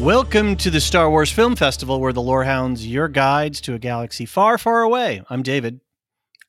Welcome 0.00 0.56
to 0.56 0.70
the 0.70 0.80
Star 0.80 1.08
Wars 1.08 1.30
Film 1.30 1.54
Festival, 1.54 2.00
where 2.00 2.12
the 2.12 2.20
Lorehounds, 2.20 2.86
your 2.86 3.06
guides 3.06 3.60
to 3.60 3.74
a 3.74 3.78
galaxy 3.78 4.26
far, 4.26 4.58
far 4.58 4.80
away. 4.80 5.22
I'm 5.30 5.42
David. 5.42 5.80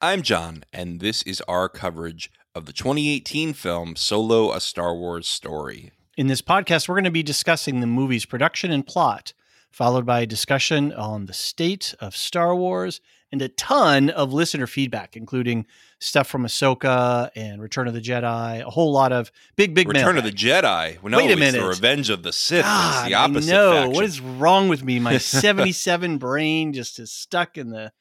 I'm 0.01 0.23
John, 0.23 0.63
and 0.73 0.99
this 0.99 1.21
is 1.23 1.41
our 1.47 1.69
coverage 1.69 2.31
of 2.53 2.65
the 2.65 2.73
2018 2.73 3.53
film 3.53 3.95
Solo: 3.95 4.51
A 4.51 4.59
Star 4.59 4.95
Wars 4.95 5.27
Story. 5.27 5.91
In 6.17 6.27
this 6.27 6.41
podcast, 6.41 6.87
we're 6.87 6.95
going 6.95 7.05
to 7.05 7.11
be 7.11 7.23
discussing 7.23 7.79
the 7.79 7.87
movie's 7.87 8.25
production 8.25 8.71
and 8.71 8.85
plot, 8.85 9.33
followed 9.71 10.05
by 10.05 10.21
a 10.21 10.25
discussion 10.25 10.91
on 10.93 11.25
the 11.25 11.33
state 11.33 11.95
of 11.99 12.15
Star 12.15 12.53
Wars 12.55 12.99
and 13.31 13.41
a 13.41 13.47
ton 13.47 14.09
of 14.09 14.33
listener 14.33 14.67
feedback, 14.67 15.15
including 15.15 15.65
stuff 15.99 16.27
from 16.27 16.43
Ahsoka 16.43 17.29
and 17.33 17.61
Return 17.61 17.87
of 17.87 17.93
the 17.93 18.01
Jedi, 18.01 18.61
a 18.61 18.69
whole 18.69 18.91
lot 18.91 19.13
of 19.13 19.31
big, 19.55 19.73
big 19.73 19.87
Return 19.87 20.17
of 20.17 20.25
the 20.25 20.31
Jedi. 20.31 21.01
No, 21.01 21.17
Wait 21.17 21.29
a 21.29 21.31
it's 21.33 21.39
minute. 21.39 21.61
the 21.61 21.67
Revenge 21.67 22.09
of 22.09 22.23
the 22.23 22.33
Sith. 22.33 22.65
God, 22.65 23.05
it's 23.05 23.07
the 23.07 23.13
opposite 23.15 23.53
I 23.53 23.55
know. 23.55 23.71
faction. 23.71 23.93
What 23.93 24.03
is 24.03 24.19
wrong 24.19 24.67
with 24.67 24.83
me? 24.83 24.99
My 24.99 25.17
77 25.19 26.17
brain 26.17 26.73
just 26.73 26.99
is 26.99 27.11
stuck 27.11 27.57
in 27.57 27.69
the. 27.69 27.93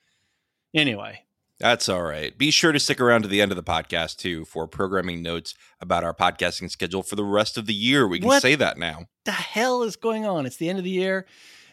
Anyway, 0.74 1.22
That's 1.60 1.90
all 1.90 2.02
right. 2.02 2.36
Be 2.38 2.50
sure 2.50 2.72
to 2.72 2.80
stick 2.80 3.00
around 3.00 3.22
to 3.22 3.28
the 3.28 3.42
end 3.42 3.52
of 3.52 3.56
the 3.56 3.62
podcast 3.62 4.16
too 4.16 4.46
for 4.46 4.66
programming 4.66 5.22
notes 5.22 5.54
about 5.80 6.04
our 6.04 6.14
podcasting 6.14 6.70
schedule 6.70 7.02
for 7.02 7.16
the 7.16 7.24
rest 7.24 7.58
of 7.58 7.66
the 7.66 7.74
year. 7.74 8.08
We 8.08 8.18
can 8.18 8.28
What? 8.28 8.40
say 8.42 8.54
that 8.54 8.78
now. 8.78 9.06
the 9.26 9.32
hell 9.32 9.82
is 9.82 9.96
going 9.96 10.24
on? 10.24 10.46
It's 10.46 10.56
the 10.56 10.70
end 10.70 10.78
of 10.78 10.84
the 10.84 10.90
year. 10.90 11.26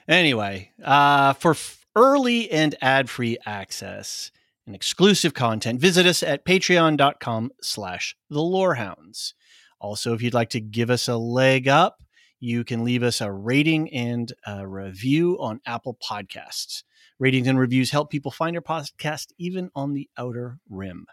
Anyway, 0.08 0.72
uh, 0.84 1.34
for 1.34 1.52
f- 1.52 1.86
early 1.96 2.52
and 2.52 2.76
ad-free 2.82 3.38
access 3.46 4.30
and 4.66 4.76
exclusive 4.76 5.34
content, 5.34 5.80
visit 5.80 6.06
us 6.06 6.22
at 6.22 6.44
patreon.com 6.46 7.52
slash 7.62 8.16
the 8.30 8.42
lorehounds. 8.42 9.34
Also, 9.80 10.14
if 10.14 10.22
you'd 10.22 10.34
like 10.34 10.50
to 10.50 10.60
give 10.60 10.90
us 10.90 11.08
a 11.08 11.16
leg 11.18 11.68
up, 11.70 12.04
you 12.40 12.64
can 12.64 12.84
leave 12.84 13.04
us 13.04 13.22
a 13.22 13.32
rating 13.32 13.92
and 13.94 14.34
a 14.46 14.68
review 14.68 15.38
on 15.40 15.62
Apple 15.66 15.98
Podcasts. 16.04 16.84
Ratings 17.20 17.48
and 17.48 17.58
reviews 17.60 17.92
help 17.92 18.10
people 18.12 18.32
find 18.32 18.54
your 18.54 18.62
podcast 18.62 19.28
even 19.38 19.70
on 19.76 19.94
the 19.94 20.10
outer 20.18 20.60
rim. 20.70 21.06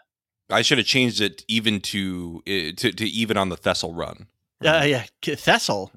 I 0.49 0.61
should 0.61 0.77
have 0.77 0.85
changed 0.87 1.21
it 1.21 1.43
even 1.47 1.81
to 1.81 2.43
uh, 2.47 2.51
to, 2.77 2.91
to 2.91 3.05
even 3.05 3.37
on 3.37 3.49
the 3.49 3.57
Thessel 3.57 3.93
run. 3.93 4.27
Uh, 4.63 4.83
yeah, 4.85 5.03
Thessel. 5.23 5.91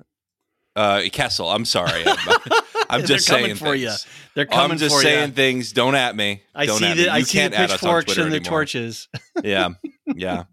Uh, 0.75 1.03
Kessel. 1.13 1.49
I'm 1.51 1.65
sorry. 1.65 2.05
I'm, 2.07 2.39
I'm 2.91 3.05
just 3.05 3.27
saying 3.27 3.57
for 3.57 3.75
you. 3.75 3.89
things. 3.89 4.07
They're 4.35 4.47
coming 4.47 4.73
I'm 4.73 4.79
just 4.79 4.95
for 4.97 5.03
saying 5.03 5.31
you. 5.31 5.35
things. 5.35 5.73
Don't 5.73 5.95
at 5.95 6.15
me. 6.17 6.43
I 6.55 6.67
Don't 6.67 6.79
see 6.79 6.87
at 6.87 6.97
the 6.97 7.03
me. 7.05 7.09
I 7.09 7.19
You 7.19 7.25
see 7.25 7.39
can't 7.39 7.53
the 7.53 7.67
pitchforks 7.67 8.17
and 8.17 8.33
the 8.33 8.41
torches. 8.41 9.09
yeah 9.43 9.71
yeah 10.07 10.45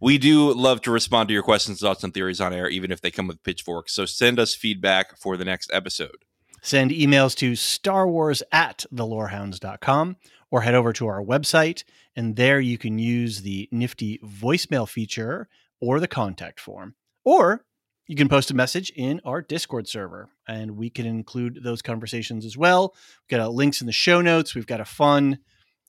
we 0.00 0.18
do 0.18 0.52
love 0.52 0.80
to 0.82 0.90
respond 0.90 1.28
to 1.28 1.32
your 1.34 1.42
questions 1.42 1.80
thoughts 1.80 2.02
and 2.02 2.14
theories 2.14 2.40
on 2.40 2.52
air 2.52 2.68
even 2.68 2.90
if 2.90 3.00
they 3.00 3.10
come 3.10 3.26
with 3.28 3.42
pitchforks 3.42 3.92
so 3.94 4.04
send 4.06 4.38
us 4.38 4.54
feedback 4.54 5.16
for 5.18 5.36
the 5.36 5.44
next 5.44 5.70
episode 5.72 6.16
Send 6.62 6.92
emails 6.92 7.36
to 7.36 7.52
starwars 7.52 8.40
at 8.52 8.86
thelorehounds.com 8.94 10.16
or 10.50 10.62
head 10.62 10.74
over 10.74 10.92
to 10.92 11.08
our 11.08 11.20
website, 11.20 11.82
and 12.14 12.36
there 12.36 12.60
you 12.60 12.78
can 12.78 12.98
use 12.98 13.42
the 13.42 13.68
nifty 13.72 14.18
voicemail 14.18 14.88
feature 14.88 15.48
or 15.80 15.98
the 15.98 16.06
contact 16.06 16.60
form. 16.60 16.94
Or 17.24 17.64
you 18.06 18.14
can 18.14 18.28
post 18.28 18.50
a 18.50 18.54
message 18.54 18.90
in 18.94 19.20
our 19.24 19.42
Discord 19.42 19.88
server, 19.88 20.28
and 20.46 20.76
we 20.76 20.88
can 20.88 21.04
include 21.04 21.60
those 21.64 21.82
conversations 21.82 22.44
as 22.44 22.56
well. 22.56 22.94
We've 23.22 23.38
got 23.38 23.44
uh, 23.44 23.48
links 23.48 23.80
in 23.80 23.86
the 23.86 23.92
show 23.92 24.20
notes. 24.20 24.54
We've 24.54 24.66
got 24.66 24.80
a 24.80 24.84
fun 24.84 25.38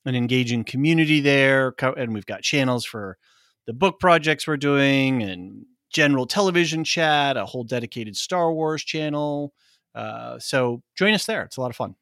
and 0.06 0.16
engaging 0.16 0.64
community 0.64 1.22
there, 1.22 1.76
and 1.82 2.14
we've 2.14 2.26
got 2.26 2.42
channels 2.42 2.84
for 2.84 3.18
the 3.68 3.74
book 3.74 4.00
projects 4.00 4.48
we're 4.48 4.58
doing 4.58 5.22
and 5.22 5.66
general 5.92 6.26
television 6.26 6.84
chat, 6.84 7.38
a 7.38 7.46
whole 7.46 7.64
dedicated 7.64 8.18
Star 8.18 8.52
Wars 8.52 8.84
channel. 8.84 9.54
Uh, 9.96 10.40
so 10.40 10.82
join 10.98 11.14
us 11.14 11.26
there. 11.26 11.44
It's 11.44 11.58
a 11.58 11.62
lot 11.62 11.70
of 11.70 11.76
fun. 11.76 11.96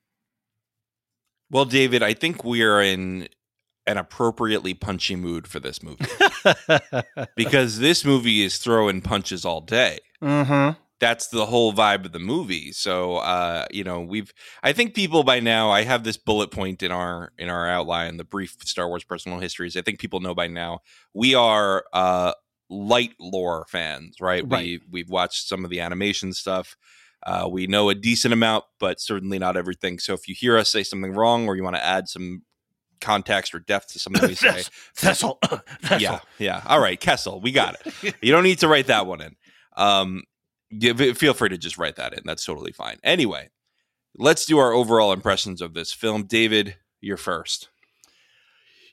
well 1.50 1.66
david 1.66 2.02
i 2.02 2.14
think 2.14 2.44
we 2.44 2.64
are 2.64 2.82
in 2.82 3.28
an 3.88 3.98
appropriately 3.98 4.74
punchy 4.74 5.16
mood 5.16 5.48
for 5.48 5.60
this 5.60 5.82
movie 5.84 6.06
because 7.36 7.80
this 7.80 8.06
movie 8.06 8.42
is 8.44 8.58
throwing 8.58 9.02
punches 9.02 9.44
all 9.44 9.60
day 9.62 10.00
mm-hmm. 10.24 10.78
that's 11.00 11.28
the 11.28 11.46
whole 11.48 11.74
vibe 11.74 12.06
of 12.06 12.12
the 12.12 12.20
movie 12.20 12.72
so 12.72 13.18
uh 13.18 13.66
you 13.72 13.84
know 13.84 14.00
we've 14.00 14.32
i 14.64 14.72
think 14.72 14.94
people 14.94 15.24
by 15.24 15.40
now 15.40 15.70
i 15.72 15.82
have 15.82 16.04
this 16.04 16.18
bullet 16.18 16.52
point 16.52 16.84
in 16.84 16.92
our 16.92 17.32
in 17.38 17.50
our 17.50 17.68
outline 17.68 18.18
the 18.18 18.24
brief 18.24 18.56
star 18.64 18.88
wars 18.88 19.04
personal 19.04 19.40
histories 19.40 19.76
i 19.76 19.82
think 19.82 20.00
people 20.00 20.20
know 20.20 20.36
by 20.36 20.48
now 20.48 20.80
we 21.14 21.34
are 21.36 21.84
uh 21.94 22.32
light 22.70 23.14
lore 23.20 23.66
fans 23.68 24.16
right, 24.22 24.46
Right. 24.48 24.64
we 24.64 24.82
we've 24.90 25.10
watched 25.10 25.48
some 25.48 25.66
of 25.66 25.70
the 25.72 25.82
animation 25.82 26.32
stuff 26.34 26.78
uh, 27.24 27.48
we 27.50 27.68
know 27.68 27.90
a 27.90 27.96
decent 27.96 28.34
amount 28.34 28.64
but 28.80 29.00
certainly 29.00 29.40
not 29.40 29.58
everything 29.58 30.00
so 30.00 30.14
if 30.14 30.28
you 30.28 30.36
hear 30.36 30.58
us 30.58 30.72
say 30.72 30.84
something 30.84 31.14
wrong 31.14 31.48
or 31.48 31.56
you 31.56 31.64
want 31.64 31.76
to 31.76 31.86
add 31.86 32.08
some 32.08 32.42
context 33.02 33.54
or 33.54 33.60
depth 33.60 33.92
to 33.94 34.00
something 34.00 34.26
we 34.26 34.36
say. 34.36 34.64
Vessel. 34.96 35.40
yeah, 36.00 36.20
yeah. 36.38 36.62
All 36.66 36.80
right, 36.80 37.00
Kessel, 37.00 37.42
we 37.42 37.52
got 37.52 37.76
it. 37.76 38.16
You 38.22 38.32
don't 38.32 38.44
need 38.44 38.60
to 38.60 38.68
write 38.68 38.88
that 38.88 39.08
one 39.08 39.22
in. 39.22 39.36
Um, 39.76 40.24
give, 40.78 41.00
feel 41.18 41.34
free 41.34 41.50
to 41.50 41.58
just 41.58 41.78
write 41.78 41.96
that 41.96 42.14
in. 42.14 42.22
That's 42.24 42.46
totally 42.46 42.72
fine. 42.72 42.98
Anyway, 43.04 43.50
let's 44.16 44.46
do 44.46 44.60
our 44.60 44.72
overall 44.72 45.12
impressions 45.12 45.62
of 45.62 45.74
this 45.74 45.92
film. 45.92 46.24
David, 46.24 46.76
you're 47.02 47.18
first. 47.18 47.70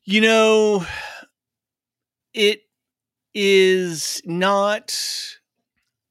You 0.04 0.22
know, 0.22 0.86
it 2.32 2.62
is 3.34 4.22
not 4.24 5.37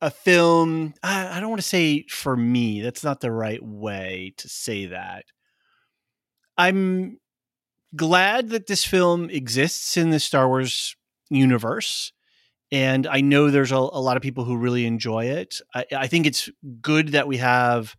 a 0.01 0.11
film. 0.11 0.93
I, 1.03 1.37
I 1.37 1.39
don't 1.39 1.49
want 1.49 1.61
to 1.61 1.67
say 1.67 2.05
for 2.09 2.35
me. 2.35 2.81
That's 2.81 3.03
not 3.03 3.19
the 3.21 3.31
right 3.31 3.63
way 3.63 4.33
to 4.37 4.49
say 4.49 4.87
that. 4.87 5.25
I'm 6.57 7.19
glad 7.95 8.49
that 8.49 8.67
this 8.67 8.83
film 8.83 9.29
exists 9.29 9.97
in 9.97 10.09
the 10.09 10.19
Star 10.19 10.47
Wars 10.47 10.95
universe 11.29 12.11
and 12.71 13.07
I 13.07 13.21
know 13.21 13.49
there's 13.49 13.71
a, 13.71 13.77
a 13.77 14.01
lot 14.01 14.17
of 14.17 14.23
people 14.23 14.43
who 14.43 14.57
really 14.57 14.85
enjoy 14.85 15.25
it. 15.25 15.61
I, 15.73 15.85
I 15.95 16.07
think 16.07 16.25
it's 16.25 16.49
good 16.81 17.09
that 17.09 17.27
we 17.27 17.37
have 17.37 17.95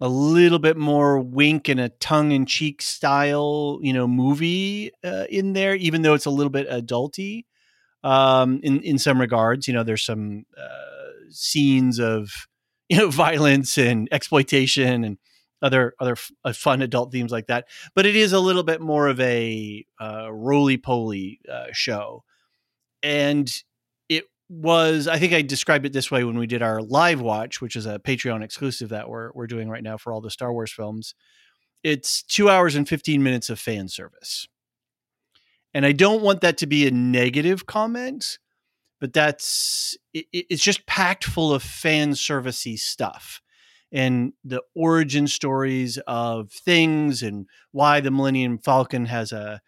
a 0.00 0.08
little 0.08 0.58
bit 0.58 0.76
more 0.76 1.20
wink 1.20 1.68
and 1.68 1.80
a 1.80 1.88
tongue 1.88 2.32
in 2.32 2.46
cheek 2.46 2.82
style, 2.82 3.78
you 3.82 3.92
know, 3.92 4.06
movie 4.06 4.90
uh, 5.04 5.24
in 5.30 5.52
there, 5.52 5.74
even 5.76 6.02
though 6.02 6.14
it's 6.14 6.26
a 6.26 6.30
little 6.30 6.50
bit 6.50 6.68
adulty 6.68 7.44
um, 8.02 8.60
in 8.62 8.82
in 8.82 8.98
some 8.98 9.20
regards. 9.20 9.68
You 9.68 9.74
know, 9.74 9.84
there's 9.84 10.04
some 10.04 10.44
uh, 10.58 10.95
scenes 11.36 11.98
of 11.98 12.30
you 12.88 12.96
know 12.96 13.10
violence 13.10 13.78
and 13.78 14.08
exploitation 14.12 15.04
and 15.04 15.18
other 15.62 15.94
other 16.00 16.16
uh, 16.44 16.52
fun 16.52 16.82
adult 16.82 17.12
themes 17.12 17.32
like 17.32 17.46
that. 17.46 17.66
But 17.94 18.06
it 18.06 18.16
is 18.16 18.32
a 18.32 18.40
little 18.40 18.62
bit 18.62 18.80
more 18.80 19.08
of 19.08 19.20
a 19.20 19.84
uh, 20.00 20.32
roly 20.32 20.76
poly 20.76 21.40
uh, 21.50 21.66
show, 21.72 22.24
and 23.02 23.50
it 24.08 24.24
was. 24.48 25.08
I 25.08 25.18
think 25.18 25.32
I 25.32 25.42
described 25.42 25.86
it 25.86 25.92
this 25.92 26.10
way 26.10 26.24
when 26.24 26.38
we 26.38 26.46
did 26.46 26.62
our 26.62 26.82
live 26.82 27.20
watch, 27.20 27.60
which 27.60 27.76
is 27.76 27.86
a 27.86 27.98
Patreon 27.98 28.42
exclusive 28.42 28.90
that 28.90 29.08
we're 29.08 29.30
we're 29.34 29.46
doing 29.46 29.68
right 29.68 29.82
now 29.82 29.96
for 29.96 30.12
all 30.12 30.20
the 30.20 30.30
Star 30.30 30.52
Wars 30.52 30.72
films. 30.72 31.14
It's 31.82 32.22
two 32.22 32.48
hours 32.50 32.74
and 32.74 32.88
fifteen 32.88 33.22
minutes 33.22 33.50
of 33.50 33.58
fan 33.58 33.88
service, 33.88 34.46
and 35.74 35.86
I 35.86 35.92
don't 35.92 36.22
want 36.22 36.40
that 36.42 36.58
to 36.58 36.66
be 36.66 36.86
a 36.86 36.90
negative 36.90 37.66
comment. 37.66 38.38
But 39.00 39.12
that's 39.12 39.96
it, 40.14 40.26
it's 40.32 40.62
just 40.62 40.86
packed 40.86 41.24
full 41.24 41.52
of 41.52 41.62
fan 41.62 42.12
servicey 42.12 42.78
stuff 42.78 43.42
and 43.92 44.32
the 44.44 44.62
origin 44.74 45.26
stories 45.26 45.98
of 46.06 46.50
things 46.50 47.22
and 47.22 47.46
why 47.72 48.00
the 48.00 48.10
Millennium 48.10 48.58
Falcon 48.58 49.06
has 49.06 49.32
a 49.32 49.60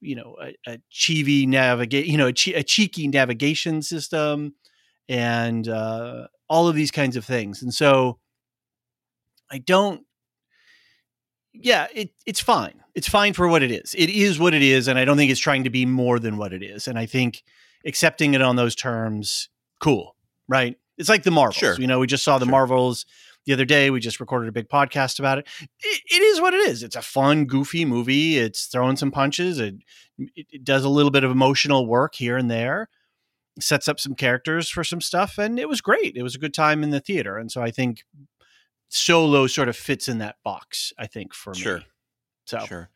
you 0.00 0.16
know 0.16 0.36
a, 0.42 0.56
a 0.66 0.78
cheevy 0.90 1.46
navigate 1.46 2.06
you 2.06 2.16
know 2.16 2.28
a, 2.28 2.32
che- 2.32 2.54
a, 2.54 2.62
cheeky 2.62 3.06
navigation 3.06 3.82
system 3.82 4.54
and 5.08 5.68
uh, 5.68 6.26
all 6.48 6.68
of 6.68 6.74
these 6.74 6.90
kinds 6.90 7.16
of 7.16 7.24
things 7.24 7.62
and 7.62 7.72
so 7.72 8.18
I 9.50 9.58
don't 9.58 10.02
yeah 11.52 11.86
it 11.94 12.10
it's 12.26 12.40
fine. 12.40 12.74
It's 12.94 13.08
fine 13.08 13.34
for 13.34 13.46
what 13.46 13.62
it 13.62 13.70
is. 13.70 13.94
It 13.96 14.10
is 14.10 14.38
what 14.38 14.52
it 14.52 14.62
is 14.62 14.88
and 14.88 14.98
I 14.98 15.04
don't 15.04 15.16
think 15.16 15.30
it's 15.30 15.40
trying 15.40 15.64
to 15.64 15.70
be 15.70 15.86
more 15.86 16.18
than 16.18 16.36
what 16.36 16.52
it 16.52 16.62
is 16.62 16.88
and 16.88 16.98
I 16.98 17.06
think 17.06 17.42
accepting 17.84 18.34
it 18.34 18.42
on 18.42 18.56
those 18.56 18.74
terms 18.74 19.48
cool 19.80 20.16
right 20.48 20.76
it's 20.98 21.08
like 21.08 21.22
the 21.22 21.30
Marvels 21.30 21.56
Sure. 21.56 21.76
you 21.78 21.86
know 21.86 21.98
we 21.98 22.06
just 22.06 22.24
saw 22.24 22.38
the 22.38 22.44
Sure. 22.44 22.50
Marvels 22.50 23.06
the 23.46 23.54
other 23.54 23.64
day. 23.64 23.88
We 23.88 24.00
just 24.00 24.20
recorded 24.20 24.50
a 24.50 24.52
big 24.52 24.68
podcast 24.68 25.18
about 25.18 25.38
it. 25.38 25.46
it. 25.80 26.02
It 26.10 26.20
is 26.22 26.42
what 26.42 26.52
it 26.52 26.60
is. 26.68 26.82
It's 26.82 26.94
a 26.94 27.00
fun, 27.00 27.46
goofy 27.46 27.86
movie. 27.86 28.36
It's 28.36 28.66
throwing 28.66 28.96
some 28.98 29.10
punches. 29.10 29.58
It, 29.58 29.76
it, 30.18 30.46
it 30.52 30.62
does 30.62 30.84
a 30.84 30.90
little 30.90 31.10
bit 31.10 31.24
of 31.24 31.30
emotional 31.30 31.86
work 31.86 32.14
here 32.16 32.36
and 32.36 32.50
there, 32.50 32.90
sets 33.58 33.88
up 33.88 33.98
some 33.98 34.14
characters 34.14 34.68
for 34.68 34.84
some 34.84 35.00
stuff, 35.00 35.38
and 35.38 35.58
it 35.58 35.70
was 35.70 35.80
great. 35.80 36.16
It 36.18 36.22
was 36.22 36.34
a 36.34 36.38
good 36.38 36.52
time 36.52 36.82
in 36.84 36.90
the 36.90 37.00
theater. 37.00 37.38
And 37.38 37.50
so 37.50 37.62
I 37.62 37.70
think 37.70 38.04
Solo 38.90 39.46
sort 39.46 39.70
of 39.70 39.76
fits 39.76 40.06
in 40.06 40.18
that 40.18 40.36
box, 40.44 40.92
I 40.98 41.06
think, 41.06 41.32
for 41.32 41.54
Sure. 41.54 41.78
me. 41.78 41.86
So, 42.44 42.58
Sure. 42.66 42.90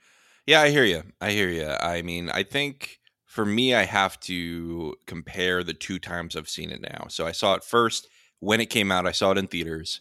Yeah, 0.47 0.61
I 0.61 0.69
hear 0.69 0.85
you. 0.85 1.05
I 1.23 1.31
hear 1.31 1.49
you. 1.49 1.69
I 1.69 2.03
mean, 2.03 2.29
I 2.29 2.43
think 2.43 2.99
for 3.35 3.45
me, 3.45 3.75
I 3.75 3.83
have 3.85 4.21
to 4.21 4.95
compare 5.07 5.65
the 5.65 5.75
two 5.75 5.99
times 5.99 6.37
I've 6.37 6.49
seen 6.49 6.71
it 6.71 6.81
now. 6.81 7.07
So 7.09 7.27
I 7.27 7.33
saw 7.33 7.55
it 7.55 7.65
first 7.65 8.07
when 8.39 8.61
it 8.61 8.67
came 8.71 8.93
out. 8.93 9.09
I 9.09 9.13
saw 9.13 9.33
it 9.33 9.39
in 9.39 9.49
theaters. 9.49 10.01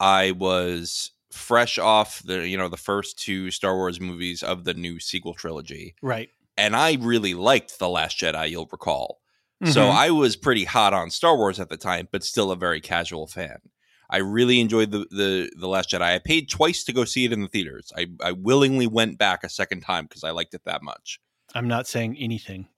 I 0.00 0.32
was 0.32 1.12
fresh 1.30 1.78
off 1.78 2.20
the 2.24 2.48
you 2.48 2.56
know 2.58 2.68
the 2.68 2.76
first 2.76 3.18
two 3.18 3.50
Star 3.52 3.76
Wars 3.76 4.00
movies 4.00 4.42
of 4.42 4.64
the 4.64 4.74
new 4.74 4.98
sequel 4.98 5.34
trilogy, 5.34 5.94
right. 6.02 6.30
and 6.56 6.74
I 6.74 6.96
really 7.00 7.34
liked 7.34 7.78
the 7.78 7.88
Last 7.88 8.18
Jedi. 8.18 8.50
You'll 8.50 8.68
recall. 8.72 9.20
So 9.64 9.82
Mhm. 9.82 9.90
I 9.92 10.10
was 10.10 10.36
pretty 10.36 10.64
hot 10.64 10.94
on 10.94 11.10
Star 11.10 11.36
Wars 11.36 11.58
at 11.60 11.68
the 11.68 11.76
time, 11.76 12.08
but 12.12 12.22
still 12.24 12.50
a 12.52 12.56
very 12.56 12.80
casual 12.80 13.26
fan. 13.26 13.58
I 14.10 14.18
really 14.18 14.58
enjoyed 14.60 14.90
the 14.90 15.06
the 15.10 15.50
the 15.56 15.68
Last 15.68 15.90
Jedi. 15.90 16.02
I 16.14 16.18
paid 16.18 16.48
twice 16.50 16.82
to 16.84 16.92
go 16.92 17.04
see 17.04 17.24
it 17.24 17.32
in 17.32 17.42
the 17.42 17.48
theaters. 17.48 17.92
I 17.96 18.06
I 18.20 18.32
willingly 18.32 18.86
went 18.88 19.18
back 19.18 19.44
a 19.44 19.48
second 19.48 19.80
time 19.82 20.06
because 20.06 20.24
I 20.24 20.30
liked 20.30 20.54
it 20.54 20.64
that 20.64 20.82
much. 20.82 21.20
I'm 21.54 21.68
not 21.68 21.86
saying 21.86 22.16
anything. 22.18 22.68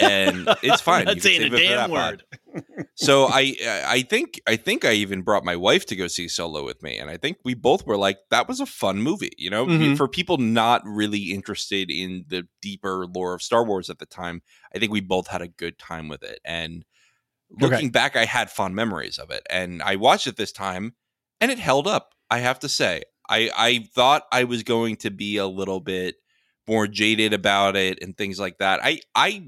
And 0.00 0.48
it's 0.62 0.80
fine. 0.80 1.00
I'm 1.08 1.14
not 1.16 1.22
saying 1.22 1.36
a 1.36 1.44
save 1.44 1.54
it 1.54 1.56
for 1.56 1.62
damn 1.62 1.90
word. 1.90 2.24
So 2.96 3.26
I 3.26 3.56
I 3.86 4.02
think 4.02 4.40
I 4.46 4.56
think 4.56 4.84
I 4.84 4.92
even 4.92 5.22
brought 5.22 5.42
my 5.44 5.56
wife 5.56 5.86
to 5.86 5.96
go 5.96 6.06
see 6.06 6.28
Solo 6.28 6.64
with 6.66 6.82
me, 6.82 6.98
and 6.98 7.08
I 7.08 7.16
think 7.16 7.38
we 7.44 7.54
both 7.54 7.86
were 7.86 7.96
like, 7.96 8.18
that 8.30 8.46
was 8.46 8.60
a 8.60 8.66
fun 8.66 9.00
movie. 9.00 9.32
You 9.38 9.48
know, 9.48 9.66
Mhm. 9.66 9.96
for 9.96 10.06
people 10.06 10.36
not 10.36 10.82
really 10.84 11.32
interested 11.32 11.90
in 11.90 12.26
the 12.28 12.46
deeper 12.60 13.06
lore 13.06 13.32
of 13.32 13.40
Star 13.42 13.64
Wars 13.64 13.88
at 13.88 14.00
the 14.00 14.06
time, 14.06 14.42
I 14.74 14.78
think 14.78 14.92
we 14.92 15.00
both 15.00 15.28
had 15.28 15.40
a 15.40 15.48
good 15.48 15.78
time 15.78 16.08
with 16.08 16.22
it. 16.22 16.40
And 16.44 16.84
looking 17.50 17.86
Okay. 17.86 17.88
back, 17.88 18.16
I 18.16 18.26
had 18.26 18.50
fond 18.50 18.74
memories 18.74 19.18
of 19.18 19.30
it, 19.30 19.46
and 19.48 19.82
I 19.82 19.96
watched 19.96 20.26
it 20.26 20.36
this 20.36 20.52
time, 20.52 20.94
and 21.40 21.50
it 21.50 21.58
held 21.58 21.86
up. 21.86 22.14
I 22.30 22.40
have 22.40 22.58
to 22.60 22.68
say, 22.68 23.02
I 23.30 23.50
I 23.56 23.88
thought 23.94 24.24
I 24.30 24.44
was 24.44 24.62
going 24.62 24.96
to 24.96 25.10
be 25.10 25.38
a 25.38 25.46
little 25.46 25.80
bit 25.80 26.16
more 26.68 26.86
jaded 26.86 27.32
about 27.32 27.76
it 27.76 27.98
and 28.02 28.16
things 28.16 28.38
like 28.38 28.58
that. 28.58 28.80
I 28.82 29.00
I 29.14 29.44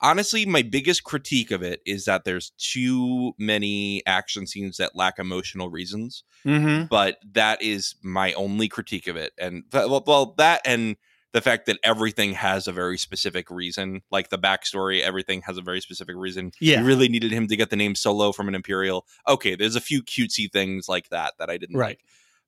honestly 0.00 0.46
my 0.46 0.62
biggest 0.62 1.02
critique 1.04 1.50
of 1.50 1.62
it 1.62 1.80
is 1.84 2.04
that 2.04 2.24
there's 2.24 2.50
too 2.58 3.32
many 3.38 4.02
action 4.06 4.46
scenes 4.46 4.76
that 4.76 4.94
lack 4.94 5.18
emotional 5.18 5.70
reasons 5.70 6.22
Mm-hmm. 6.46 6.86
but 6.88 7.18
that 7.32 7.60
is 7.60 7.96
my 8.00 8.32
only 8.34 8.68
critique 8.68 9.08
of 9.08 9.16
it 9.16 9.32
and 9.40 9.64
well, 9.72 10.04
well 10.06 10.34
that 10.38 10.60
and 10.64 10.96
the 11.32 11.40
fact 11.40 11.66
that 11.66 11.78
everything 11.82 12.32
has 12.34 12.68
a 12.68 12.72
very 12.72 12.96
specific 12.96 13.50
reason 13.50 14.02
like 14.12 14.28
the 14.30 14.38
backstory 14.38 15.00
everything 15.02 15.42
has 15.42 15.58
a 15.58 15.62
very 15.62 15.80
specific 15.80 16.14
reason 16.16 16.52
Yeah. 16.60 16.78
you 16.80 16.86
really 16.86 17.08
needed 17.08 17.32
him 17.32 17.48
to 17.48 17.56
get 17.56 17.70
the 17.70 17.76
name 17.76 17.96
solo 17.96 18.30
from 18.30 18.46
an 18.46 18.54
imperial 18.54 19.04
okay 19.26 19.56
there's 19.56 19.74
a 19.74 19.80
few 19.80 20.00
cutesy 20.00 20.48
things 20.50 20.88
like 20.88 21.08
that 21.08 21.34
that 21.40 21.50
i 21.50 21.56
didn't 21.58 21.76
Right. 21.76 21.98
like 21.98 22.04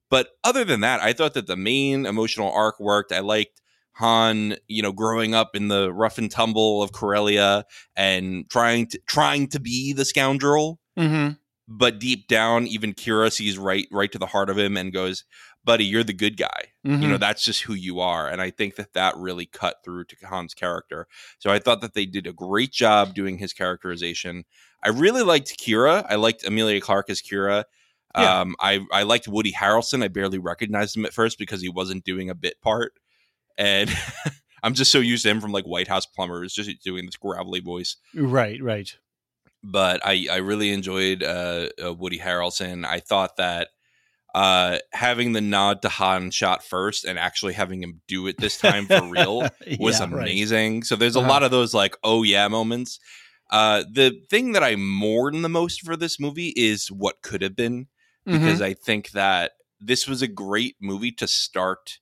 but 0.09 0.29
other 0.45 0.63
than 0.63 0.79
that 0.81 1.01
i 1.01 1.11
thought 1.11 1.33
that 1.33 1.47
the 1.47 1.57
main 1.57 2.05
emotional 2.05 2.49
arc 2.53 2.79
worked 2.79 3.11
i 3.11 3.19
liked 3.19 3.60
Han, 3.93 4.55
you 4.67 4.81
know, 4.81 4.91
growing 4.91 5.33
up 5.35 5.55
in 5.55 5.67
the 5.67 5.91
rough 5.93 6.17
and 6.17 6.31
tumble 6.31 6.81
of 6.81 6.91
Corellia 6.91 7.65
and 7.95 8.49
trying 8.49 8.87
to 8.87 8.99
trying 9.07 9.47
to 9.49 9.59
be 9.59 9.93
the 9.93 10.05
scoundrel, 10.05 10.79
Mm-hmm. 10.97 11.33
but 11.67 11.99
deep 11.99 12.27
down, 12.27 12.67
even 12.67 12.93
Qi'ra 12.93 13.31
sees 13.31 13.57
right 13.57 13.87
right 13.91 14.11
to 14.11 14.17
the 14.19 14.25
heart 14.25 14.49
of 14.49 14.57
him 14.57 14.75
and 14.77 14.91
goes, 14.91 15.23
"Buddy, 15.63 15.85
you're 15.85 16.03
the 16.03 16.13
good 16.13 16.35
guy. 16.37 16.71
Mm-hmm. 16.85 17.01
You 17.01 17.07
know, 17.09 17.17
that's 17.17 17.43
just 17.45 17.61
who 17.61 17.73
you 17.73 17.99
are." 18.01 18.27
And 18.27 18.41
I 18.41 18.49
think 18.49 18.75
that 18.75 18.93
that 18.93 19.15
really 19.17 19.45
cut 19.45 19.77
through 19.83 20.05
to 20.05 20.15
Han's 20.29 20.53
character. 20.53 21.07
So 21.39 21.49
I 21.49 21.59
thought 21.59 21.81
that 21.81 21.93
they 21.93 22.05
did 22.05 22.27
a 22.27 22.33
great 22.33 22.71
job 22.71 23.13
doing 23.13 23.37
his 23.37 23.53
characterization. 23.53 24.43
I 24.83 24.89
really 24.89 25.21
liked 25.23 25.57
Qi'ra. 25.59 26.05
I 26.09 26.15
liked 26.15 26.43
Emilia 26.45 26.81
Clarke 26.81 27.09
as 27.09 27.21
Qi'ra. 27.21 27.63
Yeah. 28.17 28.41
Um, 28.41 28.55
I 28.59 28.81
I 28.91 29.03
liked 29.03 29.27
Woody 29.29 29.53
Harrelson. 29.53 30.03
I 30.03 30.09
barely 30.09 30.39
recognized 30.39 30.97
him 30.97 31.05
at 31.05 31.13
first 31.13 31.37
because 31.37 31.61
he 31.61 31.69
wasn't 31.69 32.03
doing 32.03 32.29
a 32.29 32.35
bit 32.35 32.59
part, 32.61 32.93
and 33.57 33.89
I'm 34.63 34.73
just 34.73 34.91
so 34.91 34.99
used 34.99 35.23
to 35.23 35.29
him 35.29 35.41
from 35.41 35.51
like 35.51 35.65
White 35.65 35.87
House 35.87 36.05
Plumbers, 36.05 36.53
just 36.53 36.69
doing 36.83 37.05
this 37.05 37.17
gravelly 37.17 37.59
voice 37.61 37.97
Right. 38.15 38.61
Right. 38.61 38.95
but 39.63 40.01
I, 40.05 40.27
I 40.31 40.37
really 40.37 40.71
enjoyed 40.71 41.23
uh, 41.23 41.69
uh, 41.83 41.93
Woody 41.93 42.19
Harrelson. 42.19 42.85
I 42.85 42.99
thought 42.99 43.37
that 43.37 43.69
uh, 44.33 44.77
having 44.93 45.33
the 45.33 45.41
nod 45.41 45.81
to 45.81 45.89
Han 45.89 46.31
shot 46.31 46.63
first 46.63 47.03
and 47.05 47.19
actually 47.19 47.53
having 47.53 47.83
him 47.83 48.01
do 48.07 48.27
it 48.27 48.39
this 48.39 48.57
time 48.57 48.85
for 48.85 49.03
real 49.03 49.41
was 49.79 49.99
Yeah, 49.99 50.03
right. 50.03 50.03
amazing. 50.03 50.83
So 50.83 50.95
there's 50.95 51.15
a 51.15 51.19
Uh-huh. 51.19 51.27
lot 51.29 51.43
of 51.43 51.51
those 51.51 51.73
like 51.73 51.95
oh 52.03 52.23
yeah 52.23 52.47
moments. 52.47 52.99
Uh, 53.49 53.83
the 53.91 54.17
thing 54.29 54.53
that 54.53 54.63
I 54.63 54.77
mourn 54.77 55.41
the 55.41 55.49
most 55.49 55.81
for 55.81 55.97
this 55.97 56.19
movie 56.19 56.53
is 56.55 56.89
what 56.89 57.21
could 57.21 57.41
have 57.41 57.55
been 57.55 57.87
because 58.25 58.61
I 58.61 58.73
think 58.73 59.11
that 59.11 59.51
this 59.81 60.07
was 60.07 60.21
a 60.21 60.27
great 60.27 60.77
movie 60.79 61.11
to 61.13 61.27
start 61.27 61.99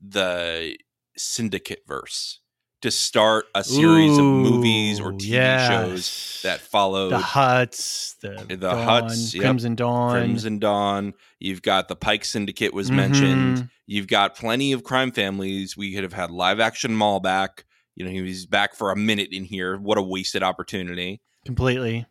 the 0.00 0.76
syndicate 1.16 1.82
verse 1.86 2.40
to 2.82 2.90
start 2.90 3.44
a 3.54 3.62
series 3.62 4.16
of 4.16 4.24
movies 4.24 5.00
or 5.00 5.12
Ooh, 5.12 5.16
TV 5.18 5.66
shows 5.68 6.40
that 6.42 6.60
followed 6.60 7.10
the 7.10 7.18
Hutts, 7.18 8.18
the, 8.20 8.42
The 8.48 8.56
Dawn, 8.56 8.86
Hutts, 9.10 9.34
yep. 9.34 9.42
Crimson 9.42 9.74
Dawn, 9.74 10.12
Crimson 10.12 10.58
Dawn. 10.58 11.12
You've 11.38 11.60
got 11.60 11.88
the 11.88 11.96
Pike 11.96 12.24
Syndicate 12.24 12.72
was 12.72 12.90
Mhm. 12.90 12.94
mentioned. 12.96 13.70
You've 13.86 14.06
got 14.06 14.34
plenty 14.34 14.72
of 14.72 14.82
crime 14.82 15.12
families. 15.12 15.76
We 15.76 15.92
could 15.94 16.04
have 16.04 16.14
had 16.14 16.30
live 16.30 16.58
action 16.58 16.94
Maul 16.94 17.20
back. 17.20 17.64
You 17.96 18.06
know, 18.06 18.10
he 18.10 18.22
was 18.22 18.46
back 18.46 18.74
for 18.74 18.90
a 18.90 18.96
minute 18.96 19.28
in 19.30 19.44
here. 19.44 19.76
What 19.78 19.98
a 19.98 20.02
wasted 20.02 20.42
opportunity. 20.42 21.20
completely. 21.44 22.06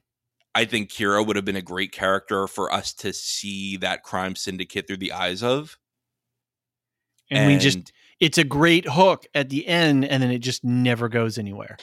I 0.55 0.65
think 0.65 0.89
Qi'ra 0.89 1.25
would 1.25 1.35
have 1.35 1.45
been 1.45 1.55
a 1.55 1.61
great 1.61 1.91
character 1.91 2.47
for 2.47 2.73
us 2.73 2.93
to 2.95 3.13
see 3.13 3.77
that 3.77 4.01
crime 4.03 4.35
syndicate 4.35 4.87
through 4.87 4.97
the 4.97 5.11
eyes 5.11 5.41
of. 5.43 5.77
And, 7.29 7.47
we 7.47 7.57
just 7.57 7.91
it's 8.19 8.37
a 8.37 8.43
great 8.43 8.85
hook 8.87 9.25
at 9.33 9.49
the 9.49 9.67
end 9.67 10.03
and 10.05 10.21
then 10.21 10.31
it 10.31 10.39
just 10.39 10.63
never 10.63 11.07
goes 11.09 11.37
anywhere. 11.37 11.77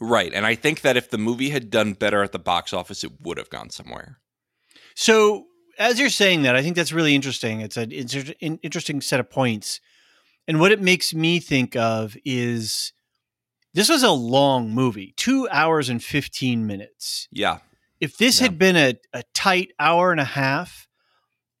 right. 0.00 0.32
And 0.32 0.46
I 0.46 0.54
think 0.54 0.80
that 0.82 0.96
if 0.96 1.10
the 1.10 1.18
movie 1.18 1.50
had 1.50 1.70
done 1.70 1.92
better 1.92 2.22
at 2.22 2.32
the 2.32 2.38
box 2.38 2.72
office, 2.72 3.04
it 3.04 3.12
would 3.20 3.36
have 3.38 3.50
gone 3.50 3.70
somewhere. 3.70 4.18
So, 4.94 5.46
as 5.78 5.98
you're 6.00 6.08
saying 6.10 6.42
that, 6.42 6.56
I 6.56 6.62
think 6.62 6.76
that's 6.76 6.92
really 6.92 7.14
interesting. 7.14 7.60
It's 7.60 7.76
an 7.76 7.90
inter- 7.92 8.32
in- 8.40 8.58
interesting 8.62 9.00
set 9.00 9.20
of 9.20 9.30
points. 9.30 9.80
And 10.48 10.60
what 10.60 10.72
it 10.72 10.80
makes 10.80 11.14
me 11.14 11.38
think 11.40 11.76
of 11.76 12.16
is 12.24 12.92
this 13.74 13.88
was 13.88 14.02
a 14.02 14.10
long 14.10 14.70
movie, 14.70 15.14
two 15.16 15.48
hours 15.50 15.88
and 15.88 16.02
15 16.02 16.66
minutes. 16.66 17.28
Yeah. 17.30 17.58
If 18.00 18.16
this 18.18 18.40
Yeah. 18.40 18.46
had 18.48 18.58
been 18.58 18.76
a, 18.76 18.94
a 19.12 19.22
tight 19.34 19.72
hour 19.78 20.10
and 20.10 20.20
a 20.20 20.24
half 20.24 20.88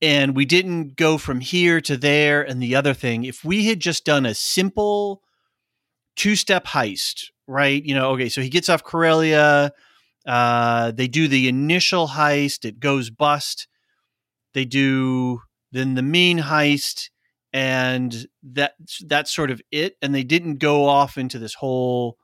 and 0.02 0.34
we 0.34 0.44
didn't 0.44 0.96
go 0.96 1.18
from 1.18 1.40
here 1.40 1.80
to 1.82 1.96
there 1.96 2.42
and 2.42 2.62
the 2.62 2.74
other 2.74 2.94
thing, 2.94 3.24
if 3.24 3.44
we 3.44 3.66
had 3.66 3.80
just 3.80 4.04
done 4.04 4.24
a 4.24 4.34
simple 4.34 5.22
two 6.16 6.36
step 6.36 6.66
heist, 6.66 7.26
right? 7.46 7.84
You 7.84 7.94
know, 7.94 8.10
okay, 8.10 8.28
so 8.28 8.40
he 8.40 8.48
gets 8.48 8.68
off 8.68 8.84
Corellia. 8.84 9.72
Uh, 10.26 10.90
they 10.92 11.08
do 11.08 11.28
the 11.28 11.48
initial 11.48 12.08
heist, 12.08 12.64
it 12.64 12.80
goes 12.80 13.10
bust. 13.10 13.68
They 14.52 14.64
do 14.64 15.42
then 15.72 15.94
the 15.94 16.02
main 16.02 16.38
heist, 16.38 17.10
and 17.52 18.26
that 18.42 18.74
that's 19.06 19.30
sort 19.30 19.50
of 19.50 19.62
it. 19.70 19.96
And 20.02 20.14
they 20.14 20.24
didn't 20.24 20.58
go 20.58 20.86
off 20.86 21.16
into 21.16 21.38
this 21.38 21.54
whole 21.54 22.18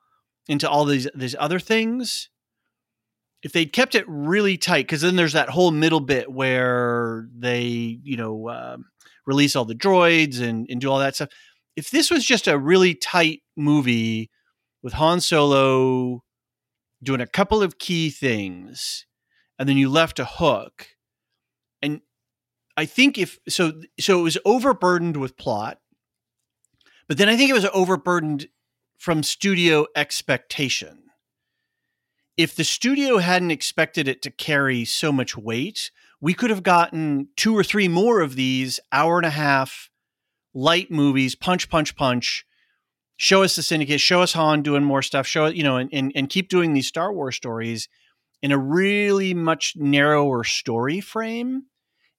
into 0.49 0.69
all 0.69 0.85
these 0.85 1.09
these 1.15 1.37
other 1.39 1.59
things. 1.59 2.29
If 3.43 3.53
they'd 3.53 3.73
kept 3.73 3.95
it 3.95 4.05
really 4.09 4.57
tight, 4.57 4.87
because 4.87 5.03
then 5.03 5.17
there's 5.17 5.35
that 5.35 5.51
whole 5.51 5.71
middle 5.71 6.01
bit 6.01 6.33
where 6.33 7.29
they, 7.37 7.99
you 8.03 8.17
know, 8.17 8.49
um 8.49 8.87
release 9.27 9.57
all 9.57 9.65
the 9.65 9.75
droids 9.75 10.41
and, 10.41 10.67
and 10.71 10.81
do 10.81 10.91
all 10.91 11.01
that 11.01 11.17
stuff. 11.17 11.29
If 11.75 11.91
this 11.91 12.11
was 12.11 12.25
just 12.25 12.47
a 12.47 12.59
really 12.59 12.95
tight 12.95 13.41
movie 13.57 14.31
with 14.83 14.95
Han 14.95 15.21
Solo 15.21 16.23
doing 17.03 17.21
a 17.21 17.27
couple 17.27 17.63
of 17.63 17.79
key 17.79 18.09
things, 18.09 19.05
and 19.59 19.69
then 19.69 19.77
you 19.77 19.91
left 19.91 20.19
a 20.19 20.25
hook, 20.25 20.89
and 21.83 22.01
I 22.77 22.87
think 22.87 23.19
if 23.19 23.39
so, 23.49 23.73
so 23.99 24.21
it 24.21 24.23
was 24.23 24.39
overburdened 24.45 25.17
with 25.17 25.37
plot, 25.37 25.79
but 27.09 27.19
then 27.19 27.29
I 27.29 27.37
think 27.37 27.51
it 27.51 27.55
was 27.55 27.67
overburdened 27.67 28.47
from 28.97 29.23
studio 29.23 29.87
expectation. 29.95 31.06
If 32.37 32.55
the 32.55 32.65
studio 32.65 33.19
hadn't 33.19 33.51
expected 33.51 34.07
it 34.09 34.21
to 34.23 34.31
carry 34.31 34.85
so 34.85 35.11
much 35.11 35.37
weight, 35.37 35.91
we 36.21 36.35
could 36.35 36.51
have 36.51 36.63
gotten 36.63 37.29
two 37.37 37.57
or 37.57 37.65
three 37.65 37.89
more 37.89 38.21
of 38.21 38.37
these 38.37 38.79
hour 38.93 39.17
and 39.17 39.27
a 39.27 39.31
half 39.31 39.91
light 40.53 40.91
movies, 40.91 41.35
punch, 41.35 41.71
punch, 41.71 41.97
punch. 41.97 42.45
Show 43.17 43.43
us 43.43 43.57
the 43.57 43.63
syndicate, 43.63 44.01
show 44.01 44.21
us 44.21 44.35
Han 44.35 44.63
doing 44.63 44.85
more 44.85 45.01
stuff, 45.01 45.27
show 45.27 45.47
it, 45.47 45.57
you 45.57 45.63
know, 45.63 45.77
and, 45.77 45.89
and, 45.93 46.13
and 46.15 46.29
keep 46.29 46.51
doing 46.51 46.75
these 46.75 46.87
Star 46.87 47.11
Wars 47.13 47.37
stories 47.37 47.89
in 48.43 48.53
a 48.53 48.59
really 48.59 49.33
much 49.33 49.73
narrower 49.77 50.45
story 50.45 51.01
frame 51.01 51.65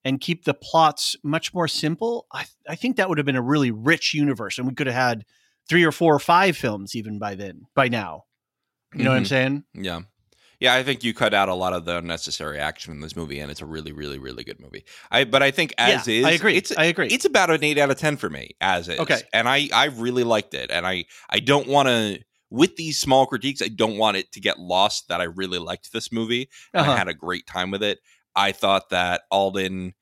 and 0.03 0.21
keep 0.21 0.45
the 0.45 0.55
plots 0.55 1.15
much 1.23 1.53
more 1.53 1.67
simple. 1.67 2.25
I, 2.31 2.45
I 2.67 2.75
think 2.75 2.95
that 2.95 3.09
would 3.09 3.19
have 3.19 3.25
been 3.25 3.35
a 3.35 3.41
really 3.41 3.69
rich 3.69 4.15
universe, 4.15 4.57
and 4.57 4.67
we 4.67 4.73
could 4.73 4.87
have 4.87 4.95
had 4.95 5.25
three 5.69 5.83
or 5.83 5.91
four 5.91 6.15
or 6.15 6.19
five 6.19 6.57
films 6.57 6.95
even 6.95 7.19
by 7.19 7.35
then, 7.35 7.67
by 7.75 7.87
now. 7.87 8.23
You 8.95 9.03
know 9.03 9.11
what 9.11 9.17
I'm 9.17 9.23
Mhm. 9.23 9.27
saying? 9.27 9.63
Yeah. 9.73 10.01
Yeah, 10.59 10.73
I 10.73 10.81
think 10.81 11.03
you 11.03 11.13
cut 11.13 11.35
out 11.35 11.49
a 11.49 11.53
lot 11.53 11.73
of 11.73 11.85
the 11.85 11.97
unnecessary 11.97 12.57
action 12.57 12.91
in 12.91 12.99
this 12.99 13.15
movie, 13.15 13.39
and 13.39 13.51
it's 13.51 13.61
a 13.61 13.65
really, 13.65 13.91
really, 13.91 14.17
really 14.17 14.43
good 14.43 14.59
movie. 14.59 14.85
I 15.11 15.23
but 15.23 15.43
I 15.43 15.51
think 15.51 15.71
as 15.77 16.07
Yeah, 16.07 16.13
is, 16.21 16.25
I 16.25 16.31
agree. 16.31 16.55
It's 16.57 16.75
I 16.75 16.85
agree. 16.85 17.07
It's 17.09 17.25
about 17.25 17.51
an 17.51 17.63
eight 17.63 17.77
out 17.77 17.91
of 17.91 17.99
ten 17.99 18.17
for 18.17 18.27
me 18.29 18.55
as 18.59 18.87
is. 18.89 18.99
Okay. 18.99 19.21
and 19.33 19.47
I 19.47 19.69
I 19.71 19.85
really 19.85 20.23
liked 20.23 20.55
it, 20.55 20.71
and 20.71 20.87
I 20.87 21.05
I 21.29 21.39
don't 21.39 21.67
want 21.67 21.89
to 21.89 22.19
with 22.49 22.75
these 22.77 22.97
small 22.99 23.27
critiques, 23.27 23.61
I 23.61 23.67
don't 23.67 23.97
want 23.97 24.17
it 24.17 24.31
to 24.31 24.39
get 24.39 24.57
lost 24.57 25.09
that 25.09 25.19
I 25.21 25.25
really 25.25 25.59
liked 25.59 25.91
this 25.93 26.11
movie. 26.11 26.49
Uh-huh. 26.73 26.91
I 26.91 26.97
had 26.97 27.07
a 27.09 27.13
great 27.13 27.45
time 27.45 27.69
with 27.71 27.83
it. 27.83 27.99
I 28.35 28.51
thought 28.53 28.89
that 28.91 29.23
Alden, 29.29 29.93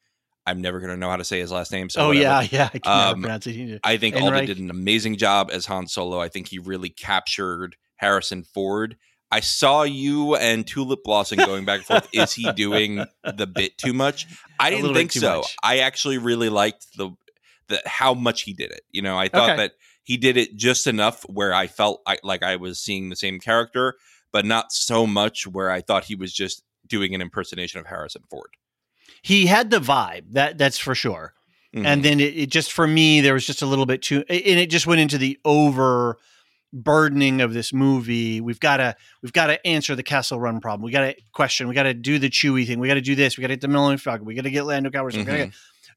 I'm 0.46 0.62
never 0.62 0.80
going 0.80 0.92
to 0.92 0.96
know 0.98 1.10
how 1.10 1.16
to 1.18 1.24
say 1.24 1.40
his 1.40 1.52
last 1.52 1.72
name. 1.72 1.90
So 1.90 2.02
oh 2.02 2.08
whatever. 2.10 2.24
yeah, 2.24 2.48
yeah. 2.52 2.70
I 2.74 2.78
can 2.80 3.10
Um, 3.16 3.22
pronounce 3.24 3.48
it. 3.48 3.80
I 3.84 3.98
think 3.98 4.16
Ehrenreich. 4.16 4.22
Alden 4.24 4.46
did 4.46 4.60
an 4.60 4.70
amazing 4.70 5.18
job 5.18 5.50
as 5.52 5.66
Han 5.66 5.88
Solo. 5.88 6.22
I 6.22 6.30
think 6.30 6.48
he 6.48 6.60
really 6.60 6.90
captured 6.90 7.76
Harrison 7.98 8.44
Ford. 8.44 8.98
I 9.32 9.40
saw 9.40 9.84
you 9.84 10.36
and 10.36 10.66
Tulip 10.66 11.04
Blossom 11.04 11.38
going 11.40 11.66
back 11.66 11.78
and 11.80 11.86
forth. 11.86 12.08
Is 12.14 12.34
he 12.34 12.52
doing 12.56 13.04
the 13.24 13.48
bit 13.48 13.78
too 13.78 13.94
much? 13.94 14.28
I 14.60 14.70
didn't 14.70 14.94
think 14.94 15.12
so. 15.12 15.38
much. 15.38 15.56
I 15.64 15.80
actually 15.80 16.18
really 16.18 16.50
liked 16.50 16.86
the 16.98 17.12
the 17.68 17.82
how 17.86 18.14
much 18.14 18.44
he 18.44 18.54
did 18.54 18.72
it. 18.72 18.82
You 18.92 19.02
know, 19.02 19.18
I 19.18 19.28
thought 19.28 19.50
Okay. 19.52 19.58
that 19.58 19.72
he 20.04 20.18
did 20.18 20.38
it 20.38 20.56
just 20.56 20.86
enough 20.86 21.24
where 21.24 21.54
I 21.54 21.66
felt 21.68 22.02
I, 22.06 22.20
like 22.24 22.44
I 22.44 22.58
was 22.58 22.80
seeing 22.80 23.10
the 23.10 23.16
same 23.16 23.40
character, 23.40 23.96
but 24.32 24.46
not 24.46 24.72
so 24.72 25.08
much 25.08 25.48
where 25.48 25.72
I 25.72 25.82
thought 25.82 26.04
he 26.06 26.16
was 26.16 26.32
just 26.32 26.62
doing 26.88 27.16
an 27.16 27.22
impersonation 27.22 27.80
of 27.80 27.88
Harrison 27.88 28.22
Ford. 28.30 28.52
He 29.24 29.48
had 29.48 29.72
the 29.72 29.80
vibe 29.80 30.34
that 30.34 30.58
that's 30.60 30.78
for 30.78 30.94
sure. 30.94 31.34
Mhm. 31.76 31.86
and 31.86 32.04
then 32.06 32.20
it, 32.22 32.38
it 32.38 32.50
just 32.52 32.72
for 32.72 32.88
me 32.88 33.20
there 33.20 33.34
was 33.34 33.46
just 33.46 33.62
a 33.62 33.66
little 33.66 33.86
bit 33.88 34.02
too 34.02 34.24
and 34.30 34.40
it 34.60 34.70
just 34.70 34.88
went 34.88 35.02
into 35.02 35.18
the 35.18 35.38
over 35.44 36.18
burdening 36.76 37.40
of 37.40 37.54
this 37.54 37.72
movie 37.72 38.42
we've 38.42 38.60
got 38.60 38.78
to 38.78 38.94
we've 39.24 39.32
got 39.32 39.48
to 39.48 39.66
answer 39.66 39.96
the 39.96 40.04
Kessel 40.04 40.40
run 40.40 40.60
problem 40.60 40.84
we 40.86 40.92
got 40.92 41.02
to 41.06 41.16
question 41.32 41.68
we 41.70 41.74
got 41.74 41.84
to 41.84 41.94
do 41.94 42.20
the 42.20 42.30
Chewie 42.30 42.68
thing 42.68 42.80
we 42.80 42.88
got 42.90 42.96
to 42.96 43.02
do 43.02 43.16
this 43.16 43.38
we 43.38 43.42
got 43.42 43.48
to 43.48 43.54
get 43.54 43.62
the 43.62 43.68
Millennium 43.70 43.98
Falcon 43.98 44.26
we 44.26 44.34
got 44.36 44.42
to 44.44 44.52
get 44.52 44.66
Lando 44.66 44.90
Calrissian 44.90 45.24
Mhm. 45.24 45.38
get- 45.38 45.52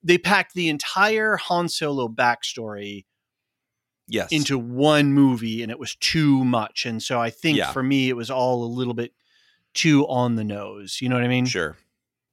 they 0.05 0.17
packed 0.19 0.55
the 0.55 0.69
entire 0.69 1.37
Han 1.37 1.69
Solo 1.69 2.09
backstory 2.09 3.05
yes, 4.07 4.31
into 4.31 4.57
one 4.59 5.13
movie 5.13 5.63
and 5.63 5.71
it 5.73 5.79
was 5.79 5.97
too 5.97 6.45
much 6.45 6.87
and 6.87 7.03
so 7.03 7.21
I 7.21 7.31
think 7.31 7.59
Yeah. 7.59 7.73
for 7.73 7.83
me 7.83 8.09
it 8.09 8.17
was 8.17 8.31
all 8.31 8.65
a 8.65 8.71
little 8.73 8.95
bit 8.95 9.13
too 9.75 10.07
on 10.07 10.37
the 10.37 10.45
nose 10.45 10.99
you 11.01 11.09
know 11.09 11.17
what 11.17 11.25
I 11.25 11.29
mean 11.29 11.47
sure. 11.47 11.77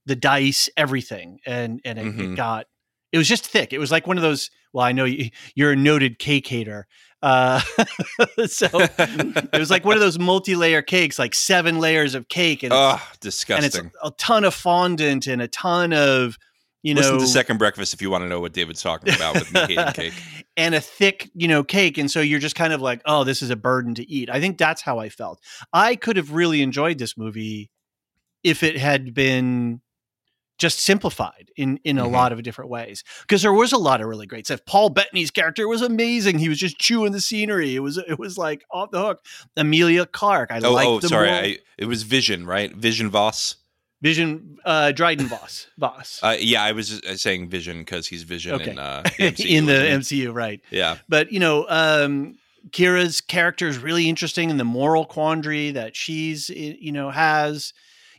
the 0.05 0.15
dice, 0.15 0.69
everything, 0.77 1.39
and 1.47 1.81
and 1.83 1.97
it, 1.97 2.05
it 2.05 2.15
Mhm. 2.15 2.35
got 2.35 2.67
it 3.11 3.17
was 3.17 3.27
just 3.29 3.45
thick. 3.47 3.71
It 3.73 3.79
was 3.79 3.91
like 3.91 4.07
one 4.07 4.17
of 4.17 4.23
those. 4.23 4.51
Well, 4.73 4.85
I 4.85 4.91
know 4.91 5.05
you, 5.05 5.29
you're 5.55 5.71
a 5.71 5.75
noted 5.75 6.19
cake 6.19 6.47
hater, 6.47 6.85
uh, 7.25 7.59
so 8.45 8.67
it 8.73 9.57
was 9.59 9.71
like 9.71 9.83
one 9.83 9.95
of 9.95 10.01
those 10.01 10.19
multi-layer 10.19 10.81
cakes, 10.81 11.17
like 11.17 11.33
seven 11.33 11.79
layers 11.79 12.13
of 12.15 12.29
cake, 12.29 12.61
and, 12.63 12.71
Oh, 12.73 13.01
disgusting! 13.19 13.81
and 13.81 13.87
it's 13.87 13.97
a 14.03 14.11
ton 14.11 14.43
of 14.43 14.53
fondant 14.53 15.25
and 15.27 15.41
a 15.41 15.47
ton 15.47 15.91
of 15.93 16.37
you 16.83 16.93
Listen 16.93 17.13
know 17.15 17.19
to 17.19 17.25
Second 17.27 17.57
Breakfast 17.57 17.95
if 17.95 18.01
you 18.03 18.11
want 18.11 18.23
to 18.25 18.27
know 18.27 18.39
what 18.39 18.53
David's 18.53 18.83
talking 18.83 19.13
about 19.15 19.33
with 19.33 19.51
me 19.51 19.59
hating 19.61 19.85
cake. 19.93 20.13
and 20.55 20.75
a 20.75 20.79
thick, 20.81 21.31
you 21.33 21.47
know, 21.47 21.63
cake. 21.63 21.97
And 21.97 22.11
so 22.11 22.21
you're 22.21 22.39
just 22.39 22.55
kind 22.55 22.73
of 22.73 22.79
like, 22.81 23.01
oh, 23.07 23.23
this 23.23 23.41
is 23.41 23.49
a 23.49 23.55
burden 23.55 23.95
to 23.95 24.07
eat. 24.07 24.29
I 24.29 24.39
think 24.39 24.59
that's 24.59 24.83
how 24.83 24.99
I 24.99 25.09
felt. 25.09 25.41
I 25.73 25.95
could 25.95 26.15
have 26.17 26.31
really 26.31 26.61
enjoyed 26.61 26.99
this 26.99 27.17
movie 27.17 27.71
if 28.43 28.61
it 28.61 28.77
had 28.77 29.15
been 29.15 29.81
just 30.57 30.79
simplified 30.79 31.51
in 31.57 31.79
in 31.83 31.97
a 31.97 32.03
Mhm. 32.05 32.11
lot 32.11 32.31
of 32.31 32.41
different 32.43 32.69
ways 32.71 33.03
because 33.21 33.41
there 33.41 33.53
was 33.53 33.71
a 33.73 33.77
lot 33.77 34.01
of 34.01 34.07
really 34.07 34.25
great 34.25 34.45
stuff. 34.45 34.61
Paul 34.65 34.89
Bettany's 34.89 35.31
character 35.31 35.67
was 35.67 35.81
amazing. 35.81 36.39
He 36.39 36.47
was 36.49 36.57
just 36.59 36.77
chewing 36.79 37.11
the 37.11 37.21
scenery. 37.21 37.75
It 37.75 37.79
was 37.79 37.97
it 37.97 38.17
was 38.19 38.37
like 38.37 38.63
off 38.71 38.91
the 38.91 39.01
hook. 39.01 39.25
Emilia 39.57 40.05
Clarke, 40.05 40.51
I 40.51 40.59
Oh, 40.63 40.77
oh 40.77 40.99
the 40.99 41.07
sorry. 41.09 41.29
I, 41.31 41.57
it 41.77 41.85
was 41.85 42.03
Vision, 42.03 42.45
right? 42.45 42.73
Vision 42.73 43.09
Voss. 43.09 43.55
Vision 44.01 44.57
uh, 44.65 44.91
Dryden 44.91 45.27
Voss 45.27 45.67
Voss 45.77 46.19
Uh, 46.21 46.35
yeah, 46.39 46.63
I 46.63 46.73
was 46.73 47.01
uh, 47.01 47.15
saying 47.15 47.49
Vision 47.49 47.79
because 47.79 48.07
he's 48.07 48.23
Vision 48.23 48.53
Okay. 48.55 48.71
in 48.71 48.77
uh, 48.79 49.01
the 49.17 49.31
MCU, 49.31 49.45
in 49.49 49.65
the? 49.65 49.73
MCU, 49.73 50.33
right? 50.33 50.61
Yeah, 50.69 50.97
but 51.09 51.31
you 51.31 51.39
know 51.39 51.65
um 51.69 52.37
Qi'ra's 52.71 53.21
character 53.21 53.67
is 53.67 53.77
really 53.77 54.09
interesting 54.09 54.51
and 54.51 54.59
the 54.59 54.63
moral 54.65 55.05
quandary 55.05 55.71
that 55.71 55.95
she's 55.95 56.49
you 56.49 56.91
know 56.91 57.09
has 57.09 57.73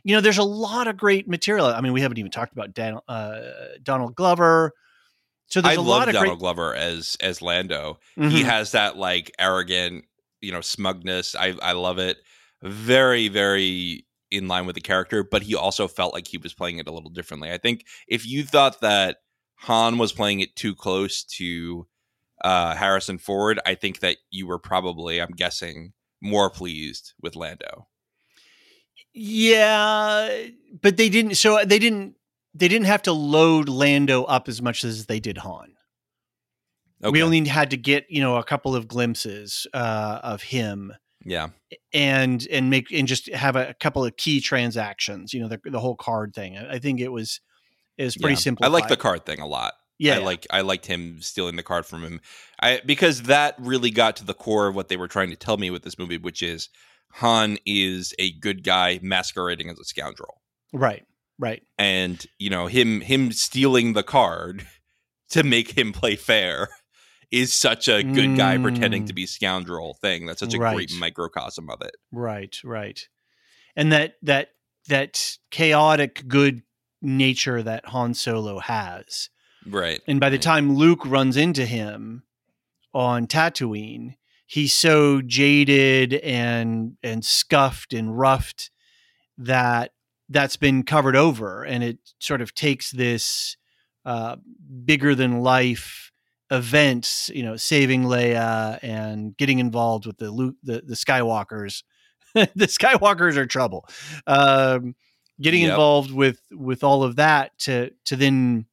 you 0.07 0.15
know 0.15 0.21
there's 0.21 0.37
a 0.37 0.43
lot 0.43 0.87
of 0.87 0.95
great 0.95 1.27
material 1.27 1.67
i 1.67 1.81
mean 1.81 1.91
we 1.93 2.01
haven't 2.01 2.17
even 2.17 2.31
talked 2.31 2.53
about 2.53 2.73
Dan, 2.73 2.97
uh, 3.07 3.41
donald 3.83 4.15
glover 4.15 4.71
so 5.47 5.61
there's 5.61 5.77
I 5.77 5.79
a 5.79 5.81
love 5.81 5.99
lot 5.99 6.07
of 6.09 6.13
Donald 6.13 6.39
great 6.39 6.39
Glover 6.39 6.75
as 6.75 7.15
as 7.21 7.41
Lando. 7.41 7.99
He 8.15 8.21
Mhm. 8.21 8.43
has 8.43 8.71
that 8.73 8.97
like 8.97 9.31
arrogant, 9.39 10.03
you 10.41 10.51
know, 10.51 10.59
smugness. 10.59 11.35
I 11.35 11.55
I 11.61 11.71
love 11.71 11.99
it. 11.99 12.17
Very 12.61 13.29
very 13.29 14.05
in 14.29 14.49
line 14.49 14.65
with 14.65 14.75
the 14.75 14.81
character, 14.81 15.23
but 15.23 15.43
he 15.43 15.55
also 15.55 15.87
felt 15.87 16.13
like 16.13 16.27
he 16.27 16.37
was 16.37 16.53
playing 16.53 16.79
it 16.79 16.87
a 16.87 16.91
little 16.91 17.09
differently. 17.09 17.49
I 17.49 17.57
think 17.57 17.85
if 18.09 18.25
you 18.25 18.43
thought 18.43 18.81
that 18.81 19.19
Han 19.61 19.97
was 19.97 20.11
playing 20.11 20.41
it 20.41 20.53
too 20.57 20.75
close 20.75 21.23
to 21.23 21.87
uh, 22.43 22.75
Harrison 22.75 23.17
Ford, 23.17 23.59
I 23.65 23.73
think 23.75 24.01
that 24.01 24.17
you 24.29 24.47
were 24.47 24.59
probably, 24.59 25.21
I'm 25.21 25.31
guessing, 25.31 25.93
more 26.21 26.49
pleased 26.49 27.13
with 27.21 27.37
Lando. 27.37 27.87
Yeah 29.17 30.45
but 30.81 30.97
they 30.97 31.09
didn't 31.09 31.35
so 31.35 31.63
they 31.65 31.79
didn't 31.79 32.15
they 32.53 32.67
didn't 32.67 32.87
have 32.87 33.01
to 33.01 33.13
load 33.13 33.69
lando 33.69 34.23
up 34.23 34.47
as 34.47 34.61
much 34.61 34.83
as 34.83 35.05
they 35.05 35.19
did 35.19 35.37
han 35.39 35.73
Okay. 37.03 37.11
we 37.11 37.21
only 37.21 37.45
had 37.47 37.69
to 37.71 37.77
get 37.77 38.05
you 38.09 38.21
know 38.21 38.37
a 38.37 38.43
couple 38.43 38.75
of 38.75 38.87
glimpses 38.87 39.67
uh, 39.73 40.19
of 40.23 40.41
him 40.41 40.93
yeah. 41.23 41.49
and 41.93 42.47
and 42.49 42.69
make 42.69 42.91
and 42.91 43.07
just 43.07 43.31
have 43.33 43.55
a, 43.55 43.75
couple 43.75 44.03
of 44.03 44.17
key 44.17 44.41
transactions. 44.41 45.33
You 45.33 45.41
know, 45.41 45.47
the, 45.47 45.59
the 45.63 45.79
whole 45.79 45.95
card 45.95 46.33
thing. 46.33 46.57
I 46.57 46.75
I 46.75 46.79
think 46.79 46.99
it 46.99 47.09
was 47.09 47.39
it 47.97 48.03
was 48.03 48.17
pretty 48.17 48.33
yeah. 48.33 48.39
simple. 48.39 48.65
I 48.65 48.69
like 48.69 48.87
the 48.87 48.97
card 48.97 49.25
thing 49.25 49.39
a 49.39 49.47
lot. 49.47 49.73
Yeah, 49.99 50.15
I 50.15 50.17
like 50.19 50.47
I 50.49 50.61
liked 50.61 50.87
him 50.87 51.21
stealing 51.21 51.55
the 51.55 51.63
card 51.63 51.85
from 51.85 52.03
him. 52.03 52.21
I 52.59 52.81
because 52.83 53.23
that 53.23 53.55
really 53.59 53.91
got 53.91 54.15
to 54.17 54.25
the 54.25 54.33
core 54.33 54.67
of 54.67 54.75
what 54.75 54.87
they 54.87 54.97
were 54.97 55.07
trying 55.07 55.29
to 55.29 55.35
tell 55.35 55.57
me 55.57 55.69
with 55.69 55.83
this 55.83 55.99
movie, 55.99 56.17
which 56.17 56.41
is 56.41 56.69
Han 57.13 57.57
is 57.65 58.13
a 58.19 58.31
good 58.33 58.63
guy 58.63 58.99
masquerading 59.01 59.69
as 59.69 59.79
a 59.79 59.83
scoundrel. 59.85 60.41
right, 60.73 61.05
right. 61.39 61.63
And, 61.77 62.25
you 62.39 62.49
know, 62.49 62.67
him 62.67 63.01
him 63.01 63.31
stealing 63.31 63.93
the 63.93 64.03
card 64.03 64.67
to 65.29 65.43
make 65.43 65.77
him 65.77 65.93
play 65.93 66.15
fair 66.15 66.69
is 67.31 67.53
such 67.53 67.87
a 67.87 68.03
good 68.03 68.37
guy 68.37 68.57
pretending 68.57 69.03
Mm. 69.03 69.07
to 69.07 69.13
be 69.13 69.25
scoundrel 69.25 69.95
thing. 69.95 70.25
That's 70.25 70.39
such 70.39 70.53
a 70.53 70.59
Right. 70.59 70.75
great 70.75 70.91
microcosm 70.93 71.69
of 71.69 71.81
it. 71.81 71.95
Right, 72.11 72.57
right. 72.63 73.05
And 73.75 73.91
that 73.91 74.15
that 74.21 74.49
that 74.87 75.37
chaotic 75.51 76.25
good 76.27 76.61
nature 77.01 77.61
that 77.61 77.85
Han 77.87 78.13
Solo 78.13 78.59
has. 78.59 79.29
Right. 79.65 80.01
And 80.07 80.19
by 80.19 80.29
the 80.29 80.37
Right. 80.37 80.41
time 80.41 80.75
Luke 80.75 81.05
runs 81.05 81.35
into 81.35 81.65
him 81.65 82.23
on 82.93 83.27
Tatooine, 83.27 84.15
he's 84.47 84.73
so 84.73 85.21
jaded 85.21 86.15
and 86.15 86.97
and 87.03 87.23
scuffed 87.23 87.93
and 87.93 88.17
roughed 88.17 88.71
that 89.37 89.91
that's 90.29 90.57
been 90.57 90.81
covered 90.83 91.15
over 91.15 91.63
and 91.63 91.83
it 91.83 91.99
sort 92.19 92.41
of 92.41 92.55
takes 92.55 92.89
this 92.91 93.55
uh, 94.05 94.35
bigger 94.85 95.13
than 95.13 95.41
life 95.41 96.11
events 96.49 97.29
you 97.33 97.43
know, 97.43 97.55
saving 97.57 98.03
Leia 98.03 98.79
and 98.81 99.35
getting 99.37 99.59
involved 99.59 100.05
with 100.05 100.17
the 100.17 100.31
Luke, 100.31 100.55
the, 100.63 100.81
the 100.85 100.95
Skywalkers. 100.95 101.83
the 102.33 102.67
Skywalkers 102.67 103.35
are 103.35 103.45
trouble. 103.45 103.87
Um, 104.25 104.95
getting 105.41 105.61
Yep. 105.61 105.71
involved 105.71 106.11
with 106.11 106.39
with 106.51 106.83
all 106.83 107.03
of 107.03 107.17
that 107.17 107.57
to 107.59 107.91
to 108.05 108.15
then 108.15 108.65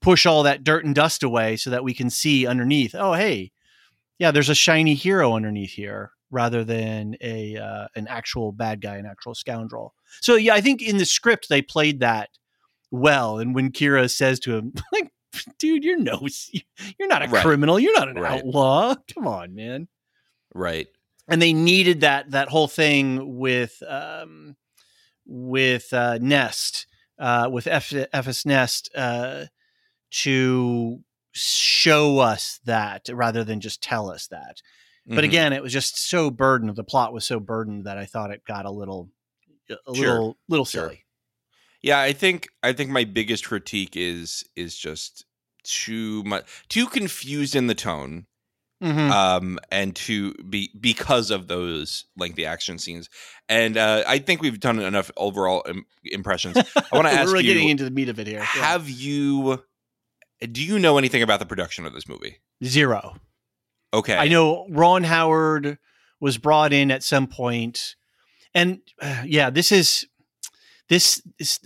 push 0.00 0.24
all 0.24 0.44
that 0.44 0.62
dirt 0.64 0.84
and 0.84 0.94
dust 0.94 1.22
away 1.24 1.56
so 1.56 1.70
that 1.70 1.82
we 1.84 1.92
can 1.94 2.10
see 2.10 2.46
underneath. 2.46 2.94
Oh, 2.94 3.14
hey, 3.14 3.50
yeah, 4.18 4.30
there's 4.30 4.48
a 4.48 4.54
shiny 4.54 4.94
hero 4.94 5.34
underneath 5.34 5.72
here 5.72 6.12
rather 6.30 6.64
than 6.64 7.16
a 7.20 7.56
uh, 7.56 7.86
an 7.94 8.06
actual 8.08 8.52
bad 8.52 8.80
guy, 8.80 8.96
an 8.96 9.06
actual 9.06 9.34
scoundrel. 9.34 9.94
So 10.20 10.34
yeah, 10.34 10.54
I 10.54 10.60
think 10.60 10.82
in 10.82 10.96
the 10.98 11.04
script 11.06 11.48
they 11.48 11.62
played 11.62 12.00
that 12.00 12.30
well. 12.90 13.38
And 13.38 13.54
when 13.54 13.70
Qi'ra 13.72 14.10
says 14.10 14.40
to 14.40 14.56
him, 14.56 14.72
like, 14.92 15.10
dude, 15.58 15.84
you're 15.84 15.98
no, 15.98 16.26
you're 16.98 17.08
not 17.08 17.24
a 17.24 17.28
Right. 17.28 17.42
criminal, 17.42 17.78
you're 17.78 17.96
not 17.98 18.08
an 18.08 18.16
Right. 18.18 18.42
outlaw. 18.44 18.94
Come 19.14 19.26
on, 19.26 19.54
man. 19.54 19.88
Right. 20.54 20.88
And 21.28 21.42
they 21.42 21.52
needed 21.52 22.00
that 22.02 22.30
that 22.30 22.48
whole 22.48 22.68
thing 22.68 23.38
with 23.38 23.82
um, 23.86 24.56
with 25.26 25.92
uh, 25.92 26.18
Nest, 26.20 26.86
uh, 27.18 27.48
with 27.52 27.66
F- 27.66 27.90
Enfys 27.90 28.46
Nest, 28.46 28.90
uh, 28.94 29.46
to 30.10 31.00
show 31.36 32.18
us 32.18 32.60
that 32.64 33.08
rather 33.12 33.44
than 33.44 33.60
just 33.60 33.82
tell 33.82 34.10
us 34.10 34.26
that. 34.28 34.62
But 35.06 35.22
Mhm. 35.22 35.28
again, 35.28 35.52
it 35.52 35.62
was 35.62 35.72
just 35.72 35.96
so 35.98 36.30
burdened. 36.30 36.74
The 36.74 36.82
plot 36.82 37.12
was 37.12 37.24
so 37.24 37.38
burdened 37.38 37.84
that 37.86 37.96
I 37.98 38.06
thought 38.06 38.30
it 38.32 38.44
got 38.44 38.64
a 38.66 38.70
little, 38.70 39.10
a 39.70 39.76
Sure. 39.94 39.94
little, 39.94 40.38
little 40.48 40.64
Sure. 40.64 40.88
silly. 40.88 41.04
Yeah, 41.82 42.00
I 42.00 42.12
think 42.12 42.48
I 42.62 42.72
think 42.72 42.90
my 42.90 43.04
biggest 43.04 43.44
critique 43.46 43.96
is 43.96 44.42
is 44.56 44.76
just 44.76 45.24
too 45.62 46.22
much 46.24 46.44
too 46.68 46.86
confused 46.86 47.54
in 47.54 47.66
the 47.68 47.74
tone. 47.74 48.26
Mhm. 48.82 49.10
um, 49.10 49.58
and 49.70 49.96
to 49.96 50.34
be 50.34 50.70
because 50.78 51.30
of 51.30 51.48
those 51.48 52.04
lengthy 52.14 52.44
action 52.44 52.78
scenes. 52.78 53.08
And 53.48 53.78
uh, 53.78 54.04
I 54.06 54.18
think 54.18 54.42
we've 54.42 54.60
done 54.60 54.78
enough 54.80 55.10
overall 55.16 55.64
Im- 55.66 55.86
impressions. 56.04 56.58
I 56.76 56.82
want 56.92 57.08
to 57.08 57.14
We're 57.14 57.20
ask 57.20 57.32
really 57.32 57.44
you: 57.46 57.54
getting 57.54 57.68
into 57.70 57.84
the 57.84 57.90
meat 57.90 58.10
of 58.10 58.18
it 58.20 58.26
here. 58.26 58.40
Yeah. 58.40 58.44
Have 58.44 58.90
you? 58.90 59.62
Do 60.40 60.62
you 60.62 60.78
know 60.78 60.98
anything 60.98 61.22
about 61.22 61.40
the 61.40 61.46
production 61.46 61.86
of 61.86 61.92
this 61.94 62.08
movie? 62.08 62.38
Zero. 62.64 63.16
Okay, 63.94 64.16
I 64.16 64.28
know 64.28 64.66
Ron 64.68 65.04
Howard 65.04 65.78
was 66.20 66.38
brought 66.38 66.72
in 66.72 66.90
at 66.90 67.02
some 67.02 67.26
point, 67.26 67.96
and 68.54 68.80
uh, 69.00 69.22
yeah, 69.26 69.50
this 69.50 69.72
is 69.72 70.06
this 70.88 71.22
is. 71.38 71.60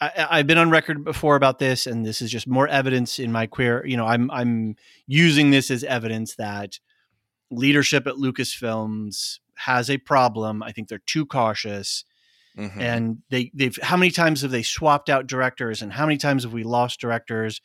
I, 0.00 0.26
I've 0.30 0.46
been 0.46 0.58
on 0.58 0.68
record 0.70 1.04
before 1.04 1.36
about 1.36 1.58
this, 1.58 1.86
and 1.86 2.04
this 2.04 2.20
is 2.20 2.30
just 2.30 2.46
more 2.46 2.68
evidence 2.68 3.18
in 3.18 3.32
my 3.32 3.46
queer. 3.46 3.84
You 3.86 3.96
know, 3.96 4.06
I'm 4.06 4.30
I'm 4.30 4.76
using 5.06 5.50
this 5.50 5.70
as 5.70 5.84
evidence 5.84 6.34
that 6.36 6.78
leadership 7.50 8.06
at 8.06 8.14
Lucasfilms 8.16 9.38
has 9.54 9.88
a 9.88 9.98
problem. 9.98 10.62
I 10.62 10.72
think 10.72 10.88
they're 10.88 10.98
too 11.06 11.24
cautious, 11.24 12.04
Mhm. 12.58 12.80
and 12.80 13.18
they 13.30 13.50
they've 13.54 13.78
how 13.82 13.96
many 13.96 14.10
times 14.10 14.42
have 14.42 14.50
they 14.50 14.62
swapped 14.62 15.08
out 15.08 15.26
directors, 15.26 15.80
and 15.80 15.92
how 15.92 16.04
many 16.06 16.18
times 16.18 16.42
have 16.42 16.52
we 16.52 16.64
lost 16.64 17.00
directors? 17.00 17.60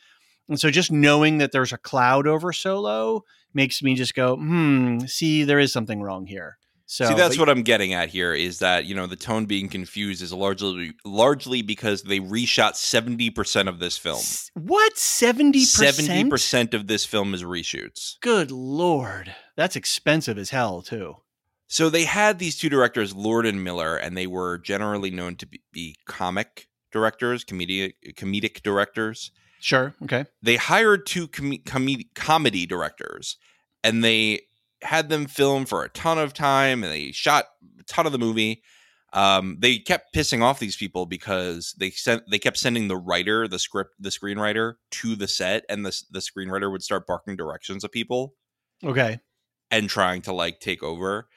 And 0.51 0.59
so 0.59 0.69
just 0.69 0.91
knowing 0.91 1.37
that 1.37 1.53
there's 1.53 1.71
a 1.71 1.77
cloud 1.77 2.27
over 2.27 2.51
Solo 2.51 3.23
makes 3.53 3.81
me 3.81 3.95
just 3.95 4.13
go, 4.13 4.35
hmm, 4.35 4.99
see, 5.05 5.45
there 5.45 5.59
is 5.59 5.71
something 5.71 6.01
wrong 6.01 6.25
here. 6.27 6.57
So 6.87 7.07
See, 7.07 7.13
that's 7.13 7.37
but- 7.37 7.47
what 7.47 7.49
I'm 7.49 7.63
getting 7.63 7.93
at 7.93 8.09
here. 8.09 8.33
Is 8.33 8.59
that 8.59 8.83
you 8.83 8.93
know 8.93 9.07
the 9.07 9.15
tone 9.15 9.45
being 9.45 9.69
confused 9.69 10.21
is 10.21 10.33
largely 10.33 10.91
largely 11.05 11.61
because 11.61 12.03
they 12.03 12.19
reshot 12.19 12.75
seventy 12.75 13.29
percent 13.29 13.69
of 13.69 13.79
this 13.79 13.97
film. 13.97 14.19
What 14.55 14.97
seventy 14.97 15.63
Seventy 15.63 16.29
percent? 16.29 16.73
of 16.73 16.87
this 16.87 17.05
film 17.05 17.33
is 17.33 17.43
reshoots. 17.43 18.15
Good 18.21 18.51
lord, 18.51 19.33
that's 19.55 19.77
expensive 19.77 20.37
as 20.37 20.49
hell 20.49 20.81
too. 20.81 21.15
So 21.67 21.89
they 21.89 22.03
had 22.03 22.39
these 22.39 22.57
two 22.57 22.67
directors, 22.67 23.15
Lord 23.15 23.45
and 23.45 23.63
Miller, 23.63 23.95
and 23.95 24.17
they 24.17 24.27
were 24.27 24.57
generally 24.57 25.11
known 25.11 25.37
to 25.37 25.45
be, 25.45 25.61
be 25.71 25.95
comic 26.05 26.67
directors, 26.91 27.45
comedic 27.45 27.93
comedic 28.17 28.63
directors. 28.63 29.31
Sure. 29.61 29.93
Okay. 30.03 30.25
They 30.41 30.55
hired 30.57 31.05
two 31.05 31.27
com- 31.27 31.59
com- 31.65 31.87
comedy 32.15 32.65
directors, 32.65 33.37
and 33.83 34.03
they 34.03 34.41
had 34.81 35.09
them 35.09 35.27
film 35.27 35.65
for 35.65 35.83
a 35.83 35.89
ton 35.89 36.17
of 36.17 36.33
time, 36.33 36.83
and 36.83 36.91
they 36.91 37.11
shot 37.11 37.45
a 37.79 37.83
ton 37.83 38.05
of 38.05 38.11
the 38.11 38.17
movie. 38.19 38.63
Um, 39.13 39.57
they 39.59 39.77
kept 39.77 40.15
pissing 40.15 40.41
off 40.41 40.59
these 40.59 40.75
people 40.77 41.05
because 41.05 41.75
they 41.77 41.91
sent 41.91 42.23
they 42.31 42.39
kept 42.39 42.57
sending 42.57 42.87
the 42.87 42.97
writer, 42.97 43.47
the 43.47 43.59
script, 43.59 43.91
the 43.99 44.09
screenwriter 44.09 44.75
to 44.91 45.15
the 45.15 45.27
set, 45.27 45.63
and 45.69 45.85
the 45.85 46.01
the 46.09 46.19
screenwriter 46.19 46.71
would 46.71 46.81
start 46.81 47.05
barking 47.05 47.35
directions 47.35 47.83
at 47.83 47.91
people 47.91 48.33
Okay. 48.83 49.19
and 49.69 49.89
trying 49.89 50.21
to 50.23 50.33
like 50.33 50.59
take 50.59 50.81
over. 50.81 51.27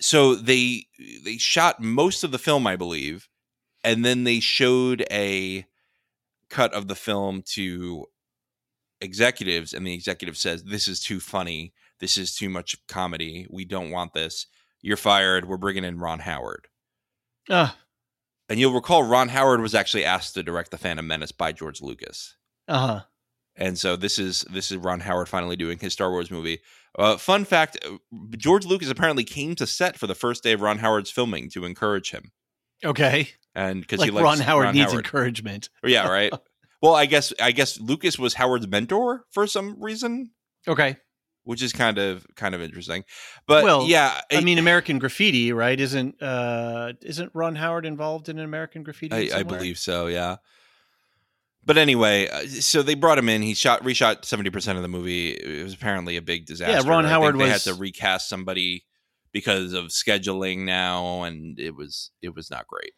So 0.00 0.34
they 0.34 0.86
they 1.24 1.38
shot 1.38 1.80
most 1.80 2.24
of 2.24 2.32
the 2.32 2.38
film, 2.38 2.66
I 2.66 2.76
believe, 2.76 3.28
and 3.84 4.04
then 4.04 4.24
they 4.24 4.40
showed 4.40 5.06
a 5.10 5.64
cut 6.54 6.72
of 6.72 6.88
the 6.88 6.94
film 6.94 7.42
to 7.54 8.06
executives, 9.00 9.72
and 9.74 9.86
the 9.86 9.94
executive 9.94 10.36
says, 10.36 10.64
"This 10.64 10.88
is 10.88 11.00
too 11.00 11.20
funny. 11.20 11.74
This 12.00 12.16
is 12.16 12.34
too 12.34 12.48
much 12.48 12.76
comedy. 12.86 13.46
We 13.50 13.64
don't 13.64 13.90
want 13.90 14.14
this. 14.14 14.46
You're 14.82 14.96
fired. 14.96 15.46
We're 15.46 15.56
bringing 15.56 15.84
in 15.84 15.98
Ron 15.98 16.20
Howard." 16.20 16.68
Uh 17.48 17.72
And 18.48 18.58
you'll 18.60 18.74
recall 18.74 19.02
Ron 19.02 19.28
Howard 19.30 19.60
was 19.60 19.74
actually 19.74 20.04
asked 20.04 20.34
to 20.34 20.42
direct 20.42 20.70
The 20.70 20.78
Phantom 20.78 21.06
Menace 21.06 21.32
by 21.32 21.52
George 21.52 21.80
Lucas. 21.82 22.36
Uh 22.68 22.86
huh. 22.86 23.00
and 23.56 23.78
so 23.78 23.96
this 23.96 24.18
is 24.18 24.40
this 24.50 24.70
is 24.70 24.78
Ron 24.78 25.00
Howard 25.00 25.28
finally 25.28 25.56
doing 25.56 25.78
his 25.78 25.92
Star 25.92 26.10
Wars 26.10 26.30
movie. 26.30 26.60
Uh, 26.98 27.16
fun 27.16 27.44
fact: 27.44 27.78
uh, 27.84 27.96
George 28.36 28.64
Lucas 28.64 28.88
apparently 28.90 29.24
came 29.24 29.54
to 29.56 29.66
set 29.66 29.98
for 29.98 30.06
the 30.06 30.14
first 30.14 30.42
day 30.42 30.52
of 30.52 30.60
Ron 30.62 30.78
Howard's 30.78 31.10
filming 31.10 31.50
to 31.50 31.64
encourage 31.64 32.10
him, 32.12 32.32
Okay. 32.84 33.32
And 33.54 33.80
because 33.80 33.98
Like 34.00 34.06
he 34.06 34.10
likes 34.10 34.24
Ron 34.24 34.38
Howard 34.38 34.74
needs 34.74 34.90
Howard. 34.92 35.04
encouragement. 35.04 35.68
yeah, 35.84 36.08
right. 36.08 36.32
well, 36.82 36.94
I 36.94 37.06
guess 37.06 37.32
I 37.40 37.52
guess 37.52 37.78
Lucas 37.80 38.18
was 38.18 38.34
Howard's 38.34 38.66
mentor 38.66 39.24
for 39.30 39.46
some 39.46 39.76
reason, 39.82 40.30
Okay. 40.66 40.96
which 41.44 41.62
is 41.62 41.72
kind 41.72 41.98
of 41.98 42.26
kind 42.36 42.54
of 42.54 42.60
interesting. 42.62 43.04
But 43.46 43.64
Well, 43.64 43.86
yeah, 43.86 44.20
I 44.32 44.40
mean, 44.40 44.58
American 44.58 44.98
Graffiti, 44.98 45.52
right? 45.52 45.78
Isn't 45.78 46.20
uh 46.22 46.92
isn't 47.02 47.30
Ron 47.34 47.54
Howard 47.56 47.86
involved 47.86 48.28
in 48.28 48.38
an 48.38 48.44
American 48.44 48.82
Graffiti? 48.82 49.32
I, 49.32 49.40
I 49.40 49.42
believe 49.42 49.78
so. 49.78 50.06
Yeah. 50.06 50.36
But 51.66 51.78
anyway, 51.78 52.28
uh, 52.28 52.46
so 52.46 52.82
they 52.82 52.94
brought 52.94 53.16
him 53.16 53.28
in. 53.30 53.40
He 53.40 53.54
shot 53.54 53.82
reshot 53.84 54.24
seventy 54.26 54.50
percent 54.50 54.76
of 54.76 54.82
the 54.82 54.88
movie. 54.88 55.30
It 55.30 55.64
was 55.64 55.72
apparently 55.72 56.16
a 56.18 56.22
big 56.22 56.44
disaster. 56.44 56.72
Yeah, 56.86 56.90
Ron 56.92 57.06
I 57.06 57.08
Howard 57.08 57.38
they 57.38 57.44
was- 57.44 57.64
had 57.64 57.72
to 57.72 57.80
recast 57.80 58.28
somebody 58.28 58.84
because 59.32 59.72
of 59.72 59.86
scheduling 59.86 60.64
now, 60.66 61.22
and 61.22 61.58
it 61.58 61.74
was 61.74 62.10
it 62.20 62.34
was 62.34 62.50
not 62.50 62.66
great. 62.66 62.92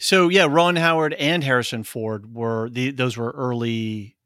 So 0.00 0.28
yeah, 0.28 0.46
Ron 0.48 0.76
Howard 0.76 1.12
and 1.14 1.44
Harrison 1.44 1.84
Ford 1.84 2.34
were 2.34 2.68
the 2.70 2.90
those 2.90 3.16
were 3.16 3.30
early 3.30 4.16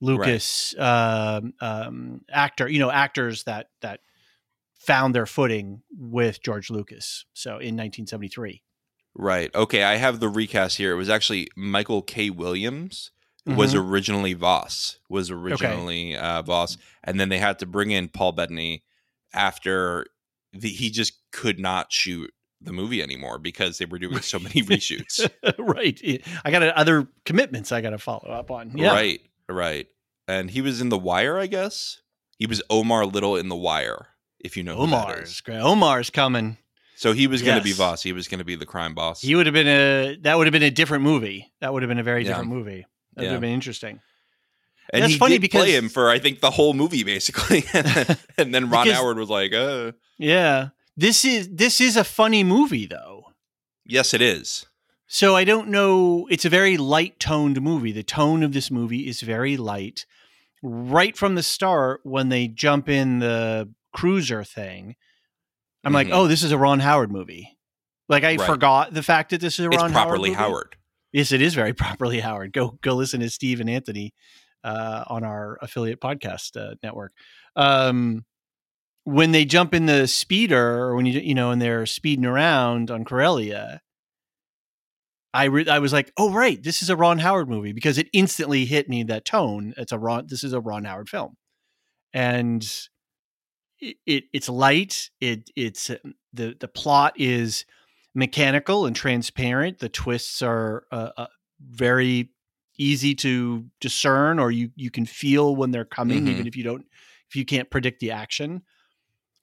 Lucas 0.00 0.74
um, 0.78 1.54
um, 1.60 2.22
actor, 2.30 2.68
you 2.68 2.80
know, 2.80 2.90
actors 2.90 3.44
that 3.44 3.68
that 3.80 4.00
found 4.74 5.14
their 5.14 5.26
footing 5.26 5.82
with 5.96 6.42
George 6.42 6.70
Lucas. 6.70 7.24
So 7.34 7.50
in 7.52 7.76
1973, 7.76 8.62
Right. 9.14 9.54
Okay. 9.54 9.84
I 9.84 9.96
have 9.96 10.20
the 10.20 10.28
recast 10.28 10.76
here. 10.78 10.92
It 10.92 10.96
was 10.96 11.10
actually 11.10 11.48
Michael 11.54 12.02
K. 12.02 12.30
Williams 12.30 13.10
was 13.46 13.74
Mhm. 13.74 13.88
originally 13.90 14.32
Voss. 14.34 14.98
Was 15.08 15.30
originally 15.30 16.16
uh, 16.16 16.42
Voss, 16.42 16.78
and 17.04 17.20
then 17.20 17.28
they 17.28 17.38
had 17.38 17.58
to 17.60 17.66
bring 17.66 17.90
in 17.90 18.08
Paul 18.08 18.32
Bettany 18.32 18.82
after 19.32 20.06
the, 20.52 20.68
he 20.68 20.90
just 20.90 21.12
could 21.30 21.58
not 21.58 21.92
shoot 21.92 22.32
the 22.64 22.72
movie 22.72 23.02
anymore 23.02 23.38
because 23.38 23.78
they 23.78 23.84
were 23.84 23.98
doing 23.98 24.20
so 24.20 24.38
many 24.38 24.62
reshoots. 24.62 25.28
right. 25.58 26.00
I 26.44 26.50
got 26.50 26.62
other 26.62 27.08
commitments 27.24 27.72
I 27.72 27.80
got 27.80 27.90
to 27.90 27.98
follow 27.98 28.28
up 28.30 28.50
on. 28.50 28.76
Yeah. 28.76 28.92
Right, 28.92 29.20
right. 29.48 29.86
And 30.28 30.50
he 30.50 30.60
was 30.60 30.80
in 30.80 30.88
The 30.88 30.98
Wire, 30.98 31.38
I 31.38 31.46
guess. 31.46 32.00
He 32.38 32.46
was 32.46 32.62
Omar 32.70 33.06
Little 33.06 33.36
in 33.36 33.48
The 33.48 33.56
Wire, 33.56 34.06
if 34.40 34.56
you 34.56 34.62
know 34.62 34.76
who 34.76 34.86
that 34.88 35.04
Omar's 35.08 35.30
is. 35.30 35.40
great. 35.40 35.58
Omar's 35.60 36.10
coming. 36.10 36.58
So 36.96 37.12
he 37.12 37.26
was 37.26 37.42
going 37.42 37.58
to 37.58 37.64
be. 37.64 37.72
Voss. 37.72 38.02
He 38.02 38.12
was 38.12 38.28
going 38.28 38.38
to 38.38 38.44
be 38.44 38.54
the 38.54 38.66
crime 38.66 38.94
boss. 38.94 39.20
He 39.20 39.34
would 39.34 39.46
have 39.46 39.52
been 39.54 39.66
a 39.66 40.16
that 40.22 40.38
would 40.38 40.46
have 40.46 40.52
been 40.52 40.62
a 40.62 40.70
different 40.70 41.02
movie. 41.02 41.52
That 41.60 41.72
would 41.72 41.82
have 41.82 41.88
been 41.88 41.98
a 41.98 42.02
very 42.04 42.22
Yeah. 42.22 42.28
different 42.30 42.50
movie. 42.50 42.86
That 43.16 43.22
would 43.22 43.32
have 43.32 43.40
been 43.40 43.50
interesting. 43.50 44.00
And 44.92 45.02
That's 45.02 45.12
he 45.14 45.18
funny 45.18 45.38
because- 45.38 45.62
play 45.64 45.76
him 45.76 45.88
for 45.88 46.08
I 46.10 46.18
think 46.18 46.40
the 46.40 46.50
whole 46.50 46.74
movie 46.74 47.02
basically, 47.02 47.64
and 48.38 48.54
then 48.54 48.70
Ron 48.70 48.84
Because- 48.84 48.98
Howard 48.98 49.18
was 49.18 49.28
like, 49.30 49.52
"Uh, 49.52 49.92
Yeah. 50.18 50.68
This 50.96 51.24
is 51.24 51.48
this 51.50 51.80
is 51.80 51.96
a 51.96 52.04
funny 52.04 52.44
movie 52.44 52.86
though. 52.86 53.32
yes, 53.84 54.12
it 54.14 54.20
is." 54.22 54.66
So 55.06 55.36
I 55.36 55.44
don't 55.44 55.68
know. 55.68 56.26
It's 56.30 56.44
a 56.46 56.48
very 56.50 56.76
light 56.78 57.20
toned 57.20 57.60
movie. 57.60 57.92
The 57.92 58.02
tone 58.02 58.42
of 58.42 58.52
this 58.54 58.70
movie 58.70 59.06
is 59.06 59.20
very 59.20 59.56
light. 59.58 60.06
Right 60.62 61.16
from 61.16 61.34
the 61.34 61.42
start, 61.42 62.00
when 62.04 62.28
they 62.30 62.48
jump 62.48 62.88
in 62.88 63.18
the 63.18 63.70
cruiser 63.94 64.42
thing, 64.44 64.96
I'm 65.84 65.92
like, 65.92 66.06
Mhm. 66.06 66.12
oh, 66.14 66.28
this 66.28 66.42
is 66.42 66.52
a 66.52 66.56
Ron 66.58 66.80
Howard 66.80 67.10
movie. 67.10 67.58
Like 68.08 68.24
I 68.24 68.36
Right. 68.36 68.46
forgot 68.46 68.94
the 68.94 69.02
fact 69.02 69.30
that 69.30 69.40
this 69.40 69.58
is 69.58 69.66
a 69.66 69.68
It's 69.68 69.76
Ron 69.76 69.92
properly 69.92 70.30
Howard. 70.32 70.38
movie. 70.38 70.50
Howard. 70.52 70.76
Yes, 71.12 71.32
it 71.32 71.42
is 71.42 71.54
very 71.54 71.72
properly 71.98 72.20
Howard. 72.20 72.52
Go 72.52 72.78
go 72.80 72.94
listen 72.94 73.20
to 73.20 73.28
Steve 73.28 73.60
and 73.60 73.68
Anthony 73.68 74.14
uh, 74.64 75.04
on 75.08 75.24
our 75.24 75.58
affiliate 75.60 76.00
podcast 76.00 76.56
uh, 76.56 76.76
network. 76.82 77.12
Um, 77.56 78.24
when 79.04 79.32
they 79.32 79.44
jump 79.44 79.74
in 79.74 79.86
the 79.86 80.06
speeder, 80.06 80.78
or 80.84 80.96
when 80.96 81.06
you 81.06 81.20
you 81.20 81.34
know, 81.34 81.50
and 81.50 81.60
they're 81.60 81.86
speeding 81.86 82.24
around 82.26 82.90
on 82.90 83.04
Corellia, 83.04 83.82
I 85.34 85.44
re- 85.44 85.68
I 85.68 85.78
was 85.78 85.92
like, 85.92 86.12
oh 86.16 86.30
right, 86.32 86.62
this 86.62 86.82
is 86.82 86.90
a 86.90 86.96
Ron 86.96 87.18
Howard 87.18 87.48
movie 87.48 87.72
because 87.72 87.98
it 87.98 88.08
instantly 88.12 88.64
hit 88.64 88.88
me 88.88 89.02
that 89.04 89.24
tone. 89.24 89.74
It's 89.76 89.92
a 89.92 89.98
Ron. 89.98 90.26
This 90.28 90.44
is 90.44 90.52
a 90.52 90.60
Ron 90.60 90.84
Howard 90.84 91.08
film, 91.08 91.36
and 92.12 92.62
it, 93.80 93.96
it 94.06 94.24
it's 94.32 94.48
light. 94.48 95.10
It 95.20 95.50
it's 95.56 95.90
uh, 95.90 95.96
the 96.32 96.54
the 96.58 96.68
plot 96.68 97.14
is 97.16 97.64
mechanical 98.14 98.84
and 98.86 98.94
transparent. 98.94 99.78
The 99.78 99.88
twists 99.88 100.42
are 100.42 100.84
uh, 100.92 101.10
uh, 101.16 101.26
very 101.60 102.30
easy 102.78 103.14
to 103.16 103.64
discern, 103.80 104.38
or 104.38 104.50
you 104.50 104.70
you 104.76 104.90
can 104.90 105.06
feel 105.06 105.56
when 105.56 105.70
they're 105.70 105.84
coming, 105.86 106.26
Mhm. 106.26 106.28
even 106.28 106.46
if 106.46 106.56
you 106.56 106.62
don't 106.62 106.84
if 107.30 107.36
you 107.36 107.44
can't 107.46 107.70
predict 107.70 108.00
the 108.00 108.10
action. 108.10 108.62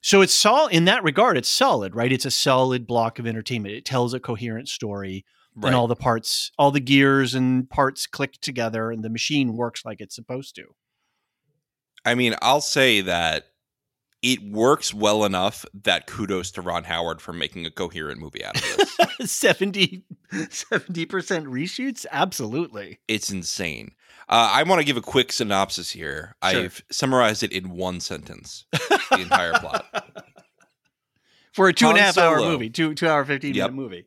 So 0.02 0.22
it's 0.22 0.34
solid 0.34 0.74
in 0.74 0.86
that 0.86 1.04
regard. 1.04 1.38
It's 1.38 1.50
solid, 1.50 1.94
right? 1.96 2.12
It's 2.12 2.26
a 2.26 2.32
solid 2.32 2.88
block 2.88 3.20
of 3.20 3.28
entertainment. 3.28 3.76
It 3.76 3.86
tells 3.86 4.14
a 4.14 4.20
coherent 4.20 4.70
story, 4.70 5.26
Right. 5.56 5.68
and 5.70 5.76
all 5.76 5.88
the 5.88 5.96
parts, 5.96 6.52
all 6.58 6.72
the 6.72 6.80
gears 6.80 7.36
and 7.36 7.70
parts 7.70 8.08
click 8.08 8.40
together, 8.40 8.92
and 8.92 9.04
the 9.04 9.10
machine 9.10 9.58
works 9.58 9.84
like 9.84 10.00
it's 10.00 10.16
supposed 10.16 10.56
to. 10.56 10.66
I 12.06 12.16
mean, 12.16 12.36
I'll 12.42 12.62
say 12.62 13.02
that 13.02 13.46
it 14.22 14.42
works 14.44 14.94
well 14.94 15.24
enough 15.26 15.66
that 15.84 16.06
kudos 16.08 16.52
to 16.52 16.62
Ron 16.62 16.84
Howard 16.84 17.22
for 17.22 17.32
making 17.34 17.66
a 17.66 17.72
coherent 17.72 18.20
movie 18.20 18.44
out 18.44 18.56
of 18.58 18.78
this. 18.78 19.32
70 19.32 20.04
percent 21.08 21.46
reshoots, 21.46 22.06
absolutely. 22.12 23.00
it's 23.08 23.30
insane. 23.30 23.92
Uh, 24.28 24.52
I 24.54 24.64
want 24.64 24.80
to 24.80 24.86
give 24.86 24.98
a 24.98 25.02
quick 25.02 25.32
synopsis 25.32 25.90
here. 25.92 26.36
Sure. 26.48 26.62
I've 26.64 26.84
summarized 26.92 27.42
it 27.44 27.52
in 27.52 27.72
one 27.72 28.00
sentence. 28.00 28.66
The 28.72 29.20
entire 29.22 29.54
plot. 29.54 29.86
For 31.54 31.68
a 31.68 31.74
two 31.74 31.88
and 31.88 31.98
a 31.98 32.02
Han 32.02 32.06
half 32.06 32.18
hour 32.20 32.40
movie, 32.40 32.70
two 32.70 32.94
two 32.94 33.08
hour 33.08 33.26
fifteen 33.26 33.56
Yep. 33.56 33.72
minute 33.72 33.82
movie. 33.82 34.06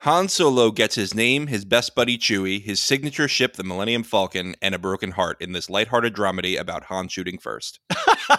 Han 0.00 0.28
Solo 0.28 0.70
gets 0.70 0.94
his 0.94 1.14
name, 1.14 1.48
his 1.48 1.66
best 1.66 1.94
buddy 1.94 2.16
Chewie, 2.16 2.62
his 2.62 2.82
signature 2.82 3.28
ship, 3.28 3.56
the 3.56 3.64
Millennium 3.64 4.02
Falcon, 4.02 4.54
and 4.62 4.74
a 4.74 4.78
broken 4.78 5.10
heart 5.10 5.36
in 5.42 5.52
this 5.52 5.68
lighthearted 5.68 6.14
dramedy 6.14 6.58
about 6.58 6.84
Han 6.84 7.08
shooting 7.08 7.38
first. 7.38 7.80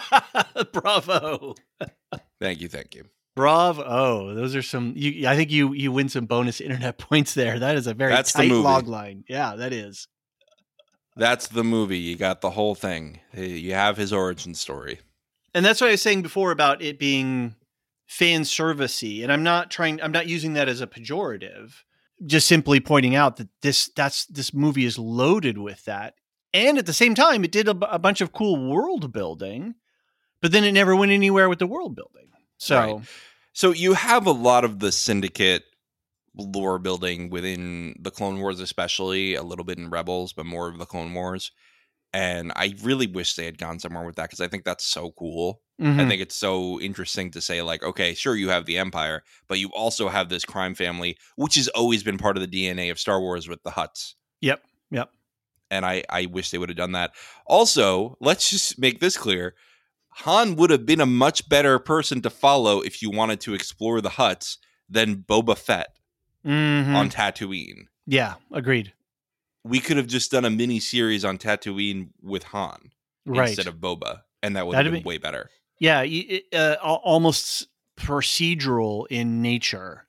Bravo. 0.74 1.54
Thank 2.40 2.62
you, 2.62 2.68
thank 2.68 2.96
you. 2.96 3.04
Bravo. 3.36 4.34
Those 4.34 4.56
are 4.56 4.64
some 4.64 4.94
you 4.96 5.28
I 5.28 5.36
think 5.36 5.52
you 5.52 5.74
you 5.74 5.92
win 5.92 6.10
some 6.10 6.26
bonus 6.26 6.62
internet 6.62 6.98
points 6.98 7.36
there. 7.36 7.60
That 7.60 7.76
is 7.76 7.86
a 7.86 7.94
very 7.94 8.12
That's 8.12 8.34
tight 8.34 8.50
log 8.52 8.88
line. 8.88 9.24
Yeah, 9.30 9.56
that 9.56 9.72
is. 9.72 10.08
That's 11.16 11.48
the 11.48 11.64
movie. 11.64 12.00
You 12.00 12.16
got 12.16 12.42
the 12.42 12.50
whole 12.50 12.74
thing. 12.74 13.20
You 13.34 13.74
have 13.76 13.98
his 13.98 14.12
origin 14.12 14.56
story. 14.56 15.00
And 15.54 15.64
that's 15.64 15.80
what 15.80 15.88
I 15.88 15.92
was 15.92 16.02
saying 16.02 16.24
before 16.24 16.52
about 16.52 16.82
it 16.82 16.98
being 16.98 17.56
fan 18.12 18.42
servicey. 18.42 19.24
And 19.24 19.32
I'm 19.32 19.42
not 19.42 19.72
trying 19.72 20.02
I'm 20.02 20.12
not 20.12 20.28
using 20.28 20.54
that 20.54 20.68
as 20.68 20.82
a 20.82 20.88
pejorative. 20.88 21.72
Just 22.26 22.46
simply 22.46 22.82
pointing 22.82 23.16
out 23.16 23.38
that 23.38 23.48
this 23.62 23.88
that's 23.96 24.26
this 24.26 24.54
movie 24.54 24.84
is 24.84 25.00
loaded 25.00 25.58
with 25.58 25.86
that. 25.86 26.16
And 26.54 26.78
at 26.78 26.86
the 26.86 26.94
same 26.94 27.16
time, 27.16 27.46
it 27.46 27.54
did 27.54 27.70
a, 27.70 27.74
bunch 27.74 28.20
of 28.20 28.34
cool 28.34 28.70
world 28.70 29.14
building, 29.14 29.76
but 30.42 30.52
then 30.52 30.66
it 30.66 30.74
never 30.74 30.94
went 30.94 31.14
anywhere 31.14 31.48
with 31.48 31.60
the 31.60 31.66
world 31.66 31.96
building. 31.96 32.28
So 32.58 32.76
Right. 32.76 33.06
So 33.54 33.72
you 33.72 33.94
have 33.94 34.28
a 34.28 34.32
lot 34.32 34.66
of 34.66 34.80
the 34.80 34.92
syndicate 34.92 35.64
lore 36.36 36.80
building 36.80 37.30
within 37.30 37.96
the 37.98 38.12
Clone 38.12 38.42
Wars, 38.42 38.60
especially 38.60 39.36
a 39.36 39.44
little 39.44 39.66
bit 39.66 39.78
in 39.78 39.90
Rebels, 39.90 40.34
but 40.34 40.46
more 40.46 40.68
of 40.68 40.78
the 40.78 40.86
Clone 40.86 41.14
Wars. 41.14 41.52
And 42.14 42.52
I 42.56 42.76
really 42.84 43.08
wish 43.08 43.36
they 43.36 43.46
had 43.46 43.58
gone 43.58 43.80
somewhere 43.80 44.04
with 44.06 44.16
that 44.18 44.24
because 44.24 44.42
I 44.42 44.48
think 44.48 44.66
that's 44.66 44.86
so 44.86 45.12
cool. 45.18 45.62
I 45.80 45.84
mhm. 45.84 46.08
think 46.10 46.22
it's 46.22 46.36
so 46.36 46.80
interesting 46.80 47.32
to 47.32 47.42
say, 47.42 47.62
like, 47.62 47.82
okay, 47.84 48.14
sure, 48.14 48.36
you 48.36 48.50
have 48.50 48.66
the 48.66 48.78
Empire, 48.78 49.24
but 49.48 49.60
you 49.60 49.70
also 49.70 50.10
have 50.10 50.30
this 50.30 50.44
crime 50.46 50.76
family, 50.76 51.18
which 51.38 51.56
has 51.56 51.70
always 51.70 52.04
been 52.04 52.18
part 52.18 52.38
of 52.38 52.42
the 52.42 52.48
DNA 52.68 52.92
of 52.92 53.00
Star 53.00 53.20
Wars 53.20 53.48
with 53.48 53.64
the 53.64 53.72
Hutts. 53.72 54.14
Yep. 54.42 54.62
Yep. 54.92 55.10
And 55.72 55.86
I, 55.86 56.04
I 56.10 56.26
wish 56.26 56.52
they 56.52 56.58
would 56.58 56.70
have 56.70 56.78
done 56.78 56.92
that. 56.92 57.14
Also, 57.48 58.18
let's 58.20 58.50
just 58.50 58.78
make 58.78 59.00
this 59.00 59.18
clear 59.18 59.56
Han 60.16 60.58
would 60.58 60.70
have 60.70 60.86
been 60.86 61.00
a 61.00 61.06
much 61.06 61.48
better 61.48 61.80
person 61.80 62.22
to 62.24 62.30
follow 62.30 62.82
if 62.82 63.02
you 63.02 63.10
wanted 63.10 63.40
to 63.42 63.54
explore 63.54 64.02
the 64.02 64.10
Hutts 64.10 64.58
than 64.90 65.24
Boba 65.24 65.58
Fett 65.58 65.96
Mhm. 66.46 66.94
on 66.94 67.10
Tatooine. 67.10 67.86
yeah, 68.06 68.34
agreed. 68.52 68.94
We 69.64 69.80
could 69.80 69.98
have 69.98 70.08
just 70.08 70.32
done 70.32 70.46
a 70.46 70.50
mini 70.50 70.80
series 70.80 71.24
on 71.24 71.38
Tatooine 71.38 72.10
with 72.22 72.44
Han 72.46 72.92
Right. 73.26 73.50
instead 73.50 73.68
of 73.68 73.76
Boba, 73.76 74.22
and 74.42 74.56
that 74.56 74.66
would 74.66 74.76
have 74.76 74.80
That'd 74.86 74.94
been 74.94 75.04
be- 75.04 75.08
way 75.08 75.18
better. 75.20 75.50
yeah, 75.80 76.02
it, 76.04 76.46
uh, 76.54 76.76
almost 76.82 77.68
procedural 77.98 79.06
in 79.10 79.42
nature. 79.42 80.06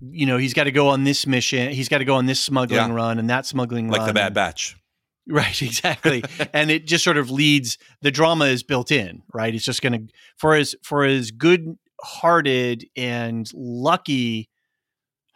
You 0.00 0.26
know, 0.26 0.36
he's 0.36 0.54
got 0.54 0.64
to 0.64 0.70
go 0.72 0.88
on 0.88 1.04
this 1.04 1.26
mission. 1.26 1.72
He's 1.72 1.88
got 1.88 1.98
to 1.98 2.04
go 2.04 2.14
on 2.16 2.26
this 2.26 2.38
smuggling 2.40 2.88
Yeah. 2.90 2.94
run 2.94 3.18
and 3.18 3.28
that 3.30 3.46
smuggling 3.46 3.88
Like 3.88 3.98
run. 3.98 4.06
Like 4.06 4.14
the 4.14 4.20
Bad 4.20 4.34
Batch. 4.34 4.76
Right, 5.28 5.60
exactly. 5.60 6.22
and 6.52 6.70
it 6.70 6.86
just 6.86 7.02
sort 7.02 7.16
of 7.16 7.32
leads 7.32 7.78
the 8.00 8.12
drama 8.12 8.44
is 8.44 8.62
built 8.62 8.92
in, 8.92 9.24
right? 9.34 9.52
It's 9.52 9.64
just 9.64 9.82
going 9.82 10.06
to 10.06 10.12
for 10.36 10.54
as 10.54 10.76
for 10.84 11.02
as 11.04 11.32
good-hearted 11.32 12.86
and 12.96 13.50
lucky 13.52 14.48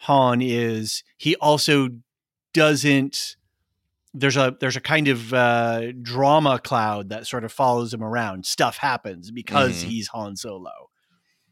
Han 0.03 0.41
is, 0.43 1.03
he 1.17 1.35
also 1.37 1.89
doesn't 2.55 3.35
there's 4.15 4.37
a 4.37 4.57
there's 4.61 4.77
a 4.77 4.81
kind 4.81 5.09
of 5.09 5.33
uh 5.33 5.93
drama 6.03 6.59
cloud 6.59 7.11
that 7.11 7.27
sort 7.27 7.45
of 7.45 7.53
follows 7.53 7.95
him 7.95 8.03
around. 8.03 8.45
Stuff 8.47 8.77
happens 8.79 9.31
because 9.31 9.85
Mhm. 9.85 9.89
he's 9.89 10.09
Han 10.09 10.37
Solo 10.37 10.71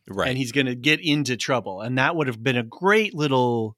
Right. 0.09 0.29
and 0.29 0.39
he's 0.39 0.53
going 0.53 0.67
to 0.67 0.75
get 0.75 1.01
into 1.01 1.37
trouble. 1.37 1.81
And 1.83 1.99
that 1.99 2.17
would 2.17 2.27
have 2.27 2.43
been 2.43 2.57
a 2.57 2.63
great 2.63 3.15
little 3.15 3.77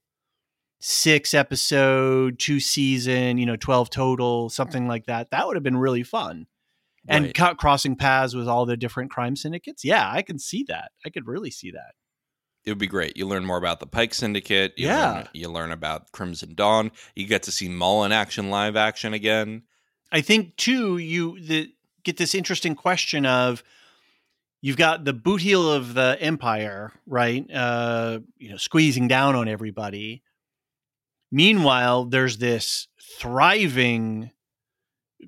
six 0.79 1.33
episode, 1.33 2.39
two 2.39 2.59
season, 2.59 3.37
you 3.37 3.45
know, 3.45 3.55
12 3.55 3.89
total, 3.89 4.49
something 4.49 4.87
like 4.87 5.05
that. 5.05 5.29
That 5.31 5.45
would 5.45 5.55
have 5.55 5.63
been 5.63 5.77
really 5.77 6.03
fun. 6.03 6.47
And 7.07 7.25
Right. 7.25 7.35
co- 7.35 7.55
crossing 7.55 7.95
paths 7.95 8.33
with 8.33 8.47
all 8.47 8.65
the 8.65 8.77
different 8.77 9.11
crime 9.11 9.35
syndicates. 9.35 9.83
Yeah, 9.83 10.09
I 10.11 10.21
can 10.21 10.39
see 10.39 10.63
that. 10.69 10.91
I 11.05 11.09
could 11.09 11.27
really 11.27 11.51
see 11.51 11.71
that. 11.71 11.93
It 12.63 12.71
would 12.71 12.77
be 12.77 12.87
great. 12.87 13.17
You 13.17 13.27
learn 13.27 13.45
more 13.45 13.57
about 13.57 13.79
the 13.79 13.87
Pike 13.87 14.13
Syndicate. 14.13 14.73
You 14.77 14.87
Yeah. 14.87 15.11
Learn, 15.11 15.27
you 15.33 15.49
learn 15.49 15.71
about 15.71 16.11
Crimson 16.11 16.53
Dawn. 16.53 16.91
You 17.15 17.25
get 17.25 17.43
to 17.43 17.51
see 17.51 17.69
Maul 17.69 18.03
in 18.03 18.11
action, 18.11 18.49
live 18.49 18.75
action 18.75 19.13
again. 19.13 19.63
I 20.11 20.21
think 20.21 20.55
too, 20.57 20.97
you 20.97 21.39
the, 21.39 21.73
get 22.03 22.17
this 22.17 22.35
interesting 22.35 22.75
question 22.75 23.25
of 23.25 23.63
you've 24.61 24.77
got 24.77 25.05
the 25.05 25.13
boot 25.13 25.41
heel 25.41 25.71
of 25.71 25.93
the 25.93 26.17
empire, 26.19 26.91
right? 27.07 27.49
Uh, 27.51 28.19
you 28.37 28.49
know, 28.49 28.57
squeezing 28.57 29.07
down 29.07 29.35
on 29.35 29.47
everybody. 29.47 30.21
Meanwhile, 31.31 32.05
there's 32.05 32.37
this 32.37 32.87
thriving 33.17 34.31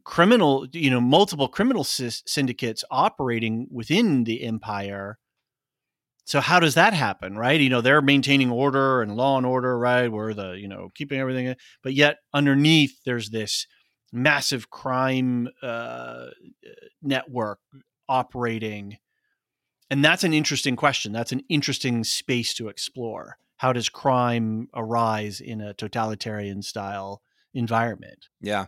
criminal, 0.03 0.67
you 0.73 0.89
know, 0.89 0.99
multiple 1.01 1.47
criminal 1.47 1.83
sys- 1.83 2.23
syndicates 2.25 2.83
operating 2.91 3.67
within 3.71 4.25
the 4.25 4.43
empire. 4.43 5.17
So 6.25 6.39
how 6.39 6.59
does 6.59 6.75
that 6.75 6.93
happen, 6.93 7.38
right? 7.38 7.59
You 7.59 7.69
know, 7.69 7.81
they're 7.81 8.01
maintaining 8.01 8.49
order 8.49 9.01
and 9.01 9.15
law 9.15 9.38
and 9.38 9.45
order, 9.45 9.77
right? 9.77 10.07
Where 10.07 10.33
the, 10.33 10.53
you 10.53 10.67
know, 10.67 10.89
keeping 10.95 11.19
everything, 11.19 11.55
but 11.83 11.93
yet 11.93 12.17
underneath 12.33 12.93
there's 13.05 13.29
this 13.29 13.67
massive 14.13 14.69
crime 14.69 15.49
uh, 15.62 16.27
network 17.01 17.59
operating. 18.07 18.97
And 19.89 20.03
that's 20.03 20.23
an 20.23 20.33
interesting 20.33 20.75
question. 20.75 21.12
That's 21.12 21.31
an 21.31 21.41
interesting 21.49 22.03
space 22.03 22.53
to 22.55 22.69
explore. 22.69 23.38
How 23.57 23.73
does 23.73 23.89
crime 23.89 24.69
arise 24.73 25.41
in 25.41 25.62
a 25.62 25.73
totalitarian 25.73 26.62
style 26.62 27.21
environment? 27.53 28.27
Yeah. 28.41 28.67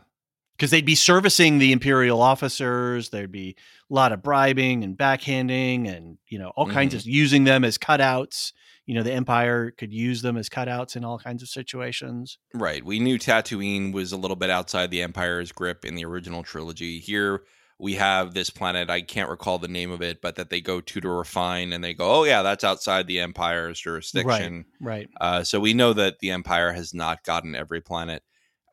Because 0.55 0.71
they'd 0.71 0.85
be 0.85 0.95
servicing 0.95 1.57
the 1.57 1.71
imperial 1.71 2.21
officers, 2.21 3.09
there'd 3.09 3.31
be 3.31 3.55
a 3.89 3.93
lot 3.93 4.11
of 4.11 4.23
bribing 4.23 4.83
and 4.83 4.97
backhanding 4.97 5.87
and, 5.93 6.17
you 6.27 6.39
know, 6.39 6.53
all 6.55 6.65
kinds 6.67 6.93
of 6.93 7.05
using 7.05 7.43
them 7.43 7.65
as 7.65 7.77
cutouts, 7.77 8.53
you 8.85 8.93
know 8.93 9.03
the 9.03 9.13
Empire 9.13 9.71
could 9.71 9.91
use 9.91 10.21
them 10.21 10.37
as 10.37 10.49
cutouts 10.49 10.95
in 10.95 11.03
all 11.03 11.17
kinds 11.17 11.41
of 11.41 11.49
situations. 11.49 12.37
Right. 12.53 12.85
We 12.85 12.99
knew 12.99 13.17
Tatooine 13.17 13.91
was 13.91 14.11
a 14.11 14.17
little 14.17 14.35
bit 14.35 14.49
outside 14.49 14.91
the 14.91 15.01
Empire's 15.01 15.51
grip 15.51 15.85
in 15.85 15.95
the 15.95 16.05
original 16.05 16.43
trilogy. 16.43 16.99
Here 16.99 17.43
we 17.79 17.95
have 17.95 18.33
this 18.33 18.49
planet. 18.49 18.89
I 18.89 19.01
can't 19.01 19.29
recall 19.29 19.57
the 19.57 19.67
name 19.67 19.91
of 19.91 20.01
it, 20.01 20.21
but 20.21 20.35
that 20.35 20.49
they 20.49 20.61
go 20.61 20.81
to 20.81 21.01
to 21.01 21.09
refine, 21.09 21.73
and 21.73 21.83
they 21.83 21.93
go, 21.93 22.19
"Oh 22.19 22.23
yeah, 22.23 22.41
that's 22.41 22.63
outside 22.63 23.07
the 23.07 23.19
Empire's 23.19 23.79
jurisdiction." 23.79 24.65
Right. 24.79 25.09
Uh, 25.19 25.43
so 25.43 25.59
we 25.59 25.73
know 25.73 25.93
that 25.93 26.19
the 26.19 26.31
Empire 26.31 26.71
has 26.71 26.93
not 26.93 27.23
gotten 27.23 27.55
every 27.55 27.81
planet. 27.81 28.23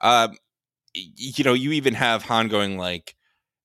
Um, 0.02 0.36
you 0.94 1.44
know, 1.44 1.54
you 1.54 1.72
even 1.72 1.94
have 1.94 2.22
Han 2.24 2.48
going 2.48 2.78
like, 2.78 3.14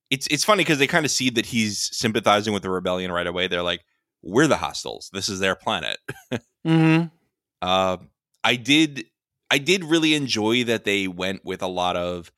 it's 0.10 0.28
it's 0.28 0.44
funny 0.44 0.64
because 0.64 0.80
they 0.80 0.88
kind 0.88 1.06
of 1.06 1.12
see 1.12 1.30
that 1.32 1.48
he's 1.48 1.90
sympathizing 1.96 2.54
with 2.54 2.64
the 2.64 2.70
rebellion 2.70 3.12
right 3.12 3.28
away. 3.28 3.48
They're 3.48 3.64
like, 3.64 3.82
"We're 4.24 4.48
the 4.48 4.58
hostiles. 4.58 5.10
This 5.12 5.28
is 5.28 5.40
their 5.40 5.56
planet." 5.56 5.98
hmm 6.66 7.04
Uh, 7.62 7.98
I 8.44 8.56
did 8.56 9.06
I 9.52 9.58
did 9.58 9.84
really 9.84 10.14
enjoy 10.14 10.64
that 10.66 10.86
they 10.86 11.08
went 11.08 11.44
with 11.44 11.62
a 11.62 11.68
lot 11.68 11.98
of 11.98 12.32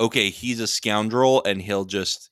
okay, 0.00 0.30
he's 0.30 0.60
a 0.60 0.66
scoundrel 0.66 1.42
and 1.44 1.62
he'll 1.62 1.84
just 1.84 2.30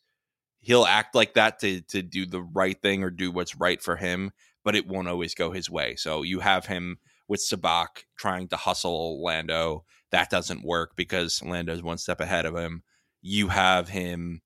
he'll 0.61 0.85
act 0.87 1.15
like 1.15 1.35
that 1.35 1.61
to 1.61 1.81
to 1.83 2.03
do 2.03 2.27
the 2.27 2.43
right 2.43 2.81
thing 2.81 3.03
or 3.05 3.11
do 3.11 3.31
what's 3.31 3.57
right 3.57 3.81
for 3.83 3.97
him, 3.97 4.33
but 4.65 4.75
it 4.75 4.89
won't 4.89 5.09
always 5.09 5.35
go 5.35 5.53
his 5.53 5.71
way. 5.71 5.95
So 5.97 6.23
you 6.23 6.41
have 6.41 6.67
him 6.67 6.99
with 7.29 7.41
sabacc 7.41 8.05
trying 8.19 8.49
to 8.49 8.57
hustle 8.57 9.23
Lando. 9.23 9.85
That 10.15 10.31
doesn't 10.31 10.65
work 10.65 10.95
because 10.95 11.43
Lando's 11.43 11.83
one 11.83 11.99
step 11.99 12.21
ahead 12.21 12.47
of 12.47 12.55
him. 12.57 12.85
You 13.21 13.49
have 13.49 13.89
him 13.89 14.43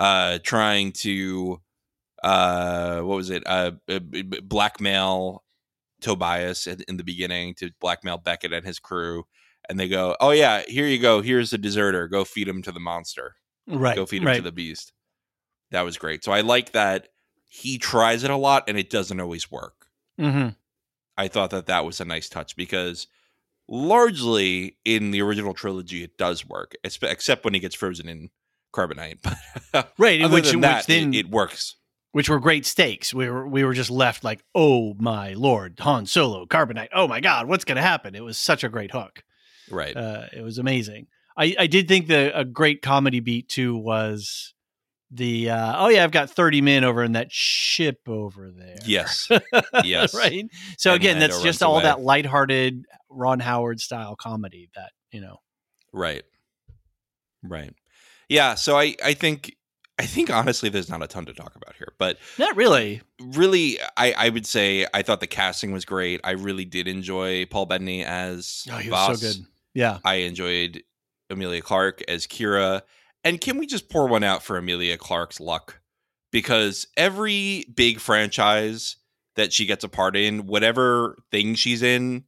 uh 0.00 0.38
trying 0.42 0.92
to 0.92 1.60
uh 2.22 3.00
what 3.00 3.16
was 3.16 3.28
it? 3.28 3.42
Uh 3.46 3.72
blackmail 4.42 5.44
Tobias 6.00 6.66
in, 6.66 6.96
the 6.96 7.04
beginning 7.04 7.54
to 7.56 7.72
blackmail 7.78 8.16
Beckett 8.16 8.54
and 8.54 8.64
his 8.64 8.78
crew. 8.78 9.24
And 9.68 9.78
they 9.78 9.88
go, 9.88 10.16
"Oh 10.18 10.30
yeah, 10.30 10.62
here 10.66 10.86
you 10.86 10.98
go. 10.98 11.20
Here's 11.20 11.50
the 11.50 11.58
deserter. 11.58 12.08
Go 12.08 12.24
feed 12.24 12.48
him 12.48 12.62
to 12.62 12.72
the 12.72 12.80
monster. 12.80 13.34
Right. 13.66 13.96
Go 13.96 14.06
feed 14.06 14.22
him 14.22 14.28
right. 14.28 14.36
to 14.36 14.42
the 14.42 14.52
beast." 14.52 14.94
That 15.72 15.82
was 15.82 15.98
great. 15.98 16.24
So 16.24 16.32
I 16.32 16.40
like 16.40 16.72
that 16.72 17.08
he 17.50 17.76
tries 17.76 18.24
it 18.24 18.30
a 18.30 18.36
lot 18.36 18.64
and 18.66 18.78
it 18.78 18.88
doesn't 18.88 19.20
always 19.20 19.50
work. 19.50 19.88
hmm 20.18 20.48
I 21.18 21.28
thought 21.28 21.50
that 21.50 21.66
that 21.66 21.84
was 21.84 22.00
a 22.00 22.04
nice 22.06 22.30
touch 22.30 22.56
because 22.56 23.08
largely 23.68 24.76
in 24.84 25.10
the 25.10 25.22
original 25.22 25.54
trilogy 25.54 26.02
it 26.02 26.16
does 26.16 26.46
work, 26.46 26.74
except 26.84 27.44
when 27.44 27.54
he 27.54 27.60
gets 27.60 27.74
frozen 27.74 28.08
in 28.08 28.30
carbonite. 28.74 29.18
But 29.72 29.92
Right. 29.98 30.20
other 30.22 30.34
which 30.34 30.50
than 30.50 30.60
which 30.60 30.68
that, 30.68 30.86
then 30.86 31.14
it, 31.14 31.26
it 31.26 31.30
works. 31.30 31.76
which 32.12 32.28
were 32.28 32.40
great 32.40 32.64
stakes. 32.66 33.12
We 33.14 33.28
were 33.28 33.46
we 33.46 33.64
were 33.64 33.74
just 33.74 33.90
left 33.90 34.24
like, 34.24 34.42
oh 34.54 34.94
my 34.98 35.32
lord, 35.34 35.78
Han 35.80 36.06
Solo, 36.06 36.46
Carbonite. 36.46 36.88
Oh 36.94 37.08
my 37.08 37.20
God, 37.20 37.48
what's 37.48 37.64
going 37.64 37.76
to 37.76 37.82
happen? 37.82 38.14
It 38.14 38.24
was 38.24 38.38
such 38.38 38.64
a 38.64 38.68
great 38.68 38.90
hook. 38.92 39.22
Right. 39.70 39.96
Uh, 39.96 40.26
it 40.32 40.42
was 40.42 40.58
amazing. 40.58 41.08
I, 41.36 41.54
I 41.58 41.66
did 41.66 41.88
think 41.88 42.06
the 42.06 42.38
a 42.38 42.44
great 42.44 42.80
comedy 42.82 43.20
beat 43.20 43.48
too 43.48 43.76
was 43.76 44.54
the 45.10 45.50
uh, 45.50 45.74
oh 45.84 45.88
yeah, 45.88 46.02
I've 46.04 46.10
got 46.10 46.30
thirty 46.30 46.60
men 46.60 46.82
over 46.84 47.02
in 47.04 47.12
that 47.12 47.30
ship 47.30 48.00
over 48.08 48.50
there. 48.50 48.76
yes. 48.84 49.28
Yes. 49.84 50.14
right. 50.14 50.44
So 50.78 50.92
And 50.92 51.00
again, 51.00 51.18
that's 51.20 51.42
just 51.42 51.62
all 51.62 51.74
away. 51.74 51.84
that 51.84 52.00
lighthearted 52.00 52.84
Ron 53.08 53.40
Howard 53.40 53.80
style 53.80 54.16
comedy 54.16 54.68
that 54.74 54.90
you 55.12 55.20
know. 55.20 55.38
Right. 55.92 56.24
Right. 57.42 57.72
Yeah. 58.28 58.54
So 58.56 58.76
I, 58.76 58.96
I 59.04 59.14
think, 59.14 59.54
I 59.98 60.04
think 60.06 60.30
honestly, 60.30 60.68
there's 60.68 60.90
not 60.90 61.02
a 61.02 61.06
ton 61.06 61.24
to 61.26 61.32
talk 61.32 61.54
about 61.54 61.76
here, 61.76 61.92
but 61.98 62.18
Not 62.38 62.56
really. 62.56 63.02
really, 63.20 63.78
I, 63.96 64.12
I 64.12 64.28
would 64.30 64.46
say 64.46 64.86
I 64.92 65.02
thought 65.02 65.20
the 65.20 65.26
casting 65.28 65.72
was 65.72 65.84
great. 65.84 66.20
I 66.24 66.32
really 66.32 66.64
did 66.64 66.88
enjoy 66.88 67.46
Paul 67.46 67.66
Bettany 67.66 68.04
as 68.04 68.64
Oh, 68.70 68.76
he 68.78 68.90
was 68.90 69.20
so 69.20 69.26
good. 69.28 69.46
Yeah. 69.74 69.98
I 70.04 70.14
enjoyed 70.16 70.82
Emilia 71.30 71.62
Clarke 71.62 72.02
as 72.08 72.26
Qi'ra. 72.26 72.82
And 73.26 73.40
can 73.40 73.58
we 73.58 73.66
just 73.66 73.88
pour 73.88 74.06
one 74.06 74.22
out 74.22 74.44
for 74.44 74.56
Emilia 74.56 74.96
Clarke's 74.96 75.40
luck? 75.40 75.80
Because 76.30 76.86
every 76.96 77.66
big 77.74 77.98
franchise 77.98 78.98
that 79.34 79.52
she 79.52 79.66
gets 79.66 79.82
a 79.82 79.88
part 79.88 80.16
in, 80.16 80.46
whatever 80.46 81.18
thing 81.32 81.56
she's 81.56 81.82
in, 81.82 82.22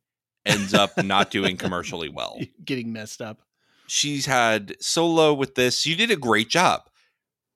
ends 0.45 0.75
up 0.75 0.91
not 1.05 1.31
doing 1.31 1.57
commercially 1.57 2.09
well. 2.13 2.41
Getting 2.65 2.93
messed 2.93 3.23
up. 3.23 3.43
she's 3.87 4.27
had 4.27 4.75
solo 4.81 5.33
with 5.33 5.55
this. 5.55 5.87
You 5.87 5.95
did 5.95 6.11
a 6.11 6.17
great 6.17 6.49
job. 6.49 6.83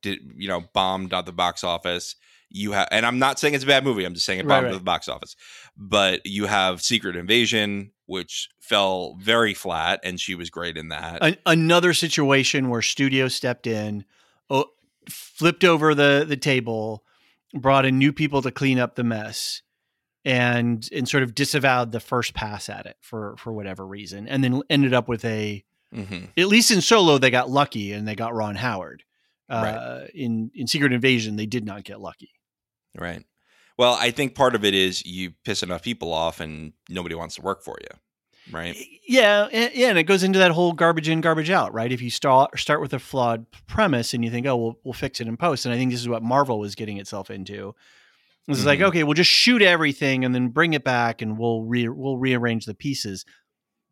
Did 0.03 0.21
you 0.37 0.47
know 0.47 0.63
bombed 0.73 1.13
at 1.13 1.27
the 1.27 1.33
box 1.33 1.65
office? 1.65 2.15
You 2.55 2.73
have, 2.73 2.89
and 2.91 3.05
I'm 3.07 3.19
not 3.19 3.39
saying 3.39 3.55
it's 3.55 3.65
a 3.65 3.67
bad 3.67 3.85
movie. 3.85 4.05
I'm 4.05 4.15
just 4.15 4.27
saying 4.27 4.41
it 4.41 4.47
Right, 4.47 4.57
bombed 4.57 4.65
right. 4.67 4.75
at 4.75 4.79
the 4.79 4.85
box 4.85 5.09
office. 5.09 5.35
But 5.77 6.21
you 6.27 6.47
have 6.47 6.83
Secret 6.83 7.17
Invasion, 7.17 7.93
which 8.07 8.49
fell 8.61 9.17
very 9.21 9.55
flat, 9.55 10.01
and 10.05 10.21
she 10.21 10.35
was 10.35 10.51
great 10.51 10.77
in 10.77 10.89
that. 10.89 11.19
An- 11.23 11.39
another 11.47 11.95
situation 11.95 12.69
where 12.69 12.83
studio 12.83 13.29
stepped 13.29 13.67
in, 13.67 14.05
oh, 14.51 14.67
flipped 15.09 15.65
over 15.65 15.95
the 15.95 16.25
the 16.29 16.37
table, 16.37 17.05
brought 17.55 17.87
in 17.87 17.99
new 17.99 18.13
people 18.13 18.43
to 18.43 18.51
clean 18.51 18.79
up 18.79 18.95
the 18.97 19.05
mess, 19.05 19.63
and 20.25 20.89
and 20.93 21.09
sort 21.09 21.23
of 21.23 21.35
disavowed 21.35 21.93
the 21.93 22.01
first 22.01 22.35
pass 22.35 22.69
at 22.69 22.87
it 22.87 22.97
for 23.01 23.35
for 23.39 23.53
whatever 23.53 23.87
reason, 23.87 24.29
and 24.29 24.45
then 24.45 24.63
ended 24.71 24.93
up 24.95 25.09
with 25.09 25.25
a 25.25 25.65
hmm 25.93 26.25
at 26.39 26.47
least 26.47 26.71
in 26.71 26.81
Solo 26.81 27.19
they 27.19 27.31
got 27.31 27.51
lucky 27.51 27.93
and 27.93 28.07
they 28.09 28.15
got 28.15 28.35
Ron 28.35 28.57
Howard. 28.57 29.05
Uh, 29.49 30.07
In 30.15 30.51
in 30.55 30.67
Secret 30.67 30.93
Invasion 30.93 31.37
they 31.37 31.45
did 31.47 31.65
not 31.67 31.85
get 31.85 32.01
lucky. 32.01 32.31
Right. 32.97 33.25
Well, 33.79 33.97
I 33.99 34.11
think 34.11 34.35
part 34.35 34.55
of 34.55 34.65
it 34.65 34.75
is 34.75 35.05
you 35.07 35.33
piss 35.45 35.63
enough 35.63 35.83
people 35.83 36.13
off, 36.13 36.41
and 36.41 36.73
nobody 36.89 37.15
wants 37.15 37.37
to 37.37 37.43
work 37.43 37.63
for 37.63 37.79
you. 37.81 37.99
Right. 38.51 38.77
Yeah, 39.09 39.49
and, 39.53 39.73
yeah, 39.75 39.89
and 39.89 39.99
it 39.99 40.03
goes 40.03 40.23
into 40.25 40.39
that 40.41 40.51
whole 40.51 40.73
garbage 40.73 41.09
in, 41.09 41.21
garbage 41.21 41.49
out, 41.49 41.73
right? 41.73 41.91
If 41.93 42.03
you 42.03 42.11
start 42.11 42.59
start 42.59 42.81
with 42.81 42.93
a 42.93 42.99
flawed 42.99 43.47
premise 43.69 44.15
and 44.15 44.25
you 44.25 44.31
think, 44.31 44.47
oh, 44.47 44.57
we'll 44.57 44.79
we'll 44.85 44.93
fix 44.93 45.21
it 45.21 45.29
in 45.29 45.37
post, 45.37 45.65
and 45.65 45.73
I 45.73 45.79
think 45.79 45.91
this 45.93 46.01
is 46.01 46.09
what 46.09 46.23
Marvel 46.23 46.59
was 46.59 46.75
getting 46.75 46.99
itself 46.99 47.31
into. 47.31 47.75
It's 48.49 48.65
like, 48.65 48.81
Mhm. 48.81 48.89
okay, 48.89 49.05
we'll 49.05 49.15
just 49.15 49.31
shoot 49.31 49.63
everything 49.63 50.25
and 50.25 50.35
then 50.35 50.49
bring 50.49 50.73
it 50.73 50.83
back, 50.83 51.23
and 51.23 51.39
we'll 51.39 51.63
re- 51.63 51.89
we'll 51.89 52.19
rearrange 52.19 52.67
the 52.67 52.75
pieces. 52.75 53.25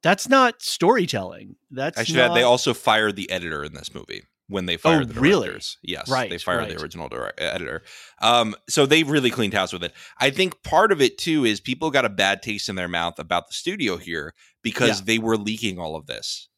That's 0.02 0.28
not 0.28 0.60
storytelling. 0.60 1.54
That's 1.70 1.98
I 1.98 2.04
should 2.04 2.16
not, 2.16 2.30
add, 2.32 2.36
they 2.36 2.42
also 2.42 2.74
fired 2.74 3.14
the 3.14 3.30
editor 3.30 3.62
in 3.62 3.74
this 3.74 3.94
movie 3.94 4.22
when 4.50 4.66
they 4.66 4.76
fired 4.76 5.08
the 5.08 5.18
Oh, 5.18 5.22
really? 5.22 5.46
directors. 5.46 5.78
Yes, 5.82 6.08
Right, 6.10 6.28
they 6.28 6.36
fired 6.38 6.58
right. 6.58 6.68
the 6.76 6.82
original 6.82 7.08
direct- 7.08 7.40
editor. 7.40 7.82
Um, 8.20 8.54
so 8.68 8.84
they 8.84 9.02
really 9.04 9.30
cleaned 9.30 9.54
house 9.54 9.72
with 9.72 9.82
it. 9.84 9.92
I 10.18 10.30
think 10.30 10.62
part 10.62 10.92
of 10.92 11.00
it 11.00 11.16
too 11.18 11.44
is 11.44 11.60
people 11.60 11.90
got 11.90 12.04
a 12.04 12.08
bad 12.10 12.42
taste 12.42 12.68
in 12.68 12.74
their 12.74 12.88
mouth 12.88 13.18
about 13.18 13.48
the 13.48 13.54
studio 13.54 13.96
here 13.96 14.34
because 14.62 14.98
Yeah. 15.00 15.04
they 15.06 15.18
were 15.18 15.36
leaking 15.38 15.78
all 15.78 15.96
of 15.96 16.06
this. 16.06 16.48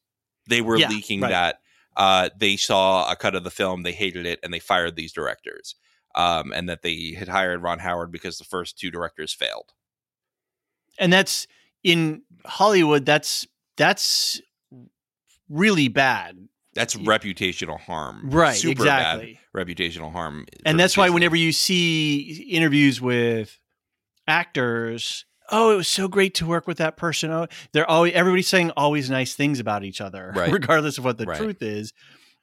They 0.49 0.61
were 0.61 0.77
Yeah, 0.79 0.89
leaking 0.89 1.21
right. 1.21 1.31
that 1.31 1.59
uh, 1.97 2.31
they 2.39 2.57
saw 2.57 3.11
a 3.13 3.15
cut 3.15 3.35
of 3.35 3.45
the 3.45 3.51
film, 3.51 3.83
they 3.83 3.93
hated 3.93 4.25
it, 4.25 4.41
and 4.43 4.53
they 4.53 4.59
fired 4.59 4.97
these 4.97 5.13
directors. 5.13 5.75
Um, 6.15 6.53
and 6.53 6.69
that 6.69 6.83
they 6.83 7.13
had 7.19 7.29
hired 7.29 7.63
Ron 7.63 7.79
Howard 7.79 8.11
because 8.13 8.37
the 8.39 8.45
first 8.45 8.79
two 8.79 8.91
directors 8.91 9.33
failed. 9.33 9.73
and 10.99 11.11
that's 11.13 11.47
in 11.83 12.23
Hollywood. 12.45 13.05
That's 13.07 13.47
that's 13.77 14.41
really 15.49 15.89
bad, 15.89 16.49
That's 16.75 16.95
reputational 16.95 17.79
harm, 17.79 18.31
right? 18.31 18.57
Super 18.57 18.85
bad 18.85 19.21
exactly. 19.21 19.41
reputational 19.55 20.11
harm, 20.13 20.47
and 20.65 20.79
that's 20.81 20.97
why 20.97 21.11
whenever 21.11 21.37
you 21.37 21.53
see 21.53 22.49
interviews 22.51 23.01
with 23.01 23.59
actors 24.29 25.25
oh 25.51 25.73
it 25.73 25.77
was 25.77 25.89
so 25.89 26.07
great 26.09 26.35
to 26.35 26.47
work 26.47 26.67
with 26.69 26.79
that 26.79 26.97
person 26.97 27.31
oh 27.31 27.47
they're 27.73 27.89
always 27.91 28.13
everybody's 28.15 28.47
saying 28.49 28.71
always 28.77 29.11
nice 29.11 29.35
things 29.35 29.59
about 29.59 29.83
each 29.85 30.01
other 30.01 30.33
Right. 30.35 30.53
regardless 30.53 30.97
of 30.97 31.05
what 31.05 31.19
the 31.19 31.27
Right. 31.27 31.37
truth 31.37 31.61
is 31.61 31.93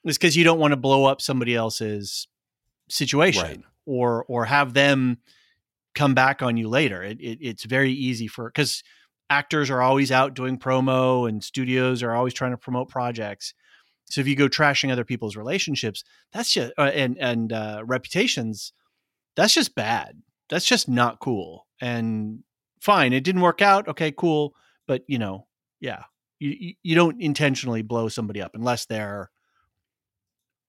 it's 0.03 0.17
because 0.17 0.35
you 0.35 0.43
don't 0.43 0.59
want 0.59 0.73
to 0.73 0.77
blow 0.77 1.05
up 1.05 1.21
somebody 1.21 1.55
else's 1.55 2.27
situation 2.89 3.43
Right. 3.43 3.63
or 3.85 4.25
or 4.25 4.45
have 4.45 4.73
them 4.73 5.19
come 5.95 6.13
back 6.13 6.41
on 6.41 6.57
you 6.57 6.67
later 6.67 7.01
it, 7.01 7.19
it 7.21 7.39
it's 7.41 7.63
very 7.63 7.91
easy 7.93 8.27
for 8.27 8.49
because 8.49 8.83
actors 9.29 9.69
are 9.69 9.81
always 9.81 10.11
out 10.11 10.33
doing 10.33 10.57
promo 10.59 11.27
and 11.29 11.43
studios 11.43 12.03
are 12.03 12.13
always 12.13 12.33
trying 12.33 12.51
to 12.51 12.57
promote 12.57 12.89
projects 12.89 13.53
so 14.09 14.19
if 14.21 14.27
you 14.27 14.35
go 14.35 14.47
trashing 14.49 14.91
other 14.91 15.05
people's 15.05 15.35
relationships 15.37 16.03
that's 16.33 16.51
just 16.51 16.71
uh, 16.77 16.83
and 16.93 17.17
and 17.19 17.53
uh, 17.53 17.81
reputations 17.85 18.73
that's 19.35 19.53
just 19.53 19.75
bad 19.75 20.21
that's 20.49 20.65
just 20.65 20.89
not 20.89 21.19
cool 21.19 21.67
and 21.81 22.39
fine 22.81 23.13
it 23.13 23.23
didn't 23.23 23.41
work 23.41 23.61
out 23.61 23.87
okay 23.87 24.11
cool 24.11 24.53
but 24.87 25.03
you 25.07 25.17
know 25.19 25.45
yeah 25.79 26.03
you 26.39 26.73
you- 26.83 26.95
don't 26.95 27.21
intentionally 27.21 27.81
blow 27.81 28.07
somebody 28.07 28.41
up 28.41 28.55
unless 28.55 28.85
they're 28.85 29.29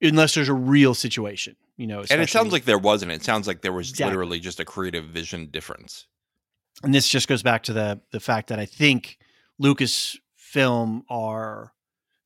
unless 0.03 0.35
there's 0.35 0.49
a 0.49 0.55
real 0.55 0.95
situation 0.95 1.55
you 1.77 1.87
know 1.87 2.03
and 2.11 2.21
it 2.21 2.29
sounds 2.29 2.53
like 2.53 2.65
there 2.65 2.79
wasn't. 2.79 3.11
It 3.13 3.23
sounds 3.25 3.47
like 3.47 3.63
there 3.63 3.73
was 3.73 3.91
Exactly. 3.91 4.11
literally 4.13 4.41
just 4.41 4.61
a 4.61 4.65
creative 4.65 5.05
vision 5.07 5.47
difference. 5.51 6.07
and 6.83 6.95
this 6.95 7.09
just 7.09 7.27
goes 7.29 7.43
back 7.43 7.63
to 7.65 7.73
the 7.73 8.01
the 8.13 8.21
fact 8.21 8.49
that 8.49 8.59
I 8.59 8.67
think 8.67 9.19
Lucasfilm 9.63 11.03
are 11.09 11.73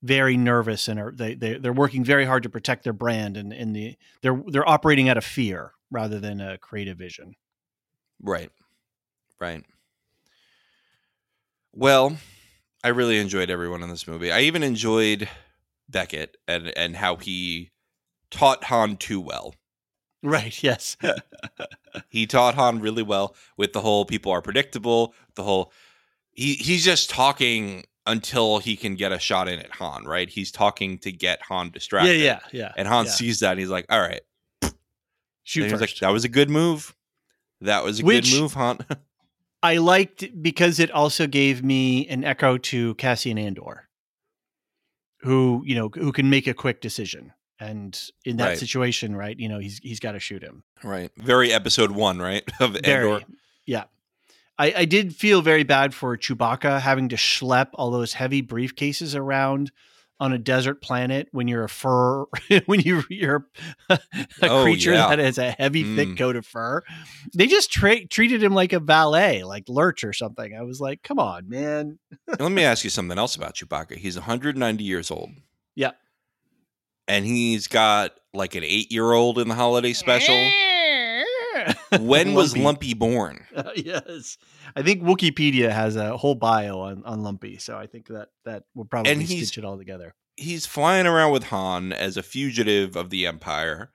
very 0.04 0.36
nervous 0.36 0.86
and 0.86 1.00
are 1.00 1.10
they, 1.10 1.34
they 1.34 1.54
they're 1.54 1.72
working 1.72 2.04
very 2.04 2.26
hard 2.26 2.42
to 2.42 2.50
protect 2.50 2.84
their 2.84 2.92
brand 2.92 3.38
and 3.38 3.54
and 3.54 3.74
the 3.74 3.96
they're 4.20 4.40
they're 4.48 4.68
operating 4.68 5.08
out 5.08 5.16
of 5.16 5.24
fear 5.24 5.72
rather 5.90 6.20
than 6.20 6.42
a 6.42 6.58
creative 6.58 6.98
vision. 6.98 7.34
Right. 8.22 8.50
Right. 9.40 9.64
Well, 11.72 12.18
I 12.84 12.88
really 12.88 13.18
enjoyed 13.18 13.48
everyone 13.48 13.82
in 13.82 13.88
this 13.88 14.06
movie. 14.06 14.30
I 14.30 14.40
even 14.40 14.62
enjoyed 14.62 15.26
Beckett 15.88 16.36
and 16.46 16.68
and 16.76 16.96
how 16.96 17.16
he 17.16 17.70
taught 18.30 18.64
Han 18.64 18.98
too 18.98 19.22
well. 19.22 19.54
Right. 20.22 20.62
Yes. 20.62 20.96
He 22.08 22.26
taught 22.26 22.56
Han 22.56 22.80
really 22.80 23.04
well 23.04 23.36
with 23.56 23.72
the 23.72 23.80
whole 23.80 24.04
people 24.04 24.32
are 24.32 24.42
predictable, 24.42 25.14
the 25.36 25.44
whole 25.44 25.72
he 26.32 26.54
he's 26.54 26.84
just 26.84 27.08
talking 27.08 27.84
until 28.06 28.58
he 28.58 28.76
can 28.76 28.94
get 28.96 29.12
a 29.12 29.18
shot 29.18 29.48
in 29.48 29.58
at 29.58 29.70
Han, 29.72 30.04
right? 30.04 30.28
He's 30.28 30.50
talking 30.52 30.98
to 30.98 31.10
get 31.12 31.40
Han 31.42 31.70
distracted. 31.70 32.20
Yeah. 32.20 32.40
Yeah. 32.52 32.60
yeah. 32.66 32.72
And 32.76 32.86
Han 32.88 33.06
yeah. 33.06 33.10
sees 33.12 33.40
that 33.40 33.52
and 33.52 33.60
he's 33.60 33.70
like, 33.70 33.86
"All 33.88 34.00
right." 34.00 34.20
shoot 35.42 35.70
he's 35.70 35.80
like, 35.80 35.94
"That 35.96 36.10
was 36.10 36.24
a 36.24 36.28
good 36.28 36.48
move. 36.50 36.94
That 37.60 37.84
was 37.84 38.00
a 38.00 38.04
Which- 38.04 38.32
good 38.32 38.40
move, 38.40 38.54
Han." 38.54 38.78
I 39.62 39.78
liked 39.78 40.42
because 40.42 40.78
it 40.78 40.90
also 40.90 41.26
gave 41.26 41.64
me 41.64 42.06
an 42.08 42.22
echo 42.24 42.58
to 42.58 42.94
Cassian 42.96 43.38
Andor, 43.38 43.88
who 45.20 45.62
you 45.64 45.74
know 45.74 45.88
who 45.88 46.12
can 46.12 46.28
make 46.28 46.46
a 46.46 46.52
quick 46.54 46.80
decision, 46.82 47.32
and 47.58 47.98
in 48.26 48.36
that 48.36 48.48
Right. 48.48 48.58
situation, 48.58 49.16
right, 49.16 49.38
you 49.38 49.48
know 49.48 49.58
he's 49.58 49.78
he's 49.78 50.00
got 50.00 50.12
to 50.12 50.20
shoot 50.20 50.42
him. 50.42 50.64
right. 50.82 51.10
Very 51.16 51.50
episode 51.52 51.92
1, 51.92 52.18
right? 52.18 52.44
Of 52.60 52.72
Very, 52.84 53.10
Andor. 53.12 53.26
yeah. 53.64 53.84
I, 54.58 54.72
I 54.78 54.84
did 54.84 55.14
feel 55.16 55.42
very 55.42 55.64
bad 55.64 55.94
for 55.94 56.16
Chewbacca 56.16 56.80
having 56.80 57.08
to 57.08 57.16
schlep 57.16 57.68
all 57.74 57.90
those 57.90 58.12
heavy 58.14 58.42
briefcases 58.42 59.16
around 59.18 59.72
on 60.20 60.32
a 60.32 60.38
desert 60.38 60.80
planet 60.80 61.26
when 61.32 61.48
you're 61.48 61.64
a 61.64 61.68
fur 61.68 62.24
when 62.66 62.78
you 62.80 63.02
you're 63.10 63.48
a 63.90 63.98
Oh, 64.42 64.62
creature 64.62 64.92
yeah. 64.92 65.08
that 65.08 65.18
has 65.18 65.38
a 65.38 65.50
heavy 65.50 65.96
thick 65.96 66.10
Mm. 66.10 66.18
coat 66.18 66.36
of 66.36 66.46
fur. 66.46 66.82
They 67.34 67.48
just 67.48 67.72
tra- 67.72 68.06
treated 68.06 68.40
him 68.42 68.54
like 68.54 68.72
a 68.72 68.78
valet, 68.78 69.42
like 69.42 69.64
Lurch 69.68 70.04
or 70.04 70.12
something. 70.12 70.54
I 70.56 70.62
was 70.62 70.80
like, 70.80 71.02
come 71.02 71.18
on, 71.18 71.48
man. 71.48 71.98
Let 72.38 72.52
me 72.52 72.62
ask 72.62 72.84
you 72.84 72.90
something 72.90 73.18
else 73.18 73.34
about 73.34 73.56
Chewbacca. 73.56 73.96
He's 73.96 74.14
190 74.16 74.84
years 74.84 75.10
old. 75.10 75.30
Yeah. 75.74 75.90
And 77.08 77.24
he's 77.26 77.66
got 77.66 78.12
like 78.32 78.54
an 78.54 78.62
8-year-old 78.62 79.38
in 79.40 79.48
the 79.48 79.54
holiday 79.56 79.92
special. 79.94 80.34
when 82.00 82.34
was 82.34 82.56
Lumpy 82.56 82.94
born? 82.94 83.46
yes, 83.76 84.38
I 84.76 84.82
think 84.82 85.02
Wikipedia 85.02 85.70
has 85.70 85.96
a 85.96 86.16
whole 86.16 86.34
bio 86.34 86.80
on, 86.80 87.02
on 87.04 87.22
Lumpy, 87.22 87.58
so 87.58 87.76
I 87.78 87.86
think 87.86 88.08
that 88.08 88.28
that 88.44 88.64
will 88.74 88.84
probably 88.84 89.12
And 89.12 89.26
stitch 89.26 89.58
it 89.58 89.64
all 89.64 89.78
together. 89.78 90.14
He's 90.36 90.66
flying 90.66 91.06
around 91.06 91.32
with 91.32 91.44
Han 91.44 91.92
as 91.92 92.16
a 92.16 92.22
fugitive 92.22 92.96
of 92.96 93.10
the 93.10 93.26
Empire. 93.26 93.92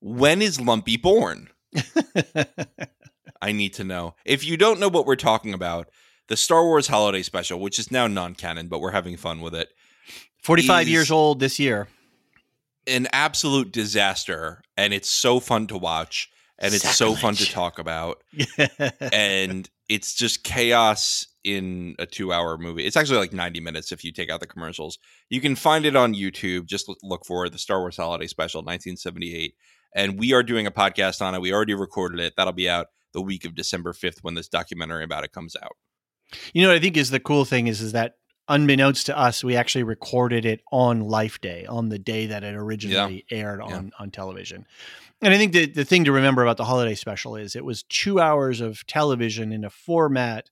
When 0.00 0.42
is 0.42 0.60
Lumpy 0.60 0.96
born? 0.96 1.48
I 3.42 3.52
need 3.52 3.72
to 3.74 3.84
know. 3.84 4.14
If 4.24 4.44
you 4.44 4.56
don't 4.56 4.80
know 4.80 4.88
what 4.88 5.06
we're 5.06 5.16
talking 5.16 5.54
about, 5.54 5.88
the 6.28 6.36
Star 6.36 6.64
Wars 6.64 6.88
Holiday 6.88 7.22
Special, 7.22 7.58
which 7.60 7.78
is 7.78 7.90
now 7.90 8.06
non-canon, 8.06 8.68
but 8.68 8.80
we're 8.80 8.90
having 8.90 9.16
fun 9.16 9.40
with 9.40 9.54
it, 9.54 9.68
Forty-five 10.42 10.88
years 10.88 11.10
old 11.10 11.40
this 11.40 11.58
year. 11.58 11.88
an 12.86 13.06
absolute 13.12 13.72
disaster, 13.72 14.62
and 14.76 14.92
it's 14.92 15.08
so 15.08 15.40
fun 15.40 15.66
to 15.68 15.76
watch, 15.76 16.30
and 16.58 16.74
it's 16.74 16.96
so 16.96 17.14
fun 17.14 17.34
to 17.34 17.46
talk 17.46 17.78
about, 17.78 18.22
and 19.12 19.68
it's 19.88 20.14
just 20.14 20.44
chaos 20.44 21.26
in 21.44 21.94
a 21.98 22.06
two-hour 22.06 22.58
movie. 22.58 22.84
It's 22.84 22.96
actually 22.96 23.18
like 23.18 23.32
ninety 23.32 23.60
minutes 23.60 23.92
if 23.92 24.04
you 24.04 24.12
take 24.12 24.30
out 24.30 24.40
the 24.40 24.46
commercials. 24.46 24.98
You 25.30 25.40
can 25.40 25.54
find 25.56 25.84
it 25.86 25.96
on 25.96 26.14
YouTube. 26.14 26.66
Just 26.66 26.90
look- 27.02 27.24
for 27.26 27.48
the 27.48 27.58
Star 27.58 27.80
Wars 27.80 27.96
Holiday 27.96 28.26
Special, 28.26 28.62
nineteen 28.62 28.96
seventy-eight, 28.96 29.54
and 29.94 30.18
we 30.18 30.32
are 30.32 30.42
doing 30.42 30.66
a 30.66 30.70
podcast 30.70 31.22
on 31.22 31.34
it. 31.34 31.40
We 31.40 31.52
already 31.52 31.74
recorded 31.74 32.20
it. 32.20 32.34
That'll 32.36 32.52
be 32.52 32.68
out 32.68 32.88
the 33.14 33.22
week 33.22 33.44
of 33.44 33.54
December 33.54 33.92
fifth 33.92 34.18
when 34.22 34.34
this 34.34 34.48
documentary 34.48 35.04
about 35.04 35.24
it 35.24 35.32
comes 35.32 35.56
out. 35.56 35.76
You 36.52 36.62
know 36.62 36.68
what 36.68 36.76
I 36.76 36.80
think 36.80 36.96
is 36.96 37.10
the 37.10 37.20
cool 37.20 37.44
thing 37.46 37.68
is 37.68 37.80
is 37.80 37.92
that 37.92 38.14
unbeknownst 38.48 39.06
to 39.06 39.16
us, 39.18 39.42
we 39.44 39.56
actually 39.56 39.82
recorded 39.84 40.44
it 40.44 40.60
on 40.72 41.00
Life 41.00 41.40
Day, 41.40 41.64
on 41.66 41.88
the 41.88 41.98
day 41.98 42.26
that 42.26 42.44
it 42.44 42.54
originally 42.54 43.24
aired 43.30 43.60
Yeah. 43.66 43.76
on 43.76 43.92
on 43.98 44.10
television. 44.10 44.66
And 45.20 45.34
I 45.34 45.36
think 45.38 45.52
the 45.52 45.66
the 45.66 45.84
thing 45.84 46.04
to 46.04 46.12
remember 46.12 46.42
about 46.42 46.56
the 46.56 46.64
holiday 46.64 46.94
special 46.94 47.34
is 47.36 47.56
it 47.56 47.64
was 47.64 47.82
two 47.84 48.20
hours 48.20 48.60
of 48.60 48.86
television 48.86 49.52
in 49.52 49.64
a 49.64 49.70
format 49.70 50.50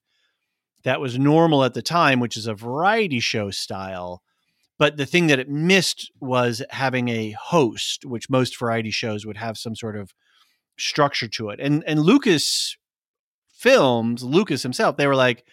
that 0.83 1.01
was 1.01 1.19
normal 1.19 1.65
at 1.65 1.75
the 1.75 1.83
time, 1.83 2.21
which 2.21 2.37
is 2.37 2.47
a 2.47 2.55
variety 2.55 3.21
show 3.21 3.51
style. 3.51 4.23
But 4.79 4.97
the 4.97 5.07
thing 5.07 5.29
that 5.29 5.39
it 5.39 5.49
missed 5.49 6.11
was 6.21 6.63
having 6.71 7.09
a 7.09 7.31
host, 7.33 8.05
which 8.05 8.29
most 8.29 8.59
variety 8.59 8.91
shows 8.91 9.25
would 9.25 9.37
have 9.39 9.57
some 9.57 9.75
sort 9.75 9.97
of 9.97 10.13
structure 10.77 11.29
to 11.29 11.51
it. 11.51 11.61
And 11.61 11.83
and 11.87 12.01
Lucas 12.01 12.77
films, 13.49 14.23
Lucas 14.23 14.63
himself, 14.63 14.97
they 14.97 15.07
were 15.07 15.17
like, 15.17 15.45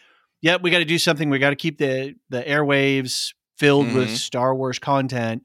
"Yep, 0.41 0.61
we 0.61 0.71
got 0.71 0.79
to 0.79 0.85
do 0.85 0.97
something. 0.99 1.29
We 1.29 1.39
got 1.39 1.51
to 1.51 1.55
keep 1.55 1.77
the 1.77 2.15
the 2.29 2.41
airwaves 2.43 3.33
filled 3.57 3.93
with 3.93 4.09
Mhm. 4.09 4.17
Star 4.17 4.55
Wars 4.55 4.79
content." 4.79 5.43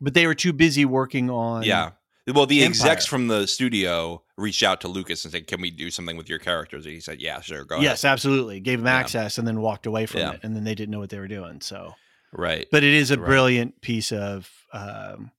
But 0.00 0.14
they 0.14 0.26
were 0.26 0.34
too 0.34 0.52
busy 0.52 0.84
working 0.84 1.30
on 1.30 1.62
Yeah. 1.62 1.92
Well, 2.32 2.46
the 2.46 2.64
execs 2.64 3.04
from 3.04 3.28
the 3.28 3.46
studio 3.46 4.22
reached 4.38 4.62
out 4.62 4.80
to 4.82 4.88
Lucas 4.88 5.24
and 5.24 5.32
said, 5.32 5.46
"Can 5.46 5.60
we 5.60 5.70
do 5.70 5.90
something 5.90 6.16
with 6.16 6.28
your 6.28 6.38
characters?" 6.38 6.86
And 6.86 6.94
he 6.94 7.00
said, 7.00 7.20
"Yeah, 7.20 7.40
sure, 7.42 7.64
go 7.64 7.80
Yes, 7.80 8.04
absolutely. 8.04 8.60
Gave 8.60 8.78
them 8.78 8.86
Yeah. 8.86 8.94
access 8.96 9.36
and 9.36 9.46
then 9.46 9.60
walked 9.60 9.84
away 9.86 10.06
from 10.06 10.20
Yeah. 10.20 10.32
it, 10.32 10.40
and 10.42 10.56
then 10.56 10.64
they 10.64 10.74
didn't 10.74 10.90
know 10.90 11.00
what 11.00 11.10
they 11.10 11.18
were 11.18 11.28
doing. 11.28 11.60
So. 11.60 11.94
Right. 12.36 12.66
but 12.72 12.82
it 12.82 12.92
is 12.94 13.12
a 13.12 13.16
Right. 13.16 13.26
brilliant 13.26 13.80
piece 13.80 14.10
of 14.10 14.50
um, 14.72 15.30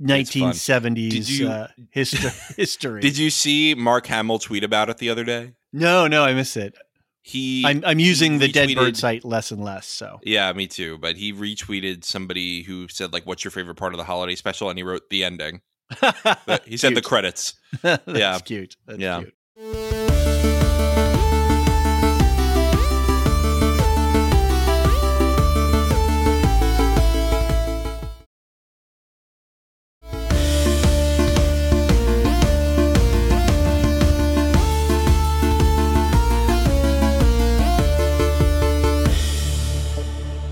It's 0.00 0.34
1970s 0.34 1.10
Did 1.12 1.28
you- 1.28 1.48
uh, 1.48 1.68
histo- 1.94 2.54
history. 2.56 3.00
Did 3.00 3.16
you 3.18 3.30
see 3.30 3.74
Mark 3.76 4.06
Hamill 4.08 4.38
tweet 4.40 4.64
about 4.64 4.88
it 4.90 4.98
the 4.98 5.10
other 5.10 5.22
day? 5.24 5.52
No, 5.72 6.06
no, 6.08 6.24
I 6.24 6.34
missed 6.34 6.56
it. 6.56 6.74
He, 7.22 7.64
I'm, 7.66 7.84
I'm 7.86 7.98
using 7.98 8.38
the 8.38 8.48
Dead 8.48 8.74
Bird 8.74 8.96
site 8.96 9.24
less 9.24 9.50
and 9.52 9.62
less. 9.62 9.86
So, 9.86 10.18
yeah, 10.24 10.50
me 10.54 10.66
too. 10.66 10.96
But 10.98 11.16
he 11.16 11.32
retweeted 11.32 12.02
somebody 12.04 12.62
who 12.62 12.88
said 12.88 13.12
like, 13.12 13.26
"What's 13.26 13.44
your 13.44 13.50
favorite 13.50 13.74
part 13.74 13.92
of 13.92 13.98
the 13.98 14.04
holiday 14.04 14.34
special?" 14.34 14.70
And 14.70 14.78
he 14.78 14.82
wrote 14.82 15.10
the 15.10 15.22
ending. 15.24 15.60
He 16.64 16.76
said 16.76 16.94
the 16.94 17.02
credits. 17.02 17.54
That's 17.82 18.06
Yeah. 18.06 18.38
cute. 18.40 18.76
That's 18.86 18.98
Yeah. 19.00 19.20
cute. 19.20 19.34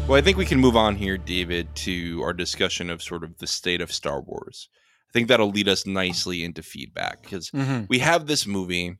Well, 0.08 0.16
I 0.16 0.20
think 0.22 0.36
we 0.38 0.44
can 0.44 0.60
move 0.60 0.76
on 0.76 0.94
here, 0.94 1.18
David, 1.18 1.74
to 1.76 2.22
our 2.22 2.32
discussion 2.32 2.90
of 2.90 3.02
sort 3.02 3.24
of 3.24 3.38
the 3.38 3.48
state 3.48 3.80
of 3.80 3.90
Star 3.92 4.20
Wars. 4.20 4.68
I 5.16 5.18
think 5.18 5.28
that'll 5.28 5.48
lead 5.48 5.66
us 5.66 5.86
nicely 5.86 6.44
into 6.44 6.62
feedback 6.62 7.22
because 7.22 7.50
Mhm. 7.50 7.88
we 7.88 8.00
have 8.00 8.26
this 8.26 8.46
movie 8.46 8.98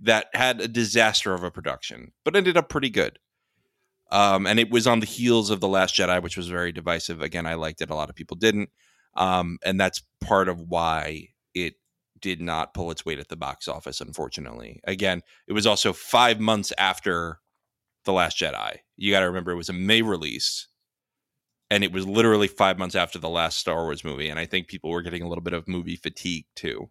that 0.00 0.26
had 0.34 0.60
a 0.60 0.68
disaster 0.68 1.32
of 1.32 1.42
a 1.42 1.50
production, 1.50 2.12
but 2.26 2.36
ended 2.36 2.58
up 2.58 2.68
pretty 2.68 2.90
good. 2.90 3.18
Um, 4.12 4.46
and 4.46 4.60
it 4.60 4.70
was 4.70 4.86
on 4.86 5.00
the 5.00 5.06
heels 5.06 5.48
of 5.48 5.60
The 5.60 5.66
Last 5.68 5.94
Jedi, 5.94 6.22
which 6.22 6.36
was 6.36 6.48
very 6.48 6.72
divisive. 6.72 7.22
Again, 7.22 7.46
I 7.46 7.54
liked 7.54 7.80
it. 7.80 7.88
A 7.88 7.94
lot 7.94 8.10
of 8.10 8.14
people 8.14 8.36
didn't. 8.36 8.68
Um, 9.14 9.56
and 9.64 9.80
that's 9.80 10.02
part 10.20 10.50
of 10.50 10.60
why 10.60 11.28
it 11.54 11.76
did 12.20 12.42
not 12.42 12.74
pull 12.74 12.90
its 12.90 13.06
weight 13.06 13.18
at 13.18 13.28
the 13.28 13.36
box 13.36 13.66
office, 13.66 14.02
unfortunately. 14.02 14.80
Again, 14.84 15.22
it 15.48 15.54
was 15.54 15.66
also 15.66 15.94
five 15.94 16.38
months 16.38 16.70
after 16.76 17.40
The 18.04 18.12
Last 18.12 18.36
Jedi. 18.38 18.80
You 18.98 19.10
got 19.10 19.20
to 19.20 19.26
remember 19.26 19.52
it 19.52 19.56
was 19.56 19.70
a 19.70 19.72
May 19.72 20.02
release. 20.02 20.68
And 21.70 21.82
it 21.82 21.92
was 21.92 22.06
literally 22.06 22.46
five 22.48 22.78
months 22.78 22.94
after 22.94 23.18
the 23.18 23.28
last 23.28 23.58
Star 23.58 23.82
Wars 23.84 24.04
movie. 24.04 24.28
And 24.28 24.38
I 24.38 24.46
think 24.46 24.68
people 24.68 24.90
were 24.90 25.02
getting 25.02 25.22
a 25.22 25.28
little 25.28 25.42
bit 25.42 25.52
of 25.52 25.66
movie 25.66 25.96
fatigue 25.96 26.46
too. 26.54 26.90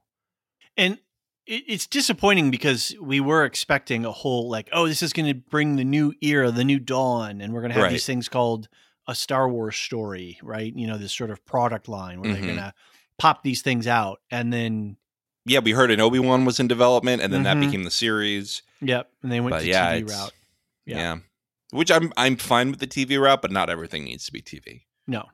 And 0.75 0.99
it's 1.47 1.85
disappointing 1.87 2.49
because 2.51 2.93
we 2.99 3.19
were 3.19 3.45
expecting 3.45 4.03
a 4.03 4.11
whole 4.11 4.49
like, 4.49 4.67
oh, 4.73 4.87
this 4.87 5.03
is 5.03 5.13
going 5.13 5.27
to 5.27 5.35
bring 5.35 5.75
the 5.75 5.83
new 5.85 6.11
era, 6.21 6.49
the 6.51 6.63
new 6.63 6.79
dawn, 6.79 7.39
and 7.39 7.53
we're 7.53 7.61
going 7.61 7.69
to 7.69 7.75
have 7.75 7.83
Right. 7.83 7.91
these 7.91 8.05
things 8.05 8.27
called 8.27 8.67
a 9.07 9.13
Star 9.13 9.47
Wars 9.47 9.75
story, 9.77 10.39
right? 10.41 10.73
You 10.75 10.87
know, 10.87 10.97
this 10.97 11.13
sort 11.13 11.29
of 11.29 11.45
product 11.45 11.87
line 11.87 12.19
where 12.19 12.31
Mhm. 12.31 12.33
they're 12.33 12.41
going 12.43 12.55
to 12.57 12.73
pop 13.19 13.43
these 13.43 13.61
things 13.61 13.85
out, 13.87 14.19
and 14.31 14.51
then 14.51 14.97
yeah, 15.45 15.59
we 15.59 15.71
heard 15.73 15.91
an 15.91 16.01
Obi 16.01 16.17
Wan 16.17 16.43
was 16.43 16.59
in 16.59 16.67
development, 16.67 17.21
and 17.21 17.31
then 17.31 17.43
that 17.43 17.57
Mhm. 17.57 17.67
became 17.67 17.83
the 17.83 17.91
series. 17.91 18.63
yep, 18.81 19.11
and 19.21 19.31
they 19.31 19.39
went 19.39 19.51
But 19.51 19.59
to 19.61 19.67
yeah, 19.67 19.91
TV 19.99 20.09
route. 20.09 20.33
Yeah. 20.87 20.97
Yeah. 20.97 21.17
Which 21.71 21.91
I'm 21.91 22.11
I'm 22.17 22.37
fine 22.37 22.71
with 22.71 22.79
the 22.79 22.87
TV 22.87 23.19
route, 23.19 23.41
but 23.41 23.51
not 23.51 23.69
everything 23.69 24.03
needs 24.05 24.25
to 24.25 24.31
be 24.31 24.41
TV. 24.41 24.81
No, 25.07 25.25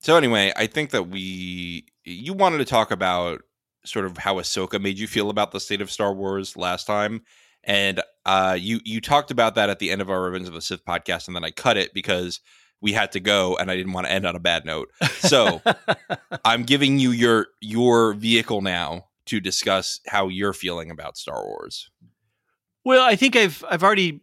So 0.00 0.16
anyway, 0.16 0.52
I 0.56 0.66
think 0.66 0.90
that 0.90 1.08
we 1.08 1.86
you 2.04 2.32
wanted 2.32 2.58
to 2.58 2.64
talk 2.64 2.90
about 2.90 3.42
sort 3.84 4.04
of 4.04 4.18
how 4.18 4.36
Ahsoka 4.36 4.80
made 4.80 4.98
you 4.98 5.06
feel 5.06 5.30
about 5.30 5.52
the 5.52 5.60
state 5.60 5.80
of 5.80 5.90
Star 5.90 6.12
Wars 6.14 6.56
last 6.56 6.86
time, 6.86 7.22
and 7.64 8.00
uh, 8.24 8.56
you 8.58 8.80
you 8.84 9.00
talked 9.00 9.30
about 9.30 9.54
that 9.56 9.70
at 9.70 9.78
the 9.78 9.90
end 9.90 10.00
of 10.00 10.10
our 10.10 10.22
Revenge 10.22 10.48
of 10.48 10.54
the 10.54 10.60
Sith 10.62 10.84
podcast, 10.84 11.26
and 11.26 11.36
then 11.36 11.44
I 11.44 11.50
cut 11.50 11.76
it 11.76 11.92
because 11.94 12.40
we 12.80 12.92
had 12.92 13.12
to 13.12 13.20
go, 13.20 13.56
and 13.58 13.70
I 13.70 13.76
didn't 13.76 13.92
want 13.92 14.06
to 14.06 14.12
end 14.12 14.26
on 14.26 14.34
a 14.34 14.40
bad 14.40 14.64
note. 14.64 14.90
So 15.18 15.60
I'm 16.44 16.62
giving 16.64 16.98
you 16.98 17.10
your 17.10 17.48
your 17.60 18.14
vehicle 18.14 18.62
now 18.62 19.06
to 19.26 19.38
discuss 19.40 20.00
how 20.06 20.28
you're 20.28 20.54
feeling 20.54 20.90
about 20.90 21.16
Star 21.16 21.44
Wars. 21.46 21.90
Well, 22.84 23.04
I 23.06 23.16
think 23.16 23.36
I've 23.36 23.62
I've 23.70 23.82
already 23.82 24.22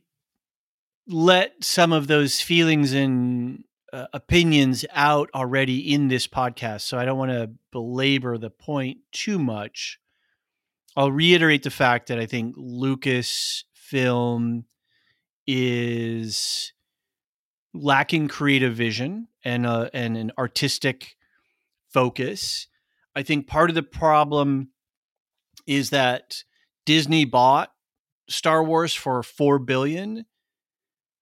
let 1.07 1.63
some 1.63 1.93
of 1.93 2.07
those 2.07 2.41
feelings 2.41 2.93
and 2.93 3.63
uh, 3.93 4.07
opinions 4.13 4.83
out 4.93 5.29
already 5.33 5.93
in 5.93 6.09
this 6.09 6.27
podcast, 6.27 6.81
so 6.81 6.97
I 6.97 7.05
don't 7.05 7.17
want 7.17 7.31
to 7.31 7.51
belabor 7.71 8.37
the 8.37 8.49
point 8.49 8.97
too 9.11 9.39
much. 9.39 9.99
I'll 10.95 11.11
reiterate 11.11 11.63
the 11.63 11.69
fact 11.69 12.07
that 12.07 12.19
I 12.19 12.25
think 12.25 12.55
Lucasfilm 12.57 14.63
is 15.45 16.73
lacking 17.73 18.27
creative 18.27 18.75
vision 18.75 19.27
and 19.45 19.65
uh, 19.65 19.89
and 19.93 20.17
an 20.17 20.31
artistic 20.37 21.15
focus. 21.89 22.67
I 23.15 23.23
think 23.23 23.47
part 23.47 23.69
of 23.69 23.75
the 23.75 23.83
problem 23.83 24.71
is 25.65 25.91
that 25.91 26.43
Disney 26.85 27.23
bought 27.25 27.71
Star 28.29 28.63
Wars 28.63 28.93
for 28.93 29.23
4 29.23 29.59
billion. 29.59 30.25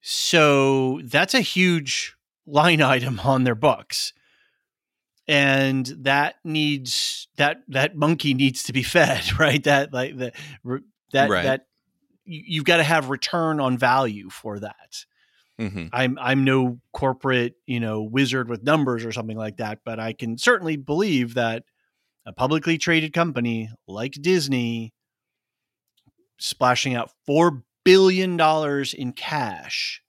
So 0.08 1.02
that's 1.04 1.34
a 1.34 1.42
huge 1.42 2.16
line 2.46 2.80
item 2.96 3.20
on 3.22 3.44
their 3.44 3.56
books. 3.56 4.14
And 5.28 5.88
that 6.02 6.36
needs 6.44 7.28
that 7.38 7.62
that 7.70 7.96
monkey 7.96 8.36
needs 8.36 8.62
to 8.64 8.74
be 8.74 8.84
fed, 8.98 9.40
right? 9.40 9.64
That 9.64 9.92
like 9.92 10.16
the 10.16 10.32
that 11.12 11.30
Right. 11.32 11.44
that 11.44 11.66
you- 12.24 12.44
you've 12.46 12.66
got 12.66 12.78
to 12.78 12.84
have 12.84 13.10
return 13.10 13.60
on 13.60 13.80
value 13.80 14.30
for 14.30 14.60
that. 14.60 15.06
Mhm. 15.60 15.90
I'm 15.92 16.20
I'm 16.22 16.44
no 16.44 16.80
corporate, 16.94 17.56
you 17.66 17.80
know, 17.80 18.04
wizard 18.04 18.48
with 18.48 18.62
numbers 18.62 19.06
or 19.06 19.12
something 19.12 19.38
like 19.38 19.58
that, 19.58 19.80
but 19.84 20.00
I 20.00 20.14
can 20.14 20.38
certainly 20.38 20.76
believe 20.78 21.34
that 21.34 21.64
a 22.28 22.32
publicly 22.34 22.78
traded 22.78 23.12
company 23.14 23.72
like 23.88 24.12
Disney 24.22 24.94
splashing 26.38 26.94
out 26.94 27.10
4 27.26 27.64
billion 27.86 28.36
dollars 28.36 28.94
in 28.94 29.14
cash, 29.14 30.02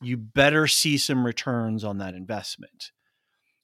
you 0.00 0.16
better 0.16 0.68
see 0.68 0.96
some 0.96 1.26
returns 1.26 1.82
on 1.82 1.98
that 1.98 2.14
investment. 2.14 2.92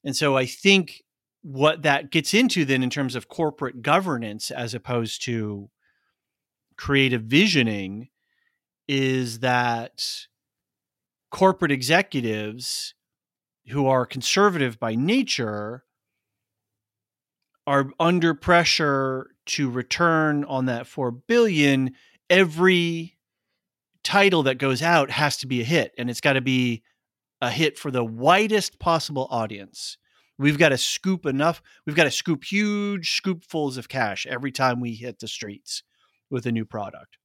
And 0.03 0.17
so 0.17 0.37
I 0.37 0.47
think 0.47 1.03
what 1.43 1.83
that 1.83 2.11
gets 2.11 2.35
into 2.35 2.65
then 2.65 2.83
in 2.83 2.91
terms 2.91 3.15
of 3.15 3.29
corporate 3.29 3.83
governance 3.83 4.51
as 4.51 4.75
opposed 4.75 5.23
to 5.27 5.71
creative 6.77 7.23
visioning 7.23 8.09
is 8.89 9.41
that 9.41 10.27
corporate 11.31 11.71
executives 11.71 12.95
who 13.69 13.87
are 13.87 14.07
conservative 14.07 14.79
by 14.81 14.95
nature 14.95 15.85
are 17.67 17.91
under 17.99 18.35
pressure 18.35 19.31
to 19.47 19.71
return 19.71 20.45
on 20.45 20.67
that 20.67 20.87
4 20.87 21.11
billion 21.11 21.93
every 22.29 23.14
title 24.05 24.43
that 24.45 24.59
goes 24.59 24.83
out 24.83 25.11
has 25.11 25.37
to 25.39 25.47
be 25.47 25.61
a 25.61 25.65
hit 25.65 25.93
and 25.99 26.09
it's 26.11 26.21
got 26.21 26.35
to 26.35 26.41
be 26.41 26.83
a 27.41 27.51
hit 27.51 27.79
for 27.79 27.91
the 27.91 28.05
widest 28.05 28.79
possible 28.79 29.27
audience 29.31 29.97
we've 30.39 30.59
got 30.59 30.69
to 30.69 30.79
scoop 30.79 31.27
enough 31.27 31.61
we've 31.87 31.97
got 31.97 32.05
to 32.05 32.11
scoop 32.11 32.45
huge 32.45 33.21
scoopfuls 33.21 33.77
of 33.79 33.89
cash 33.89 34.27
every 34.27 34.53
time 34.53 34.81
we 34.81 34.95
hit 34.95 35.19
the 35.19 35.29
streets 35.29 35.83
with 36.31 36.47
a 36.47 36.53
new 36.53 36.65
product 36.65 37.19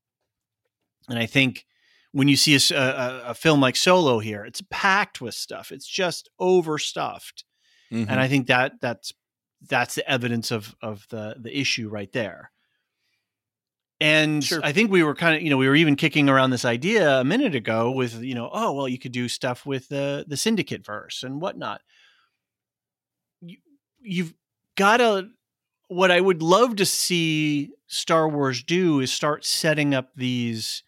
and 1.10 1.20
i 1.20 1.26
think 1.26 1.66
when 2.12 2.28
you 2.28 2.36
see 2.36 2.58
a 2.74 3.34
film 3.36 3.62
like 3.62 3.76
solo 3.76 4.18
here 4.20 4.44
it's 4.46 4.64
packed 4.72 5.22
with 5.22 5.36
stuff 5.36 5.72
it's 5.72 5.88
just 5.88 6.30
overstuffed 6.40 7.44
Mhm. 7.92 8.06
and 8.08 8.20
I 8.20 8.28
think 8.28 8.46
that 8.48 8.74
that's 8.82 9.14
that's 9.68 9.96
the 9.96 10.08
evidence 10.08 10.52
of 10.52 10.76
of 10.82 11.08
the 11.10 11.36
the 11.40 11.58
issue 11.60 11.90
right 11.90 12.12
there. 12.14 12.52
And 14.02 14.44
Sure. 14.44 14.62
I 14.64 14.72
think 14.72 14.92
we 14.92 15.04
were 15.04 15.16
kind 15.16 15.36
of 15.36 15.42
you 15.42 15.50
know 15.50 15.58
we 15.58 15.68
were 15.68 15.76
even 15.76 15.96
kicking 15.96 16.30
around 16.30 16.52
this 16.52 16.66
idea 16.66 17.20
a 17.20 17.24
minute 17.24 17.56
ago 17.56 17.92
with 17.92 18.22
you 18.22 18.34
know 18.36 18.50
oh 18.54 18.72
well 18.72 18.88
you 18.88 18.98
could 18.98 19.12
do 19.12 19.28
stuff 19.28 19.66
with 19.66 19.90
the 19.90 20.26
the 20.28 20.38
syndicate 20.38 20.86
verse 20.86 21.24
and 21.24 21.42
whatnot. 21.42 21.82
You, 23.42 23.58
you've 24.02 24.34
got 24.76 24.98
to 24.98 25.30
what 25.88 26.12
I 26.12 26.22
would 26.22 26.42
love 26.42 26.76
to 26.78 26.86
see 26.86 27.72
Star 27.88 28.30
Wars 28.30 28.64
do 28.64 29.00
is 29.00 29.12
start 29.12 29.44
setting 29.44 29.94
up 29.94 30.12
these 30.16 30.84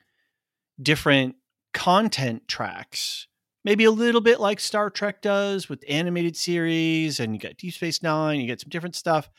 different 0.82 1.36
content 1.74 2.47
tracks 2.47 3.28
maybe 3.64 3.84
a 3.84 3.91
little 3.91 4.22
bit 4.22 4.39
like 4.39 4.59
Star 4.59 4.89
Trek 4.89 5.22
does 5.22 5.70
with 5.70 5.84
animated 5.88 6.36
series, 6.36 7.20
and 7.20 7.34
you 7.34 7.39
got 7.39 7.57
Deep 7.57 7.74
Space 7.74 8.01
Nine, 8.01 8.39
you 8.39 8.47
get 8.47 8.62
some 8.62 8.70
different 8.70 8.95
stuff. 8.95 9.30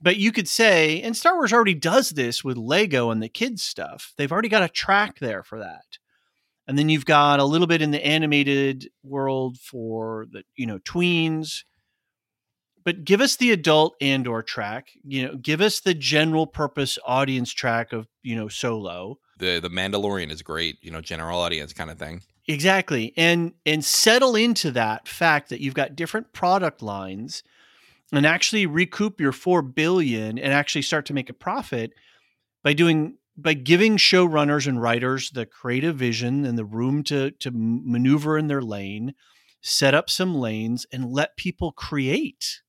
But 0.00 0.16
you 0.16 0.30
could 0.30 0.48
say, 0.48 1.00
and 1.02 1.16
Star 1.16 1.34
Wars 1.34 1.52
already 1.52 1.74
does 1.74 2.10
this 2.10 2.44
with 2.44 2.56
Lego 2.56 3.10
and 3.10 3.22
the 3.22 3.28
kids 3.28 3.62
stuff. 3.62 4.12
They've 4.16 4.30
already 4.30 4.48
got 4.48 4.62
a 4.62 4.68
track 4.68 5.18
there 5.18 5.42
for 5.42 5.58
that. 5.58 5.98
And 6.68 6.78
then 6.78 6.88
you've 6.88 7.06
got 7.06 7.40
a 7.40 7.44
little 7.44 7.66
bit 7.66 7.80
in 7.80 7.92
the 7.92 8.04
animated 8.04 8.90
world 9.02 9.58
for 9.58 10.26
the, 10.30 10.42
you 10.56 10.66
know, 10.66 10.78
tweens. 10.80 11.62
But 12.84 13.04
give 13.04 13.20
us 13.20 13.36
the 13.36 13.52
adult 13.52 13.96
Andor 14.00 14.42
track, 14.42 14.88
you 15.02 15.26
know, 15.26 15.36
give 15.36 15.60
us 15.60 15.80
the 15.80 15.94
general 15.94 16.46
purpose 16.46 16.98
audience 17.04 17.52
track 17.52 17.92
of, 17.92 18.06
you 18.22 18.36
know, 18.36 18.48
solo. 18.48 19.18
the 19.38 19.60
the 19.60 19.68
Mandalorian 19.68 20.30
is 20.30 20.42
great, 20.42 20.76
you 20.82 20.90
know, 20.90 21.00
general 21.00 21.40
audience 21.40 21.72
kind 21.72 21.90
of 21.90 21.98
thing. 21.98 22.22
Exactly. 22.46 23.12
And 23.16 23.54
and 23.64 23.84
settle 23.84 24.36
into 24.36 24.70
that 24.72 25.08
fact 25.08 25.48
that 25.48 25.60
you've 25.60 25.74
got 25.74 25.96
different 25.96 26.32
product 26.32 26.82
lines 26.82 27.42
and 28.12 28.26
actually 28.26 28.66
recoup 28.66 29.20
your 29.20 29.32
4 29.32 29.62
billion 29.62 30.38
and 30.38 30.52
actually 30.52 30.82
start 30.82 31.06
to 31.06 31.14
make 31.14 31.30
a 31.30 31.34
profit 31.34 31.92
by 32.62 32.72
doing 32.72 33.18
by 33.38 33.52
giving 33.52 33.98
showrunners 33.98 34.66
and 34.66 34.80
writers 34.80 35.30
the 35.30 35.44
creative 35.44 35.96
vision 35.96 36.46
and 36.46 36.56
the 36.56 36.64
room 36.64 37.02
to 37.04 37.32
to 37.32 37.50
maneuver 37.52 38.38
in 38.38 38.48
their 38.48 38.62
lane, 38.62 39.14
set 39.60 39.94
up 39.94 40.08
some 40.08 40.34
lanes 40.34 40.86
and 40.92 41.12
let 41.12 41.36
people 41.36 41.72
create. 41.72 42.62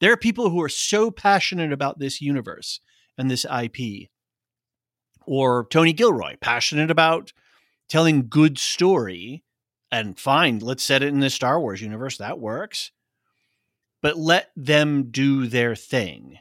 There 0.00 0.12
are 0.12 0.16
people 0.16 0.50
who 0.50 0.62
are 0.62 0.68
so 0.68 1.10
passionate 1.10 1.72
about 1.72 1.98
this 1.98 2.20
universe 2.20 2.80
and 3.16 3.30
this 3.30 3.44
IP. 3.44 4.08
Or 5.26 5.66
Tony 5.70 5.92
Gilroy, 5.92 6.36
passionate 6.40 6.90
about 6.90 7.32
telling 7.88 8.28
good 8.28 8.58
story 8.58 9.44
and 9.90 10.18
fine 10.18 10.58
let's 10.58 10.84
set 10.84 11.02
it 11.02 11.08
in 11.08 11.20
the 11.20 11.30
star 11.30 11.58
wars 11.60 11.80
universe 11.80 12.18
that 12.18 12.38
works 12.38 12.92
but 14.02 14.16
let 14.16 14.50
them 14.56 15.10
do 15.10 15.46
their 15.46 15.74
thing 15.74 16.38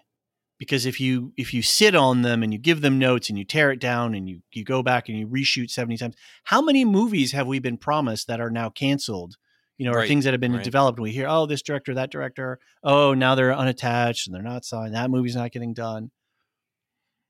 because 0.59 0.85
if 0.85 0.99
you 0.99 1.33
if 1.37 1.53
you 1.53 1.61
sit 1.61 1.95
on 1.95 2.21
them 2.21 2.43
and 2.43 2.51
you 2.51 2.59
give 2.59 2.81
them 2.81 2.97
notes 2.97 3.29
and 3.29 3.37
you 3.37 3.45
tear 3.45 3.71
it 3.71 3.79
down 3.79 4.13
and 4.13 4.27
you 4.29 4.41
you 4.51 4.63
go 4.63 4.81
back 4.83 5.07
and 5.09 5.17
you 5.17 5.27
reshoot 5.27 5.69
70 5.69 5.97
times 5.97 6.15
how 6.45 6.61
many 6.61 6.83
movies 6.85 7.31
have 7.31 7.47
we 7.47 7.59
been 7.59 7.77
promised 7.77 8.27
that 8.27 8.41
are 8.41 8.49
now 8.49 8.69
canceled 8.69 9.37
you 9.77 9.85
know 9.85 9.91
or 9.91 9.97
Right, 9.97 10.07
things 10.07 10.25
that 10.25 10.33
have 10.33 10.41
been 10.41 10.53
right. 10.53 10.63
developed 10.63 10.97
and 10.97 11.03
we 11.03 11.11
hear 11.11 11.27
oh 11.27 11.45
this 11.45 11.61
director 11.61 11.93
that 11.93 12.11
director 12.11 12.59
oh 12.83 13.13
now 13.13 13.35
they're 13.35 13.53
unattached 13.53 14.27
and 14.27 14.35
they're 14.35 14.41
not 14.43 14.65
signed 14.65 14.95
that 14.95 15.09
movie's 15.11 15.35
not 15.35 15.51
getting 15.51 15.73
done 15.73 16.09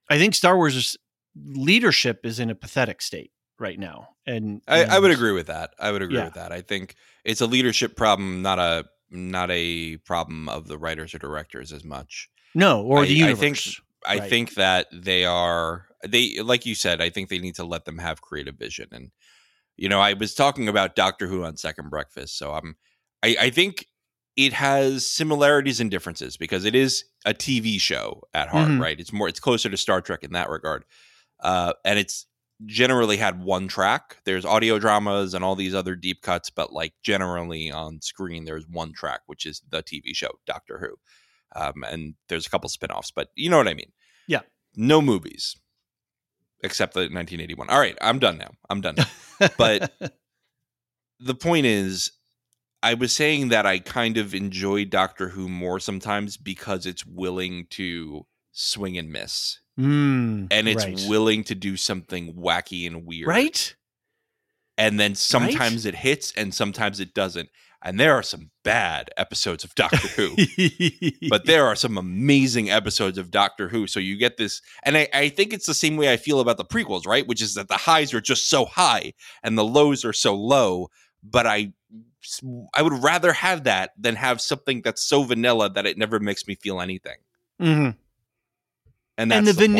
i 0.10 0.18
think 0.18 0.34
star 0.34 0.56
wars 0.56 0.96
leadership 1.36 2.26
is 2.26 2.40
in 2.40 2.50
a 2.50 2.56
pathetic 2.56 3.02
state 3.02 3.32
right 3.60 3.80
now 3.80 4.10
and 4.26 4.62
I, 4.68 4.84
I 4.84 5.00
would 5.00 5.12
agree 5.12 5.32
with 5.32 5.48
that. 5.48 5.74
I 5.80 5.92
would 5.92 6.02
agree 6.02 6.18
Yeah. 6.18 6.26
with 6.26 6.34
that. 6.34 6.52
I 6.52 6.60
think 6.62 6.96
it's 7.24 7.40
a 7.40 7.46
leadership 7.46 7.96
problem, 7.96 8.42
not 8.42 8.60
a 8.60 8.84
not 9.10 9.50
a 9.52 9.98
problem 9.98 10.50
of 10.50 10.68
the 10.68 10.78
writers 10.78 11.14
or 11.16 11.20
directors 11.20 11.72
as 11.74 11.84
much. 11.84 12.30
no 12.56 12.82
or 12.84 13.00
I- 13.04 13.06
the 13.08 13.14
I 13.24 13.28
universe 13.28 13.40
think- 13.76 13.86
I 14.06 14.20
Right. 14.20 14.30
think 14.30 14.54
that 14.56 14.88
they 14.92 15.26
are 15.26 15.88
they 16.08 16.40
like 16.40 16.66
you 16.66 16.76
said, 16.76 17.02
I 17.02 17.10
think 17.10 17.30
they 17.30 17.40
need 17.40 17.56
to 17.56 17.64
let 17.66 17.86
them 17.86 17.98
have 17.98 18.22
creative 18.22 18.56
vision. 18.56 18.88
And 18.92 19.12
you 19.76 19.90
know, 19.90 20.00
I 20.00 20.14
was 20.14 20.34
talking 20.34 20.68
about 20.68 20.96
Doctor 20.96 21.28
Who 21.28 21.44
on 21.44 21.58
Second 21.58 21.90
Breakfast, 21.90 22.38
so 22.38 22.54
I'm 22.54 22.78
I, 23.24 23.36
I 23.42 23.50
think 23.50 23.88
it 24.36 24.54
has 24.54 25.08
similarities 25.08 25.80
and 25.80 25.90
differences 25.90 26.38
because 26.38 26.64
it 26.66 26.76
is 26.76 27.04
a 27.26 27.34
TV 27.34 27.80
show 27.80 28.22
at 28.34 28.50
heart, 28.50 28.70
Mhm. 28.70 28.80
right? 28.80 29.00
It's 29.00 29.12
more 29.12 29.28
it's 29.28 29.40
closer 29.40 29.70
to 29.70 29.78
Star 29.78 30.00
Trek 30.02 30.24
in 30.24 30.32
that 30.34 30.50
regard. 30.50 30.86
Uh, 31.40 31.74
and 31.84 31.98
it's 32.00 32.28
generally 32.66 33.18
had 33.18 33.44
one 33.44 33.68
track. 33.68 34.18
There's 34.26 34.46
audio 34.46 34.80
dramas 34.80 35.34
and 35.34 35.44
all 35.44 35.56
these 35.56 35.76
other 35.76 35.96
deep 35.96 36.22
cuts, 36.22 36.50
but 36.50 36.74
like 36.74 36.94
generally 37.04 37.72
on 37.72 38.02
screen, 38.02 38.46
there's 38.46 38.68
one 38.68 38.94
track, 38.94 39.22
which 39.28 39.46
is 39.46 39.62
the 39.70 39.84
TV 39.84 40.16
show 40.16 40.32
Doctor 40.46 40.80
Who. 40.80 41.60
Um, 41.60 41.84
and 41.84 42.16
there's 42.30 42.46
a 42.46 42.50
couple 42.50 42.70
spin-offs, 42.70 43.12
but 43.12 43.30
you 43.36 43.50
know 43.50 43.58
what 43.58 43.68
I 43.68 43.74
mean. 43.74 43.92
Yeah. 44.28 44.42
No 44.76 45.02
movies 45.02 45.56
except 46.64 46.94
the 46.94 47.02
1981. 47.02 47.70
All 47.70 47.80
right, 47.80 47.98
I'm 48.02 48.20
done 48.20 48.38
now. 48.38 48.52
I'm 48.70 48.82
done. 48.82 48.96
now. 48.98 49.48
but- 49.58 49.92
the 51.20 51.36
point 51.36 51.66
is, 51.66 52.12
I 52.84 52.94
was 52.94 53.12
saying 53.12 53.50
that 53.50 53.66
I 53.66 53.80
kind 53.80 54.18
of 54.18 54.36
enjoy 54.36 54.86
Doctor 54.86 55.30
Who 55.30 55.50
more 55.50 55.80
sometimes 55.80 56.38
because 56.38 56.86
it's 56.86 57.06
willing 57.06 57.66
to 57.72 58.28
swing 58.52 58.98
and 58.98 59.12
miss, 59.12 59.60
Mm, 59.78 60.48
and 60.50 60.68
it's 60.68 60.86
right. 60.86 61.06
willing 61.08 61.44
to 61.46 61.56
do 61.56 61.78
something 61.78 62.34
wacky 62.34 62.88
and 62.88 63.06
weird, 63.06 63.28
right 63.28 63.76
and 64.78 65.00
then 65.00 65.16
sometimes 65.16 65.86
it 65.86 65.96
hits 65.96 66.32
and 66.38 66.54
sometimes 66.54 67.00
it 67.00 67.14
doesn't. 67.14 67.50
And 67.84 68.00
there 68.00 68.16
are 68.16 68.24
some 68.24 68.50
bad 68.64 69.12
episodes 69.18 69.64
of 69.64 69.74
Doctor 69.76 70.08
Who, 70.10 70.36
but 71.30 71.46
there 71.46 71.66
are 71.66 71.76
some 71.76 71.98
amazing 71.98 72.70
episodes 72.70 73.18
of 73.18 73.32
Doctor 73.32 73.70
Who. 73.70 73.86
So 73.88 74.00
you 74.00 74.18
get 74.18 74.38
this, 74.38 74.62
and 74.84 74.98
I, 74.98 75.08
I 75.14 75.30
think 75.30 75.54
it's 75.54 75.68
the 75.68 75.74
same 75.76 75.96
way 75.96 76.12
I 76.12 76.18
feel 76.18 76.40
about 76.40 76.58
the 76.58 76.66
prequels, 76.66 77.06
right? 77.06 77.28
Which 77.28 77.42
is 77.42 77.54
that 77.54 77.68
the 77.68 77.78
highs 77.78 78.14
are 78.14 78.22
just 78.22 78.50
so 78.50 78.66
high 78.66 79.14
and 79.44 79.58
the 79.58 79.64
lows 79.64 80.04
are 80.04 80.14
so 80.14 80.36
low. 80.36 80.90
But 81.24 81.46
I, 81.46 81.74
I 82.74 82.82
would 82.82 83.04
rather 83.04 83.32
have 83.34 83.64
that 83.66 83.92
than 83.98 84.16
have 84.16 84.42
something 84.42 84.82
that's 84.82 85.04
so 85.04 85.24
vanilla 85.24 85.70
that 85.70 85.86
it 85.86 85.98
never 85.98 86.20
makes 86.20 86.48
me 86.48 86.56
feel 86.56 86.82
anything. 86.82 87.18
Mhm. 87.62 87.96
And, 89.18 89.34
and 89.34 89.48
the, 89.48 89.54
the 89.54 89.68
point. 89.68 89.78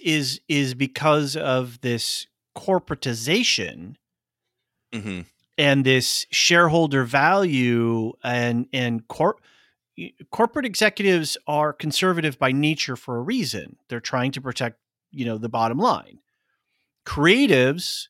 is 0.00 0.40
is 0.48 0.74
because 0.74 1.36
of 1.36 1.80
this 1.80 2.26
corporatization 2.56 3.94
Mhm. 4.94 5.26
and 5.58 5.84
this 5.84 6.26
shareholder 6.30 7.04
value 7.04 8.12
and 8.22 8.66
and 8.72 9.06
cor- 9.08 9.38
corporate 10.30 10.64
executives 10.64 11.36
are 11.46 11.72
conservative 11.72 12.38
by 12.38 12.52
nature 12.52 12.96
for 12.96 13.16
a 13.18 13.22
reason. 13.22 13.76
They're 13.88 14.00
trying 14.00 14.30
to 14.32 14.40
protect 14.40 14.78
you 15.10 15.24
know 15.24 15.38
the 15.38 15.48
bottom 15.48 15.78
line. 15.78 16.20
Creatives 17.06 18.08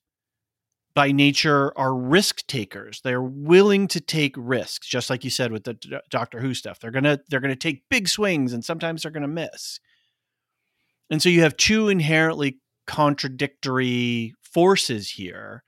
by 0.95 1.13
nature 1.13 1.73
are 1.79 1.95
risk 1.95 2.47
takers. 2.49 3.01
They're 3.03 3.23
willing 3.23 3.87
to 3.89 4.01
take 4.01 4.35
risks 4.37 4.89
just 4.89 5.09
like 5.11 5.23
you 5.25 5.31
said 5.31 5.53
with 5.53 5.65
the 5.65 5.75
D- 5.75 5.97
doctor 6.11 6.41
who 6.41 6.53
stuff. 6.55 6.81
They're 6.81 6.91
gonna 6.91 7.21
they're 7.29 7.41
gonna 7.41 7.55
take 7.57 7.89
big 7.89 8.09
swings 8.09 8.53
and 8.53 8.65
sometimes 8.65 9.03
they're 9.03 9.13
gonna 9.13 9.29
miss 9.29 9.79
and 11.11 11.23
so 11.23 11.29
you 11.29 11.41
have 11.43 11.57
two 11.57 11.89
inherently 11.89 12.59
contradictory 12.87 14.35
forces 14.41 15.11
here. 15.11 15.63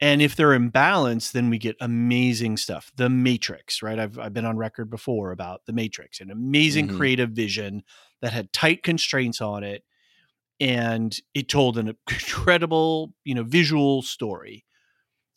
And 0.00 0.20
if 0.20 0.34
they're 0.36 0.52
in 0.54 0.68
balance 0.70 1.30
then 1.30 1.48
we 1.50 1.58
get 1.58 1.76
amazing 1.80 2.56
stuff. 2.56 2.90
The 2.96 3.08
matrix 3.08 3.82
right? 3.82 3.98
I've, 3.98 4.18
I've 4.18 4.32
been 4.34 4.44
on 4.44 4.56
record 4.56 4.90
before 4.90 5.30
about 5.30 5.62
the 5.66 5.72
matrix 5.72 6.20
an 6.20 6.30
amazing 6.30 6.88
Mhm. 6.88 6.96
creative 6.96 7.30
vision 7.30 7.82
that 8.20 8.32
had 8.32 8.52
tight 8.52 8.82
constraints 8.82 9.40
on 9.40 9.62
it 9.64 9.84
and 10.60 11.16
it 11.34 11.48
told 11.48 11.78
an 11.78 11.88
incredible 12.10 13.12
you 13.24 13.34
know 13.34 13.44
visual 13.44 14.02
story. 14.02 14.64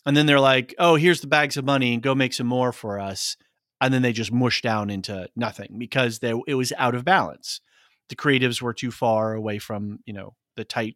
And 0.05 0.15
then 0.18 0.26
they're 0.26 0.39
like 0.39 0.74
oh 0.80 0.95
here's 0.95 1.22
the 1.22 1.28
bags 1.28 1.57
of 1.57 1.65
money 1.65 1.93
and 1.93 2.01
go 2.03 2.15
make 2.15 2.34
some 2.34 2.47
more 2.47 2.72
for 2.72 2.99
us. 2.99 3.38
And 3.80 3.93
then 3.93 4.01
they 4.01 4.13
just 4.13 4.32
mush 4.32 4.63
down 4.63 4.89
into 4.89 5.30
nothing 5.36 5.76
because 5.78 6.18
they, 6.20 6.34
it 6.47 6.55
was 6.55 6.74
out 6.80 6.95
of 6.95 7.05
balance 7.05 7.61
the 8.10 8.16
creatives 8.16 8.62
were 8.62 8.74
too 8.74 8.91
far 8.91 9.34
away 9.34 9.60
from 9.60 9.99
you 10.05 10.14
know 10.14 10.36
the 10.55 10.64
tight 10.64 10.95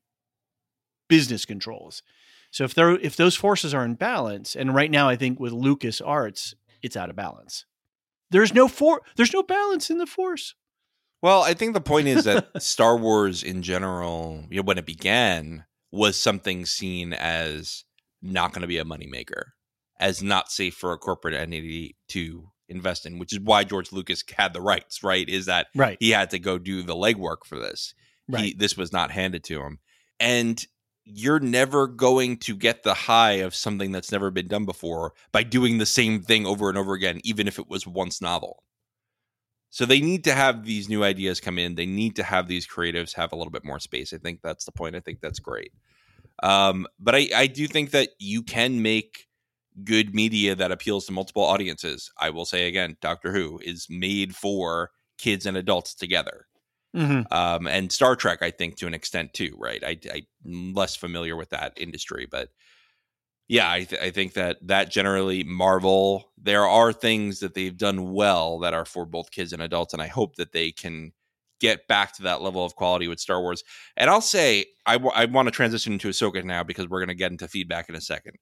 business 1.08 1.46
controls. 1.46 2.04
So 2.52 2.64
if 2.64 2.74
they're 2.74 2.98
if 2.98 3.16
those 3.16 3.36
forces 3.36 3.74
are 3.74 3.86
in 3.86 3.96
balance 3.96 4.56
and 4.56 4.76
right 4.76 4.92
now 4.92 5.08
i 5.08 5.16
think 5.16 5.40
with 5.40 5.54
lucas 5.54 6.02
arts 6.02 6.54
it's 6.82 6.98
out 6.98 7.10
of 7.10 7.16
balance. 7.16 7.66
There's 8.30 8.54
no 8.54 8.68
for 8.68 9.02
there's 9.16 9.34
no 9.34 9.44
balance 9.44 9.90
in 9.90 9.98
the 9.98 10.06
force. 10.06 10.56
Well, 11.22 11.44
I 11.44 11.54
think 11.54 11.74
the 11.74 11.82
point 11.82 12.08
is 12.08 12.24
that 12.24 12.50
Star 12.62 12.98
Wars 12.98 13.44
in 13.44 13.62
general, 13.62 14.46
you 14.50 14.58
know, 14.58 14.64
when 14.64 14.78
it 14.78 14.86
began, 14.86 15.66
was 15.92 16.20
something 16.20 16.66
seen 16.66 17.14
as 17.14 17.84
not 18.22 18.54
going 18.54 18.62
to 18.62 18.68
be 18.68 18.80
a 18.80 18.86
moneymaker, 18.86 19.44
as 20.00 20.24
not 20.24 20.52
safe 20.52 20.74
for 20.74 20.94
a 20.94 20.98
corporate 20.98 21.36
entity 21.36 21.96
to 22.10 22.50
invest 22.72 23.06
in, 23.06 23.20
which 23.20 23.34
is 23.34 23.40
why 23.40 23.64
George 23.64 23.92
Lucas 23.92 24.24
had 24.38 24.54
the 24.54 24.62
rights, 24.62 25.04
right? 25.04 25.28
Is 25.28 25.46
that 25.46 25.68
right 25.76 25.98
he 26.00 26.12
had 26.12 26.32
to 26.32 26.40
go 26.40 26.58
do 26.58 26.84
the 26.84 26.96
legwork 26.96 27.46
for 27.46 27.60
this. 27.60 27.94
He, 28.28 28.34
right 28.34 28.58
this 28.58 28.78
was 28.78 28.92
not 28.92 29.12
handed 29.12 29.44
to 29.46 29.62
him. 29.62 29.80
And 30.20 30.66
you're 31.04 31.40
never 31.40 31.88
going 31.88 32.38
to 32.38 32.56
get 32.56 32.84
the 32.84 32.94
high 32.94 33.34
of 33.34 33.56
something 33.56 33.92
that's 33.92 34.12
never 34.12 34.32
been 34.32 34.48
done 34.48 34.66
before 34.66 35.14
by 35.32 35.44
doing 35.44 35.78
the 35.78 35.86
same 35.86 36.22
thing 36.22 36.46
over 36.46 36.70
and 36.70 36.78
over 36.78 36.94
again, 36.94 37.20
even 37.24 37.48
if 37.48 37.60
it 37.60 37.68
was 37.68 37.88
once 37.88 38.22
novel. 38.22 38.64
So 39.72 39.86
they 39.86 40.02
need 40.02 40.26
to 40.26 40.34
have 40.34 40.66
these 40.66 40.90
new 40.90 41.04
ideas 41.04 41.40
come 41.40 41.58
in. 41.58 41.76
They 41.76 41.86
need 41.86 42.18
to 42.18 42.24
have 42.24 42.48
these 42.48 42.68
creatives 42.68 43.16
have 43.16 43.32
a 43.32 43.36
little 43.36 43.52
bit 43.52 43.66
more 43.66 43.80
space. 43.80 44.14
I 44.14 44.18
think 44.18 44.42
that's 44.44 44.66
the 44.66 44.72
point. 44.72 44.96
I 44.96 45.00
think 45.00 45.22
that's 45.22 45.40
great. 45.40 45.72
Um, 46.44 46.88
but 47.00 47.16
I, 47.16 47.30
I 47.36 47.48
do 47.48 47.68
think 47.68 47.92
that 47.92 48.10
you 48.20 48.44
can 48.44 48.82
make 48.82 49.28
good 49.84 50.14
media 50.16 50.56
that 50.56 50.72
appeals 50.72 51.06
to 51.06 51.12
multiple 51.12 51.44
audiences. 51.44 52.12
I 52.20 52.30
will 52.30 52.46
say 52.46 52.68
again, 52.68 52.98
Doctor 53.02 53.32
Who 53.32 53.60
is 53.64 53.88
made 53.90 54.36
for 54.36 54.92
kids 55.18 55.46
and 55.46 55.56
adults 55.58 55.94
together 55.96 56.48
Mhm. 56.96 57.32
um, 57.32 57.68
and 57.68 57.92
Star 57.92 58.16
Trek, 58.16 58.42
I 58.42 58.52
think, 58.52 58.76
to 58.78 58.88
an 58.88 58.94
extent 58.94 59.34
too. 59.34 59.56
Right? 59.58 59.84
I, 59.84 59.98
I'm 60.46 60.74
less 60.74 60.96
familiar 60.96 61.36
with 61.36 61.50
that 61.52 61.74
industry, 61.78 62.28
but 62.30 62.50
yeah, 63.48 63.70
I, 63.70 63.84
th- 63.84 64.02
I 64.02 64.12
think 64.12 64.34
that 64.34 64.58
that 64.68 64.90
generally 64.92 65.44
Marvel, 65.44 66.32
there 66.38 66.66
are 66.66 66.94
things 66.94 67.40
that 67.40 67.54
they've 67.54 67.76
done 67.76 68.14
well 68.14 68.60
that 68.60 68.74
are 68.74 68.86
for 68.86 69.06
both 69.06 69.32
kids 69.32 69.52
and 69.52 69.62
adults, 69.62 69.94
and 69.94 70.02
I 70.02 70.08
hope 70.08 70.36
that 70.38 70.54
they 70.54 70.72
can 70.72 71.12
get 71.60 71.88
back 71.88 72.16
to 72.16 72.24
that 72.24 72.42
level 72.42 72.64
of 72.66 72.76
quality 72.76 73.08
with 73.08 73.20
Star 73.20 73.42
Wars. 73.42 73.64
And 73.98 74.10
I'll 74.10 74.22
say, 74.22 74.66
I, 74.86 74.94
w- 74.94 75.12
I 75.14 75.26
want 75.26 75.48
to 75.48 75.52
transition 75.52 75.94
into 75.94 76.10
Ahsoka 76.10 76.44
now 76.44 76.64
because 76.64 76.88
we're 76.88 77.02
going 77.02 77.10
to 77.10 77.14
get 77.16 77.32
into 77.32 77.48
feedback 77.48 77.88
in 77.90 77.96
a 77.96 78.02
second. 78.02 78.36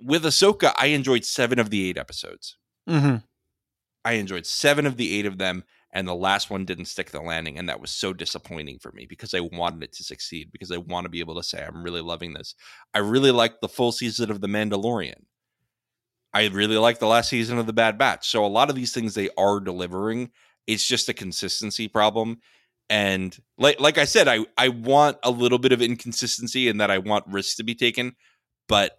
With 0.00 0.24
Ahsoka, 0.24 0.74
I 0.78 0.86
enjoyed 0.86 1.24
seven 1.24 1.58
of 1.58 1.70
the 1.70 1.88
eight 1.88 1.98
episodes. 1.98 2.56
Mhm. 2.88 3.24
I 4.04 4.12
enjoyed 4.12 4.46
seven 4.46 4.86
of 4.86 4.96
the 4.96 5.18
eight 5.18 5.26
of 5.26 5.38
them, 5.38 5.64
and 5.92 6.06
the 6.06 6.14
last 6.14 6.50
one 6.50 6.64
didn't 6.64 6.86
stick 6.86 7.10
the 7.10 7.20
landing, 7.20 7.58
and 7.58 7.68
that 7.68 7.80
was 7.80 7.90
so 7.90 8.12
disappointing 8.12 8.78
for 8.78 8.92
me 8.92 9.06
because 9.06 9.34
I 9.34 9.40
wanted 9.40 9.82
it 9.82 9.92
to 9.94 10.04
succeed 10.04 10.50
because 10.52 10.70
I 10.70 10.76
want 10.78 11.04
to 11.04 11.10
be 11.10 11.20
able 11.20 11.34
to 11.36 11.42
say 11.42 11.62
I'm 11.62 11.82
really 11.82 12.00
loving 12.00 12.32
this. 12.32 12.54
I 12.94 12.98
really 12.98 13.30
liked 13.32 13.60
the 13.60 13.68
full 13.68 13.92
season 13.92 14.30
of 14.30 14.40
The 14.40 14.46
Mandalorian. 14.46 15.24
I 16.32 16.46
really 16.48 16.76
liked 16.76 17.00
the 17.00 17.06
last 17.06 17.30
season 17.30 17.58
of 17.58 17.66
The 17.66 17.72
Bad 17.72 17.98
Batch. 17.98 18.28
So 18.28 18.44
a 18.44 18.46
lot 18.46 18.70
of 18.70 18.76
these 18.76 18.92
things 18.92 19.14
they 19.14 19.30
are 19.36 19.60
delivering. 19.60 20.30
It's 20.66 20.86
just 20.86 21.08
a 21.08 21.14
consistency 21.14 21.88
problem. 21.88 22.40
And 22.90 23.36
like 23.58 23.80
like 23.80 23.98
I 23.98 24.04
said, 24.04 24.28
I 24.28 24.46
I 24.56 24.68
want 24.68 25.18
a 25.22 25.30
little 25.30 25.58
bit 25.58 25.72
of 25.72 25.82
inconsistency 25.82 26.68
and 26.68 26.80
that 26.80 26.90
I 26.90 26.98
want 26.98 27.26
risks 27.26 27.56
to 27.56 27.64
be 27.64 27.74
taken, 27.74 28.14
but 28.68 28.98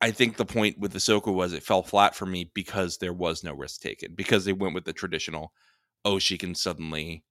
I 0.00 0.10
think 0.10 0.36
the 0.36 0.44
point 0.44 0.78
with 0.78 0.92
Ahsoka 0.94 1.32
was 1.32 1.52
it 1.52 1.62
fell 1.62 1.82
flat 1.82 2.14
for 2.14 2.26
me 2.26 2.50
because 2.54 2.98
there 2.98 3.14
was 3.14 3.42
no 3.42 3.52
risk 3.52 3.80
taken 3.80 4.14
because 4.14 4.44
they 4.44 4.52
went 4.52 4.74
with 4.74 4.84
the 4.84 4.92
traditional, 4.92 5.52
oh, 6.04 6.18
she 6.18 6.36
can 6.36 6.54
suddenly 6.54 7.24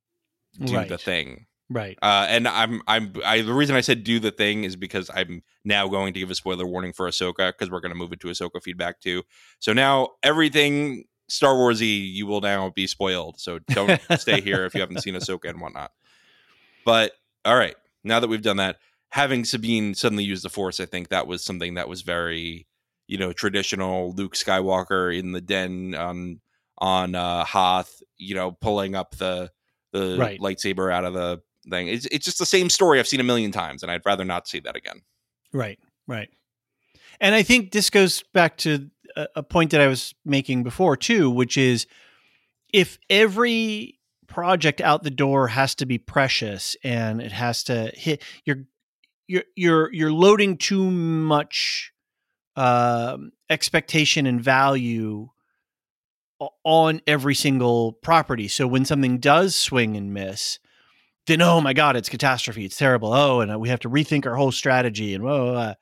do 0.60 0.86
the 0.86 0.98
thing. 0.98 1.46
right 1.70 1.98
Uh, 2.02 2.26
and 2.30 2.48
I'm 2.48 2.82
I'm 2.88 3.14
I 3.26 3.42
the 3.42 3.54
reason 3.54 3.76
I 3.76 3.82
said 3.82 4.04
do 4.04 4.20
the 4.20 4.32
thing 4.32 4.64
is 4.64 4.76
because 4.76 5.10
I'm 5.14 5.44
now 5.64 5.88
going 5.88 6.14
to 6.14 6.20
give 6.20 6.32
a 6.32 6.36
spoiler 6.36 6.66
warning 6.66 6.94
for 6.94 7.08
Ahsoka 7.08 7.52
because 7.52 7.70
we're 7.70 7.82
going 7.82 7.92
to 7.92 7.98
move 7.98 8.12
into 8.12 8.28
Ahsoka 8.28 8.62
feedback 8.62 9.00
too. 9.00 9.24
So 9.60 9.74
now 9.74 10.10
everything 10.24 11.06
Star 11.28 11.54
Warsy 11.54 12.12
you 12.14 12.26
will 12.26 12.42
now 12.42 12.70
be 12.70 12.88
spoiled. 12.88 13.40
So 13.40 13.60
don't 13.60 14.00
stay 14.18 14.42
here 14.42 14.66
if 14.66 14.74
you 14.74 14.82
haven't 14.82 15.02
seen 15.02 15.16
Ahsoka 15.16 15.50
and 15.50 15.62
whatnot. 15.62 15.92
But 16.84 17.14
all 17.44 17.56
right, 17.56 17.76
now 18.04 18.20
that 18.20 18.28
we've 18.28 18.42
done 18.42 18.58
that, 18.58 18.78
having 19.10 19.46
Sabine 19.46 19.94
suddenly 19.94 20.24
use 20.24 20.42
the 20.42 20.50
Force, 20.50 20.80
I 20.80 20.86
think 20.86 21.10
that 21.10 21.28
was 21.28 21.44
something 21.44 21.76
that 21.76 21.88
was 21.88 22.02
very, 22.02 22.68
you 23.08 23.18
know, 23.18 23.32
traditional 23.32 24.14
Luke 24.14 24.36
Skywalker 24.36 25.18
in 25.18 25.32
the 25.32 25.42
den 25.42 25.96
on 25.96 26.40
on 26.78 27.16
uh, 27.16 27.46
Hoth, 27.46 28.02
you 28.18 28.36
know, 28.36 28.52
pulling 28.52 28.96
up 28.96 29.16
the 29.16 29.52
the 29.92 30.18
Right. 30.18 30.40
lightsaber 30.40 30.92
out 30.92 31.06
of 31.06 31.14
the 31.14 31.42
thing. 31.70 31.88
It's 31.88 32.06
it's 32.08 32.26
just 32.26 32.40
the 32.40 32.46
same 32.46 32.70
story 32.70 33.00
I've 33.00 33.08
seen 33.08 33.20
a 33.20 33.24
million 33.24 33.52
times, 33.52 33.82
and 33.82 33.92
I'd 33.92 34.06
rather 34.06 34.26
not 34.26 34.48
see 34.48 34.60
that 34.62 34.76
again. 34.76 35.02
Right, 35.54 35.80
right. 36.08 36.30
And 37.22 37.34
I 37.34 37.44
think 37.44 37.72
this 37.72 37.90
goes 37.90 38.24
back 38.34 38.58
to 38.58 38.90
a, 39.16 39.28
a 39.38 39.44
point 39.44 39.72
that 39.72 39.80
I 39.82 39.88
was 39.88 40.14
making 40.26 40.64
before 40.64 40.98
too, 40.98 41.30
which 41.30 41.58
is 41.58 41.88
if 42.74 43.00
every 43.10 44.00
project 44.28 44.82
out 44.82 45.04
the 45.04 45.12
door 45.12 45.48
has 45.48 45.76
to 45.76 45.86
be 45.86 45.98
precious 45.98 46.76
and 46.84 47.22
it 47.22 47.32
has 47.32 47.64
to 47.64 47.92
hit 47.94 48.22
you're 48.44 48.66
you're 49.28 49.44
you're 49.56 49.94
you're 49.94 50.12
loading 50.12 50.58
too 50.58 50.90
much 50.90 51.92
um, 52.56 53.32
expectation 53.50 54.26
and 54.26 54.42
value 54.42 55.30
on 56.64 57.02
every 57.08 57.36
single 57.36 57.94
property. 57.94 58.48
So 58.48 58.68
when 58.68 58.86
something 58.86 59.20
does 59.20 59.56
swing 59.56 59.96
and 59.96 60.14
miss, 60.14 60.60
then 61.28 61.42
oh 61.42 61.62
my 61.62 61.74
god, 61.74 61.96
it's 61.96 62.10
catastrophe, 62.10 62.66
it's 62.66 62.78
terrible. 62.78 63.14
Oh, 63.14 63.42
and 63.42 63.52
uh, 63.52 63.60
we 63.60 63.70
have 63.70 63.80
to 63.82 63.90
rethink 63.90 64.26
our 64.26 64.36
whole 64.36 64.52
strategy 64.52 65.14
and 65.14 65.24
whoa. 65.24 65.54
Uh, 65.56 65.74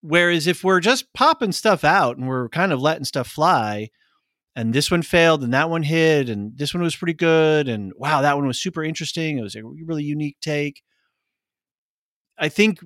whereas 0.00 0.46
if 0.46 0.64
we're 0.64 0.80
just 0.80 1.12
popping 1.14 1.52
stuff 1.52 1.84
out 1.84 2.16
and 2.16 2.28
we're 2.28 2.48
kind 2.48 2.72
of 2.72 2.80
letting 2.80 3.04
stuff 3.04 3.28
fly, 3.28 3.90
and 4.56 4.72
this 4.72 4.90
one 4.90 5.02
failed 5.02 5.44
and 5.44 5.54
that 5.54 5.70
one 5.70 5.84
hit 5.84 6.28
and 6.28 6.58
this 6.58 6.74
one 6.74 6.82
was 6.82 6.96
pretty 6.96 7.14
good 7.14 7.68
and 7.68 7.92
wow, 7.96 8.22
that 8.22 8.36
one 8.36 8.46
was 8.46 8.60
super 8.60 8.82
interesting. 8.82 9.38
It 9.38 9.42
was 9.42 9.54
a 9.54 9.62
really 9.62 10.02
unique 10.02 10.36
take. 10.40 10.82
I 12.38 12.48
think 12.48 12.80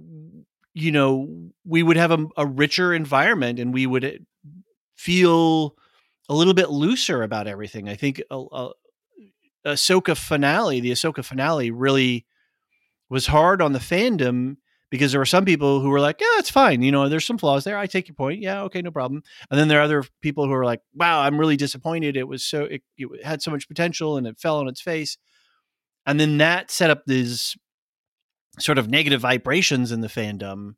you 0.74 0.92
know 0.92 1.50
we 1.64 1.82
would 1.82 1.96
have 1.96 2.10
a, 2.10 2.26
a 2.36 2.46
richer 2.46 2.94
environment 2.94 3.58
and 3.58 3.72
we 3.72 3.86
would 3.86 4.04
uh, 4.04 4.10
feel 4.96 5.76
a 6.28 6.34
little 6.34 6.54
bit 6.54 6.70
looser 6.70 7.22
about 7.22 7.46
everything. 7.46 7.88
I 7.88 7.94
think 7.94 8.22
a, 8.30 8.44
a 8.52 8.70
Ahsoka 9.66 10.16
finale, 10.16 10.80
the 10.80 10.92
Ahsoka 10.92 11.24
finale, 11.24 11.70
really 11.70 12.26
was 13.08 13.26
hard 13.26 13.60
on 13.60 13.72
the 13.72 13.78
fandom 13.78 14.56
because 14.90 15.12
there 15.12 15.20
were 15.20 15.26
some 15.26 15.44
people 15.44 15.80
who 15.80 15.88
were 15.88 16.00
like, 16.00 16.20
yeah, 16.20 16.38
it's 16.38 16.50
fine. 16.50 16.82
You 16.82 16.92
know, 16.92 17.08
there's 17.08 17.24
some 17.24 17.38
flaws 17.38 17.64
there. 17.64 17.78
I 17.78 17.86
take 17.86 18.08
your 18.08 18.14
point. 18.14 18.42
Yeah, 18.42 18.62
okay, 18.64 18.82
no 18.82 18.90
problem. 18.90 19.22
And 19.50 19.58
then 19.58 19.68
there 19.68 19.78
are 19.78 19.84
other 19.84 20.04
people 20.20 20.46
who 20.46 20.52
are 20.52 20.66
like, 20.66 20.80
wow, 20.94 21.20
I'm 21.20 21.38
really 21.38 21.56
disappointed. 21.56 22.16
It 22.16 22.28
was 22.28 22.44
so, 22.44 22.64
it, 22.64 22.82
it 22.98 23.24
had 23.24 23.40
so 23.40 23.50
much 23.50 23.68
potential 23.68 24.18
and 24.18 24.26
it 24.26 24.38
fell 24.38 24.58
on 24.58 24.68
its 24.68 24.82
face. 24.82 25.16
And 26.04 26.20
then 26.20 26.38
that 26.38 26.70
set 26.70 26.90
up 26.90 27.04
these 27.06 27.56
sort 28.58 28.78
of 28.78 28.88
negative 28.88 29.20
vibrations 29.20 29.92
in 29.92 30.00
the 30.00 30.08
fandom, 30.08 30.74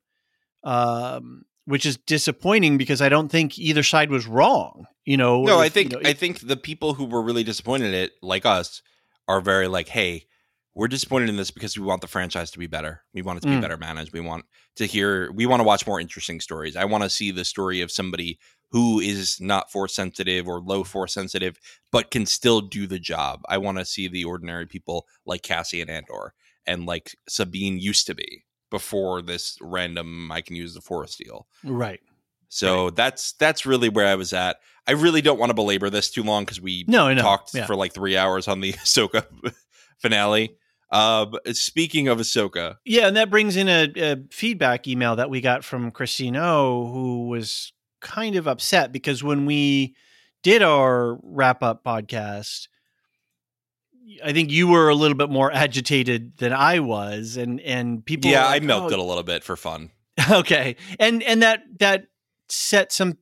um, 0.62 1.44
which 1.66 1.86
is 1.86 1.96
disappointing 1.96 2.78
because 2.78 3.00
I 3.02 3.08
don't 3.08 3.28
think 3.28 3.58
either 3.58 3.82
side 3.82 4.10
was 4.10 4.26
wrong. 4.26 4.86
You 5.04 5.16
know, 5.16 5.42
No, 5.44 5.58
I 5.60 5.68
think 5.68 5.92
you 5.92 5.98
know, 5.98 6.08
I 6.08 6.12
if- 6.12 6.18
think 6.18 6.40
the 6.40 6.56
people 6.56 6.94
who 6.94 7.04
were 7.04 7.22
really 7.22 7.44
disappointed 7.44 7.88
in 7.88 7.94
it, 7.94 8.12
like 8.22 8.46
us, 8.46 8.82
are 9.28 9.40
very 9.40 9.68
like, 9.68 9.88
hey, 9.88 10.26
we're 10.74 10.88
disappointed 10.88 11.28
in 11.28 11.36
this 11.36 11.50
because 11.50 11.78
we 11.78 11.84
want 11.84 12.00
the 12.00 12.06
franchise 12.08 12.50
to 12.50 12.58
be 12.58 12.66
better. 12.66 13.02
We 13.12 13.22
want 13.22 13.38
it 13.38 13.42
to 13.42 13.48
be 13.48 13.54
Mm. 13.54 13.60
better 13.60 13.76
managed. 13.76 14.12
We 14.12 14.20
want 14.20 14.44
to 14.76 14.86
hear. 14.86 15.30
We 15.32 15.46
want 15.46 15.60
to 15.60 15.64
watch 15.64 15.86
more 15.86 16.00
interesting 16.00 16.40
stories. 16.40 16.74
I 16.74 16.84
want 16.84 17.04
to 17.04 17.10
see 17.10 17.30
the 17.30 17.44
story 17.44 17.80
of 17.80 17.92
somebody 17.92 18.38
who 18.70 18.98
is 18.98 19.40
not 19.40 19.70
force 19.70 19.94
sensitive 19.94 20.48
or 20.48 20.58
low 20.60 20.82
force 20.82 21.14
sensitive, 21.14 21.60
but 21.92 22.10
can 22.10 22.26
still 22.26 22.60
do 22.60 22.88
the 22.88 22.98
job. 22.98 23.42
I 23.48 23.56
want 23.58 23.78
to 23.78 23.84
see 23.84 24.08
the 24.08 24.24
ordinary 24.24 24.66
people 24.66 25.06
like 25.24 25.42
Cassian 25.42 25.88
Andor 25.88 26.34
and 26.66 26.86
like 26.86 27.16
Sabine 27.28 27.78
used 27.78 28.06
to 28.06 28.14
be 28.14 28.44
before 28.70 29.22
this 29.22 29.56
random 29.60 30.30
I 30.32 30.40
can 30.40 30.56
use 30.56 30.74
the 30.74 30.80
force 30.80 31.16
deal. 31.16 31.46
right. 31.62 32.00
So 32.48 32.90
that's 32.90 33.32
that's 33.32 33.66
really 33.66 33.88
where 33.88 34.06
I 34.06 34.14
was 34.14 34.32
at. 34.32 34.58
I 34.86 34.92
really 34.92 35.22
don't 35.22 35.38
want 35.40 35.50
to 35.50 35.54
belabor 35.54 35.90
this 35.90 36.10
too 36.10 36.22
long 36.22 36.44
because 36.44 36.60
we 36.60 36.84
No, 36.86 37.12
no. 37.12 37.20
talked 37.20 37.52
yeah. 37.54 37.66
for 37.66 37.74
like 37.74 37.92
three 37.92 38.16
hours 38.16 38.46
on 38.48 38.60
the 38.60 38.72
Ahsoka 38.74 39.24
finale. 39.98 40.56
Uh, 40.90 41.26
speaking 41.52 42.06
of 42.06 42.18
Ahsoka, 42.18 42.76
Yeah, 42.84 43.08
and 43.08 43.16
that 43.16 43.28
brings 43.30 43.56
in 43.56 43.68
a, 43.68 43.90
a 43.96 44.16
feedback 44.30 44.86
email 44.86 45.16
that 45.16 45.30
we 45.30 45.40
got 45.40 45.64
from 45.64 45.90
Christine 45.90 46.36
O, 46.36 46.86
who 46.92 47.26
was 47.26 47.72
kind 48.00 48.36
of 48.36 48.46
upset 48.46 48.92
because 48.92 49.24
when 49.24 49.46
we 49.46 49.96
did 50.44 50.62
our 50.62 51.18
wrap 51.24 51.62
up 51.64 51.82
podcast, 51.82 52.68
I 54.24 54.32
think 54.32 54.50
you 54.50 54.68
were 54.68 54.88
a 54.88 54.94
little 54.94 55.16
bit 55.16 55.30
more 55.30 55.52
agitated 55.52 56.36
than 56.38 56.52
I 56.52 56.80
was, 56.80 57.36
and 57.36 57.60
and 57.60 58.04
people. 58.04 58.30
yeah, 58.30 58.48
were 58.48 58.54
I 58.54 58.60
milked 58.60 58.92
"Oh, 58.92 58.94
it 58.94 58.98
a 58.98 59.02
little 59.02 59.22
bit 59.22 59.44
for 59.44 59.56
fun. 59.56 59.90
okay 60.30 60.76
and 61.00 61.22
and 61.22 61.42
that 61.42 61.62
that 61.80 62.06
set 62.48 62.92
some 62.92 63.18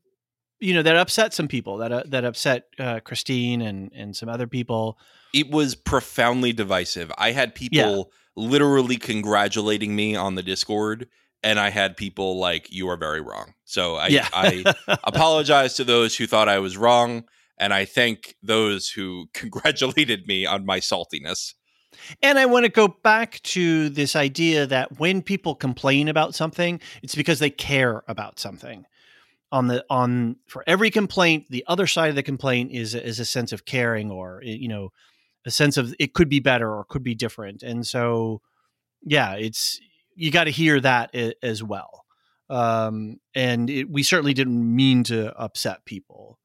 you 0.61 0.75
know 0.75 0.83
that 0.83 0.97
upset 0.97 1.33
some 1.33 1.49
people 1.49 1.79
that 1.79 1.91
uh, 1.91 2.03
that 2.07 2.25
upset 2.25 2.65
uh, 2.79 3.01
christine 3.01 3.63
and 3.63 3.91
and 3.95 4.15
some 4.17 4.29
other 4.29 4.47
people 4.47 4.99
It 5.33 5.51
was 5.51 5.75
profoundly 5.75 6.53
divisive. 6.53 7.11
I 7.17 7.33
had 7.33 7.55
people 7.55 8.13
literally 8.37 8.97
congratulating 8.97 9.97
me 9.97 10.15
on 10.15 10.35
the 10.35 10.43
Discord, 10.43 11.09
and 11.43 11.59
I 11.59 11.71
had 11.71 11.97
people 11.97 12.39
like, 12.39 12.71
"You 12.71 12.89
are 12.91 12.99
very 12.99 13.23
wrong." 13.23 13.55
So 13.65 13.97
I, 13.97 14.09
yeah 14.09 14.29
I 14.35 14.63
apologize 15.05 15.75
to 15.75 15.85
those 15.85 16.17
who 16.17 16.27
thought 16.27 16.49
I 16.49 16.59
was 16.59 16.77
wrong, 16.77 17.25
and 17.63 17.73
I 17.73 17.85
thank 17.85 18.35
those 18.43 18.89
who 18.89 19.29
congratulated 19.35 20.27
me 20.27 20.45
on 20.45 20.67
my 20.67 20.81
saltiness. 20.81 21.55
and 22.23 22.39
i 22.39 22.47
want 22.47 22.65
to 22.65 22.71
go 22.71 22.89
back 22.89 23.41
to 23.43 23.91
this 23.91 24.17
idea 24.17 24.67
that 24.67 24.99
when 24.99 25.23
people 25.23 25.55
complain 25.55 26.09
about 26.09 26.35
something 26.35 26.81
it's 27.03 27.15
because 27.15 27.39
they 27.39 27.51
care 27.51 28.03
about 28.09 28.39
something. 28.39 28.85
On 29.53 29.67
the 29.67 29.85
on 29.91 30.37
for 30.49 30.65
every 30.67 30.91
complaint 30.91 31.47
the 31.51 31.65
other 31.69 31.87
side 31.87 32.09
of 32.09 32.17
the 32.17 32.23
complaint 32.23 32.73
is 32.73 32.95
is 32.95 33.21
a 33.21 33.25
sense 33.27 33.53
of 33.53 33.67
caring 33.67 34.11
or 34.11 34.41
you 34.43 34.69
know 34.69 34.89
a 35.45 35.51
sense 35.51 35.77
of 35.77 35.95
it 35.99 36.15
could 36.15 36.31
be 36.31 36.41
better 36.41 36.69
or 36.75 36.85
could 36.85 37.03
be 37.03 37.15
different. 37.15 37.63
And 37.63 37.87
so 37.87 38.41
yeah 39.03 39.35
it's 39.35 39.79
you 40.15 40.31
got 40.31 40.45
to 40.45 40.51
hear 40.51 40.81
that 40.81 41.15
as 41.43 41.63
well. 41.63 42.07
Um 42.49 43.21
and 43.35 43.69
it, 43.69 43.91
we 43.91 44.03
certainly 44.03 44.33
didn't 44.33 44.75
mean 44.75 45.05
to 45.05 45.39
upset 45.39 45.85
people 45.85 46.39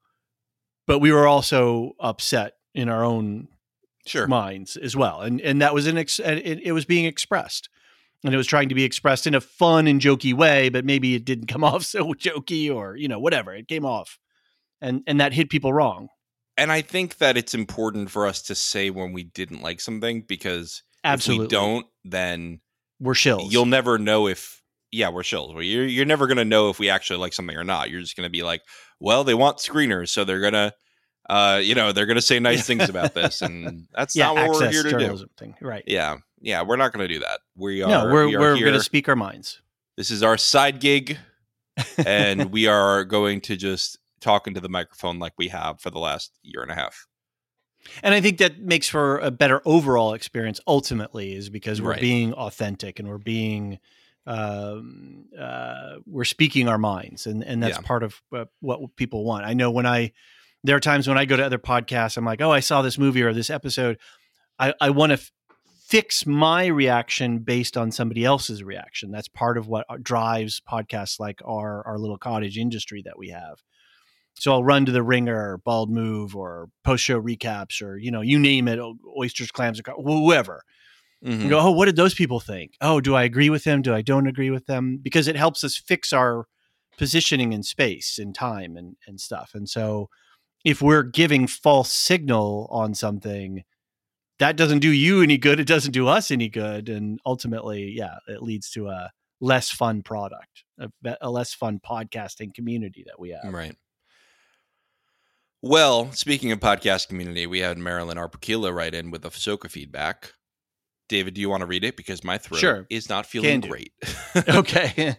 but 0.88 0.98
we 0.98 1.12
were 1.12 1.28
also 1.28 1.92
upset 2.00 2.54
in 2.74 2.88
our 2.88 3.04
own 3.04 3.46
Sure. 4.06 4.26
minds 4.26 4.76
as 4.76 4.96
well 4.96 5.20
and 5.20 5.40
and 5.42 5.60
that 5.62 5.74
was 5.74 5.86
an 5.86 5.98
ex- 5.98 6.18
it, 6.18 6.60
it 6.64 6.72
was 6.72 6.84
being 6.86 7.04
expressed 7.04 7.68
and 8.24 8.32
it 8.34 8.36
was 8.38 8.46
trying 8.46 8.70
to 8.70 8.74
be 8.74 8.82
expressed 8.84 9.26
in 9.26 9.34
a 9.34 9.40
fun 9.40 9.86
and 9.86 10.00
jokey 10.00 10.32
way 10.32 10.70
but 10.70 10.84
maybe 10.84 11.14
it 11.14 11.24
didn't 11.26 11.46
come 11.46 11.62
off 11.70 11.84
so 11.84 12.14
jokey 12.14 12.74
or 12.74 12.96
you 12.96 13.06
know 13.06 13.20
whatever 13.20 13.54
it 13.54 13.68
came 13.68 13.84
off 13.84 14.18
and 14.80 15.02
and 15.06 15.20
that 15.20 15.32
hit 15.34 15.50
people 15.50 15.72
wrong 15.72 16.08
and 16.56 16.72
I 16.72 16.82
think 16.82 17.18
that 17.18 17.36
it's 17.36 17.54
important 17.54 18.10
for 18.10 18.26
us 18.26 18.42
to 18.42 18.54
say 18.56 18.90
when 18.90 19.12
we 19.12 19.22
didn't 19.22 19.62
like 19.62 19.80
something 19.80 20.22
because 20.22 20.82
absolutely 21.04 21.44
if 21.44 21.52
we 21.52 21.56
don't, 21.56 21.86
then 22.04 22.60
we're 22.98 23.12
shills 23.12 23.52
you'll 23.52 23.66
never 23.66 23.96
know 23.98 24.26
if 24.26 24.60
yeah 24.90 25.08
we're 25.10 25.22
shills. 25.22 25.52
You're 25.54 25.86
you're 25.86 26.06
never 26.06 26.26
gonna 26.26 26.44
know 26.44 26.70
if 26.70 26.78
we 26.80 26.88
actually 26.90 27.18
like 27.20 27.32
something 27.34 27.56
or 27.56 27.62
not. 27.62 27.90
You're 27.90 28.00
just 28.00 28.16
gonna 28.16 28.30
be 28.30 28.42
like, 28.42 28.62
well, 29.00 29.24
they 29.24 29.34
want 29.34 29.58
screeners, 29.58 30.08
so 30.08 30.24
they're 30.24 30.40
gonna, 30.40 30.72
uh, 31.30 31.60
you 31.62 31.74
know, 31.74 31.92
they're 31.92 32.06
gonna 32.06 32.20
say 32.22 32.38
nice 32.40 32.66
things 32.66 32.88
about 32.94 33.14
this, 33.14 33.42
and 33.42 33.86
that's 33.94 34.16
yeah 34.16 34.26
not 34.26 34.36
what 34.36 34.50
we're 34.60 34.70
here 34.70 34.82
to 34.82 34.98
do. 34.98 35.26
thing 35.36 35.54
right 35.60 35.84
Yeah, 35.86 36.16
yeah, 36.40 36.62
we're 36.62 36.76
not 36.76 36.92
gonna 36.92 37.08
do 37.08 37.18
that. 37.20 37.40
We 37.56 37.82
are. 37.82 37.88
no 37.88 38.04
we're 38.12 38.26
we 38.26 38.34
are 38.36 38.40
we're 38.40 38.56
here. 38.56 38.66
going 38.66 38.78
to 38.78 38.84
speak 38.84 39.08
our 39.08 39.16
minds 39.16 39.60
This 39.96 40.10
is 40.10 40.22
our 40.22 40.36
side 40.36 40.80
gig, 40.80 41.18
and 42.04 42.50
we 42.52 42.66
are 42.66 43.04
going 43.04 43.40
to 43.42 43.56
just 43.56 43.98
talk 44.20 44.46
into 44.46 44.60
the 44.60 44.68
microphone 44.68 45.18
like 45.18 45.32
we 45.38 45.48
have 45.48 45.80
for 45.80 45.90
the 45.90 45.98
last 46.00 46.32
year 46.42 46.62
and 46.62 46.70
a 46.72 46.74
half. 46.74 47.06
and 48.02 48.14
i 48.14 48.20
think 48.20 48.38
that 48.38 48.58
makes 48.60 48.88
for 48.88 49.18
a 49.18 49.30
better 49.30 49.62
overall 49.64 50.12
experience 50.12 50.60
ultimately 50.66 51.34
is 51.36 51.48
because 51.48 51.80
we're 51.80 51.90
Right. 51.90 52.00
being 52.00 52.32
authentic 52.34 52.98
and 52.98 53.08
we're 53.08 53.18
being 53.18 53.78
um, 54.28 55.24
uh, 55.38 55.96
we're 56.06 56.24
speaking 56.24 56.68
our 56.68 56.78
minds 56.78 57.26
and 57.26 57.42
and 57.42 57.62
that's 57.62 57.76
Yeah. 57.78 57.82
part 57.82 58.02
of 58.02 58.20
uh, 58.36 58.44
what 58.60 58.94
people 58.96 59.24
want 59.24 59.46
i 59.46 59.54
know 59.54 59.70
when 59.70 59.86
i 59.86 60.12
there 60.64 60.76
are 60.76 60.80
times 60.80 61.08
when 61.08 61.16
i 61.16 61.24
go 61.24 61.36
to 61.36 61.44
other 61.44 61.58
podcasts 61.58 62.16
i'm 62.16 62.24
like 62.26 62.42
oh 62.42 62.52
i 62.52 62.60
saw 62.60 62.82
this 62.82 62.98
movie 62.98 63.22
or 63.22 63.32
this 63.32 63.48
episode 63.48 63.98
i 64.58 64.74
i 64.80 64.90
want 64.90 65.10
to 65.10 65.14
f- 65.14 65.30
fix 65.86 66.26
my 66.26 66.66
reaction 66.66 67.38
based 67.38 67.76
on 67.78 67.90
somebody 67.90 68.22
else's 68.24 68.62
reaction 68.62 69.10
that's 69.10 69.28
part 69.28 69.56
of 69.56 69.66
what 69.66 69.86
uh, 69.88 69.96
drives 70.02 70.60
podcasts 70.70 71.18
like 71.18 71.40
our 71.46 71.86
our 71.86 71.98
little 71.98 72.18
cottage 72.18 72.58
industry 72.58 73.00
that 73.02 73.18
we 73.18 73.30
have 73.30 73.62
so 74.40 74.52
I'll 74.52 74.62
run 74.62 74.86
to 74.86 74.92
the 74.92 75.02
ringer, 75.02 75.34
or 75.54 75.58
bald 75.58 75.90
move, 75.90 76.36
or 76.36 76.68
post 76.84 77.02
show 77.02 77.20
recaps, 77.20 77.82
or 77.82 77.96
you 77.96 78.12
know, 78.12 78.20
you 78.20 78.38
name 78.38 78.68
it, 78.68 78.78
oysters, 79.18 79.50
clams, 79.50 79.80
or 79.80 79.94
whoever. 80.00 80.62
Mhm. 81.24 81.42
You 81.42 81.48
go, 81.48 81.58
oh, 81.60 81.70
what 81.72 81.86
did 81.86 81.96
those 81.96 82.14
people 82.14 82.40
think? 82.40 82.74
Oh, 82.80 83.00
do 83.00 83.14
I 83.14 83.24
agree 83.24 83.50
with 83.50 83.64
them? 83.64 83.82
Do 83.82 83.94
I 83.94 84.02
don't 84.02 84.26
agree 84.28 84.50
with 84.50 84.66
them? 84.66 84.98
Because 85.02 85.26
it 85.26 85.36
helps 85.36 85.64
us 85.64 85.76
fix 85.76 86.12
our 86.12 86.46
positioning 86.96 87.52
in 87.52 87.62
space 87.62 88.18
and 88.18 88.34
time 88.34 88.76
and 88.76 88.96
and 89.06 89.20
stuff. 89.20 89.50
And 89.54 89.68
so, 89.68 90.08
if 90.64 90.80
we're 90.82 91.02
giving 91.02 91.46
false 91.46 91.90
signal 91.90 92.68
on 92.70 92.94
something, 92.94 93.64
that 94.38 94.56
doesn't 94.56 94.78
do 94.80 94.90
you 94.90 95.22
any 95.22 95.38
good. 95.38 95.58
It 95.60 95.66
doesn't 95.66 95.92
do 95.92 96.06
us 96.06 96.30
any 96.30 96.48
good, 96.48 96.88
and 96.88 97.18
ultimately, 97.26 97.90
yeah, 97.90 98.16
it 98.28 98.42
leads 98.42 98.70
to 98.70 98.88
a 98.88 99.10
less 99.40 99.70
fun 99.70 100.02
product, 100.02 100.64
a, 100.78 100.90
a 101.20 101.30
less 101.30 101.54
fun 101.54 101.80
podcasting 101.84 102.54
community 102.54 103.04
that 103.06 103.18
we 103.18 103.30
have. 103.30 103.52
Right. 103.52 103.76
Well, 105.62 106.12
speaking 106.12 106.52
of 106.52 106.60
podcast 106.60 107.08
community, 107.08 107.46
we 107.46 107.58
had 107.58 107.78
Marilyn 107.78 108.16
Arpakila 108.16 108.72
write 108.72 108.94
in 108.94 109.10
with 109.10 109.22
the 109.22 109.30
Ahsoka 109.30 109.68
feedback. 109.68 110.34
David, 111.08 111.34
do 111.34 111.40
you 111.40 111.48
want 111.48 111.62
to 111.62 111.66
read 111.66 111.84
it? 111.84 111.96
Because 111.96 112.22
my 112.22 112.38
throat 112.38 112.60
Sure. 112.60 112.86
is 112.90 113.08
not 113.08 113.26
feeling 113.26 113.60
great. 113.60 113.92
okay. 114.48 115.16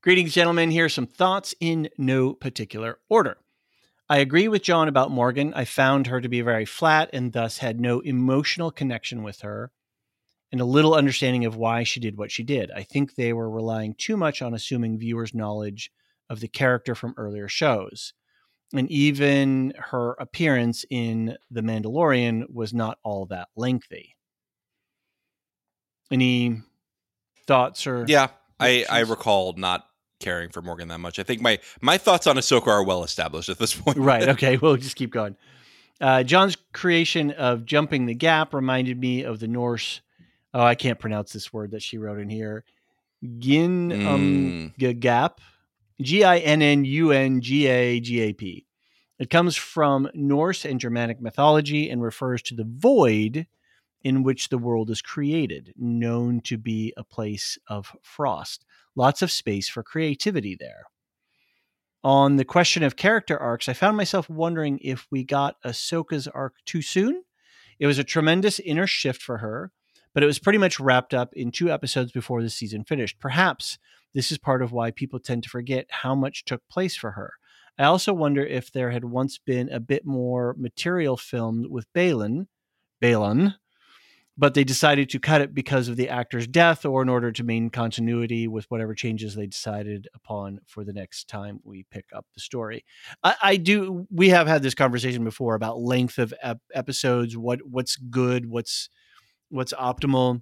Greetings, 0.00 0.32
gentlemen. 0.32 0.70
Here 0.70 0.86
are 0.86 0.90
some 0.90 1.06
thoughts 1.06 1.54
in 1.60 1.88
no 1.98 2.32
particular 2.32 2.98
order. 3.08 3.36
I 4.08 4.18
agree 4.18 4.48
with 4.48 4.62
John 4.62 4.88
about 4.88 5.10
Morgan. 5.10 5.52
I 5.54 5.64
found 5.64 6.06
her 6.06 6.20
to 6.20 6.28
be 6.28 6.40
very 6.40 6.64
flat 6.64 7.10
and 7.12 7.32
thus 7.32 7.58
had 7.58 7.78
no 7.78 8.00
emotional 8.00 8.70
connection 8.70 9.22
with 9.22 9.40
her 9.40 9.70
and 10.50 10.62
a 10.62 10.64
little 10.64 10.94
understanding 10.94 11.44
of 11.44 11.56
why 11.56 11.82
she 11.82 12.00
did 12.00 12.16
what 12.16 12.30
she 12.30 12.42
did. 12.42 12.70
I 12.70 12.82
think 12.82 13.14
they 13.14 13.34
were 13.34 13.50
relying 13.50 13.94
too 13.94 14.16
much 14.16 14.40
on 14.40 14.54
assuming 14.54 14.98
viewers' 14.98 15.34
knowledge 15.34 15.90
of 16.30 16.40
the 16.40 16.48
character 16.48 16.94
from 16.94 17.12
earlier 17.18 17.48
shows. 17.48 18.14
And 18.72 18.90
even 18.90 19.74
her 19.76 20.12
appearance 20.18 20.84
in 20.90 21.36
The 21.50 21.62
Mandalorian 21.62 22.50
was 22.50 22.72
not 22.72 22.98
all 23.02 23.26
that 23.26 23.48
lengthy. 23.56 24.16
Any 26.10 26.62
thoughts 27.46 27.86
or 27.86 28.04
yeah, 28.08 28.28
I, 28.58 28.84
I 28.90 29.00
recall 29.00 29.54
not 29.56 29.86
caring 30.20 30.50
for 30.50 30.62
Morgan 30.62 30.88
that 30.88 30.98
much. 30.98 31.18
I 31.18 31.22
think 31.22 31.40
my 31.40 31.58
my 31.80 31.98
thoughts 31.98 32.26
on 32.26 32.36
Ahsoka 32.36 32.68
are 32.68 32.82
well 32.82 33.04
established 33.04 33.48
at 33.48 33.58
this 33.58 33.74
point. 33.74 33.98
right. 33.98 34.28
Okay. 34.30 34.56
We'll 34.56 34.76
just 34.76 34.96
keep 34.96 35.12
going. 35.12 35.36
Uh, 36.00 36.22
John's 36.22 36.56
creation 36.72 37.32
of 37.32 37.64
jumping 37.64 38.06
the 38.06 38.14
gap 38.14 38.54
reminded 38.54 38.98
me 38.98 39.22
of 39.24 39.40
the 39.40 39.48
Norse. 39.48 40.00
Oh, 40.54 40.62
I 40.62 40.74
can't 40.76 40.98
pronounce 40.98 41.32
this 41.32 41.52
word 41.52 41.72
that 41.72 41.82
she 41.82 41.98
wrote 41.98 42.20
in 42.20 42.28
here. 42.30 42.64
Gin 43.38 44.06
um 44.06 44.74
g- 44.78 44.92
gap, 44.92 45.40
G 46.00 46.22
I 46.24 46.38
N 46.38 46.62
N 46.62 46.84
U 46.84 47.10
N 47.10 47.40
G 47.40 47.66
A 47.66 48.00
G 48.00 48.20
A 48.20 48.32
P. 48.32 48.64
It 49.18 49.30
comes 49.30 49.56
from 49.56 50.08
Norse 50.14 50.64
and 50.64 50.78
Germanic 50.78 51.20
mythology 51.20 51.90
and 51.90 52.00
refers 52.00 52.40
to 52.42 52.54
the 52.54 52.64
void 52.64 53.46
in 54.02 54.22
which 54.22 54.48
the 54.48 54.58
world 54.58 54.90
is 54.90 55.02
created, 55.02 55.72
known 55.76 56.40
to 56.42 56.56
be 56.56 56.92
a 56.96 57.04
place 57.04 57.58
of 57.68 57.96
frost. 58.02 58.64
Lots 58.94 59.22
of 59.22 59.30
space 59.30 59.68
for 59.68 59.82
creativity 59.82 60.56
there. 60.58 60.84
On 62.04 62.36
the 62.36 62.44
question 62.44 62.82
of 62.82 62.96
character 62.96 63.36
arcs, 63.36 63.68
I 63.68 63.72
found 63.72 63.96
myself 63.96 64.30
wondering 64.30 64.78
if 64.82 65.06
we 65.10 65.24
got 65.24 65.60
Ahsoka's 65.64 66.28
arc 66.28 66.54
too 66.64 66.80
soon. 66.80 67.24
It 67.78 67.86
was 67.86 67.98
a 67.98 68.04
tremendous 68.04 68.60
inner 68.60 68.86
shift 68.86 69.20
for 69.20 69.38
her, 69.38 69.72
but 70.14 70.22
it 70.22 70.26
was 70.26 70.38
pretty 70.38 70.58
much 70.58 70.80
wrapped 70.80 71.12
up 71.12 71.34
in 71.34 71.50
two 71.50 71.70
episodes 71.70 72.12
before 72.12 72.42
the 72.42 72.50
season 72.50 72.84
finished. 72.84 73.18
Perhaps 73.18 73.78
this 74.14 74.32
is 74.32 74.38
part 74.38 74.62
of 74.62 74.72
why 74.72 74.90
people 74.90 75.18
tend 75.18 75.42
to 75.42 75.48
forget 75.48 75.86
how 75.90 76.14
much 76.14 76.44
took 76.44 76.66
place 76.68 76.96
for 76.96 77.12
her. 77.12 77.34
I 77.78 77.84
also 77.84 78.12
wonder 78.12 78.44
if 78.44 78.72
there 78.72 78.90
had 78.90 79.04
once 79.04 79.38
been 79.38 79.68
a 79.68 79.78
bit 79.78 80.04
more 80.04 80.54
material 80.58 81.16
filmed 81.16 81.66
with 81.68 81.92
Balin, 81.92 82.48
Baylan, 83.00 83.54
but 84.40 84.54
they 84.54 84.62
decided 84.62 85.10
to 85.10 85.18
cut 85.18 85.40
it 85.40 85.52
because 85.52 85.88
of 85.88 85.96
the 85.96 86.08
actor's 86.08 86.46
death 86.46 86.86
or 86.86 87.02
in 87.02 87.08
order 87.08 87.32
to 87.32 87.42
maintain 87.42 87.70
continuity 87.70 88.46
with 88.46 88.64
whatever 88.70 88.94
changes 88.94 89.34
they 89.34 89.46
decided 89.48 90.06
upon 90.14 90.60
for 90.66 90.84
the 90.84 90.92
next 90.92 91.28
time 91.28 91.58
we 91.64 91.84
pick 91.90 92.04
up 92.14 92.24
the 92.34 92.40
story. 92.40 92.84
I, 93.24 93.34
I 93.42 93.56
do. 93.56 94.06
We 94.10 94.28
have 94.28 94.46
had 94.46 94.62
this 94.62 94.74
conversation 94.74 95.24
before 95.24 95.56
about 95.56 95.80
length 95.80 96.18
of 96.18 96.32
ep- 96.40 96.60
episodes, 96.72 97.36
what 97.36 97.58
what's 97.68 97.96
good, 97.96 98.46
what's 98.48 98.88
what's 99.50 99.72
optimal. 99.72 100.40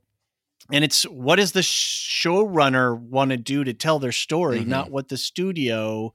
And 0.72 0.84
it's 0.84 1.04
what 1.04 1.36
does 1.36 1.52
the 1.52 1.60
showrunner 1.60 2.98
want 2.98 3.30
to 3.30 3.36
do 3.36 3.64
to 3.64 3.72
tell 3.72 3.98
their 3.98 4.12
story, 4.12 4.60
Mhm. 4.60 4.66
not 4.66 4.90
what 4.90 5.08
the 5.08 5.16
studio, 5.16 6.12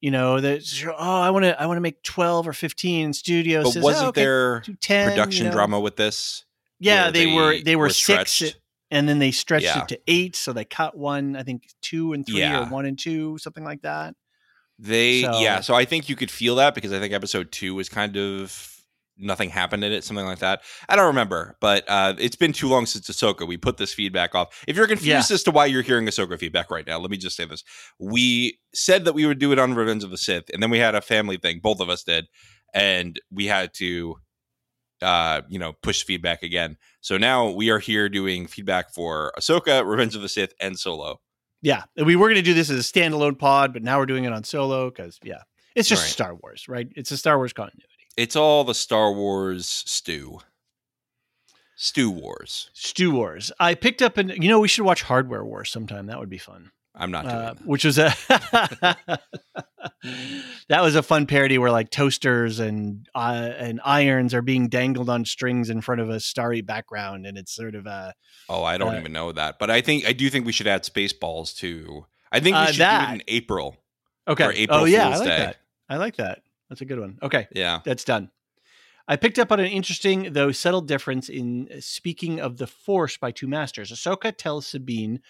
you 0.00 0.10
know, 0.10 0.40
that 0.40 0.62
oh, 0.98 1.20
I 1.20 1.30
want 1.30 1.44
to 1.44 1.60
I 1.60 1.66
want 1.66 1.76
to 1.76 1.82
make 1.82 2.02
twelve 2.02 2.48
or 2.48 2.52
fifteen. 2.52 3.12
Studio 3.12 3.62
But 3.62 3.72
says, 3.72 3.82
wasn't 3.82 4.06
oh, 4.06 4.08
okay, 4.08 4.20
there 4.22 4.60
10, 4.80 5.10
production 5.10 5.44
you 5.44 5.50
know. 5.50 5.56
drama 5.56 5.80
with 5.80 5.96
this? 5.96 6.44
Yeah, 6.78 7.04
where 7.04 7.12
they, 7.12 7.26
were 7.34 7.50
they 7.52 7.62
they 7.62 7.76
were, 7.76 7.84
were 7.86 7.90
six, 7.90 8.42
and 8.90 9.08
then 9.08 9.18
they 9.18 9.30
stretched 9.30 9.64
Yeah. 9.64 9.82
it 9.82 9.88
to 9.88 10.00
eight. 10.06 10.36
So 10.36 10.52
they 10.52 10.64
cut 10.64 10.96
one, 10.96 11.36
I 11.36 11.42
think 11.42 11.62
two 11.82 12.12
and 12.12 12.26
three, 12.26 12.40
Yeah. 12.40 12.62
or 12.62 12.70
one 12.70 12.86
and 12.86 12.98
two, 12.98 13.38
something 13.38 13.64
like 13.64 13.82
that. 13.82 14.14
They 14.78 15.22
So- 15.22 15.40
yeah, 15.40 15.60
so 15.60 15.74
I 15.74 15.84
think 15.86 16.08
you 16.08 16.16
could 16.16 16.30
feel 16.30 16.56
that 16.56 16.74
because 16.74 16.92
I 16.92 17.00
think 17.00 17.14
episode 17.14 17.50
two 17.50 17.74
was 17.74 17.88
kind 17.88 18.16
of 18.16 18.72
nothing 19.18 19.48
happened 19.48 19.82
in 19.82 19.92
it, 19.92 20.04
something 20.04 20.26
like 20.26 20.40
that. 20.40 20.60
I 20.90 20.96
don't 20.96 21.06
remember, 21.06 21.56
but 21.58 21.84
uh, 21.88 22.12
it's 22.18 22.36
been 22.36 22.52
too 22.52 22.68
long 22.68 22.84
since 22.84 23.08
Ahsoka. 23.08 23.48
We 23.48 23.56
put 23.56 23.78
this 23.78 23.94
feedback 23.94 24.34
off. 24.34 24.62
If 24.68 24.76
you're 24.76 24.86
confused 24.86 25.30
as 25.30 25.42
to 25.44 25.50
why 25.50 25.64
you're 25.64 25.80
hearing 25.80 26.04
Ahsoka 26.04 26.38
feedback 26.38 26.70
right 26.70 26.86
now, 26.86 26.98
let 26.98 27.10
me 27.10 27.16
just 27.16 27.34
say 27.34 27.46
this: 27.46 27.64
we 27.98 28.58
said 28.74 29.06
that 29.06 29.14
we 29.14 29.24
would 29.24 29.38
do 29.38 29.52
it 29.52 29.58
on 29.58 29.72
Revenge 29.72 30.04
of 30.04 30.10
the 30.10 30.18
Sith, 30.18 30.50
and 30.52 30.62
then 30.62 30.68
we 30.68 30.78
had 30.78 30.94
a 30.94 31.00
family 31.00 31.38
thing. 31.38 31.60
Both 31.62 31.80
of 31.80 31.88
us 31.88 32.04
did, 32.04 32.26
and 32.74 33.18
we 33.30 33.46
had 33.46 33.72
to, 33.76 34.16
uh, 35.02 35.42
you 35.48 35.58
know, 35.58 35.72
push 35.72 36.04
feedback 36.04 36.42
again. 36.42 36.76
So 37.00 37.18
now 37.18 37.50
we 37.50 37.70
are 37.70 37.78
here 37.78 38.08
doing 38.08 38.46
feedback 38.46 38.92
for 38.92 39.32
Ahsoka, 39.38 39.84
Revenge 39.86 40.14
of 40.16 40.22
the 40.22 40.28
Sith, 40.28 40.52
and 40.60 40.78
Solo. 40.78 41.20
Yeah, 41.62 41.84
we 41.96 42.16
were 42.16 42.26
going 42.26 42.36
to 42.36 42.42
do 42.42 42.54
this 42.54 42.70
as 42.70 42.78
a 42.78 42.92
standalone 42.92 43.38
pod, 43.38 43.72
but 43.72 43.82
now 43.82 43.98
we're 43.98 44.06
doing 44.06 44.24
it 44.24 44.32
on 44.32 44.44
solo 44.44 44.90
because 44.90 45.18
yeah, 45.22 45.42
it's 45.74 45.88
just 45.88 46.02
Right. 46.02 46.10
Star 46.10 46.34
Wars, 46.34 46.68
right? 46.68 46.88
It's 46.94 47.10
a 47.10 47.16
Star 47.16 47.38
Wars 47.38 47.52
continuity. 47.52 47.88
It's 48.16 48.36
all 48.36 48.62
the 48.64 48.74
Star 48.74 49.12
Wars 49.12 49.66
stew. 49.66 50.40
Stew 51.76 52.10
Wars. 52.10 52.70
Stew 52.72 53.10
Wars. 53.10 53.52
I 53.60 53.74
picked 53.74 54.00
up 54.00 54.16
and 54.16 54.30
you 54.30 54.48
know 54.48 54.60
we 54.60 54.68
should 54.68 54.84
watch 54.84 55.02
Hardware 55.02 55.44
Wars 55.44 55.70
sometime. 55.70 56.06
That 56.06 56.18
would 56.18 56.30
be 56.30 56.38
fun. 56.38 56.70
I'm 56.96 57.10
not 57.10 57.24
doing 57.24 57.34
Uh, 57.36 57.54
that. 57.54 57.66
which 57.66 57.84
was 57.84 57.98
a 57.98 58.14
that 60.68 60.82
was 60.82 60.94
a 60.96 61.02
fun 61.02 61.26
parody 61.26 61.58
where 61.58 61.70
like 61.70 61.90
toasters 61.90 62.58
and 62.58 63.08
uh, 63.14 63.50
and 63.58 63.80
irons 63.84 64.34
are 64.34 64.42
being 64.42 64.68
dangled 64.68 65.08
on 65.08 65.24
strings 65.24 65.70
in 65.70 65.80
front 65.80 66.00
of 66.00 66.08
a 66.08 66.20
starry 66.20 66.60
background, 66.60 67.26
and 67.26 67.36
it's 67.38 67.54
sort 67.54 67.74
of 67.74 67.86
a 67.86 68.14
Oh, 68.48 68.62
I 68.64 68.78
don't 68.78 68.94
uh, 68.94 68.98
even 68.98 69.12
know 69.12 69.32
that. 69.32 69.58
But 69.58 69.70
I 69.70 69.80
think 69.80 70.06
I 70.06 70.12
do 70.12 70.30
think 70.30 70.46
we 70.46 70.52
should 70.52 70.66
add 70.66 70.84
Spaceballs 70.84 71.54
to. 71.58 72.06
I 72.32 72.40
think 72.40 72.56
we 72.56 72.62
Uh, 72.62 72.66
should 72.66 72.80
that- 72.80 73.06
do 73.08 73.12
it 73.12 73.14
in 73.16 73.22
April. 73.28 73.76
okay. 74.28 74.44
For 74.44 74.52
April 74.52 74.80
oh 74.80 74.84
yeah, 74.84 75.08
I 75.08 75.16
like 75.16 75.28
Day. 75.28 75.38
that. 75.38 75.56
I 75.88 75.96
like 75.96 76.16
that. 76.16 76.42
That's 76.68 76.80
a 76.80 76.84
good 76.84 76.98
one. 76.98 77.18
Okay. 77.22 77.46
Yeah. 77.52 77.80
That's 77.84 78.04
done. 78.04 78.30
I 79.08 79.14
picked 79.14 79.38
up 79.38 79.52
on 79.52 79.60
an 79.60 79.66
interesting, 79.66 80.32
though 80.32 80.50
subtle 80.50 80.80
difference 80.80 81.28
in 81.28 81.68
uh, 81.72 81.76
speaking 81.78 82.40
of 82.40 82.56
the 82.56 82.66
Force 82.66 83.16
by 83.16 83.30
two 83.30 83.46
masters. 83.46 83.92
Ahsoka 83.92 84.36
tells 84.36 84.66
Sabine 84.66 85.20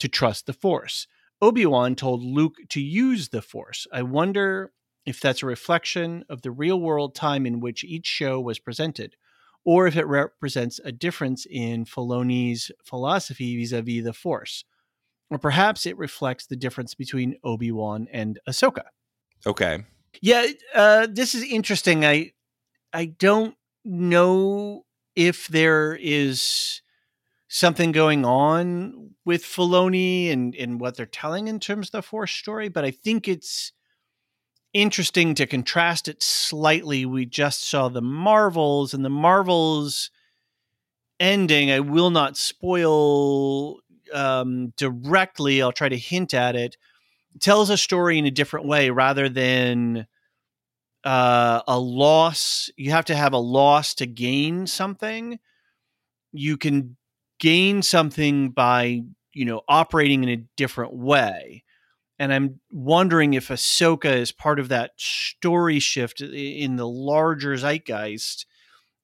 to 0.00 0.08
trust 0.08 0.46
the 0.46 0.52
Force. 0.52 1.06
Obi 1.40 1.64
Wan 1.64 1.94
told 1.94 2.22
Luke 2.22 2.56
to 2.68 2.80
use 2.80 3.28
the 3.28 3.42
Force. 3.42 3.86
I 3.92 4.02
wonder 4.02 4.72
if 5.06 5.20
that's 5.20 5.42
a 5.42 5.46
reflection 5.46 6.24
of 6.28 6.42
the 6.42 6.50
real 6.50 6.78
world 6.80 7.14
time 7.14 7.46
in 7.46 7.60
which 7.60 7.84
each 7.84 8.06
show 8.06 8.40
was 8.40 8.58
presented, 8.58 9.16
or 9.64 9.86
if 9.86 9.96
it 9.96 10.06
represents 10.06 10.80
a 10.84 10.92
difference 10.92 11.46
in 11.48 11.84
Filoni's 11.84 12.70
philosophy 12.84 13.56
vis 13.56 13.72
a 13.72 13.82
vis 13.82 14.04
the 14.04 14.12
Force. 14.12 14.64
Or 15.30 15.38
perhaps 15.38 15.86
it 15.86 15.96
reflects 15.96 16.46
the 16.46 16.56
difference 16.56 16.94
between 16.94 17.36
Obi 17.44 17.70
Wan 17.70 18.08
and 18.12 18.38
Ahsoka. 18.48 18.82
Okay. 19.46 19.84
Yeah, 20.20 20.46
uh, 20.74 21.06
this 21.10 21.34
is 21.34 21.44
interesting. 21.44 22.04
I 22.04 22.32
I 22.92 23.06
don't 23.06 23.54
know 23.84 24.84
if 25.14 25.48
there 25.48 25.94
is 25.94 26.82
something 27.52 27.90
going 27.90 28.24
on 28.24 29.10
with 29.24 29.42
Filoni 29.42 30.32
and 30.32 30.54
and 30.54 30.80
what 30.80 30.96
they're 30.96 31.04
telling 31.04 31.48
in 31.48 31.58
terms 31.58 31.88
of 31.88 31.92
the 31.92 32.02
Force 32.02 32.32
story, 32.32 32.68
but 32.68 32.84
I 32.84 32.92
think 32.92 33.28
it's 33.28 33.72
interesting 34.72 35.34
to 35.34 35.46
contrast 35.46 36.06
it 36.06 36.22
slightly. 36.22 37.04
We 37.04 37.26
just 37.26 37.68
saw 37.68 37.88
the 37.88 38.00
Marvels 38.00 38.94
and 38.94 39.04
the 39.04 39.10
Marvels 39.10 40.10
ending. 41.18 41.72
I 41.72 41.80
will 41.80 42.10
not 42.10 42.36
spoil 42.36 43.80
um, 44.14 44.72
directly. 44.76 45.60
I'll 45.60 45.72
try 45.72 45.88
to 45.88 45.98
hint 45.98 46.32
at 46.32 46.54
it. 46.54 46.76
Tells 47.40 47.68
a 47.68 47.76
story 47.76 48.16
in 48.16 48.26
a 48.26 48.30
different 48.30 48.66
way 48.66 48.90
rather 48.90 49.28
than 49.28 50.06
uh, 51.02 51.62
a 51.66 51.78
loss. 51.78 52.70
You 52.76 52.92
have 52.92 53.06
to 53.06 53.16
have 53.16 53.32
a 53.32 53.38
loss 53.38 53.94
to 53.94 54.06
gain 54.06 54.68
something. 54.68 55.40
You 56.32 56.56
can 56.56 56.96
gain 57.40 57.82
something 57.82 58.50
by 58.50 59.00
you 59.32 59.44
know 59.44 59.62
operating 59.68 60.22
in 60.22 60.28
a 60.28 60.44
different 60.56 60.94
way. 60.94 61.64
And 62.18 62.34
I'm 62.34 62.60
wondering 62.70 63.32
if 63.32 63.48
Ahsoka 63.48 64.14
is 64.14 64.30
part 64.30 64.60
of 64.60 64.68
that 64.68 64.90
story 64.98 65.80
shift 65.80 66.20
in 66.20 66.76
the 66.76 66.86
larger 66.86 67.56
zeitgeist 67.56 68.44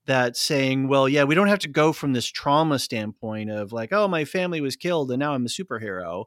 that 0.06 0.36
saying, 0.36 0.88
well, 0.88 1.08
yeah, 1.08 1.24
we 1.24 1.34
don't 1.34 1.48
have 1.48 1.58
to 1.60 1.68
go 1.68 1.92
from 1.92 2.12
this 2.12 2.26
trauma 2.26 2.78
standpoint 2.78 3.50
of 3.50 3.72
like, 3.72 3.92
oh, 3.92 4.06
my 4.06 4.24
family 4.24 4.60
was 4.60 4.76
killed 4.76 5.10
and 5.10 5.18
now 5.18 5.32
I'm 5.32 5.46
a 5.46 5.48
superhero. 5.48 6.26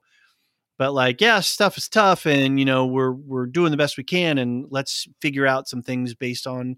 But 0.80 0.94
like, 0.94 1.22
yeah, 1.22 1.42
stuff 1.42 1.78
is 1.78 1.88
tough 1.88 2.26
and 2.26 2.58
you 2.58 2.66
know, 2.66 2.88
we're 2.88 3.12
we're 3.12 3.46
doing 3.46 3.72
the 3.72 3.78
best 3.78 3.98
we 3.98 4.04
can 4.04 4.38
and 4.38 4.66
let's 4.70 5.08
figure 5.22 5.46
out 5.46 5.68
some 5.68 5.84
things 5.84 6.16
based 6.16 6.48
on 6.48 6.78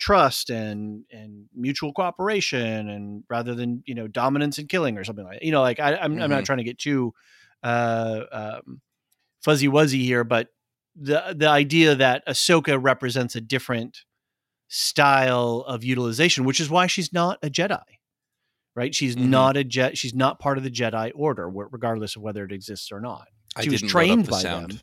trust 0.00 0.50
and 0.50 1.04
and 1.12 1.46
mutual 1.54 1.92
cooperation 1.92 2.88
and 2.88 3.22
rather 3.30 3.54
than, 3.54 3.82
you 3.86 3.94
know, 3.94 4.08
dominance 4.08 4.58
and 4.58 4.68
killing 4.68 4.98
or 4.98 5.04
something 5.04 5.24
like 5.24 5.40
that. 5.40 5.44
You 5.46 5.52
know, 5.52 5.60
like 5.62 5.78
I, 5.78 5.94
I'm 5.96 6.18
I'm 6.20 6.30
not 6.30 6.42
Mhm. 6.42 6.46
trying 6.46 6.58
to 6.58 6.64
get 6.64 6.78
too 6.78 7.12
uh 7.62 8.22
um 8.32 8.80
fuzzy 9.44 9.68
wuzzy 9.68 10.02
here, 10.02 10.24
but 10.24 10.48
the 10.96 11.34
the 11.36 11.48
idea 11.48 11.94
that 11.94 12.26
Ahsoka 12.26 12.82
represents 12.82 13.36
a 13.36 13.40
different 13.40 14.04
style 14.68 15.64
of 15.66 15.84
utilization, 15.84 16.44
which 16.44 16.60
is 16.60 16.70
why 16.70 16.86
she's 16.86 17.12
not 17.12 17.38
a 17.42 17.50
Jedi, 17.50 17.82
right? 18.74 18.94
She's 18.94 19.16
Mhm. 19.16 19.28
not 19.28 19.56
a 19.56 19.64
jet. 19.64 19.98
She's 19.98 20.14
not 20.14 20.38
part 20.38 20.58
of 20.58 20.64
the 20.64 20.70
Jedi 20.70 21.10
Order, 21.14 21.48
regardless 21.48 22.16
of 22.16 22.22
whether 22.22 22.44
it 22.44 22.52
exists 22.52 22.90
or 22.92 23.00
not. 23.00 23.28
I 23.56 23.62
She 23.62 23.70
was 23.70 23.80
didn't 23.80 23.90
trained 23.90 24.10
load 24.10 24.18
up 24.20 24.24
the 24.26 24.30
by 24.30 24.40
sound. 24.42 24.70
them. 24.72 24.80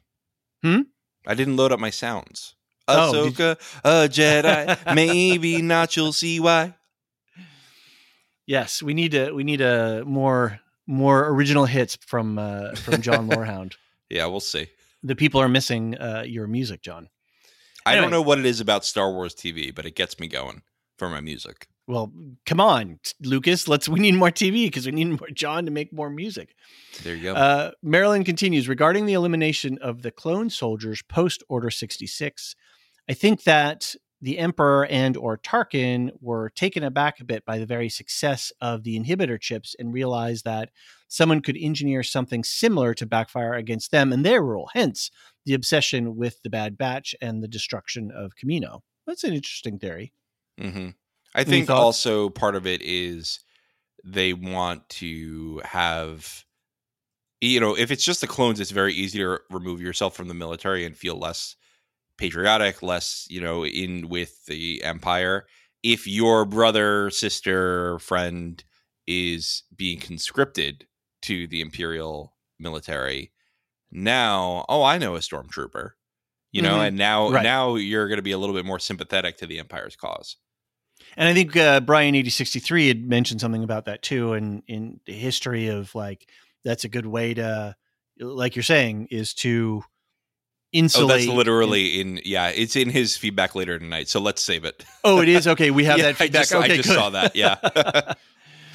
Hmm? 0.64 0.82
I 1.30 1.34
didn't 1.36 1.56
load 1.58 1.72
up 1.72 1.80
my 1.80 1.90
sounds. 1.90 2.56
Oh, 2.88 3.12
Ahsoka, 3.14 3.58
a 3.84 4.08
Jedi, 4.08 4.96
maybe 4.96 5.62
not. 5.62 5.96
You'll 5.98 6.14
see 6.14 6.40
why. 6.40 6.74
Yes, 8.46 8.82
we 8.82 8.94
need 8.94 9.12
to 9.12 9.32
we 9.32 9.44
need 9.44 9.62
a 9.62 10.04
more 10.06 10.60
more 10.88 11.28
original 11.30 11.66
hits 11.66 11.98
from 12.06 12.40
uh, 12.40 12.74
from 12.76 13.02
John 13.02 13.28
Lorehound. 13.30 13.76
Yeah, 14.10 14.26
we'll 14.28 14.40
see. 14.40 14.68
The 15.04 15.16
people 15.16 15.42
are 15.42 15.50
missing 15.50 15.98
uh, 15.98 16.24
your 16.26 16.48
music, 16.48 16.82
John. 16.82 17.10
I 17.86 17.92
Anyway. 17.92 18.04
don't 18.04 18.12
know 18.12 18.22
what 18.22 18.40
it 18.40 18.46
is 18.46 18.60
about 18.60 18.84
Star 18.86 19.12
Wars 19.12 19.34
TV, 19.36 19.74
but 19.74 19.86
it 19.86 19.96
gets 19.96 20.20
me 20.20 20.28
going 20.28 20.62
for 20.98 21.10
my 21.10 21.22
music. 21.22 21.68
Well, 21.88 22.12
come 22.46 22.60
on, 22.60 23.00
Lucas. 23.22 23.68
Let's. 23.68 23.88
We 23.88 24.00
need 24.00 24.16
more 24.16 24.30
TV 24.32 24.66
because 24.66 24.86
we 24.86 24.92
need 24.94 25.08
more 25.20 25.30
John 25.34 25.66
to 25.66 25.72
make 25.72 25.94
more 25.94 26.10
music. 26.10 26.56
There 27.04 27.16
you 27.16 27.24
go. 27.24 27.34
Uh, 27.36 27.72
Marilyn 27.84 28.24
continues 28.24 28.68
regarding 28.68 29.06
the 29.06 29.14
elimination 29.14 29.78
of 29.82 30.02
the 30.02 30.12
clone 30.12 30.50
soldiers 30.50 31.02
post 31.02 31.44
Order 31.50 31.70
66. 31.70 32.56
I 33.10 33.14
think 33.14 33.44
that 33.44 33.96
the 34.22 34.40
Emperor 34.40 34.86
and 34.88 35.16
or 35.16 35.38
Tarkin 35.38 36.12
were 36.22 36.50
taken 36.50 36.84
aback 36.84 37.20
a 37.20 37.26
bit 37.26 37.46
by 37.46 37.60
the 37.60 37.66
very 37.66 37.88
success 37.88 38.52
of 38.62 38.84
the 38.84 39.00
inhibitor 39.00 39.40
chips 39.40 39.76
and 39.78 39.94
realized 39.94 40.44
that 40.46 40.72
someone 41.08 41.42
could 41.42 41.58
engineer 41.58 42.02
something 42.04 42.44
similar 42.44 42.94
to 42.96 43.06
backfire 43.06 43.54
against 43.54 43.92
them 43.92 44.12
and 44.12 44.26
their 44.26 44.42
rule. 44.42 44.70
Hence, 44.74 45.12
the 45.46 45.54
obsession 45.54 46.16
with 46.16 46.42
the 46.42 46.50
Bad 46.50 46.78
Batch 46.78 47.16
and 47.22 47.44
the 47.44 47.48
destruction 47.48 48.12
of 48.12 48.34
Kamino. 48.36 48.82
That's 49.06 49.24
an 49.24 49.34
interesting 49.34 49.78
theory. 49.78 50.14
hmm 50.60 50.90
I 51.36 51.44
Any 51.46 51.50
think 51.52 51.68
thoughts? 51.68 52.04
also 52.04 52.30
part 52.30 52.56
of 52.56 52.66
it 52.66 52.82
is 52.82 53.40
they 54.04 54.34
want 54.34 54.88
to 54.90 55.62
have 55.66 56.46
you 57.42 57.60
know, 57.60 57.78
if 57.78 57.92
it's 57.92 58.04
just 58.04 58.22
the 58.22 58.28
clones, 58.28 58.60
it's 58.60 58.72
very 58.72 58.94
easy 58.94 59.20
to 59.20 59.40
remove 59.52 59.82
yourself 59.82 60.16
from 60.16 60.28
the 60.28 60.34
military 60.34 60.86
and 60.86 60.98
feel 60.98 61.18
less 61.18 61.56
patriotic, 62.18 62.82
less, 62.82 63.26
you 63.30 63.42
know, 63.42 63.66
in 63.66 64.10
with 64.10 64.46
the 64.46 64.84
empire. 64.84 65.46
If 65.84 66.08
your 66.08 66.46
brother, 66.46 67.10
sister, 67.10 68.00
friend 68.00 68.64
is 69.06 69.64
being 69.76 70.00
conscripted 70.00 70.88
to 71.24 71.48
the 71.48 71.62
imperial 71.62 72.36
military, 72.60 73.32
now, 73.92 74.66
oh, 74.68 74.84
I 74.84 74.98
know 74.98 75.16
a 75.16 75.20
stormtrooper. 75.20 75.92
You 76.52 76.62
know, 76.62 76.78
Mhm. 76.78 76.88
and 76.88 76.98
now 76.98 77.30
Right. 77.30 77.44
now 77.44 77.76
you're 77.76 78.08
going 78.08 78.18
to 78.18 78.24
be 78.24 78.32
a 78.32 78.38
little 78.38 78.56
bit 78.56 78.66
more 78.66 78.80
sympathetic 78.80 79.38
to 79.38 79.46
the 79.46 79.60
empire's 79.60 79.96
cause. 79.96 80.38
And 81.16 81.28
I 81.30 81.34
think 81.34 81.56
uh, 81.56 81.82
Brian 81.82 82.16
eighty 82.16 82.30
sixty 82.32 82.60
three 82.60 82.88
had 82.88 83.08
mentioned 83.08 83.42
something 83.42 83.64
about 83.64 83.86
that 83.86 84.02
too, 84.02 84.34
and 84.34 84.64
in 84.68 85.00
the 85.06 85.14
history 85.14 85.68
of 85.68 85.94
like 85.94 86.30
that's 86.64 86.84
a 86.86 86.90
good 86.90 87.06
way 87.06 87.34
to, 87.36 87.76
like 88.20 88.56
you're 88.56 88.64
saying, 88.64 89.08
is 89.12 89.34
to 89.36 89.84
Oh, 90.96 91.08
that's 91.08 91.28
literally 91.28 92.00
in 92.00 92.20
yeah, 92.26 92.50
it's 92.50 92.76
in 92.76 92.90
his 92.90 93.18
feedback 93.18 93.56
later 93.56 93.78
tonight. 93.80 94.08
So 94.10 94.20
let's 94.20 94.42
save 94.42 94.66
it. 94.66 94.84
Oh, 95.04 95.22
it 95.22 95.30
is 95.30 95.48
okay. 95.48 95.72
We 95.72 95.86
have 95.86 95.98
Yeah, 96.00 96.04
that 96.06 96.10
I 96.22 96.26
feedback. 96.26 96.42
just- 96.48 96.56
I 96.56 96.68
just 96.68 96.90
saw 96.90 97.10
that, 97.12 97.36
yeah. 97.36 97.56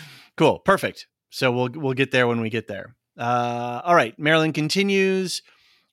cool. 0.37 0.59
Perfect. 0.61 1.07
So 1.31 1.51
we'll 1.53 1.69
we'll 1.75 1.95
get 1.95 2.11
there 2.11 2.27
when 2.27 2.41
we 2.41 2.51
get 2.51 2.67
there. 2.69 2.95
Uh, 3.19 3.81
all 3.85 3.95
right. 3.95 4.19
Marilyn 4.19 4.53
continues. 4.53 5.43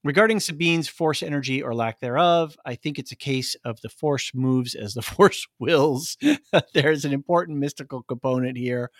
Regarding 0.01 0.39
Sabine's 0.39 0.87
force 0.87 1.21
energy 1.21 1.61
or 1.61 1.75
lack 1.75 1.99
thereof, 1.99 2.55
I 2.65 2.75
think 2.75 2.97
it's 2.99 3.11
a 3.11 3.17
case 3.17 3.55
of 3.65 3.81
the 3.81 3.89
force 3.89 4.31
moves 4.33 4.73
as 4.73 4.93
the 4.93 5.01
force 5.01 5.45
wills. 5.59 6.15
There's 6.73 7.03
an 7.03 7.11
important 7.11 7.57
mystical 7.57 8.03
component 8.03 8.57
here. 8.57 8.91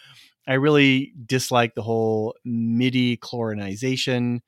I 0.46 0.56
really 0.56 1.14
dislike 1.26 1.76
the 1.76 1.84
whole 1.84 2.36
MIDI 2.44 3.16
chlorinization, 3.16 4.42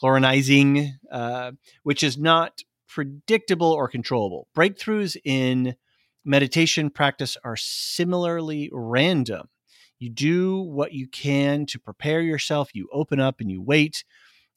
chlorinizing, 0.00 0.92
uh, 1.10 1.52
which 1.82 2.02
is 2.02 2.18
not 2.18 2.60
predictable 2.88 3.72
or 3.72 3.88
controllable. 3.88 4.48
Breakthroughs 4.56 5.16
in 5.24 5.74
meditation 6.24 6.90
practice 6.90 7.36
are 7.44 7.56
similarly 7.56 8.70
random. 8.72 9.48
You 9.98 10.10
do 10.10 10.60
what 10.60 10.92
you 10.92 11.08
can 11.08 11.66
to 11.66 11.78
prepare 11.78 12.20
yourself, 12.20 12.74
you 12.74 12.88
open 12.92 13.20
up 13.20 13.40
and 13.40 13.50
you 13.50 13.62
wait. 13.62 14.04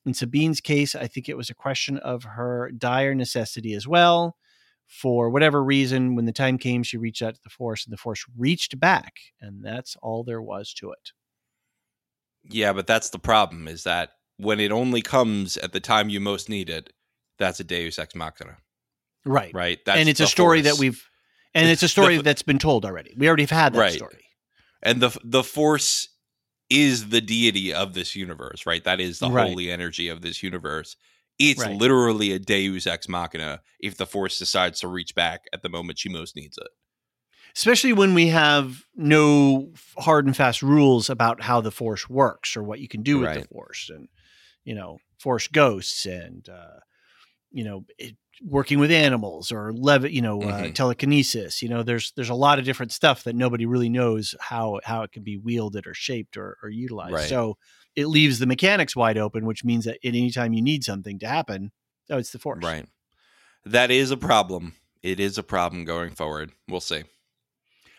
In 0.05 0.13
Sabine's 0.13 0.61
case, 0.61 0.95
I 0.95 1.07
think 1.07 1.29
it 1.29 1.38
was 1.38 1.49
a 1.49 1.55
question 1.55 1.97
of 1.97 2.23
her 2.23 2.71
dire 2.77 3.15
necessity 3.15 3.73
as 3.73 3.88
well. 3.88 4.38
For 4.88 5.31
whatever 5.31 5.63
reason, 5.63 6.15
when 6.15 6.25
the 6.25 6.31
time 6.31 6.59
came, 6.59 6.83
she 6.83 6.97
reached 6.97 7.23
out 7.23 7.33
to 7.33 7.41
the 7.43 7.49
Force 7.49 7.86
and 7.86 7.93
the 7.93 7.97
Force 7.97 8.23
reached 8.38 8.79
back. 8.79 9.13
And 9.41 9.63
that's 9.63 9.95
all 10.01 10.23
there 10.23 10.41
was 10.41 10.73
to 10.75 10.91
it. 10.91 11.11
yeah, 12.49 12.73
but 12.73 12.86
that's 12.86 13.09
the 13.09 13.19
problem 13.19 13.67
is 13.67 13.83
that 13.83 14.11
when 14.38 14.59
it 14.59 14.71
only 14.71 15.01
comes 15.01 15.57
at 15.57 15.71
the 15.71 15.79
time 15.79 16.09
you 16.09 16.19
most 16.19 16.49
need 16.49 16.69
it, 16.69 16.91
that's 17.38 17.59
a 17.59 17.63
Deus 17.63 17.97
ex 17.99 18.15
machina, 18.15 18.57
Right. 19.25 19.53
right? 19.53 19.79
That's 19.86 19.99
and 19.99 20.09
it's 20.09 20.19
a 20.19 20.27
story 20.27 20.61
that 20.61 20.77
we've, 20.77 21.03
and 21.53 21.69
it's 21.69 21.83
a 21.83 21.88
story 21.88 22.17
The- 22.17 22.23
that's 22.23 22.41
been 22.41 22.59
told 22.59 22.86
already. 22.86 23.13
We 23.17 23.27
already 23.27 23.43
have 23.43 23.49
had 23.51 23.73
that 23.73 23.79
Right. 23.79 23.93
story. 23.93 24.21
and 24.83 25.01
the 25.01 25.17
the 25.23 25.43
force 25.43 26.09
is 26.69 27.09
the 27.09 27.21
deity 27.21 27.73
of 27.73 27.93
this 27.93 28.15
universe, 28.15 28.65
right? 28.65 28.83
That 28.83 28.99
is 28.99 29.19
the 29.19 29.29
Right. 29.29 29.47
holy 29.49 29.71
energy 29.71 30.07
of 30.09 30.21
this 30.21 30.43
universe. 30.43 30.95
It's 31.39 31.59
Right. 31.61 31.75
literally 31.75 32.31
a 32.33 32.39
Deus 32.39 32.86
ex 32.88 33.07
machina 33.09 33.61
if 33.79 33.97
the 33.97 34.05
force 34.05 34.38
decides 34.39 34.79
to 34.81 34.88
reach 34.88 35.15
back 35.15 35.45
at 35.53 35.61
the 35.63 35.69
moment 35.69 35.99
she 35.99 36.09
most 36.09 36.36
needs 36.36 36.57
it. 36.57 36.67
especially 37.57 37.93
when 37.93 38.13
we 38.13 38.27
have 38.27 38.83
no 38.95 39.71
hard 39.97 40.25
and 40.25 40.36
fast 40.36 40.61
rules 40.61 41.09
about 41.09 41.41
how 41.43 41.61
the 41.61 41.71
force 41.71 42.09
works 42.09 42.57
or 42.57 42.61
what 42.63 42.79
you 42.81 42.88
can 42.88 43.01
do 43.01 43.19
with 43.19 43.33
the 43.33 43.47
force 43.47 43.89
and 43.89 44.09
you 44.66 44.76
know 44.76 44.97
force 45.20 45.47
ghosts 45.47 46.05
and 46.05 46.49
uh 46.49 46.80
you 47.51 47.63
know 47.63 47.86
it, 47.97 48.18
working 48.43 48.80
with 48.80 48.91
animals 48.91 49.49
or 49.51 49.72
lev 49.72 50.11
you 50.11 50.22
know 50.22 50.41
uh, 50.41 50.63
Mhm. 50.63 50.74
telekinesis 50.76 51.61
you 51.61 51.70
know 51.70 51.84
there's 51.84 52.11
there's 52.18 52.30
a 52.30 52.36
lot 52.36 52.59
of 52.59 52.66
different 52.66 52.91
stuff 52.91 53.24
that 53.24 53.36
nobody 53.36 53.66
really 53.66 53.88
knows 53.88 54.36
how 54.41 54.82
how 54.84 55.03
it 55.03 55.13
can 55.13 55.24
be 55.24 55.38
wielded 55.38 55.88
or 55.88 55.93
shaped 55.93 56.36
or, 56.36 56.57
or 56.61 56.70
utilized 56.70 57.13
Right. 57.13 57.30
so 57.30 57.57
it 57.95 58.07
leaves 58.07 58.39
the 58.39 58.45
mechanics 58.45 58.93
wide 58.93 59.18
open 59.18 59.45
which 59.45 59.63
means 59.63 59.86
that 59.86 59.95
at 59.95 59.99
any 60.03 60.32
time 60.32 60.51
you 60.51 60.61
need 60.61 60.84
something 60.84 61.18
to 61.20 61.28
happen 61.28 61.72
oh 62.09 62.18
it's 62.18 62.32
the 62.32 62.39
force 62.39 62.61
Right. 62.63 62.88
That 63.63 63.89
is 63.89 64.11
a 64.11 64.18
problem. 64.18 64.74
It 65.01 65.20
is 65.20 65.38
a 65.39 65.43
problem 65.43 65.86
going 65.86 66.11
forward. 66.11 66.51
We'll 66.68 66.82
see. 66.82 66.97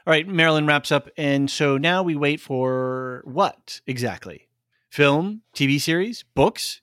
All 0.06 0.12
right, 0.12 0.26
Marilyn 0.28 0.64
wraps 0.66 0.92
up. 0.92 1.08
And 1.16 1.50
so 1.50 1.76
now 1.76 2.04
we 2.04 2.14
wait 2.14 2.40
for 2.40 3.22
what 3.24 3.80
exactly? 3.86 4.45
Film, 4.96 5.42
TV 5.54 5.78
series, 5.78 6.24
books? 6.34 6.80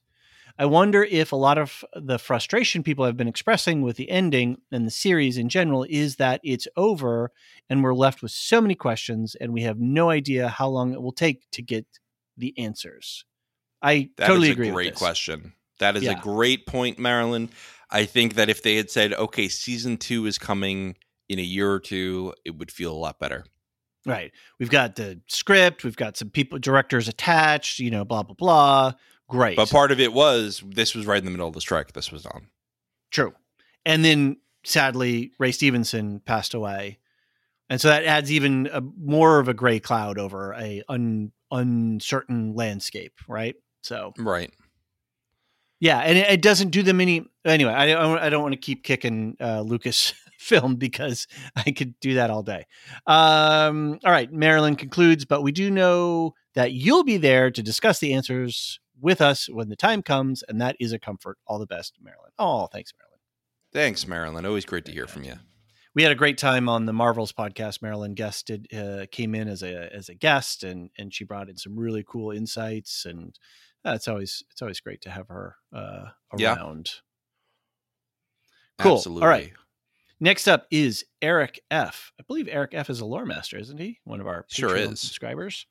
I 0.59 0.67
wonder 0.67 1.03
if 1.03 1.31
a 1.31 1.35
lot 1.35 1.57
of 1.57 1.83
the 1.95 2.19
frustration 2.19 2.83
people 2.83 3.05
have 3.05 3.17
been 3.17 3.27
expressing 3.27 3.81
with 3.81 3.95
the 3.97 4.07
ending 4.11 4.57
and 4.71 4.85
the 4.85 4.91
series 4.91 5.39
in 5.39 5.49
general 5.49 5.83
is 5.89 6.17
that 6.17 6.39
it's 6.43 6.67
over 6.77 7.31
and 7.71 7.83
we're 7.83 7.95
left 7.95 8.21
with 8.21 8.29
so 8.29 8.61
many 8.61 8.75
questions 8.75 9.33
and 9.41 9.51
we 9.51 9.63
have 9.63 9.79
no 9.79 10.11
idea 10.11 10.47
how 10.47 10.67
long 10.67 10.93
it 10.93 11.01
will 11.01 11.11
take 11.11 11.49
to 11.53 11.63
get 11.63 11.87
the 12.37 12.53
answers. 12.55 13.25
I 13.81 14.11
That 14.17 14.25
is 14.25 14.27
totally 14.27 14.49
a 14.49 14.51
agree 14.51 14.69
great 14.69 14.93
question. 14.93 15.53
That 15.79 15.97
is 15.97 16.03
Yeah. 16.03 16.11
a 16.11 16.21
great 16.21 16.67
point, 16.67 16.99
Marilyn. 16.99 17.49
I 17.89 18.05
think 18.05 18.35
that 18.35 18.47
if 18.47 18.61
they 18.61 18.75
had 18.75 18.91
said, 18.91 19.13
okay, 19.13 19.47
season 19.47 19.97
two 19.97 20.27
is 20.27 20.37
coming 20.37 20.97
in 21.29 21.39
a 21.39 21.41
year 21.41 21.71
or 21.71 21.79
two, 21.79 22.35
it 22.45 22.51
would 22.51 22.69
feel 22.69 22.91
a 22.91 22.95
lot 22.95 23.19
better. 23.19 23.43
Right. 24.05 24.31
We've 24.59 24.69
got 24.69 24.95
the 24.95 25.21
script, 25.27 25.83
we've 25.83 25.95
got 25.95 26.17
some 26.17 26.29
people, 26.29 26.59
directors 26.59 27.07
attached, 27.07 27.79
you 27.79 27.89
know, 27.89 28.03
blah, 28.03 28.23
blah, 28.23 28.35
blah. 28.35 28.93
Great. 29.29 29.55
But 29.55 29.69
part 29.69 29.91
of 29.91 29.99
it 29.99 30.13
was 30.13 30.61
this 30.65 30.93
was 30.93 31.05
right 31.05 31.17
in 31.19 31.25
the 31.25 31.31
middle 31.31 31.47
of 31.47 31.53
the 31.53 31.61
strike. 31.61 31.93
This 31.93 32.11
was 32.11 32.25
on. 32.25 32.47
True. 33.11 33.33
And 33.85 34.03
then 34.03 34.37
sadly, 34.65 35.31
Ray 35.39 35.51
Stevenson 35.51 36.19
passed 36.19 36.53
away. 36.53 36.99
And 37.69 37.79
so 37.79 37.87
that 37.87 38.03
adds 38.03 38.31
even 38.31 38.69
a, 38.71 38.81
more 38.81 39.39
of 39.39 39.47
a 39.47 39.53
gray 39.53 39.79
cloud 39.79 40.19
over 40.19 40.53
a 40.53 40.83
un, 40.89 41.31
uncertain 41.49 42.53
landscape, 42.55 43.13
right? 43.27 43.55
So 43.81 44.13
Right. 44.17 44.51
yeah, 45.79 45.99
and 45.99 46.17
it, 46.17 46.29
it 46.29 46.41
doesn't 46.41 46.69
do 46.69 46.83
them 46.83 47.01
any 47.01 47.25
anyway. 47.45 47.73
I 47.73 47.87
don't, 47.87 48.19
I 48.19 48.29
don't 48.29 48.43
want 48.43 48.53
to 48.53 48.59
keep 48.59 48.83
kicking 48.83 49.37
uh, 49.39 49.61
Lucas 49.61 50.13
film 50.43 50.75
because 50.75 51.27
I 51.55 51.71
could 51.71 51.99
do 51.99 52.15
that 52.15 52.29
all 52.29 52.43
day. 52.43 52.65
Um, 53.07 53.99
all 54.05 54.11
right, 54.11 54.31
Marilyn 54.31 54.75
concludes, 54.75 55.25
but 55.25 55.41
we 55.41 55.51
do 55.51 55.71
know 55.71 56.33
that 56.55 56.71
you'll 56.73 57.03
be 57.03 57.17
there 57.17 57.49
to 57.49 57.63
discuss 57.63 57.99
the 57.99 58.13
answers 58.13 58.79
with 59.01 59.21
us 59.21 59.49
when 59.49 59.69
the 59.69 59.75
time 59.75 60.01
comes, 60.03 60.43
and 60.47 60.61
that 60.61 60.75
is 60.79 60.93
a 60.93 60.99
comfort. 60.99 61.37
All 61.47 61.59
the 61.59 61.65
best, 61.65 61.95
Marilyn. 62.01 62.31
Oh, 62.37 62.67
thanks, 62.67 62.93
Marilyn. 62.97 63.19
Thanks, 63.73 64.07
Marilyn. 64.07 64.45
Always 64.45 64.65
great 64.65 64.85
to 64.85 64.91
hear 64.91 65.07
from 65.07 65.23
you. 65.23 65.33
we 65.95 66.03
had 66.03 66.11
a 66.11 66.15
great 66.15 66.37
time 66.37 66.69
on 66.69 66.85
the 66.85 66.93
Marvels 66.93 67.33
podcast. 67.33 67.81
Marilyn 67.81 68.13
guested 68.13 68.67
uh, 68.73 69.05
came 69.11 69.33
in 69.35 69.47
as 69.47 69.63
a 69.63 69.91
as 69.93 70.09
a 70.09 70.13
guest, 70.13 70.63
and 70.63 70.89
and 70.97 71.11
she 71.13 71.23
brought 71.23 71.49
in 71.49 71.57
some 71.57 71.75
really 71.77 72.03
cool 72.07 72.31
insights, 72.31 73.05
and 73.05 73.37
uh, 73.83 73.93
it's 73.95 74.07
always 74.07 74.43
it's 74.51 74.61
always 74.61 74.79
great 74.79 75.01
to 75.01 75.09
have 75.09 75.27
her 75.27 75.55
uh, 75.75 76.05
Yeah. 76.37 76.55
around. 76.55 76.91
Cool. 78.79 78.93
Absolutely. 78.97 79.23
All 79.23 79.27
right. 79.29 79.53
Next 80.23 80.47
up 80.47 80.67
is 80.71 81.03
Eric 81.21 81.59
F. 81.69 82.13
I 82.17 82.23
believe 82.25 82.47
Eric 82.49 82.73
F. 82.73 82.89
is 82.89 83.01
a 83.01 83.05
lore 83.05 83.25
master, 83.25 83.57
isn't 83.57 83.77
he? 83.77 83.99
One 84.05 84.21
of 84.21 84.25
our 84.27 84.45
Sure 84.47 84.73
is. 84.73 85.01
subscribers. 85.01 85.67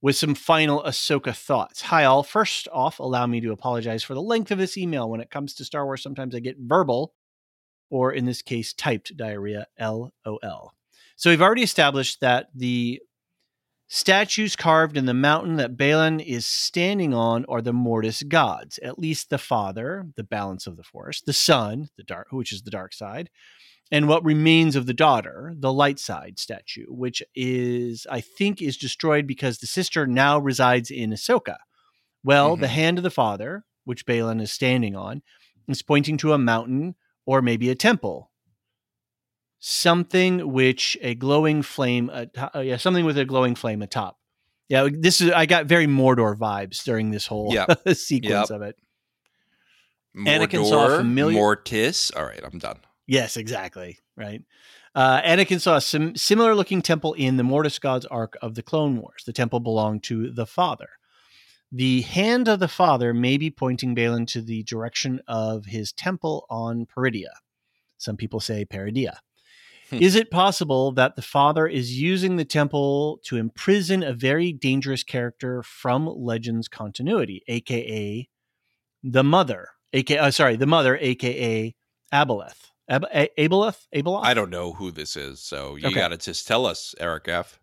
With 0.00 0.14
some 0.14 0.36
final 0.36 0.84
Ahsoka 0.84 1.34
thoughts. 1.34 1.80
Hi, 1.82 2.04
all. 2.04 2.22
First 2.22 2.68
off, 2.72 3.00
allow 3.00 3.26
me 3.26 3.40
to 3.40 3.50
apologize 3.50 4.04
for 4.04 4.14
the 4.14 4.22
length 4.22 4.52
of 4.52 4.58
this 4.58 4.78
email. 4.78 5.10
When 5.10 5.20
it 5.20 5.32
comes 5.32 5.52
to 5.54 5.64
Star 5.64 5.84
Wars, 5.84 6.00
sometimes 6.00 6.32
I 6.32 6.38
get 6.38 6.58
verbal, 6.60 7.12
or 7.90 8.12
in 8.12 8.24
this 8.24 8.40
case, 8.40 8.72
typed 8.72 9.16
diarrhea, 9.16 9.66
LOL. 9.80 10.74
So 11.16 11.30
we've 11.30 11.42
already 11.42 11.64
established 11.64 12.20
that 12.20 12.50
the 12.54 13.02
statues 13.88 14.54
carved 14.54 14.96
in 14.96 15.06
the 15.06 15.12
mountain 15.12 15.56
that 15.56 15.76
Balin 15.76 16.20
is 16.20 16.46
standing 16.46 17.14
on 17.14 17.44
are 17.48 17.60
the 17.60 17.72
Mortis 17.72 18.22
gods, 18.22 18.78
at 18.78 19.00
least 19.00 19.28
the 19.28 19.38
father, 19.38 20.06
the 20.14 20.22
balance 20.22 20.68
of 20.68 20.76
the 20.76 20.84
force, 20.84 21.20
the 21.20 21.32
son, 21.32 21.88
the 21.96 22.04
dark, 22.04 22.28
which 22.30 22.52
is 22.52 22.62
the 22.62 22.70
dark 22.70 22.92
side, 22.92 23.28
and 23.92 24.08
what 24.08 24.24
remains 24.24 24.74
of 24.74 24.86
the 24.86 24.94
daughter, 24.94 25.52
the 25.56 25.72
light 25.72 25.98
side 26.00 26.38
statue, 26.40 26.86
which 26.88 27.22
is, 27.36 28.06
I 28.10 28.20
think, 28.20 28.60
is 28.60 28.76
destroyed 28.76 29.26
because 29.26 29.58
the 29.58 29.66
sister 29.68 30.06
now 30.06 30.38
resides 30.38 30.90
in 30.90 31.10
Ahsoka. 31.10 31.58
Well, 32.24 32.56
the 32.56 32.66
Mhm. 32.66 32.70
hand 32.70 32.98
of 32.98 33.04
the 33.04 33.10
father, 33.10 33.64
which 33.84 34.06
Balin 34.06 34.40
is 34.40 34.50
standing 34.50 34.96
on, 34.96 35.22
is 35.68 35.82
pointing 35.82 36.16
to 36.18 36.32
a 36.32 36.38
mountain 36.38 36.94
or 37.26 37.42
maybe 37.42 37.68
a 37.70 37.74
temple. 37.74 38.30
Something 39.58 40.52
which 40.52 40.98
a 41.02 41.14
glowing 41.14 41.62
flame, 41.62 42.10
atop, 42.12 42.56
uh, 42.56 42.60
yeah, 42.60 42.76
something 42.78 43.04
with 43.04 43.16
a 43.16 43.24
glowing 43.24 43.54
flame 43.54 43.80
atop. 43.82 44.18
Yeah, 44.68 44.88
this 44.90 45.20
is. 45.20 45.30
I 45.30 45.46
got 45.46 45.66
very 45.66 45.86
Mordor 45.86 46.34
vibes 46.36 46.82
during 46.82 47.10
this 47.10 47.26
whole 47.26 47.52
Yep. 47.52 47.68
sequence 47.96 48.50
Yep. 48.50 48.50
of 48.50 48.62
it. 48.62 48.76
Anakin 50.16 50.60
Mordor, 50.64 50.68
saw 50.68 50.86
a 50.94 50.96
familiar- 50.98 51.36
Mortis. 51.38 52.10
All 52.12 52.24
right, 52.24 52.40
I'm 52.42 52.58
done. 52.58 52.80
Yes, 53.12 53.36
exactly. 53.36 53.98
right? 54.16 54.42
Uh, 54.94 55.20
Anakin 55.20 55.60
saw 55.60 55.76
a 55.76 55.82
sim- 55.82 56.16
similar 56.16 56.54
looking 56.54 56.80
temple 56.80 57.12
in 57.12 57.36
the 57.36 57.42
Mortis 57.42 57.78
God's 57.78 58.06
Arc 58.06 58.38
of 58.40 58.54
the 58.54 58.62
Clone 58.62 58.96
Wars. 58.96 59.24
The 59.26 59.34
temple 59.34 59.60
belonged 59.60 60.02
to 60.04 60.30
the 60.30 60.46
Father. 60.46 60.88
The 61.70 62.00
hand 62.00 62.48
of 62.48 62.58
the 62.58 62.68
Father 62.68 63.12
may 63.12 63.36
be 63.36 63.50
pointing 63.50 63.94
Baylan 63.94 64.26
to 64.28 64.40
the 64.40 64.62
direction 64.62 65.20
of 65.28 65.66
his 65.66 65.92
temple 65.92 66.46
on 66.48 66.86
Peridea. 66.86 67.34
Some 67.98 68.16
people 68.16 68.40
say 68.40 68.64
Peridea. 68.64 69.18
Hmm. 69.90 69.98
Is 69.98 70.14
it 70.14 70.30
possible 70.30 70.90
that 70.92 71.14
the 71.14 71.20
Father 71.20 71.66
is 71.66 72.00
using 72.00 72.36
the 72.36 72.46
temple 72.46 73.20
to 73.24 73.36
imprison 73.36 74.02
a 74.02 74.14
very 74.14 74.54
dangerous 74.54 75.02
character 75.02 75.62
from 75.62 76.06
Legends 76.06 76.66
continuity, 76.66 77.42
aka 77.46 78.26
the 79.02 79.22
Mother, 79.22 79.68
aka 79.92 80.16
uh, 80.16 80.30
sorry, 80.30 80.56
the 80.56 80.66
Mother, 80.66 80.96
aka 80.98 81.74
Aboleth? 82.10 82.71
Ab- 82.88 83.06
A- 83.14 83.30
Aboleth? 83.38 83.86
Abeloth? 83.94 84.24
I 84.24 84.34
don't 84.34 84.50
know 84.50 84.72
who 84.72 84.90
this 84.90 85.16
is, 85.16 85.40
so 85.40 85.76
you 85.76 85.88
Okay. 85.88 86.00
got 86.00 86.08
to 86.08 86.16
just 86.16 86.46
tell 86.46 86.66
us, 86.66 86.94
Eric 86.98 87.28
F. 87.28 87.58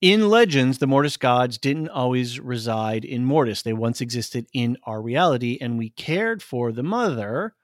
In 0.00 0.28
Legends, 0.28 0.78
the 0.78 0.86
Mortis 0.86 1.16
gods 1.16 1.58
didn't 1.58 1.88
always 1.88 2.38
reside 2.38 3.04
in 3.04 3.24
Mortis. 3.24 3.62
They 3.62 3.72
once 3.72 4.00
existed 4.00 4.46
in 4.52 4.76
our 4.84 5.02
reality, 5.02 5.58
and 5.60 5.76
we 5.76 5.90
cared 5.90 6.40
for 6.42 6.70
the 6.70 6.84
mother. 6.84 7.54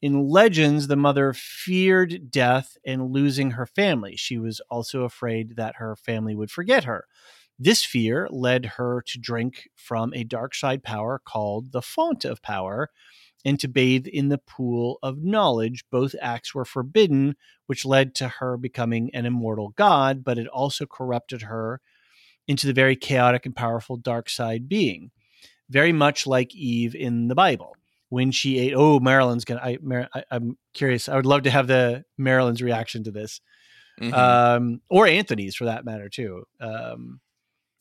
In 0.00 0.28
Legends, 0.28 0.88
the 0.88 0.96
mother 0.96 1.32
feared 1.32 2.32
death 2.32 2.76
and 2.84 3.12
losing 3.12 3.52
her 3.52 3.66
family. 3.66 4.16
She 4.16 4.38
was 4.38 4.60
also 4.70 5.02
afraid 5.04 5.54
that 5.54 5.76
her 5.76 5.94
family 5.94 6.34
would 6.34 6.50
forget 6.50 6.82
her. 6.82 7.06
This 7.60 7.84
fear 7.84 8.26
led 8.32 8.66
her 8.66 9.02
to 9.06 9.20
drink 9.20 9.68
from 9.76 10.12
a 10.14 10.24
dark 10.24 10.56
side 10.56 10.82
power 10.82 11.20
called 11.24 11.70
the 11.70 11.82
Font 11.82 12.24
of 12.24 12.42
Power 12.42 12.90
and 13.44 13.58
to 13.60 13.68
bathe 13.68 14.06
in 14.06 14.28
the 14.28 14.38
pool 14.38 14.98
of 15.02 15.22
knowledge. 15.22 15.84
Both 15.90 16.14
acts 16.20 16.54
were 16.54 16.64
forbidden, 16.64 17.36
which 17.66 17.84
led 17.84 18.14
to 18.16 18.28
her 18.28 18.56
becoming 18.56 19.10
an 19.14 19.26
immortal 19.26 19.70
god, 19.70 20.22
but 20.24 20.38
it 20.38 20.46
also 20.46 20.86
corrupted 20.86 21.42
her 21.42 21.80
into 22.48 22.66
the 22.66 22.72
very 22.72 22.96
chaotic 22.96 23.46
and 23.46 23.54
powerful 23.54 23.96
dark 23.96 24.28
side 24.28 24.68
being, 24.68 25.10
very 25.70 25.92
much 25.92 26.26
like 26.26 26.54
Eve 26.54 26.94
in 26.94 27.28
the 27.28 27.34
Bible. 27.34 27.76
When 28.08 28.30
she 28.30 28.58
ate, 28.58 28.74
oh, 28.76 29.00
Marilyn's 29.00 29.46
gonna. 29.46 29.60
I, 29.62 29.78
Mar- 29.80 30.08
I, 30.14 30.24
I'm 30.30 30.58
curious. 30.74 31.08
I 31.08 31.16
would 31.16 31.24
love 31.24 31.44
to 31.44 31.50
have 31.50 31.66
the 31.66 32.04
Marilyn's 32.18 32.60
reaction 32.60 33.04
to 33.04 33.10
this, 33.10 33.40
Mhm. 33.98 34.12
um, 34.12 34.80
or 34.90 35.06
Anthony's 35.06 35.54
for 35.54 35.64
that 35.64 35.86
matter 35.86 36.10
too. 36.10 36.44
Um, 36.60 37.20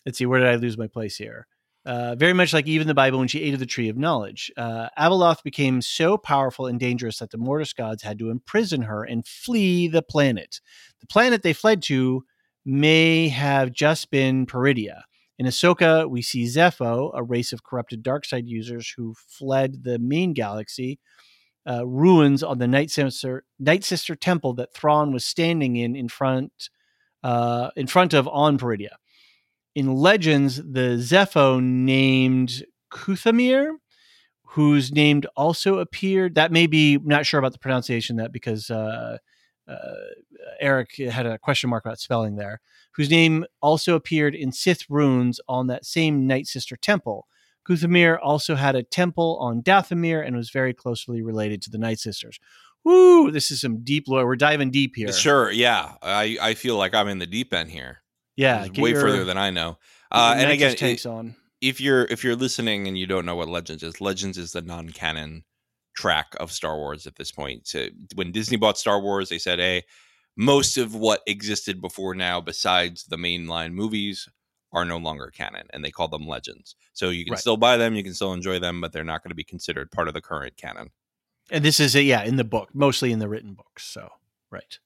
let's 0.06 0.18
see, 0.18 0.26
where 0.26 0.40
did 0.40 0.48
I 0.48 0.56
lose 0.56 0.78
my 0.78 0.88
place 0.88 1.18
here? 1.18 1.48
Uh, 1.84 2.14
very 2.16 2.34
much 2.34 2.54
like 2.54 2.68
even 2.68 2.88
the 2.88 2.94
Bible 2.94 3.18
when 3.18 3.28
she 3.28 3.42
ate 3.42 3.56
of 3.56 3.60
the 3.60 3.66
tree 3.66 3.90
of 3.90 3.98
knowledge. 3.98 4.52
Uh, 4.56 4.88
became 5.44 5.82
so 5.82 6.16
powerful 6.16 6.68
and 6.68 6.80
dangerous 6.80 7.18
that 7.18 7.32
the 7.32 7.40
Mortis 7.40 7.74
gods 7.74 8.04
had 8.04 8.20
to 8.20 8.30
imprison 8.30 8.84
her 8.84 9.04
and 9.04 9.26
flee 9.26 9.88
the 9.88 10.04
planet. 10.04 10.62
The 11.00 11.08
planet 11.08 11.42
they 11.42 11.54
fled 11.54 11.82
to 11.84 12.24
may 12.64 13.30
have 13.30 13.72
just 13.72 14.12
been 14.12 14.46
Peridea. 14.46 15.02
In 15.40 15.48
Ahsoka, 15.48 16.08
we 16.08 16.22
see 16.22 16.44
Zepho, 16.44 17.10
a 17.16 17.24
race 17.24 17.52
of 17.52 17.64
corrupted 17.64 18.04
dark 18.04 18.26
side 18.26 18.48
users 18.48 18.94
who 18.96 19.16
fled 19.18 19.84
the 19.84 19.98
main 19.98 20.34
galaxy, 20.34 21.00
uh, 21.68 21.88
ruins 21.88 22.44
on 22.44 22.60
the 22.60 22.68
Night 22.68 22.92
Sister, 22.92 23.44
Night 23.58 23.84
Sister 23.84 24.16
temple 24.16 24.54
that 24.54 24.74
Thrawn 24.76 25.12
was 25.12 25.26
standing 25.26 25.78
in 25.78 25.96
in 25.96 26.10
front 26.10 26.70
uh, 27.24 27.72
in 27.76 27.88
front 27.88 28.14
of 28.14 28.28
on 28.28 28.60
Peridea 28.60 28.98
in 29.76 29.96
Legends, 29.96 30.58
the 30.58 30.98
Zepho 30.98 31.62
named 31.62 32.64
Kuthamir, 32.92 33.76
whose 34.44 34.92
name 34.92 35.24
also 35.36 35.80
appeared. 35.80 36.36
That 36.36 36.52
may 36.52 36.68
be 36.68 36.98
not 36.98 37.26
sure 37.26 37.40
about 37.40 37.54
the 37.54 37.60
pronunciation 37.60 38.18
that 38.18 38.34
because 38.34 38.70
uh, 38.70 39.18
uh, 39.68 39.76
Eric 40.60 40.96
had 40.98 41.26
a 41.26 41.38
question 41.38 41.70
mark 41.70 41.86
about 41.86 42.00
spelling 42.00 42.36
there. 42.36 42.60
Whose 42.96 43.10
name 43.10 43.46
also 43.62 43.96
appeared 43.96 44.36
in 44.36 44.52
Sith 44.52 44.90
runes 44.90 45.40
on 45.48 45.68
that 45.68 45.86
same 45.86 46.28
Night 46.28 46.48
Sister 46.48 46.76
temple. 46.76 47.28
Kuthamir 47.68 48.18
also 48.22 48.56
had 48.56 48.76
a 48.76 48.84
temple 48.84 49.38
on 49.40 49.62
Dathomir 49.62 50.26
and 50.26 50.36
was 50.36 50.50
very 50.50 50.74
closely 50.74 51.22
related 51.22 51.62
to 51.62 51.70
the 51.70 51.78
Night 51.78 52.00
Sisters. 52.00 52.40
Woo! 52.84 53.32
This 53.32 53.52
is 53.52 53.62
some 53.62 53.84
deep 53.84 54.08
lore. 54.08 54.26
We're 54.26 54.36
diving 54.36 54.72
deep 54.72 54.96
here. 54.96 55.12
Sure, 55.14 55.52
yeah. 55.52 55.94
I, 56.02 56.38
I 56.42 56.54
feel 56.56 56.76
like 56.76 56.96
I'm 56.96 57.08
in 57.08 57.20
the 57.20 57.28
deep 57.28 57.54
end 57.54 57.70
here. 57.70 58.01
Yeah, 58.42 58.58
This 58.60 58.66
is 58.66 58.72
get 58.72 58.82
way 58.84 58.90
your- 58.92 59.02
further 59.02 59.24
than 59.24 59.38
I 59.38 59.50
know. 59.52 59.78
Uh, 60.12 60.36
and 60.38 60.52
again, 60.52 60.76
tanks 60.76 61.06
on. 61.06 61.36
if 61.62 61.80
you're 61.80 62.06
if 62.06 62.24
you're 62.24 62.36
listening 62.36 62.88
and 62.88 62.98
you 62.98 63.06
don't 63.08 63.26
know 63.26 63.36
what 63.36 63.48
Legends 63.48 63.84
is, 63.84 64.02
Legends 64.02 64.38
is 64.38 64.52
the 64.52 64.62
non-canon 64.62 65.44
track 65.96 66.36
of 66.40 66.52
Star 66.52 66.76
Wars 66.78 67.06
at 67.08 67.16
this 67.16 67.32
point. 67.32 67.68
So 67.68 67.88
when 68.16 68.32
Disney 68.32 68.58
bought 68.58 68.78
Star 68.78 69.00
Wars, 69.02 69.30
they 69.30 69.38
said, 69.38 69.60
"Hey, 69.60 69.84
most 70.36 70.78
of 70.78 70.96
what 70.96 71.22
existed 71.28 71.80
before 71.82 72.16
now, 72.16 72.42
besides 72.42 73.04
the 73.06 73.18
mainline 73.18 73.74
movies, 73.74 74.28
are 74.74 74.86
no 74.86 74.98
longer 74.98 75.32
canon," 75.34 75.68
and 75.72 75.84
they 75.84 75.92
call 75.92 76.08
them 76.08 76.28
Legends. 76.28 76.76
So 76.94 77.10
you 77.10 77.24
can 77.26 77.34
Right. 77.34 77.40
still 77.40 77.58
buy 77.58 77.78
them, 77.78 77.96
you 77.96 78.04
can 78.04 78.14
still 78.14 78.34
enjoy 78.34 78.60
them, 78.60 78.82
but 78.82 78.92
they're 78.94 79.04
not 79.04 79.22
going 79.24 79.30
to 79.32 79.36
be 79.36 79.44
considered 79.44 79.92
part 79.92 80.08
of 80.08 80.14
the 80.14 80.22
current 80.22 80.58
canon. 80.58 80.90
And 81.50 81.64
this 81.66 81.80
is, 81.82 81.96
a, 81.96 82.02
yeah, 82.04 82.24
in 82.24 82.38
the 82.38 82.44
book, 82.46 82.70
mostly 82.74 83.12
in 83.12 83.20
the 83.20 83.28
written 83.28 83.54
books. 83.54 83.84
So, 83.86 84.10
right. 84.50 84.80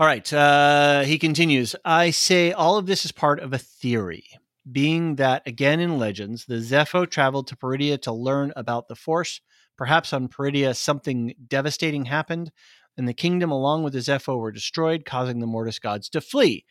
All 0.00 0.06
right. 0.06 0.32
Uh, 0.32 1.02
he 1.02 1.18
continues 1.18 1.76
I 1.84 2.08
say 2.08 2.52
all 2.52 2.78
of 2.78 2.86
this 2.86 3.04
is 3.04 3.12
part 3.12 3.38
of 3.38 3.52
a 3.52 3.58
theory, 3.58 4.24
being 4.72 5.16
that, 5.16 5.42
again, 5.44 5.78
in 5.78 5.98
Legends, 5.98 6.46
the 6.46 6.54
Zepho 6.54 7.04
traveled 7.04 7.48
to 7.48 7.56
Peridea 7.56 8.00
to 8.00 8.12
learn 8.12 8.50
about 8.56 8.88
the 8.88 8.94
Force. 8.94 9.42
Perhaps 9.76 10.14
on 10.14 10.28
Peridea, 10.28 10.74
something 10.74 11.34
devastating 11.46 12.06
happened, 12.06 12.50
and 12.96 13.06
the 13.06 13.12
kingdom, 13.12 13.50
along 13.50 13.82
with 13.82 13.92
the 13.92 13.98
Zepho, 13.98 14.38
were 14.38 14.50
destroyed, 14.50 15.04
causing 15.04 15.40
the 15.40 15.46
Mortis 15.46 15.78
gods 15.78 16.08
to 16.08 16.22
flee. 16.22 16.64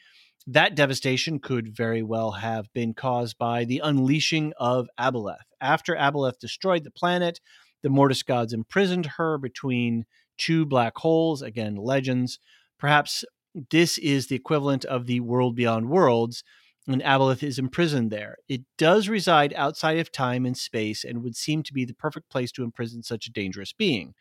That 0.47 0.73
devastation 0.73 1.37
could 1.37 1.69
very 1.69 2.01
well 2.01 2.31
have 2.31 2.73
been 2.73 2.95
caused 2.95 3.37
by 3.37 3.63
the 3.63 3.79
unleashing 3.83 4.53
of 4.57 4.89
Abeloth. 4.99 5.45
After 5.61 5.93
Abeloth 5.93 6.39
destroyed 6.39 6.83
the 6.83 6.89
planet, 6.89 7.41
the 7.83 7.89
Mortis 7.89 8.23
gods 8.23 8.53
imprisoned 8.53 9.05
her 9.17 9.37
between 9.37 10.05
two 10.39 10.65
black 10.65 10.97
holes, 10.97 11.43
again, 11.43 11.75
legends. 11.75 12.39
Perhaps 12.79 13.25
this 13.69 13.97
is 13.97 14.27
the 14.27 14.35
equivalent 14.35 14.85
of 14.85 15.05
the 15.05 15.19
world 15.19 15.55
beyond 15.55 15.89
worlds, 15.89 16.43
and 16.87 17.01
Abeloth 17.03 17.43
is 17.43 17.59
imprisoned 17.59 18.09
there. 18.09 18.37
It 18.47 18.61
does 18.77 19.09
reside 19.09 19.53
outside 19.55 19.99
of 19.99 20.11
time 20.11 20.45
and 20.45 20.57
space 20.57 21.03
and 21.03 21.23
would 21.23 21.35
seem 21.35 21.61
to 21.63 21.73
be 21.73 21.85
the 21.85 21.93
perfect 21.93 22.29
place 22.29 22.51
to 22.53 22.63
imprison 22.63 23.03
such 23.03 23.27
a 23.27 23.31
dangerous 23.31 23.73
being. 23.73 24.15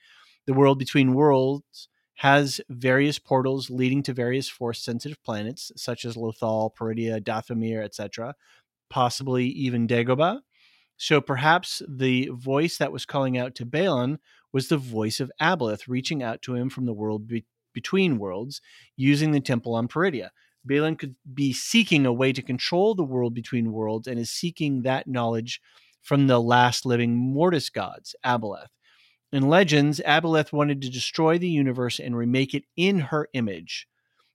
The 0.46 0.54
world 0.54 0.78
between 0.78 1.14
worlds 1.14 1.88
has 2.16 2.60
various 2.68 3.18
portals 3.18 3.70
leading 3.70 4.02
to 4.02 4.12
various 4.12 4.48
force 4.48 4.82
sensitive 4.82 5.22
planets, 5.22 5.70
such 5.76 6.04
as 6.04 6.16
Lothal, 6.16 6.74
Peridea, 6.74 7.20
Dathomir, 7.22 7.82
etc., 7.82 8.34
possibly 8.90 9.46
even 9.46 9.86
Dagobah. 9.86 10.40
So 10.96 11.20
perhaps 11.20 11.80
the 11.88 12.28
voice 12.32 12.78
that 12.78 12.90
was 12.90 13.06
calling 13.06 13.38
out 13.38 13.54
to 13.56 13.66
Baylan 13.66 14.18
was 14.52 14.68
the 14.68 14.78
voice 14.78 15.20
of 15.20 15.30
Abeloth 15.40 15.82
reaching 15.86 16.22
out 16.22 16.42
to 16.42 16.54
him 16.54 16.68
from 16.68 16.86
the 16.86 16.92
world 16.92 17.28
be- 17.28 17.44
between 17.78 18.18
worlds 18.18 18.60
using 18.96 19.30
the 19.30 19.38
temple 19.38 19.76
on 19.76 19.86
Peridea. 19.86 20.30
Baylan 20.68 20.98
could 20.98 21.14
be 21.32 21.52
seeking 21.52 22.06
a 22.06 22.12
way 22.12 22.32
to 22.32 22.42
control 22.42 22.96
the 22.96 23.04
world 23.04 23.34
between 23.34 23.70
worlds 23.70 24.08
and 24.08 24.18
is 24.18 24.32
seeking 24.32 24.82
that 24.82 25.06
knowledge 25.06 25.60
from 26.02 26.26
the 26.26 26.40
last 26.40 26.84
living 26.84 27.14
Mortis 27.14 27.70
gods, 27.70 28.16
Abeloth. 28.26 28.72
In 29.32 29.48
Legends, 29.48 30.00
Abeloth 30.04 30.52
wanted 30.52 30.82
to 30.82 30.90
destroy 30.90 31.38
the 31.38 31.48
universe 31.48 32.00
and 32.00 32.16
remake 32.16 32.52
it 32.52 32.64
in 32.76 32.98
her 32.98 33.28
image. 33.32 33.86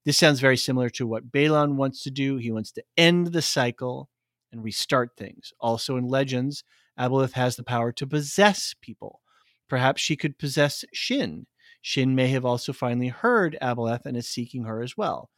This 0.06 0.18
sounds 0.18 0.40
very 0.40 0.56
similar 0.56 0.90
to 0.92 1.06
what 1.06 1.30
Baylan 1.30 1.76
wants 1.76 2.02
to 2.04 2.12
do. 2.12 2.38
He 2.38 2.50
wants 2.50 2.72
to 2.74 2.84
end 2.96 3.28
the 3.28 3.42
cycle 3.42 4.10
and 4.54 4.64
restart 4.64 5.18
things. 5.18 5.52
Also 5.60 5.98
in 5.98 6.08
Legends, 6.08 6.64
Abeloth 6.98 7.34
has 7.34 7.58
the 7.58 7.64
power 7.64 7.92
to 7.92 8.08
possess 8.08 8.74
people. 8.82 9.20
Perhaps 9.68 10.02
she 10.02 10.16
could 10.16 10.40
possess 10.40 10.86
Shin. 10.94 11.46
Shin 11.84 12.16
may 12.16 12.30
have 12.30 12.46
also 12.46 12.72
finally 12.72 13.10
heard 13.10 13.58
Abeloth 13.62 14.06
and 14.06 14.16
is 14.16 14.28
seeking 14.28 14.64
her 14.64 14.82
as 14.82 14.96
well. 14.96 15.30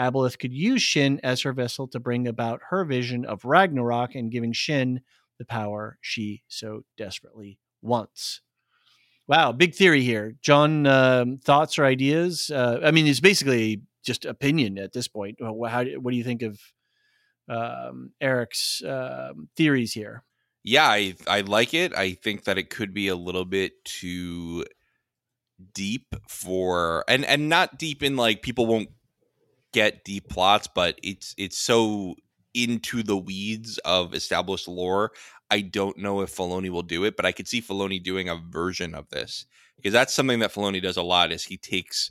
Abeloth 0.00 0.38
could 0.38 0.54
use 0.54 0.82
Shin 0.82 1.20
as 1.22 1.42
her 1.42 1.52
vessel 1.52 1.86
to 1.88 2.00
bring 2.00 2.26
about 2.26 2.62
her 2.70 2.86
vision 2.86 3.26
of 3.26 3.44
Ragnarok 3.44 4.14
and 4.14 4.32
giving 4.32 4.54
Shin 4.54 5.02
the 5.38 5.44
power 5.44 5.98
she 6.00 6.42
so 6.48 6.84
desperately 6.96 7.58
wants. 7.82 8.40
Wow, 9.28 9.52
big 9.52 9.74
theory 9.74 10.02
here. 10.02 10.36
John, 10.40 10.86
um, 10.86 11.36
thoughts 11.36 11.78
or 11.78 11.84
ideas? 11.84 12.50
Uh, 12.50 12.80
I 12.82 12.92
mean, 12.92 13.06
it's 13.06 13.20
basically 13.20 13.82
just 14.02 14.24
opinion 14.24 14.78
at 14.78 14.94
this 14.94 15.06
point. 15.06 15.36
How, 15.38 15.54
how, 15.68 15.84
what 15.84 16.12
do 16.12 16.16
you 16.16 16.24
think 16.24 16.42
of 16.42 16.58
um, 17.46 18.12
Eric's 18.22 18.82
um, 18.82 19.50
theories 19.54 19.92
here? 19.92 20.24
Yeah, 20.64 20.88
I 20.88 21.14
I 21.26 21.40
like 21.42 21.74
it. 21.74 21.94
I 21.94 22.14
think 22.14 22.44
that 22.44 22.58
it 22.58 22.70
could 22.70 22.92
be 22.92 23.08
a 23.08 23.16
little 23.16 23.44
bit 23.44 23.84
too 23.84 24.64
deep 25.74 26.14
for 26.28 27.04
and 27.08 27.24
and 27.24 27.48
not 27.48 27.78
deep 27.78 28.02
in 28.02 28.16
like 28.16 28.42
people 28.42 28.66
won't 28.66 28.88
get 29.72 30.04
deep 30.04 30.28
plots, 30.28 30.68
but 30.74 30.98
it's 31.02 31.34
it's 31.38 31.58
so 31.58 32.14
into 32.54 33.02
the 33.02 33.16
weeds 33.16 33.78
of 33.78 34.14
established 34.14 34.68
lore. 34.68 35.12
I 35.50 35.60
don't 35.62 35.98
know 35.98 36.20
if 36.22 36.34
Filoni 36.34 36.70
will 36.70 36.82
do 36.82 37.04
it, 37.04 37.16
but 37.16 37.26
I 37.26 37.32
could 37.32 37.48
see 37.48 37.60
Filoni 37.62 38.02
doing 38.02 38.28
a 38.28 38.36
version 38.36 38.94
of 38.94 39.08
this. 39.10 39.46
because 39.76 39.92
that's 39.92 40.14
something 40.14 40.40
that 40.40 40.52
Filoni 40.52 40.82
does 40.82 40.96
a 40.96 41.02
lot. 41.02 41.32
Is 41.32 41.44
he 41.44 41.56
takes 41.56 42.10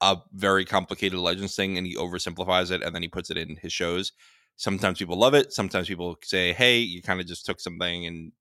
a 0.00 0.18
very 0.32 0.64
complicated 0.64 1.18
Legends 1.18 1.56
thing 1.56 1.78
and 1.78 1.86
he 1.86 1.96
oversimplifies 1.96 2.70
it 2.70 2.82
and 2.82 2.94
then 2.94 3.02
he 3.02 3.08
puts 3.08 3.30
it 3.30 3.38
in 3.38 3.56
his 3.56 3.72
shows. 3.72 4.12
Sometimes 4.56 4.98
people 4.98 5.18
love 5.18 5.34
it. 5.34 5.52
Sometimes 5.52 5.88
people 5.88 6.16
say, 6.24 6.52
"Hey, 6.52 6.78
you 6.80 7.02
kind 7.02 7.20
of 7.20 7.26
just 7.26 7.46
took 7.46 7.60
something 7.60 8.06
and 8.06 8.32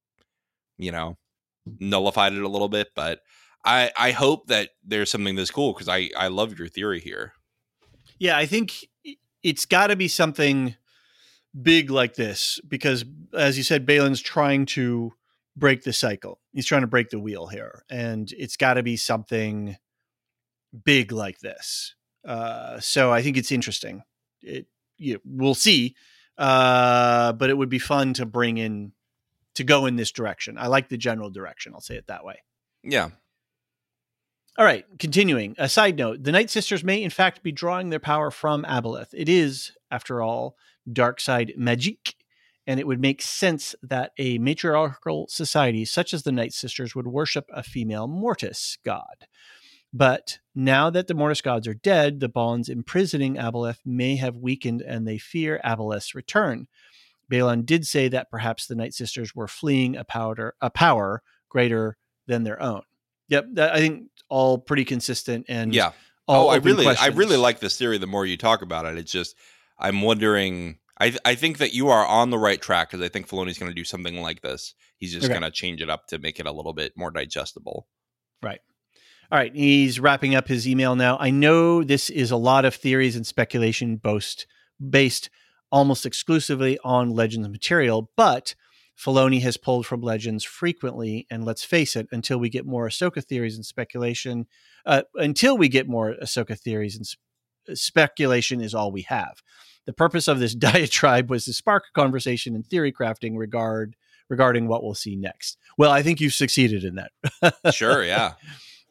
you 0.77 0.91
know 0.91 1.17
nullified 1.79 2.33
it 2.33 2.43
a 2.43 2.47
little 2.49 2.69
bit." 2.69 2.89
But 2.95 3.21
I 3.63 3.91
I 3.97 4.11
hope 4.11 4.47
that 4.47 4.69
there's 4.83 5.11
something 5.11 5.35
that's 5.35 5.51
cool 5.51 5.73
because 5.73 5.89
I 5.89 6.09
I 6.17 6.27
love 6.27 6.57
your 6.57 6.67
theory 6.67 6.99
here. 6.99 7.33
Yeah, 8.19 8.37
I 8.37 8.45
think 8.45 8.85
it's 9.43 9.65
got 9.65 9.87
to 9.87 9.95
be 9.95 10.07
something 10.07 10.75
big 11.59 11.89
like 11.89 12.15
this 12.15 12.59
because, 12.67 13.03
as 13.33 13.57
you 13.57 13.63
said, 13.63 13.85
Baylan's 13.85 14.21
trying 14.21 14.65
to 14.67 15.13
break 15.55 15.83
the 15.83 15.93
cycle. 15.93 16.39
He's 16.53 16.65
trying 16.65 16.81
to 16.81 16.87
break 16.87 17.09
the 17.09 17.19
wheel 17.19 17.47
here, 17.47 17.83
and 17.89 18.31
it's 18.37 18.57
got 18.57 18.75
to 18.75 18.83
be 18.83 18.97
something 18.97 19.77
big 20.83 21.11
like 21.11 21.39
this. 21.39 21.95
Uh, 22.25 22.79
so 22.79 23.11
I 23.11 23.21
think 23.21 23.37
it's 23.37 23.51
interesting. 23.51 24.03
It 24.41 24.67
you 24.97 25.19
we'll 25.25 25.55
see, 25.55 25.95
uh, 26.37 27.33
but 27.33 27.49
it 27.49 27.57
would 27.57 27.69
be 27.69 27.79
fun 27.79 28.13
to 28.13 28.25
bring 28.25 28.57
in 28.57 28.93
to 29.55 29.63
go 29.63 29.85
in 29.85 29.95
this 29.95 30.11
direction. 30.11 30.57
I 30.57 30.67
like 30.67 30.89
the 30.89 30.97
general 30.97 31.29
direction. 31.29 31.73
I'll 31.73 31.81
say 31.81 31.95
it 31.95 32.07
that 32.07 32.23
way. 32.23 32.43
Yeah. 32.83 33.09
All 34.57 34.65
right, 34.65 34.85
continuing. 34.99 35.55
A 35.57 35.69
side 35.69 35.97
note 35.97 36.23
the 36.23 36.31
Night 36.31 36.49
Sisters 36.49 36.83
may, 36.83 37.01
in 37.01 37.09
fact, 37.09 37.41
be 37.41 37.53
drawing 37.53 37.89
their 37.89 37.99
power 37.99 38.29
from 38.29 38.65
Abeloth. 38.65 39.13
It 39.13 39.29
is, 39.29 39.71
after 39.89 40.21
all, 40.21 40.57
dark 40.91 41.21
side 41.21 41.53
magic, 41.55 42.15
and 42.67 42.77
it 42.77 42.85
would 42.85 42.99
make 42.99 43.21
sense 43.21 43.75
that 43.81 44.11
a 44.17 44.39
matriarchal 44.39 45.27
society 45.29 45.85
such 45.85 46.13
as 46.13 46.23
the 46.23 46.33
Night 46.33 46.51
Sisters 46.51 46.93
would 46.93 47.07
worship 47.07 47.45
a 47.53 47.63
female 47.63 48.07
Mortis 48.07 48.77
god. 48.83 49.25
But 49.93 50.39
now 50.53 50.89
that 50.89 51.07
the 51.07 51.13
Mortis 51.13 51.41
gods 51.41 51.65
are 51.65 51.73
dead, 51.73 52.19
the 52.19 52.27
bonds 52.27 52.67
imprisoning 52.67 53.35
Abeloth 53.35 53.79
may 53.85 54.17
have 54.17 54.35
weakened 54.35 54.81
and 54.81 55.07
they 55.07 55.17
fear 55.17 55.61
Abeloth's 55.63 56.13
return. 56.13 56.67
Baylan 57.31 57.65
did 57.65 57.87
say 57.87 58.09
that 58.09 58.29
perhaps 58.29 58.67
the 58.67 58.75
Night 58.75 58.93
Sisters 58.93 59.33
were 59.33 59.47
fleeing 59.47 59.95
a, 59.95 60.03
powder, 60.03 60.55
a 60.59 60.69
power 60.69 61.23
greater 61.47 61.95
than 62.27 62.43
their 62.43 62.61
own. 62.61 62.81
Yep, 63.31 63.47
that, 63.53 63.73
I 63.73 63.79
think 63.79 64.09
all 64.27 64.57
pretty 64.57 64.83
consistent 64.83 65.45
and 65.47 65.73
yeah. 65.73 65.93
oh, 66.27 66.49
I 66.49 66.57
really, 66.57 66.83
questions. 66.83 67.13
I 67.13 67.17
really 67.17 67.37
like 67.37 67.61
this 67.61 67.77
theory. 67.77 67.97
The 67.97 68.07
more 68.07 68.25
you 68.25 68.35
talk 68.37 68.61
about 68.61 68.85
it, 68.85 68.97
it's 68.97 69.11
just 69.11 69.35
I'm 69.79 70.01
wondering. 70.01 70.77
I 70.99 71.15
I 71.23 71.35
think 71.35 71.57
that 71.59 71.73
you 71.73 71.87
are 71.87 72.05
on 72.05 72.29
the 72.29 72.37
right 72.37 72.61
track 72.61 72.91
because 72.91 73.03
I 73.03 73.07
think 73.07 73.29
Filoni's 73.29 73.57
going 73.57 73.71
to 73.71 73.75
do 73.75 73.85
something 73.85 74.21
like 74.21 74.41
this. 74.41 74.75
He's 74.97 75.13
just 75.13 75.25
okay. 75.25 75.33
going 75.33 75.43
to 75.43 75.51
change 75.51 75.81
it 75.81 75.89
up 75.89 76.07
to 76.07 76.19
make 76.19 76.41
it 76.41 76.45
a 76.45 76.51
little 76.51 76.73
bit 76.73 76.91
more 76.97 77.09
digestible. 77.09 77.87
Right. 78.43 78.59
All 79.31 79.37
right, 79.37 79.55
he's 79.55 79.97
wrapping 79.97 80.35
up 80.35 80.49
his 80.49 80.67
email 80.67 80.93
now. 80.97 81.17
I 81.17 81.29
know 81.29 81.85
this 81.85 82.09
is 82.09 82.31
a 82.31 82.35
lot 82.37 82.65
of 82.65 82.75
theories 82.75 83.15
and 83.15 83.25
speculation 83.25 83.95
boast, 83.95 84.45
based 84.89 85.29
almost 85.71 86.05
exclusively 86.05 86.77
on 86.83 87.11
Legends 87.11 87.47
material, 87.47 88.11
but 88.17 88.55
Filoni 89.03 89.41
has 89.41 89.57
pulled 89.57 89.85
from 89.85 90.01
Legends 90.01 90.43
frequently, 90.43 91.25
and 91.29 91.43
let's 91.43 91.63
face 91.63 91.95
it, 91.95 92.07
until 92.11 92.37
we 92.37 92.49
get 92.49 92.65
more 92.65 92.87
Ahsoka 92.87 93.23
theories 93.23 93.55
and 93.55 93.65
speculation, 93.65 94.45
uh, 94.85 95.03
until 95.15 95.57
we 95.57 95.69
get 95.69 95.87
more 95.87 96.15
Ahsoka 96.21 96.59
theories 96.59 96.95
and 96.95 97.07
sp- 97.07 97.19
speculation 97.73 98.61
is 98.61 98.75
all 98.75 98.91
we 98.91 99.01
have. 99.03 99.41
The 99.85 99.93
purpose 99.93 100.27
of 100.27 100.39
this 100.39 100.53
diatribe 100.69 101.29
was 101.29 101.45
to 101.45 101.53
spark 101.53 101.85
a 101.89 101.99
conversation 101.99 102.53
and 102.53 102.65
theory 102.65 102.91
crafting 102.91 103.37
regard 103.37 103.95
regarding 104.29 104.67
what 104.67 104.83
we'll 104.83 104.93
see 104.93 105.15
next. 105.15 105.57
Well, 105.77 105.91
I 105.91 106.03
think 106.03 106.21
you've 106.21 106.33
succeeded 106.33 106.83
in 106.83 106.95
that. 106.95 107.73
sure, 107.73 108.03
yeah 108.05 108.33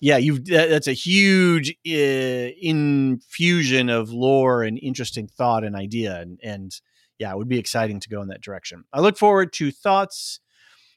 yeah, 0.00 0.16
you've 0.16 0.46
that's 0.46 0.88
a 0.88 0.94
huge 0.94 1.76
uh, 1.86 2.50
infusion 2.61 3.90
of 3.90 4.11
lore 4.11 4.62
and 4.62 4.78
interesting 4.82 5.28
thought 5.28 5.62
and 5.62 5.76
idea, 5.76 6.18
and 6.18 6.40
and 6.42 6.80
yeah, 7.20 7.30
it 7.30 7.36
would 7.36 7.48
be 7.48 7.58
exciting 7.58 8.00
to 8.00 8.08
go 8.08 8.22
in 8.22 8.28
that 8.28 8.40
direction. 8.40 8.84
I 8.92 9.00
look 9.00 9.16
forward 9.16 9.52
to 9.54 9.70
thoughts, 9.70 10.40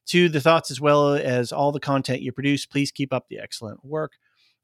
to 0.07 0.29
the 0.29 0.41
thoughts 0.41 0.71
as 0.71 0.81
well 0.81 1.13
as 1.13 1.51
all 1.51 1.71
the 1.71 1.79
content 1.79 2.21
you 2.21 2.31
produce. 2.31 2.65
Please 2.65 2.91
keep 2.91 3.13
up 3.13 3.27
the 3.29 3.39
excellent 3.39 3.85
work. 3.85 4.13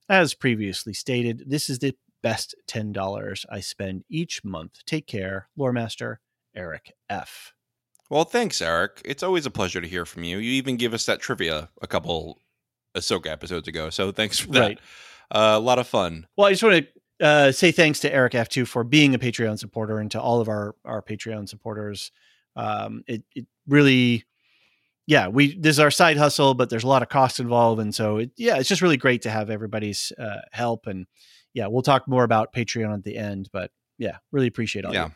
As 0.07 0.33
previously 0.33 0.93
stated, 0.93 1.43
this 1.45 1.69
is 1.69 1.79
the 1.79 1.95
best 2.23 2.55
ten 2.65 2.91
dollars 2.91 3.45
I 3.51 3.59
spend 3.59 4.05
each 4.09 4.43
month. 4.43 4.79
Take 4.85 5.05
care, 5.05 5.49
Lore 5.55 5.73
Master 5.73 6.21
Eric 6.55 6.93
F. 7.09 7.53
Well, 8.09 8.23
thanks, 8.23 8.61
Eric. 8.61 9.01
It's 9.05 9.21
always 9.21 9.45
a 9.45 9.51
pleasure 9.51 9.81
to 9.81 9.87
hear 9.87 10.05
from 10.05 10.23
you. 10.23 10.37
You 10.39 10.53
even 10.53 10.77
give 10.77 10.95
us 10.95 11.05
that 11.05 11.19
trivia 11.19 11.69
a 11.81 11.87
couple 11.87 12.39
Ahsoka 12.97 13.27
episodes 13.27 13.67
ago. 13.67 13.91
So 13.91 14.11
thanks 14.11 14.39
for 14.39 14.47
that. 14.53 14.59
Right. 14.59 14.79
Uh, 15.29 15.53
a 15.55 15.59
lot 15.59 15.77
of 15.77 15.87
fun. 15.87 16.25
Well, 16.35 16.47
I 16.47 16.51
just 16.51 16.63
want 16.63 16.75
to 16.77 16.87
uh, 17.21 17.51
say 17.51 17.71
thanks 17.71 17.99
to 18.01 18.13
Eric 18.13 18.33
F2 18.33 18.67
for 18.67 18.83
being 18.83 19.13
a 19.13 19.19
Patreon 19.19 19.59
supporter 19.59 19.99
and 19.99 20.09
to 20.11 20.21
all 20.21 20.41
of 20.41 20.47
our 20.47 20.75
our 20.85 21.01
Patreon 21.01 21.47
supporters. 21.47 22.11
Um, 22.55 23.03
it 23.07 23.23
it 23.35 23.45
really, 23.67 24.25
yeah, 25.07 25.27
we 25.27 25.57
this 25.59 25.75
is 25.75 25.79
our 25.79 25.91
side 25.91 26.17
hustle, 26.17 26.53
but 26.53 26.69
there's 26.69 26.83
a 26.83 26.87
lot 26.87 27.03
of 27.03 27.09
costs 27.09 27.39
involved, 27.39 27.81
and 27.81 27.93
so 27.93 28.17
it, 28.17 28.31
yeah, 28.37 28.57
it's 28.57 28.69
just 28.69 28.81
really 28.81 28.97
great 28.97 29.21
to 29.23 29.29
have 29.29 29.49
everybody's 29.49 30.11
uh, 30.17 30.41
help. 30.51 30.87
And 30.87 31.07
yeah, 31.53 31.67
we'll 31.67 31.81
talk 31.81 32.07
more 32.07 32.23
about 32.23 32.53
Patreon 32.53 32.93
at 32.93 33.03
the 33.03 33.17
end, 33.17 33.49
but 33.51 33.71
yeah, 33.97 34.17
really 34.31 34.47
appreciate 34.47 34.85
all. 34.85 34.93
Yeah, 34.93 35.07
you. 35.07 35.11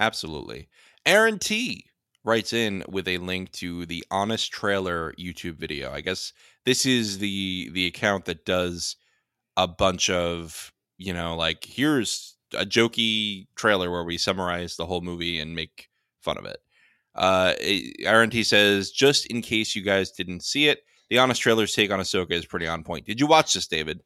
absolutely. 0.00 0.68
Aaron 1.06 1.38
T 1.38 1.86
writes 2.24 2.52
in 2.52 2.82
with 2.88 3.06
a 3.06 3.18
link 3.18 3.52
to 3.52 3.86
the 3.86 4.04
Honest 4.10 4.50
Trailer 4.50 5.12
YouTube 5.18 5.56
video. 5.56 5.92
I 5.92 6.00
guess 6.00 6.32
this 6.64 6.86
is 6.86 7.18
the 7.18 7.70
the 7.72 7.86
account 7.86 8.24
that 8.24 8.44
does 8.44 8.96
a 9.56 9.68
bunch 9.68 10.10
of, 10.10 10.72
you 10.96 11.12
know, 11.12 11.36
like 11.36 11.64
here's 11.64 12.36
a 12.56 12.64
jokey 12.64 13.46
trailer 13.56 13.90
where 13.90 14.04
we 14.04 14.18
summarize 14.18 14.76
the 14.76 14.86
whole 14.86 15.00
movie 15.00 15.40
and 15.40 15.54
make 15.54 15.88
fun 16.22 16.38
of 16.38 16.44
it. 16.44 16.58
Uh 17.14 17.54
Aaron 18.00 18.30
T 18.30 18.42
says, 18.42 18.90
just 18.90 19.26
in 19.26 19.42
case 19.42 19.74
you 19.74 19.82
guys 19.82 20.10
didn't 20.10 20.42
see 20.42 20.68
it, 20.68 20.80
the 21.10 21.18
Honest 21.18 21.42
Trailer's 21.42 21.74
take 21.74 21.90
on 21.90 22.00
Ahsoka 22.00 22.32
is 22.32 22.46
pretty 22.46 22.66
on 22.66 22.82
point. 22.82 23.06
Did 23.06 23.20
you 23.20 23.26
watch 23.26 23.54
this, 23.54 23.66
David? 23.66 24.00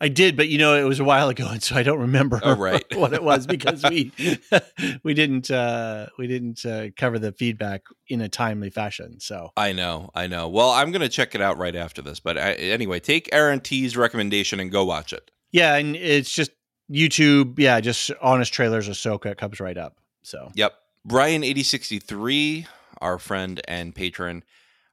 I 0.00 0.08
did, 0.08 0.36
but 0.36 0.48
you 0.48 0.58
know, 0.58 0.74
it 0.74 0.84
was 0.84 1.00
a 1.00 1.04
while 1.04 1.28
ago, 1.28 1.48
and 1.50 1.62
so 1.62 1.76
I 1.76 1.82
don't 1.82 2.00
remember 2.00 2.40
oh, 2.42 2.56
right. 2.56 2.84
what 2.96 3.12
it 3.12 3.22
was 3.22 3.46
because 3.46 3.82
we 3.84 4.12
we 5.02 5.14
didn't 5.14 5.50
uh, 5.50 6.06
we 6.18 6.26
didn't 6.26 6.64
uh, 6.64 6.88
cover 6.96 7.18
the 7.18 7.32
feedback 7.32 7.82
in 8.08 8.20
a 8.20 8.28
timely 8.28 8.70
fashion. 8.70 9.20
So 9.20 9.50
I 9.56 9.72
know, 9.72 10.10
I 10.14 10.26
know. 10.26 10.48
Well, 10.48 10.70
I'm 10.70 10.92
gonna 10.92 11.08
check 11.08 11.34
it 11.34 11.40
out 11.40 11.58
right 11.58 11.76
after 11.76 12.02
this. 12.02 12.20
But 12.20 12.38
I, 12.38 12.52
anyway, 12.54 13.00
take 13.00 13.28
Aaron 13.32 13.60
T's 13.60 13.96
recommendation 13.96 14.60
and 14.60 14.70
go 14.70 14.84
watch 14.84 15.12
it. 15.12 15.30
Yeah, 15.52 15.76
and 15.76 15.96
it's 15.96 16.30
just 16.30 16.50
YouTube. 16.90 17.58
Yeah, 17.58 17.80
just 17.80 18.10
honest 18.20 18.52
trailers 18.52 18.88
Ahsoka 18.88 19.36
comes 19.36 19.60
right 19.60 19.78
up. 19.78 19.98
So 20.22 20.50
yep, 20.54 20.74
Brian 21.04 21.44
eighty 21.44 21.62
sixty 21.62 21.98
three, 21.98 22.66
our 23.00 23.18
friend 23.18 23.60
and 23.66 23.94
patron, 23.94 24.44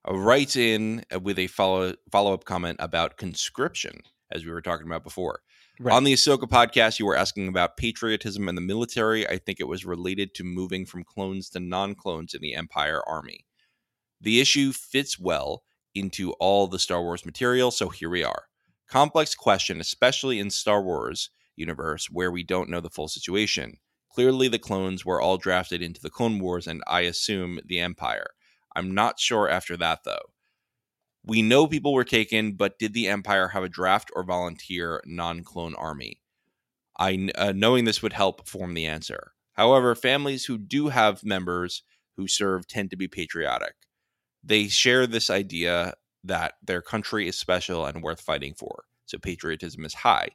uh, 0.07 0.15
writes 0.15 0.55
in 0.55 1.03
with 1.21 1.39
a 1.39 1.47
follow 1.47 1.93
follow 2.11 2.33
up 2.33 2.45
comment 2.45 2.77
about 2.79 3.17
conscription 3.17 4.01
as 4.31 4.45
we 4.45 4.51
were 4.51 4.61
talking 4.61 4.87
about 4.87 5.03
before. 5.03 5.41
Right. 5.77 5.93
On 5.93 6.05
the 6.05 6.13
Ahsoka 6.13 6.43
podcast, 6.43 6.99
you 6.99 7.05
were 7.05 7.17
asking 7.17 7.49
about 7.49 7.75
patriotism 7.75 8.47
and 8.47 8.57
the 8.57 8.61
military. 8.61 9.27
I 9.27 9.37
think 9.37 9.59
it 9.59 9.67
was 9.67 9.85
related 9.85 10.33
to 10.35 10.43
moving 10.43 10.85
from 10.85 11.03
clones 11.03 11.49
to 11.49 11.59
non 11.59 11.95
clones 11.95 12.33
in 12.33 12.41
the 12.41 12.55
Empire 12.55 13.01
Army. 13.05 13.45
The 14.21 14.39
issue 14.39 14.71
fits 14.71 15.19
well 15.19 15.63
into 15.93 16.31
all 16.33 16.67
the 16.67 16.79
Star 16.79 17.01
Wars 17.01 17.25
material, 17.25 17.71
so 17.71 17.89
here 17.89 18.09
we 18.09 18.23
are. 18.23 18.45
Complex 18.87 19.35
question, 19.35 19.79
especially 19.81 20.39
in 20.39 20.49
Star 20.49 20.81
Wars 20.81 21.29
universe 21.55 22.07
where 22.11 22.31
we 22.31 22.43
don't 22.43 22.69
know 22.69 22.81
the 22.81 22.89
full 22.89 23.07
situation. 23.07 23.77
Clearly, 24.09 24.47
the 24.47 24.59
clones 24.59 25.05
were 25.05 25.19
all 25.19 25.37
drafted 25.37 25.81
into 25.81 26.01
the 26.01 26.09
Clone 26.09 26.39
Wars, 26.39 26.67
and 26.67 26.81
I 26.87 27.01
assume 27.01 27.59
the 27.65 27.79
Empire. 27.79 28.27
I'm 28.75 28.93
not 28.93 29.19
sure 29.19 29.49
after 29.49 29.75
that, 29.77 29.99
though. 30.05 30.31
We 31.25 31.41
know 31.41 31.67
people 31.67 31.93
were 31.93 32.03
taken, 32.03 32.53
but 32.53 32.79
did 32.79 32.93
the 32.93 33.07
Empire 33.07 33.49
have 33.49 33.63
a 33.63 33.69
draft 33.69 34.11
or 34.15 34.23
volunteer 34.23 35.01
non 35.05 35.43
clone 35.43 35.75
army? 35.75 36.21
I 36.97 37.29
uh, 37.35 37.51
knowing 37.53 37.83
this 37.83 38.01
would 38.01 38.13
help 38.13 38.47
form 38.47 38.73
the 38.73 38.85
answer. 38.85 39.33
However, 39.53 39.95
families 39.95 40.45
who 40.45 40.57
do 40.57 40.89
have 40.89 41.23
members 41.23 41.83
who 42.15 42.27
serve 42.27 42.67
tend 42.67 42.91
to 42.91 42.97
be 42.97 43.07
patriotic. 43.07 43.73
They 44.43 44.67
share 44.67 45.07
this 45.07 45.29
idea 45.29 45.95
that 46.27 46.53
their 46.63 46.81
country 46.81 47.27
is 47.27 47.37
special 47.37 47.85
and 47.85 48.03
worth 48.03 48.21
fighting 48.21 48.53
for, 48.53 48.85
so 49.05 49.17
patriotism 49.17 49.85
is 49.85 49.93
high. 49.93 50.29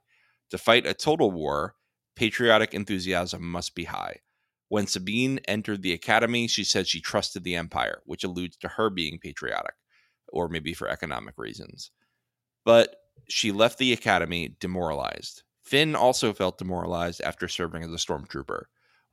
To 0.51 0.59
fight 0.59 0.87
a 0.87 0.95
total 0.95 1.31
war, 1.31 1.75
patriotic 2.17 2.75
enthusiasm 2.75 3.43
must 3.43 3.75
be 3.75 3.85
high. 3.85 4.21
When 4.69 4.87
Sabine 4.87 5.41
entered 5.49 5.83
the 5.83 5.93
academy, 5.93 6.47
she 6.47 6.65
said 6.65 6.87
she 6.87 7.01
trusted 7.01 7.43
the 7.43 7.57
Empire, 7.57 8.03
which 8.05 8.25
alludes 8.25 8.57
to 8.59 8.69
her 8.69 8.89
being 8.89 9.19
patriotic 9.19 9.75
or 10.33 10.49
maybe 10.49 10.73
for 10.75 10.89
economic 10.89 11.35
reasons. 11.37 11.91
But 12.65 12.97
she 13.29 13.53
left 13.53 13.79
the 13.79 13.93
academy 13.93 14.57
demoralized. 14.61 15.43
Finn 15.62 15.95
also 15.95 16.33
felt 16.33 16.59
demoralized 16.59 17.21
after 17.21 17.49
serving 17.49 17.83
as 17.83 17.91
a 17.91 17.97
stormtrooper. 17.97 18.65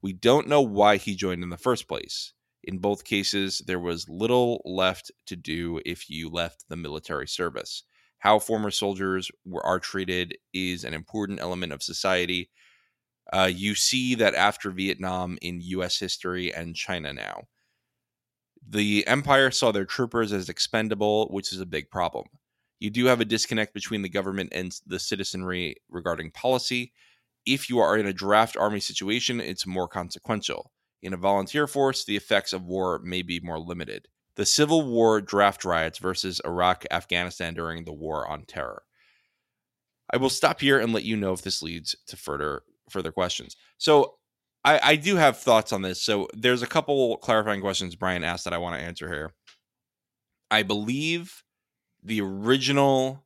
We 0.01 0.13
don't 0.13 0.47
know 0.47 0.61
why 0.61 0.97
he 0.97 1.15
joined 1.15 1.43
in 1.43 1.49
the 1.49 1.57
first 1.57 1.87
place. 1.87 2.33
In 2.67 2.79
both 2.79 3.03
cases, 3.05 3.63
there 3.65 3.79
was 3.79 4.09
little 4.09 4.61
left 4.65 5.11
to 5.27 5.35
do 5.37 5.81
if 5.85 6.09
you 6.09 6.29
left 6.29 6.65
the 6.69 6.77
military 6.77 7.27
service. 7.27 7.83
how 8.19 8.39
former 8.39 8.71
soldiers 8.71 9.31
were, 9.45 9.65
are 9.65 9.79
treated 9.79 10.37
is 10.53 10.83
an 10.83 10.93
important 10.93 11.39
element 11.39 11.73
of 11.73 11.83
society. 11.83 12.51
Uh, 13.33 13.49
you 13.53 13.75
see 13.75 14.15
that 14.15 14.35
after 14.35 14.71
Vietnam 14.71 15.37
in 15.41 15.61
U.S. 15.61 15.99
history 15.99 16.53
and 16.53 16.75
China 16.75 17.13
now. 17.13 17.43
The 18.67 19.07
empire 19.07 19.51
saw 19.51 19.71
their 19.71 19.85
troopers 19.85 20.33
as 20.33 20.49
expendable, 20.49 21.27
which 21.29 21.53
is 21.53 21.61
a 21.61 21.65
big 21.65 21.89
problem. 21.89 22.27
You 22.79 22.89
do 22.89 23.05
have 23.05 23.21
a 23.21 23.25
disconnect 23.25 23.73
between 23.73 24.01
the 24.03 24.09
government 24.09 24.51
and 24.53 24.71
the 24.85 24.99
citizenry 24.99 25.77
regarding 25.89 26.31
policy. 26.31 26.93
If 27.45 27.69
you 27.69 27.79
are 27.79 27.97
in 27.97 28.07
a 28.07 28.13
draft 28.13 28.57
army 28.57 28.79
situation, 28.81 29.41
it's 29.41 29.65
more 29.65 29.87
consequential. 29.87 30.71
In 31.01 31.13
a 31.13 31.17
volunteer 31.17 31.67
force, 31.67 32.03
the 32.03 32.17
effects 32.17 32.53
of 32.53 32.65
war 32.65 32.99
may 33.03 33.21
be 33.21 33.39
more 33.39 33.59
limited. 33.59 34.07
The 34.35 34.45
Civil 34.45 34.83
War 34.83 35.21
draft 35.21 35.65
riots 35.65 35.99
versus 35.99 36.41
Iraq 36.45 36.85
Afghanistan 36.91 37.53
during 37.53 37.85
the 37.85 37.93
War 37.93 38.27
on 38.27 38.45
Terror. 38.45 38.83
I 40.11 40.17
will 40.17 40.29
stop 40.29 40.61
here 40.61 40.79
and 40.79 40.93
let 40.93 41.03
you 41.03 41.17
know 41.17 41.33
if 41.33 41.41
this 41.41 41.61
leads 41.61 41.95
to 42.07 42.15
further 42.15 42.63
further 42.89 43.11
questions. 43.11 43.55
So 43.77 44.15
I, 44.63 44.79
I 44.83 44.95
do 44.95 45.17
have 45.17 45.37
thoughts 45.37 45.73
on 45.73 45.81
this. 45.81 46.01
So 46.01 46.27
there's 46.33 46.61
a 46.61 46.67
couple 46.67 47.17
clarifying 47.17 47.61
questions 47.61 47.95
Brian 47.95 48.23
asked 48.23 48.45
that 48.45 48.53
I 48.53 48.57
want 48.57 48.79
to 48.79 48.85
answer 48.85 49.07
here. 49.11 49.33
I 50.49 50.63
believe 50.63 51.43
the 52.03 52.21
original 52.21 53.25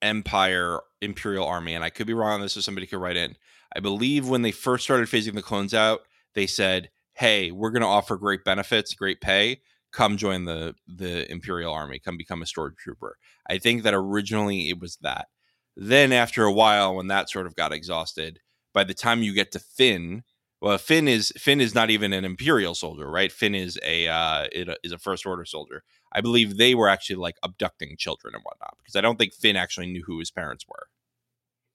Empire 0.00 0.80
Imperial 1.00 1.46
Army, 1.46 1.74
and 1.74 1.84
I 1.84 1.90
could 1.90 2.06
be 2.06 2.14
wrong 2.14 2.34
on 2.34 2.40
this, 2.40 2.52
so 2.52 2.60
somebody 2.60 2.86
could 2.86 3.00
write 3.00 3.16
in. 3.16 3.36
I 3.74 3.80
believe 3.80 4.28
when 4.28 4.42
they 4.42 4.52
first 4.52 4.84
started 4.84 5.08
phasing 5.08 5.34
the 5.34 5.42
clones 5.42 5.74
out, 5.74 6.02
they 6.34 6.46
said, 6.46 6.90
"Hey, 7.14 7.50
we're 7.50 7.70
going 7.70 7.82
to 7.82 7.88
offer 7.88 8.16
great 8.16 8.44
benefits, 8.44 8.94
great 8.94 9.20
pay. 9.20 9.60
Come 9.92 10.16
join 10.16 10.44
the 10.44 10.74
the 10.86 11.30
Imperial 11.30 11.72
Army. 11.72 11.98
Come 11.98 12.16
become 12.16 12.42
a 12.42 12.46
stormtrooper." 12.46 13.12
I 13.48 13.58
think 13.58 13.82
that 13.82 13.94
originally 13.94 14.68
it 14.68 14.80
was 14.80 14.96
that. 15.02 15.28
Then 15.76 16.12
after 16.12 16.44
a 16.44 16.52
while, 16.52 16.94
when 16.94 17.08
that 17.08 17.30
sort 17.30 17.46
of 17.46 17.56
got 17.56 17.72
exhausted, 17.72 18.40
by 18.74 18.84
the 18.84 18.94
time 18.94 19.22
you 19.22 19.34
get 19.34 19.52
to 19.52 19.58
Finn, 19.58 20.22
well, 20.62 20.78
Finn 20.78 21.08
is 21.08 21.32
Finn 21.36 21.60
is 21.60 21.74
not 21.74 21.90
even 21.90 22.12
an 22.12 22.24
Imperial 22.24 22.74
soldier, 22.74 23.10
right? 23.10 23.32
Finn 23.32 23.54
is 23.54 23.78
a 23.82 24.06
uh, 24.06 24.46
is 24.52 24.92
a 24.92 24.98
First 24.98 25.26
Order 25.26 25.44
soldier. 25.44 25.82
I 26.12 26.20
believe 26.20 26.56
they 26.56 26.74
were 26.74 26.88
actually 26.88 27.16
like 27.16 27.36
abducting 27.42 27.96
children 27.98 28.34
and 28.34 28.44
whatnot 28.44 28.76
because 28.78 28.94
I 28.94 29.00
don't 29.00 29.18
think 29.18 29.34
Finn 29.34 29.56
actually 29.56 29.88
knew 29.88 30.04
who 30.06 30.20
his 30.20 30.30
parents 30.30 30.64
were. 30.68 30.86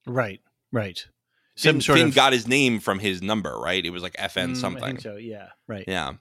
Right, 0.06 0.40
right. 0.72 1.06
Some 1.58 1.76
Finn, 1.76 1.82
sort 1.82 1.98
Finn 1.98 2.08
of... 2.10 2.16
got 2.16 2.34
his 2.34 2.48
name 2.48 2.80
from 2.80 3.00
his 3.00 3.22
number, 3.22 3.58
right? 3.58 3.84
It 3.84 3.90
was 3.90 4.04
like 4.04 4.16
FN 4.18 4.52
mm, 4.52 4.58
something. 4.58 5.00
so 5.00 5.16
yeah, 5.16 5.50
right. 5.68 5.84
Yeah. 5.88 6.14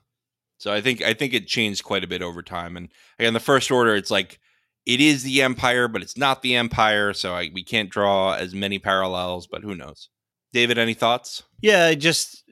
So 0.57 0.73
I 0.73 0.81
think 0.81 1.03
I 1.03 1.13
think 1.13 1.33
it 1.33 1.45
changed 1.45 1.83
quite 1.83 2.03
a 2.03 2.07
bit 2.07 2.23
over 2.23 2.41
time. 2.41 2.75
And 2.75 2.89
again, 3.19 3.33
the 3.33 3.39
First 3.39 3.69
Order, 3.69 3.95
it's 3.95 4.09
like 4.09 4.39
it 4.87 4.99
is 4.99 5.21
the 5.21 5.43
Empire, 5.43 5.87
but 5.87 6.01
it's 6.01 6.17
not 6.17 6.41
the 6.41 6.55
Empire. 6.55 7.13
So 7.13 7.35
I, 7.35 7.51
we 7.53 7.63
can't 7.63 7.91
draw 7.91 8.33
as 8.33 8.55
many 8.55 8.79
parallels, 8.79 9.45
but 9.45 9.61
who 9.61 9.75
knows? 9.75 10.09
David, 10.53 10.79
any 10.79 10.95
thoughts? 10.95 11.43
Yeah, 11.61 11.93
just 11.93 12.43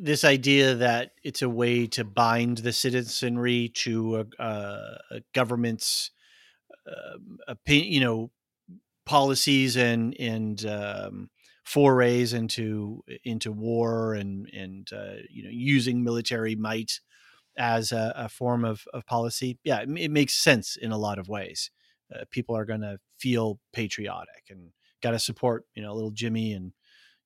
this 0.00 0.24
idea 0.24 0.74
that 0.74 1.12
it's 1.22 1.42
a 1.42 1.48
way 1.48 1.86
to 1.86 2.02
bind 2.02 2.58
the 2.58 2.72
citizenry 2.72 3.68
to 3.74 4.16
a, 4.16 4.42
a, 4.42 4.98
a 5.12 5.20
government's, 5.32 6.10
uh, 6.88 7.54
you 7.66 8.00
know, 8.00 8.32
policies 9.04 9.76
and 9.76 10.18
and 10.18 10.66
um, 10.66 11.30
forays 11.66 12.32
into 12.32 13.02
into 13.24 13.50
war 13.52 14.14
and 14.14 14.48
and 14.54 14.88
uh, 14.92 15.16
you 15.28 15.42
know 15.42 15.50
using 15.50 16.02
military 16.02 16.54
might 16.54 17.00
as 17.58 17.90
a, 17.90 18.12
a 18.16 18.28
form 18.28 18.64
of, 18.64 18.84
of 18.94 19.04
policy. 19.06 19.58
Yeah, 19.64 19.80
it, 19.80 19.88
it, 19.96 20.10
makes 20.10 20.34
sense 20.34 20.76
in 20.76 20.92
a 20.92 20.98
lot 20.98 21.18
of 21.18 21.28
ways. 21.28 21.70
Uh, 22.14 22.24
people 22.30 22.56
are 22.56 22.66
going 22.66 22.82
to 22.82 22.98
feel 23.18 23.58
patriotic 23.72 24.44
and 24.50 24.70
got 25.02 25.10
to 25.10 25.18
support 25.18 25.64
you 25.74 25.82
know 25.82 25.94
little 25.94 26.12
Jimmy 26.12 26.52
and 26.52 26.72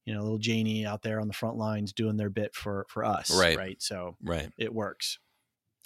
you 0.07 0.15
know, 0.15 0.23
little 0.23 0.39
Janie 0.39 0.87
out 0.87 1.03
there 1.03 1.21
on 1.21 1.29
the 1.29 1.35
front 1.35 1.57
lines 1.57 1.93
doing 1.93 2.17
their 2.17 2.31
bit 2.31 2.55
for 2.55 2.87
for 2.89 3.05
us, 3.05 3.31
right? 3.39 3.57
Right. 3.57 3.83
So 3.83 4.17
right, 4.23 4.51
it 4.59 4.75
works. 4.75 5.19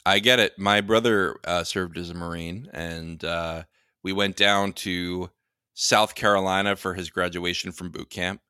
I 0.06 0.18
get 0.18 0.38
it. 0.38 0.58
My 0.58 0.80
brother 0.80 1.36
uh, 1.44 1.64
served 1.64 1.98
as 1.98 2.10
a 2.10 2.14
Marine, 2.14 2.68
and 2.72 3.22
uh, 3.24 3.64
we 4.02 4.12
went 4.12 4.36
down 4.36 4.72
to 4.74 5.30
South 5.74 6.14
Carolina 6.14 6.76
for 6.76 6.94
his 6.94 7.10
graduation 7.10 7.72
from 7.72 7.90
boot 7.90 8.10
camp. 8.10 8.40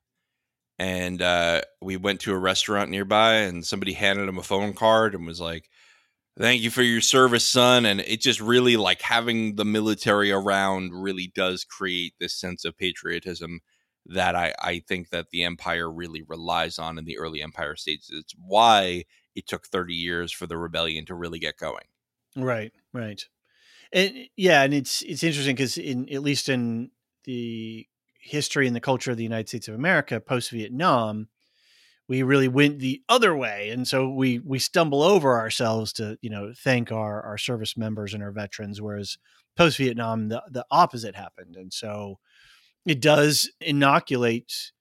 And 0.85 1.23
uh, 1.23 1.63
we 1.81 1.97
went 1.97 2.21
to 2.21 2.35
a 2.35 2.39
restaurant 2.39 2.91
nearby, 2.91 3.37
and 3.37 3.65
somebody 3.65 3.95
handed 3.95 4.29
him 4.29 4.37
a 4.37 4.43
phone 4.43 4.75
card 4.75 5.15
and 5.15 5.27
was 5.27 5.41
like, 5.41 5.71
"Thank 6.39 6.61
you 6.61 6.69
for 6.69 6.83
your 6.83 7.01
service, 7.01 7.49
son." 7.49 7.87
And 7.87 8.01
it 8.01 8.21
just 8.21 8.39
really 8.39 8.77
like 8.77 9.01
having 9.01 9.57
the 9.57 9.65
military 9.65 10.31
around 10.31 10.93
really 10.93 11.33
does 11.35 11.65
create 11.65 12.13
this 12.21 12.39
sense 12.39 12.67
of 12.67 12.77
patriotism 12.77 13.61
that 14.05 14.37
I, 14.37 14.53
I 14.61 14.83
think 14.87 15.09
that 15.09 15.31
the 15.31 15.45
empire 15.45 15.91
really 15.91 16.21
relies 16.21 16.79
on 16.79 16.99
in 16.99 17.07
the 17.07 17.17
early 17.17 17.41
empire 17.41 17.77
stages. 17.77 18.11
It's 18.13 18.35
why 18.37 19.05
it 19.35 19.47
took 19.47 19.67
30 19.67 19.95
years 19.95 20.33
for 20.33 20.47
the 20.47 20.59
rebellion 20.59 21.07
to 21.07 21.15
really 21.15 21.39
get 21.39 21.57
going. 21.57 21.87
Right, 22.37 22.73
right. 22.93 23.25
And 23.91 24.29
yeah, 24.37 24.65
and 24.65 24.75
it's 24.75 25.01
it's 25.01 25.23
interesting 25.23 25.57
because 25.57 25.79
in 25.79 26.11
at 26.13 26.23
least 26.23 26.51
in 26.51 26.91
the 27.25 27.87
history 28.25 28.67
and 28.67 28.75
the 28.75 28.81
culture 28.81 29.11
of 29.11 29.17
the 29.17 29.23
United 29.23 29.49
States 29.49 29.69
of 29.69 29.75
America 29.75 30.21
post 30.21 30.51
Vietnam, 30.51 31.29
we 32.09 32.23
really 32.23 32.49
went 32.49 32.81
the 32.81 33.03
other 33.09 33.37
way, 33.37 33.71
and 33.71 33.87
so 33.87 34.09
we 34.09 34.39
we 34.39 34.59
stumble 34.59 35.03
over 35.03 35.39
ourselves 35.39 35.93
to 35.95 36.19
you 36.21 36.31
know 36.31 36.53
thank 36.57 36.91
our 36.91 37.23
our 37.23 37.39
service 37.39 37.77
members 37.77 38.13
and 38.15 38.23
our 38.23 38.33
veterans, 38.33 38.81
whereas 38.81 39.17
post 39.57 39.79
Vietnam 39.79 40.29
the 40.29 40.43
the 40.51 40.67
opposite 40.71 41.15
happened, 41.15 41.57
and 41.57 41.73
so 41.73 42.19
it 42.85 43.01
does 43.01 43.51
inoculate 43.61 44.73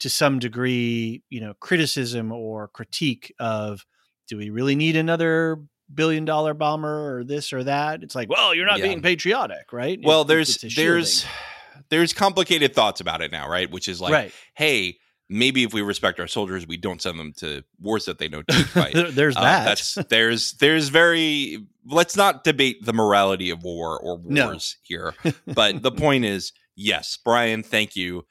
to 0.00 0.10
some 0.10 0.38
degree, 0.38 1.22
you 1.30 1.40
know, 1.40 1.54
criticism 1.60 2.32
or 2.32 2.68
critique 2.68 3.32
of 3.38 3.86
do 4.28 4.36
we 4.36 4.50
really 4.50 4.74
need 4.74 4.96
another 4.96 5.60
billion 5.92 6.24
dollar 6.24 6.54
bomber 6.54 7.16
or 7.16 7.24
this 7.24 7.52
or 7.52 7.64
that? 7.64 8.02
It's 8.02 8.14
like, 8.14 8.28
well, 8.28 8.54
you're 8.54 8.66
not 8.66 8.78
yeah. 8.78 8.86
being 8.86 9.02
patriotic, 9.02 9.72
right? 9.72 9.98
Well, 10.02 10.22
it, 10.22 10.28
there's 10.28 10.58
there's 10.74 11.24
there's 11.90 12.12
complicated 12.12 12.74
thoughts 12.74 13.00
about 13.00 13.22
it 13.22 13.32
now, 13.32 13.48
right? 13.48 13.70
Which 13.70 13.88
is 13.88 14.00
like, 14.00 14.12
right. 14.12 14.32
hey, 14.54 14.98
maybe 15.28 15.62
if 15.62 15.72
we 15.72 15.82
respect 15.82 16.20
our 16.20 16.26
soldiers, 16.26 16.66
we 16.66 16.76
don't 16.76 17.00
send 17.00 17.18
them 17.18 17.32
to 17.38 17.62
wars 17.80 18.04
that 18.06 18.18
they 18.18 18.28
know 18.28 18.42
to 18.42 18.54
fight. 18.64 18.94
there's 18.94 19.36
uh, 19.36 19.42
that. 19.42 19.64
That's 19.64 19.94
there's 20.08 20.52
there's 20.54 20.88
very 20.88 21.66
let's 21.86 22.16
not 22.16 22.44
debate 22.44 22.84
the 22.84 22.92
morality 22.92 23.50
of 23.50 23.62
war 23.62 23.98
or 23.98 24.16
wars 24.16 24.26
no. 24.30 24.54
here. 24.82 25.14
But 25.46 25.82
the 25.82 25.92
point 25.92 26.24
is 26.24 26.52
yes, 26.76 27.18
Brian, 27.22 27.62
thank 27.62 27.96
you. 27.96 28.26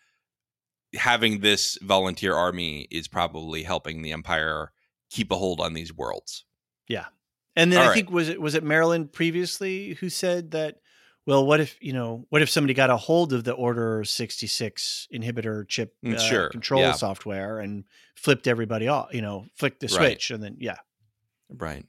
Having 0.96 1.40
this 1.40 1.78
volunteer 1.82 2.36
army 2.36 2.88
is 2.92 3.08
probably 3.08 3.64
helping 3.64 4.04
the 4.04 4.12
Empire 4.12 4.72
keep 5.10 5.32
a 5.32 5.36
hold 5.36 5.60
on 5.60 5.74
these 5.74 5.92
worlds. 5.94 6.46
Yeah. 6.88 7.06
And 7.56 7.72
then 7.72 7.80
All 7.80 7.86
I 7.86 7.88
right. 7.90 7.96
think 7.96 8.12
was 8.12 8.30
it 8.30 8.42
was 8.42 8.56
it 8.56 8.64
Marilyn 8.64 9.08
previously 9.08 9.94
who 9.96 10.10
said 10.10 10.52
that 10.52 10.78
well 11.26 11.46
what 11.46 11.60
if 11.60 11.78
you 11.82 11.94
know 11.94 12.26
what 12.30 12.42
if 12.42 12.50
somebody 12.50 12.74
got 12.74 12.90
a 12.90 12.98
hold 12.98 13.34
of 13.34 13.44
the 13.44 13.54
order 13.54 14.04
66 14.04 15.08
inhibitor 15.14 15.68
chip 15.68 15.96
mm, 16.04 16.16
uh, 16.16 16.20
sure. 16.20 16.50
control 16.50 16.82
yeah. 16.82 16.94
software 16.94 17.60
and 17.60 17.84
flipped 18.16 18.48
everybody 18.48 18.88
off 18.88 19.14
you 19.14 19.22
know 19.22 19.46
flicked 19.56 19.80
the 19.80 19.88
switch 19.88 20.30
right. 20.30 20.36
and 20.36 20.44
then 20.44 20.58
yeah 20.60 20.78
right 21.58 21.86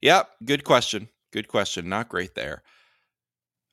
yeah 0.00 0.22
good 0.44 0.64
question 0.64 1.08
good 1.32 1.48
question 1.48 1.88
not 1.88 2.08
great 2.08 2.34
there 2.34 2.62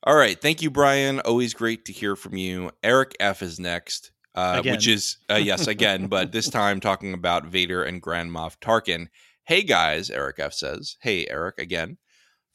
all 0.06 0.14
right. 0.14 0.40
Thank 0.40 0.62
you, 0.62 0.70
Brian. 0.70 1.18
Always 1.18 1.52
great 1.52 1.84
to 1.86 1.92
hear 1.92 2.14
from 2.14 2.36
you. 2.36 2.70
Eric 2.84 3.16
F 3.18 3.42
is 3.42 3.58
next, 3.58 4.12
uh, 4.36 4.62
which 4.62 4.86
is, 4.86 5.16
uh, 5.28 5.34
yes, 5.34 5.66
again, 5.66 6.06
but 6.06 6.30
this 6.30 6.48
time 6.48 6.78
talking 6.78 7.12
about 7.12 7.46
Vader 7.46 7.82
and 7.82 8.00
Grand 8.00 8.30
Moff 8.30 8.56
Tarkin. 8.60 9.08
Hey, 9.42 9.64
guys, 9.64 10.08
Eric 10.08 10.36
F 10.38 10.52
says. 10.52 10.96
Hey, 11.00 11.26
Eric, 11.28 11.58
again. 11.58 11.98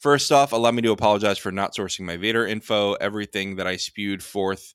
First 0.02 0.32
off, 0.32 0.50
allow 0.52 0.72
me 0.72 0.82
to 0.82 0.90
apologize 0.90 1.38
for 1.38 1.52
not 1.52 1.76
sourcing 1.76 2.00
my 2.00 2.16
Vader 2.16 2.44
info. 2.44 2.94
Everything 2.94 3.54
that 3.56 3.68
I 3.68 3.76
spewed 3.76 4.20
forth 4.20 4.74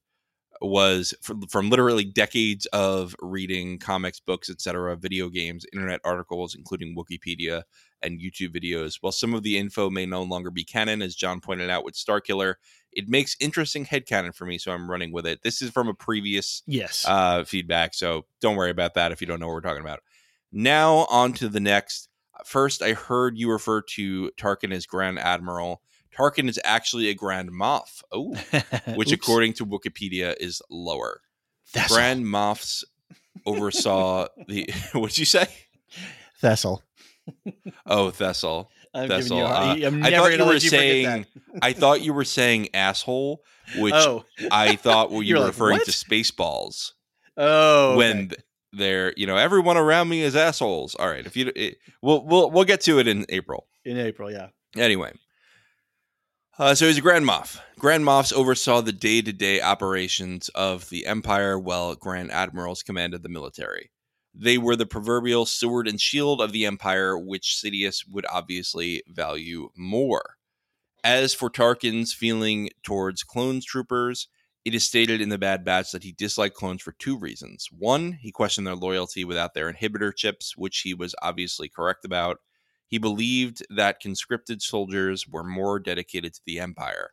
was 0.61 1.13
from, 1.21 1.41
from 1.47 1.69
literally 1.69 2.05
decades 2.05 2.65
of 2.67 3.13
reading 3.21 3.77
comics, 3.77 4.21
books, 4.21 4.49
etc., 4.49 4.95
video 4.95 5.27
games, 5.27 5.65
internet 5.73 5.99
articles, 6.05 6.55
including 6.55 6.95
Wikipedia, 6.95 7.63
and 8.01 8.21
YouTube 8.21 8.55
videos. 8.55 8.99
While 9.01 9.11
some 9.11 9.33
of 9.33 9.43
the 9.43 9.57
info 9.57 9.89
may 9.89 10.05
no 10.05 10.23
longer 10.23 10.49
be 10.49 10.63
canon, 10.63 11.01
as 11.01 11.13
John 11.13 11.41
pointed 11.41 11.69
out 11.69 11.83
with 11.83 11.95
Starkiller, 11.95 12.53
it 12.93 13.09
makes 13.09 13.35
interesting 13.41 13.85
headcanon 13.85 14.33
for 14.33 14.45
me, 14.45 14.57
so 14.57 14.71
I'm 14.71 14.89
running 14.89 15.11
with 15.11 15.27
it. 15.27 15.41
This 15.43 15.61
is 15.61 15.71
from 15.71 15.89
a 15.89 15.93
previous 15.93 16.63
yes 16.65 17.03
uh, 17.05 17.43
feedback, 17.43 17.93
so 17.93 18.25
don't 18.39 18.55
worry 18.55 18.71
about 18.71 18.93
that 18.93 19.11
if 19.11 19.19
you 19.19 19.27
don't 19.27 19.41
know 19.41 19.47
what 19.47 19.55
we're 19.55 19.61
talking 19.61 19.83
about. 19.83 19.99
Now 20.53 21.05
on 21.09 21.33
to 21.33 21.49
the 21.49 21.59
next. 21.59 22.06
First, 22.45 22.81
I 22.81 22.93
heard 22.93 23.37
you 23.37 23.51
refer 23.51 23.81
to 23.81 24.31
Tarkin 24.37 24.71
as 24.71 24.85
Grand 24.85 25.19
Admiral. 25.19 25.81
Tarkin 26.15 26.49
is 26.49 26.59
actually 26.63 27.09
a 27.09 27.13
Grand 27.13 27.51
Moff, 27.51 28.01
oh, 28.11 28.35
which 28.95 29.11
according 29.11 29.53
to 29.53 29.65
Wikipedia 29.65 30.35
is 30.39 30.61
lower. 30.69 31.21
That's 31.73 31.93
Grand 31.93 32.25
Moffs 32.25 32.83
oversaw 33.45 34.27
the. 34.47 34.69
What'd 34.93 35.17
you 35.17 35.25
say? 35.25 35.47
Thessel 36.39 36.83
oh, 37.85 38.11
Thessel. 38.11 38.71
I'm 38.93 39.09
That's 39.09 39.29
you. 39.29 39.37
Uh, 39.37 39.75
I 40.03 40.11
thought 40.11 40.37
you 40.37 40.45
were 40.45 40.59
saying. 40.59 41.25
I 41.61 41.73
thought 41.73 42.01
you 42.01 42.13
were 42.13 42.23
saying 42.23 42.69
asshole, 42.73 43.43
which 43.77 43.93
oh, 43.93 44.25
I 44.51 44.75
thought 44.75 45.11
well, 45.11 45.21
you 45.23 45.35
were 45.35 45.41
like, 45.41 45.47
referring 45.49 45.77
"What?" 45.79 45.85
to 45.85 45.91
Spaceballs. 45.91 46.93
oh, 47.35 47.97
when 47.97 48.29
th- 48.29 48.41
they're 48.73 49.13
you 49.17 49.27
know 49.27 49.37
everyone 49.37 49.77
around 49.77 50.09
me 50.09 50.21
is 50.21 50.35
assholes. 50.35 50.95
All 50.95 51.09
right, 51.09 51.25
if 51.25 51.35
you 51.35 51.51
it, 51.55 51.77
we'll 52.01 52.25
we'll 52.25 52.51
we'll 52.51 52.63
get 52.65 52.81
to 52.81 52.99
it 52.99 53.07
in 53.07 53.25
April. 53.29 53.67
in 53.85 53.97
April, 53.97 54.31
yeah. 54.31 54.47
Anyway, 54.75 55.13
uh, 56.59 56.73
so 56.73 56.87
he's 56.87 56.97
a 56.97 57.01
Grand 57.01 57.25
Moff. 57.25 57.59
Grand 57.77 58.03
Moffs 58.03 58.33
oversaw 58.33 58.81
the 58.81 58.91
day 58.91 59.21
to 59.21 59.31
day 59.31 59.61
operations 59.61 60.49
of 60.49 60.89
the 60.89 61.05
Empire, 61.05 61.59
while 61.59 61.95
Grand 61.95 62.31
Admirals 62.31 62.83
commanded 62.83 63.23
the 63.23 63.29
military. 63.29 63.91
They 64.33 64.57
were 64.57 64.75
the 64.75 64.85
proverbial 64.85 65.45
sword 65.45 65.87
and 65.87 65.99
shield 65.99 66.41
of 66.41 66.51
the 66.51 66.65
Empire, 66.65 67.17
which 67.17 67.59
Sidious 67.63 68.03
would 68.09 68.25
obviously 68.29 69.03
value 69.07 69.69
more. 69.75 70.35
As 71.03 71.33
for 71.33 71.49
Tarkin's 71.49 72.13
feeling 72.13 72.69
towards 72.83 73.23
clone 73.23 73.61
troopers, 73.65 74.27
it 74.67 74.75
is 74.75 74.83
stated 74.83 75.21
in 75.21 75.29
the 75.29 75.37
Bad 75.37 75.63
Batch 75.63 75.93
that 75.93 76.03
he 76.03 76.11
disliked 76.11 76.53
clones 76.53 76.81
for 76.81 76.91
two 76.91 77.17
reasons. 77.17 77.69
One, 77.71 78.11
he 78.11 78.33
questioned 78.33 78.67
their 78.67 78.75
loyalty 78.75 79.23
without 79.23 79.53
their 79.53 79.71
inhibitor 79.71 80.13
chips, 80.13 80.57
which 80.57 80.79
he 80.79 80.93
was 80.93 81.15
obviously 81.21 81.69
correct 81.69 82.03
about. 82.03 82.39
He 82.85 82.97
believed 82.97 83.65
that 83.69 84.01
conscripted 84.01 84.61
soldiers 84.61 85.25
were 85.25 85.45
more 85.45 85.79
dedicated 85.79 86.33
to 86.33 86.41
the 86.45 86.59
Empire. 86.59 87.11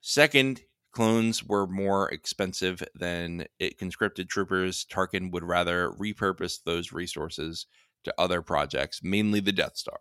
Second, 0.00 0.62
clones 0.90 1.44
were 1.44 1.66
more 1.66 2.08
expensive 2.08 2.82
than 2.94 3.44
it 3.58 3.76
conscripted 3.76 4.30
troopers. 4.30 4.86
Tarkin 4.90 5.30
would 5.32 5.44
rather 5.44 5.90
repurpose 5.90 6.60
those 6.64 6.92
resources 6.92 7.66
to 8.04 8.14
other 8.16 8.40
projects, 8.40 9.02
mainly 9.02 9.40
the 9.40 9.52
Death 9.52 9.76
Star. 9.76 10.00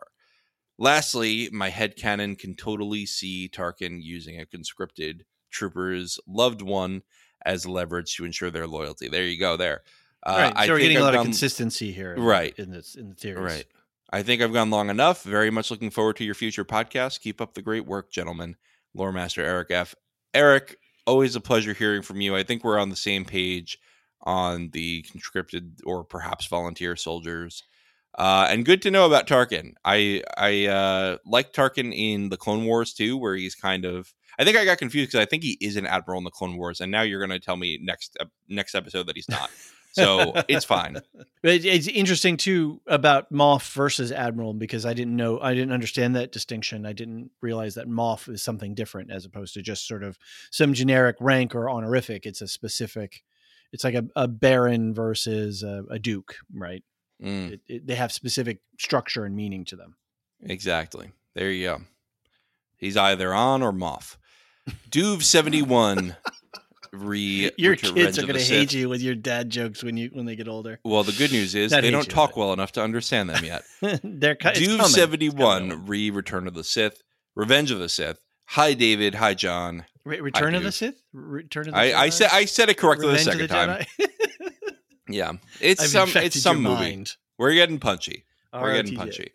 Lastly, 0.77 1.49
my 1.51 1.72
head 1.72 1.97
headcanon 1.97 2.39
can 2.39 2.56
totally 2.56 3.06
see 3.06 3.49
Tarkin 3.49 3.99
using 4.01 4.39
a 4.39 4.45
conscripted 4.45 5.26
trooper's 5.49 6.19
loved 6.27 6.61
one 6.61 7.03
as 7.45 7.65
leverage 7.65 8.15
to 8.15 8.26
ensure 8.26 8.51
their 8.51 8.67
loyalty. 8.67 9.07
There 9.09 9.26
you 9.26 9.39
go. 9.39 9.57
There. 9.57 9.81
Uh, 10.23 10.51
right, 10.55 10.65
so 10.67 10.73
I 10.73 10.76
we're 10.76 10.80
getting 10.80 10.97
a 10.97 11.01
lot 11.01 11.15
of 11.15 11.23
consistency 11.23 11.91
here, 11.91 12.15
Right. 12.17 12.53
In 12.59 12.71
this, 12.71 12.95
in 12.95 13.09
the 13.09 13.15
theories, 13.15 13.55
Right. 13.55 13.65
I 14.11 14.23
think 14.23 14.41
I've 14.41 14.51
gone 14.51 14.69
long 14.69 14.89
enough. 14.89 15.23
Very 15.23 15.49
much 15.49 15.71
looking 15.71 15.91
forward 15.91 16.17
to 16.17 16.26
your 16.26 16.34
future 16.35 16.65
podcast. 16.65 17.21
Keep 17.21 17.39
up 17.39 17.53
the 17.53 17.61
great 17.61 17.85
work, 17.85 18.11
gentlemen. 18.11 18.55
Lore 18.93 19.11
Master 19.11 19.41
Eric 19.43 19.71
F. 19.71 19.95
Eric, 20.34 20.77
always 21.05 21.35
a 21.35 21.41
pleasure 21.41 21.73
hearing 21.73 22.01
from 22.01 22.19
you. 22.19 22.35
I 22.35 22.43
think 22.43 22.63
we're 22.63 22.80
on 22.80 22.89
the 22.89 22.95
same 22.95 23.23
page 23.23 23.77
on 24.23 24.69
the 24.71 25.03
conscripted 25.03 25.80
or 25.85 26.03
perhaps 26.03 26.47
volunteer 26.47 26.95
soldiers. 26.95 27.63
Uh, 28.19 28.47
and 28.49 28.65
good 28.65 28.81
to 28.83 28.91
know 28.91 29.05
about 29.05 29.25
Tarkin. 29.27 29.73
I 29.85 30.21
I 30.37 30.65
uh, 30.67 31.17
like 31.25 31.53
Tarkin 31.53 31.93
in 31.95 32.29
the 32.29 32.37
Clone 32.37 32.65
Wars 32.65 32.93
too, 32.93 33.17
where 33.17 33.35
he's 33.35 33.55
kind 33.55 33.85
of. 33.85 34.13
I 34.37 34.43
think 34.45 34.55
I 34.57 34.63
got 34.65 34.77
confused 34.77 35.11
because 35.11 35.25
I 35.25 35.29
think 35.29 35.43
he 35.43 35.57
is 35.59 35.75
an 35.75 35.85
admiral 35.85 36.17
in 36.19 36.23
the 36.23 36.29
Clone 36.31 36.55
Wars, 36.57 36.79
and 36.81 36.91
now 36.91 37.01
you're 37.01 37.19
going 37.25 37.37
to 37.37 37.45
tell 37.45 37.57
me 37.57 37.77
next 37.81 38.15
ep- 38.19 38.29
next 38.47 38.75
episode 38.75 39.07
that 39.07 39.15
he's 39.15 39.27
not. 39.37 39.49
So 39.93 40.33
it's 40.47 40.65
fine. 40.65 40.97
It- 41.43 41.63
it's 41.65 41.87
interesting 41.87 42.35
too 42.37 42.81
about 42.85 43.31
Moff 43.31 43.73
versus 43.73 44.11
Admiral 44.11 44.53
because 44.53 44.85
I 44.85 44.93
didn't 44.93 45.15
know, 45.15 45.39
I 45.39 45.53
didn't 45.53 45.71
understand 45.71 46.15
that 46.17 46.33
distinction. 46.33 46.85
I 46.85 46.91
didn't 46.93 47.31
realize 47.41 47.75
that 47.75 47.87
Moff 47.87 48.27
is 48.27 48.43
something 48.43 48.75
different 48.75 49.09
as 49.09 49.23
opposed 49.25 49.53
to 49.53 49.61
just 49.61 49.87
sort 49.87 50.03
of 50.03 50.17
some 50.51 50.73
generic 50.73 51.15
rank 51.21 51.55
or 51.55 51.69
honorific. 51.69 52.25
It's 52.25 52.41
a 52.41 52.47
specific. 52.49 53.23
It's 53.71 53.83
like 53.85 53.95
a, 53.95 54.05
a 54.17 54.27
baron 54.27 54.93
versus 54.93 55.63
a, 55.63 55.83
a 55.89 55.97
duke, 55.99 56.35
right? 56.53 56.83
Mm. 57.23 57.51
It, 57.53 57.61
it, 57.67 57.87
they 57.87 57.95
have 57.95 58.11
specific 58.11 58.59
structure 58.77 59.25
and 59.25 59.35
meaning 59.35 59.65
to 59.65 59.75
them. 59.75 59.95
Exactly. 60.41 61.11
There 61.35 61.51
you 61.51 61.65
go. 61.67 61.81
He's 62.77 62.95
either 62.97 63.33
on 63.33 63.61
or 63.61 63.71
Moff. 63.73 64.15
Duve 64.89 65.23
seventy 65.23 65.61
one. 65.61 66.15
Re 66.91 67.51
Your 67.57 67.75
kids 67.75 68.17
are 68.17 68.23
going 68.25 68.33
to 68.39 68.43
hate 68.43 68.73
you 68.73 68.89
with 68.89 69.01
your 69.01 69.13
dad 69.13 69.49
jokes 69.51 69.83
when 69.83 69.95
you 69.95 70.09
when 70.11 70.25
they 70.25 70.35
get 70.35 70.47
older. 70.47 70.79
Well, 70.83 71.03
the 71.03 71.11
good 71.11 71.31
news 71.31 71.53
is 71.53 71.71
Not 71.71 71.81
they 71.81 71.91
don't 71.91 72.05
you, 72.07 72.11
talk 72.11 72.31
but- 72.31 72.37
well 72.39 72.53
enough 72.53 72.71
to 72.73 72.81
understand 72.81 73.29
them 73.29 73.43
yet. 73.45 73.63
They're 74.03 74.35
Duve 74.35 74.85
seventy 74.85 75.29
one. 75.29 75.85
Re 75.85 76.09
Return 76.09 76.47
of 76.47 76.53
the 76.55 76.63
Sith. 76.63 77.03
Revenge 77.35 77.69
of 77.71 77.79
the 77.79 77.89
Sith. 77.89 78.19
Hi 78.47 78.73
David. 78.73 79.15
Hi 79.15 79.33
John. 79.35 79.85
Re- 80.03 80.19
Return 80.21 80.55
of 80.55 80.63
the 80.63 80.71
Sith. 80.71 80.99
Return 81.13 81.67
of 81.67 81.73
the 81.75 81.79
I, 81.79 82.03
I 82.05 82.09
said 82.09 82.29
I 82.33 82.45
said 82.45 82.69
it 82.69 82.77
correctly 82.77 83.07
the 83.07 83.13
Revenge 83.13 83.27
of 83.27 83.33
second 83.33 83.49
the 83.49 84.07
time. 84.07 84.09
Yeah, 85.10 85.34
it's 85.60 85.81
I've 85.81 86.10
some 86.10 86.23
it's 86.23 86.41
some 86.41 86.61
movie. 86.61 86.95
mind. 86.95 87.15
We're 87.38 87.53
getting 87.53 87.80
punchy. 87.80 88.26
We're 88.53 88.76
getting 88.76 88.95
punchy. 88.95 89.31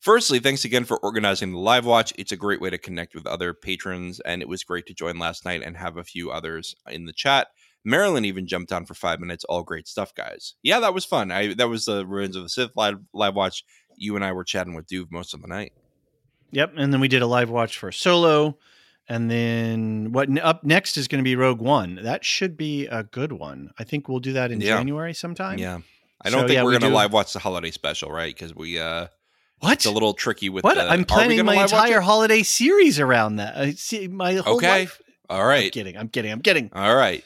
Firstly, 0.00 0.38
thanks 0.38 0.64
again 0.64 0.84
for 0.84 0.96
organizing 0.98 1.52
the 1.52 1.58
live 1.58 1.84
watch. 1.84 2.14
It's 2.16 2.32
a 2.32 2.36
great 2.36 2.60
way 2.60 2.70
to 2.70 2.78
connect 2.78 3.14
with 3.14 3.26
other 3.26 3.52
patrons, 3.52 4.18
and 4.20 4.40
it 4.40 4.48
was 4.48 4.64
great 4.64 4.86
to 4.86 4.94
join 4.94 5.18
last 5.18 5.44
night 5.44 5.62
and 5.62 5.76
have 5.76 5.98
a 5.98 6.04
few 6.04 6.30
others 6.30 6.74
in 6.88 7.04
the 7.04 7.12
chat. 7.12 7.48
Marilyn 7.84 8.24
even 8.24 8.46
jumped 8.46 8.72
on 8.72 8.86
for 8.86 8.94
five 8.94 9.20
minutes. 9.20 9.44
All 9.44 9.62
great 9.62 9.86
stuff, 9.88 10.14
guys. 10.14 10.54
Yeah, 10.62 10.80
that 10.80 10.94
was 10.94 11.04
fun. 11.04 11.30
I 11.30 11.54
that 11.54 11.68
was 11.68 11.84
the 11.84 12.06
Ruins 12.06 12.36
of 12.36 12.42
the 12.42 12.48
Sith 12.48 12.70
live 12.76 12.98
live 13.12 13.34
watch. 13.34 13.64
You 13.96 14.16
and 14.16 14.24
I 14.24 14.32
were 14.32 14.44
chatting 14.44 14.74
with 14.74 14.86
Duve 14.86 15.10
most 15.10 15.34
of 15.34 15.42
the 15.42 15.48
night. 15.48 15.72
Yep, 16.52 16.74
and 16.76 16.92
then 16.92 17.00
we 17.00 17.08
did 17.08 17.22
a 17.22 17.26
live 17.26 17.50
watch 17.50 17.78
for 17.78 17.92
Solo, 17.92 18.58
and 19.10 19.30
then 19.30 20.12
what 20.12 20.28
up 20.38 20.64
next 20.64 20.96
is 20.96 21.06
going 21.08 21.18
to 21.18 21.24
be 21.24 21.36
Rogue 21.36 21.60
One. 21.60 21.98
That 22.02 22.24
should 22.24 22.56
be 22.56 22.86
a 22.86 23.02
good 23.02 23.32
one. 23.32 23.70
I 23.78 23.84
think 23.84 24.08
we'll 24.08 24.20
do 24.20 24.32
that 24.32 24.50
in 24.50 24.60
Yeah. 24.60 24.78
January 24.78 25.12
sometime. 25.12 25.58
Yeah, 25.58 25.80
I 26.22 26.30
don't 26.30 26.40
So, 26.42 26.46
think 26.46 26.56
yeah, 26.56 26.62
we're 26.62 26.70
we 26.70 26.78
gonna 26.78 26.94
live 26.94 27.12
watch 27.12 27.32
the 27.34 27.40
holiday 27.40 27.70
special, 27.72 28.10
right? 28.10 28.34
Because 28.34 28.54
we 28.54 28.78
uh, 28.78 29.08
What? 29.58 29.72
it's 29.74 29.84
a 29.86 29.90
little 29.90 30.14
tricky 30.14 30.48
with 30.48 30.64
what? 30.64 30.76
The, 30.76 30.88
I'm 30.88 31.04
planning 31.04 31.44
my 31.44 31.60
entire 31.62 32.00
holiday 32.00 32.42
series 32.42 32.98
around 32.98 33.36
that. 33.36 33.56
I 33.56 33.72
see 33.72 34.08
my 34.08 34.34
whole 34.36 34.56
Okay. 34.56 34.70
life. 34.70 35.00
All 35.28 35.44
right. 35.44 35.64
I'm 35.66 35.70
kidding. 35.70 35.96
I'm 35.98 36.08
kidding. 36.08 36.32
I'm 36.32 36.40
kidding. 36.40 36.70
All 36.72 36.94
right. 36.96 37.22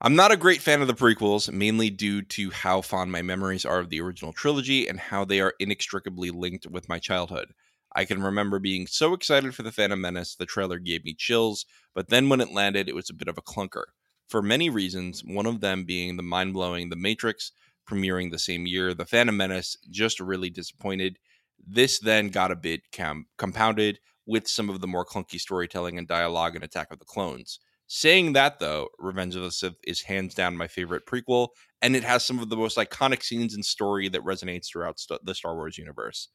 I'm 0.00 0.14
not 0.14 0.30
a 0.30 0.36
great 0.36 0.60
fan 0.60 0.82
of 0.82 0.88
the 0.88 0.94
prequels, 0.94 1.50
mainly 1.50 1.88
due 1.88 2.20
to 2.22 2.50
how 2.50 2.82
fond 2.82 3.10
my 3.10 3.22
memories 3.22 3.64
are 3.64 3.78
of 3.78 3.88
the 3.88 4.00
original 4.02 4.32
trilogy 4.32 4.86
and 4.86 5.00
how 5.00 5.24
they 5.24 5.40
are 5.40 5.54
inextricably 5.58 6.30
linked 6.30 6.66
with 6.66 6.86
my 6.88 6.98
childhood. 6.98 7.52
I 7.94 8.04
can 8.04 8.22
remember 8.22 8.58
being 8.58 8.86
so 8.86 9.14
excited 9.14 9.54
for 9.54 9.62
The 9.62 9.72
Phantom 9.72 10.00
Menace, 10.00 10.34
the 10.34 10.46
trailer 10.46 10.78
gave 10.78 11.04
me 11.04 11.14
chills, 11.14 11.64
but 11.94 12.08
then 12.08 12.28
when 12.28 12.40
it 12.40 12.52
landed, 12.52 12.88
it 12.88 12.94
was 12.94 13.08
a 13.10 13.14
bit 13.14 13.28
of 13.28 13.38
a 13.38 13.42
clunker. 13.42 13.84
For 14.28 14.42
many 14.42 14.68
reasons, 14.68 15.22
one 15.24 15.46
of 15.46 15.60
them 15.60 15.84
being 15.84 16.16
the 16.16 16.22
mind 16.22 16.52
blowing 16.52 16.88
The 16.88 16.96
Matrix 16.96 17.52
premiering 17.88 18.30
the 18.30 18.38
same 18.38 18.66
year, 18.66 18.92
The 18.92 19.06
Phantom 19.06 19.36
Menace 19.36 19.76
just 19.90 20.20
really 20.20 20.50
disappointed. 20.50 21.18
This 21.66 21.98
then 22.00 22.28
got 22.28 22.50
a 22.50 22.56
bit 22.56 22.80
com- 22.92 23.26
compounded 23.38 23.98
with 24.26 24.48
some 24.48 24.68
of 24.68 24.80
the 24.80 24.88
more 24.88 25.06
clunky 25.06 25.40
storytelling 25.40 25.96
and 25.96 26.08
dialogue 26.08 26.56
in 26.56 26.62
Attack 26.62 26.88
of 26.90 26.98
the 26.98 27.04
Clones. 27.04 27.60
Saying 27.86 28.32
that, 28.32 28.58
though, 28.58 28.88
Revenge 28.98 29.36
of 29.36 29.42
the 29.42 29.52
Sith 29.52 29.76
is 29.86 30.02
hands 30.02 30.34
down 30.34 30.56
my 30.56 30.66
favorite 30.66 31.06
prequel, 31.06 31.50
and 31.80 31.94
it 31.94 32.02
has 32.02 32.26
some 32.26 32.40
of 32.40 32.48
the 32.48 32.56
most 32.56 32.76
iconic 32.76 33.22
scenes 33.22 33.54
and 33.54 33.64
story 33.64 34.08
that 34.08 34.24
resonates 34.24 34.66
throughout 34.66 34.98
st- 34.98 35.24
the 35.24 35.36
Star 35.36 35.54
Wars 35.54 35.78
universe. 35.78 36.28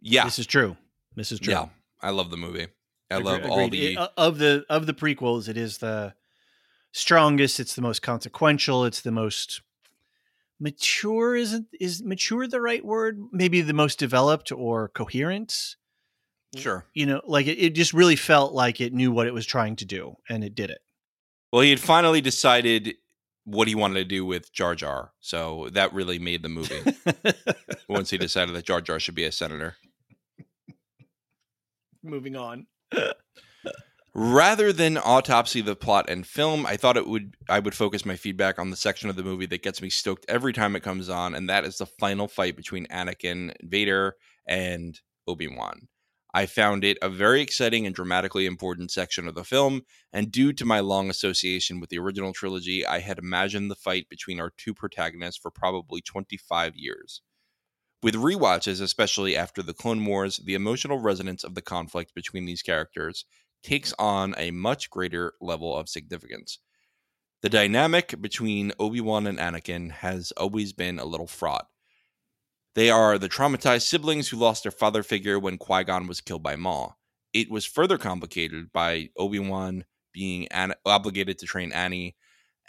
Yeah, 0.00 0.24
This 0.24 0.38
is 0.38 0.46
true. 0.46 0.76
This 1.16 1.32
is 1.32 1.40
true. 1.40 1.52
yeah, 1.52 1.68
I 2.00 2.10
love 2.10 2.30
the 2.30 2.36
movie. 2.36 2.68
I 3.10 3.16
Agree- 3.16 3.24
love 3.24 3.44
all 3.46 3.68
the. 3.68 3.92
It- 3.92 3.96
uh, 3.98 4.08
of 4.16 4.38
the 4.38 4.64
of 4.68 4.86
the 4.86 4.94
prequels. 4.94 5.48
It 5.48 5.56
is 5.56 5.78
the 5.78 6.14
strongest. 6.92 7.58
It's 7.60 7.74
the 7.74 7.82
most 7.82 8.02
consequential. 8.02 8.84
It's 8.84 9.00
the 9.00 9.10
most 9.12 9.60
mature. 10.60 11.34
Isn't 11.36 11.66
is 11.80 12.02
mature 12.02 12.46
the 12.46 12.60
right 12.60 12.84
word? 12.84 13.18
Maybe 13.32 13.60
the 13.60 13.72
most 13.72 13.98
developed 13.98 14.52
or 14.52 14.88
coherent. 14.88 15.76
sure. 16.56 16.84
You 16.94 17.06
know, 17.06 17.20
like 17.26 17.46
it, 17.46 17.58
it 17.58 17.70
just 17.74 17.92
really 17.92 18.16
felt 18.16 18.52
like 18.52 18.80
it 18.80 18.92
knew 18.92 19.10
what 19.12 19.26
it 19.26 19.34
was 19.34 19.46
trying 19.46 19.76
to 19.76 19.84
do, 19.84 20.16
and 20.28 20.44
it 20.44 20.54
did 20.54 20.70
it. 20.70 20.78
Well, 21.52 21.62
he 21.62 21.70
had 21.70 21.80
finally 21.80 22.20
decided 22.20 22.94
what 23.44 23.68
he 23.68 23.74
wanted 23.74 23.94
to 24.00 24.04
do 24.04 24.26
with 24.26 24.52
Jar 24.52 24.74
Jar, 24.74 25.12
so 25.20 25.68
that 25.72 25.94
really 25.94 26.18
made 26.18 26.42
the 26.42 26.48
movie. 26.50 26.82
once 27.88 28.10
he 28.10 28.18
decided 28.18 28.54
that 28.54 28.66
Jar 28.66 28.80
Jar 28.82 29.00
should 29.00 29.14
be 29.14 29.24
a 29.24 29.32
senator. 29.32 29.76
Moving 32.02 32.36
on. 32.36 32.66
Rather 34.14 34.72
than 34.72 34.98
autopsy 34.98 35.60
the 35.60 35.76
plot 35.76 36.08
and 36.08 36.26
film, 36.26 36.66
I 36.66 36.76
thought 36.76 36.96
it 36.96 37.06
would 37.06 37.36
I 37.48 37.60
would 37.60 37.74
focus 37.74 38.04
my 38.04 38.16
feedback 38.16 38.58
on 38.58 38.70
the 38.70 38.76
section 38.76 39.08
of 39.08 39.16
the 39.16 39.22
movie 39.22 39.46
that 39.46 39.62
gets 39.62 39.80
me 39.80 39.90
stoked 39.90 40.24
every 40.28 40.52
time 40.52 40.74
it 40.74 40.82
comes 40.82 41.08
on, 41.08 41.34
and 41.34 41.48
that 41.48 41.64
is 41.64 41.78
the 41.78 41.86
final 41.86 42.26
fight 42.26 42.56
between 42.56 42.86
Anakin, 42.86 43.54
Vader, 43.62 44.16
and 44.46 44.98
Obi-Wan. 45.28 45.88
I 46.34 46.46
found 46.46 46.84
it 46.84 46.98
a 47.00 47.08
very 47.08 47.40
exciting 47.40 47.86
and 47.86 47.94
dramatically 47.94 48.44
important 48.44 48.90
section 48.90 49.28
of 49.28 49.34
the 49.34 49.44
film, 49.44 49.82
and 50.12 50.32
due 50.32 50.52
to 50.52 50.64
my 50.64 50.80
long 50.80 51.10
association 51.10 51.78
with 51.80 51.90
the 51.90 51.98
original 51.98 52.32
trilogy, 52.32 52.84
I 52.84 52.98
had 52.98 53.18
imagined 53.18 53.70
the 53.70 53.76
fight 53.76 54.08
between 54.08 54.40
our 54.40 54.52
two 54.56 54.74
protagonists 54.74 55.40
for 55.40 55.50
probably 55.50 56.00
25 56.00 56.74
years. 56.76 57.22
With 58.02 58.14
rewatches, 58.14 58.80
especially 58.80 59.36
after 59.36 59.60
the 59.60 59.74
Clone 59.74 60.04
Wars, 60.04 60.36
the 60.36 60.54
emotional 60.54 61.00
resonance 61.00 61.42
of 61.42 61.54
the 61.54 61.62
conflict 61.62 62.14
between 62.14 62.44
these 62.44 62.62
characters 62.62 63.24
takes 63.62 63.92
on 63.98 64.34
a 64.36 64.52
much 64.52 64.88
greater 64.88 65.32
level 65.40 65.76
of 65.76 65.88
significance. 65.88 66.60
The 67.42 67.48
dynamic 67.48 68.20
between 68.20 68.72
Obi 68.78 69.00
Wan 69.00 69.26
and 69.26 69.38
Anakin 69.38 69.90
has 69.90 70.32
always 70.32 70.72
been 70.72 70.98
a 70.98 71.04
little 71.04 71.26
fraught. 71.26 71.66
They 72.74 72.90
are 72.90 73.18
the 73.18 73.28
traumatized 73.28 73.82
siblings 73.82 74.28
who 74.28 74.36
lost 74.36 74.62
their 74.62 74.72
father 74.72 75.02
figure 75.02 75.38
when 75.38 75.58
Qui 75.58 75.82
Gon 75.82 76.06
was 76.06 76.20
killed 76.20 76.42
by 76.42 76.54
Maul. 76.54 76.96
It 77.32 77.50
was 77.50 77.66
further 77.66 77.98
complicated 77.98 78.72
by 78.72 79.10
Obi 79.16 79.40
Wan 79.40 79.84
being 80.12 80.46
an- 80.48 80.74
obligated 80.86 81.38
to 81.38 81.46
train 81.46 81.72
Annie 81.72 82.16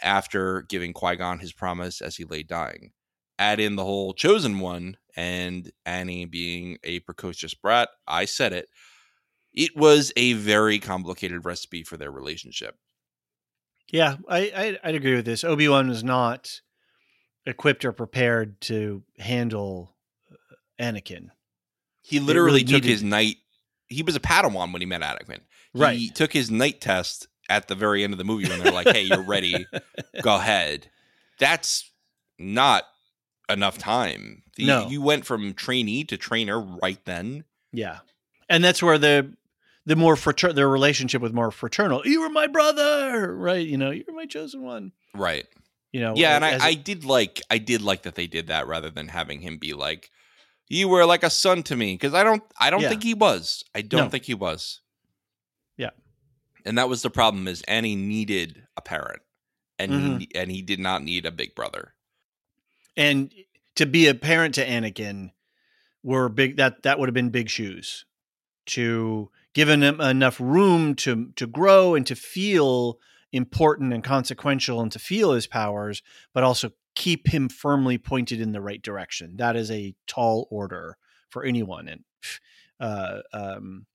after 0.02 0.62
giving 0.62 0.92
Qui 0.92 1.16
Gon 1.16 1.38
his 1.38 1.52
promise 1.52 2.00
as 2.00 2.16
he 2.16 2.24
lay 2.24 2.42
dying. 2.42 2.92
Add 3.38 3.60
in 3.60 3.76
the 3.76 3.84
whole 3.84 4.12
chosen 4.12 4.58
one 4.58 4.96
and 5.16 5.70
Annie 5.86 6.24
being 6.24 6.78
a 6.84 7.00
precocious 7.00 7.54
brat. 7.54 7.88
I 8.06 8.24
said 8.24 8.52
it. 8.52 8.68
It 9.52 9.76
was 9.76 10.12
a 10.16 10.34
very 10.34 10.78
complicated 10.78 11.44
recipe 11.44 11.82
for 11.82 11.96
their 11.96 12.10
relationship. 12.10 12.76
Yeah, 13.92 14.16
I, 14.28 14.38
I 14.84 14.88
I'd 14.88 14.94
agree 14.94 15.16
with 15.16 15.24
this. 15.24 15.42
Obi 15.42 15.68
Wan 15.68 15.88
was 15.88 16.04
not 16.04 16.60
equipped 17.46 17.84
or 17.84 17.92
prepared 17.92 18.60
to 18.62 19.02
handle 19.18 19.96
uh, 20.30 20.34
Anakin. 20.82 21.28
He 22.02 22.20
literally 22.20 22.46
really 22.60 22.64
took 22.64 22.74
needed- 22.84 22.88
his 22.90 23.02
knight. 23.02 23.36
He 23.88 24.04
was 24.04 24.14
a 24.14 24.20
Padawan 24.20 24.72
when 24.72 24.80
he 24.80 24.86
met 24.86 25.02
Anakin. 25.02 25.40
He 25.74 25.80
Right. 25.80 26.14
took 26.14 26.32
his 26.32 26.50
knight 26.50 26.80
test 26.80 27.26
at 27.48 27.66
the 27.66 27.74
very 27.74 28.04
end 28.04 28.12
of 28.14 28.18
the 28.18 28.24
movie 28.24 28.48
when 28.48 28.60
they're 28.60 28.70
like, 28.72 28.88
"Hey, 28.88 29.02
you're 29.02 29.22
ready. 29.22 29.66
Go 30.22 30.36
ahead." 30.36 30.88
That's 31.40 31.90
not 32.38 32.84
enough 33.50 33.78
time. 33.78 34.42
The- 34.56 34.66
No. 34.66 34.88
you 34.88 35.00
went 35.02 35.24
from 35.26 35.54
trainee 35.54 36.04
to 36.04 36.16
trainer 36.16 36.60
right 36.60 37.02
then. 37.04 37.44
Yeah, 37.72 37.98
and 38.48 38.62
that's 38.64 38.82
where 38.82 38.98
the 38.98 39.34
the 39.86 39.96
more 39.96 40.16
frater- 40.16 40.52
their 40.52 40.68
relationship 40.68 41.22
with 41.22 41.32
more 41.32 41.50
fraternal. 41.50 42.02
You 42.04 42.20
were 42.20 42.28
my 42.28 42.46
brother, 42.46 43.34
right? 43.34 43.66
You 43.66 43.78
know, 43.78 43.90
you're 43.90 44.14
my 44.14 44.26
chosen 44.26 44.62
one. 44.62 44.92
Right. 45.14 45.46
You 45.92 46.00
know, 46.00 46.14
Yeah, 46.16 46.36
and 46.36 46.44
I, 46.44 46.64
I 46.64 46.74
did 46.74 47.04
like 47.04 47.40
I 47.50 47.58
did 47.58 47.82
like 47.82 48.02
that 48.02 48.14
they 48.14 48.26
did 48.26 48.46
that 48.48 48.66
rather 48.68 48.90
than 48.90 49.08
having 49.08 49.40
him 49.40 49.58
be 49.58 49.72
like, 49.72 50.10
"You 50.68 50.88
were 50.88 51.04
like 51.04 51.22
a 51.24 51.30
son 51.30 51.62
to 51.64 51.74
me," 51.76 51.94
because 51.94 52.14
I 52.14 52.22
don't 52.22 52.42
I 52.60 52.70
don't 52.70 52.82
Yeah. 52.82 52.90
think 52.90 53.02
he 53.02 53.14
was. 53.14 53.64
I 53.74 53.82
don't 53.82 54.04
No. 54.04 54.08
think 54.10 54.24
he 54.24 54.34
was. 54.34 54.80
Yeah. 55.76 55.90
and 56.66 56.76
that 56.78 56.88
was 56.90 57.00
the 57.02 57.10
problem 57.10 57.48
is 57.48 57.62
Annie 57.62 57.96
needed 57.96 58.66
a 58.76 58.82
parent, 58.82 59.22
and 59.78 59.90
Mm-hmm. 59.92 60.18
he 60.18 60.28
and 60.34 60.50
he 60.50 60.62
did 60.62 60.78
not 60.78 61.02
need 61.02 61.24
a 61.26 61.30
big 61.32 61.54
brother. 61.54 61.94
And 62.96 63.32
to 63.76 63.86
be 63.86 64.06
a 64.08 64.14
parent 64.14 64.54
to 64.56 64.66
Anakin 64.66 65.30
were 66.02 66.28
big 66.28 66.56
that 66.56 66.82
that 66.82 66.98
would 66.98 67.08
have 67.08 67.14
been 67.14 67.30
big 67.30 67.48
shoes 67.48 68.04
to 68.66 69.30
given 69.54 69.82
him 69.82 70.00
enough 70.00 70.38
room 70.40 70.94
to 70.94 71.30
to 71.36 71.46
grow 71.46 71.94
and 71.94 72.06
to 72.06 72.14
feel 72.14 72.98
important 73.32 73.92
and 73.92 74.02
consequential 74.02 74.80
and 74.80 74.90
to 74.92 74.98
feel 74.98 75.32
his 75.32 75.46
powers 75.46 76.02
but 76.32 76.42
also 76.42 76.70
keep 76.94 77.28
him 77.28 77.48
firmly 77.48 77.96
pointed 77.98 78.40
in 78.40 78.52
the 78.52 78.60
right 78.60 78.82
direction 78.82 79.36
that 79.36 79.56
is 79.56 79.70
a 79.70 79.94
tall 80.06 80.48
order 80.50 80.96
for 81.28 81.44
anyone 81.44 81.86
and 81.88 82.04
uh 82.80 83.20
um 83.32 83.86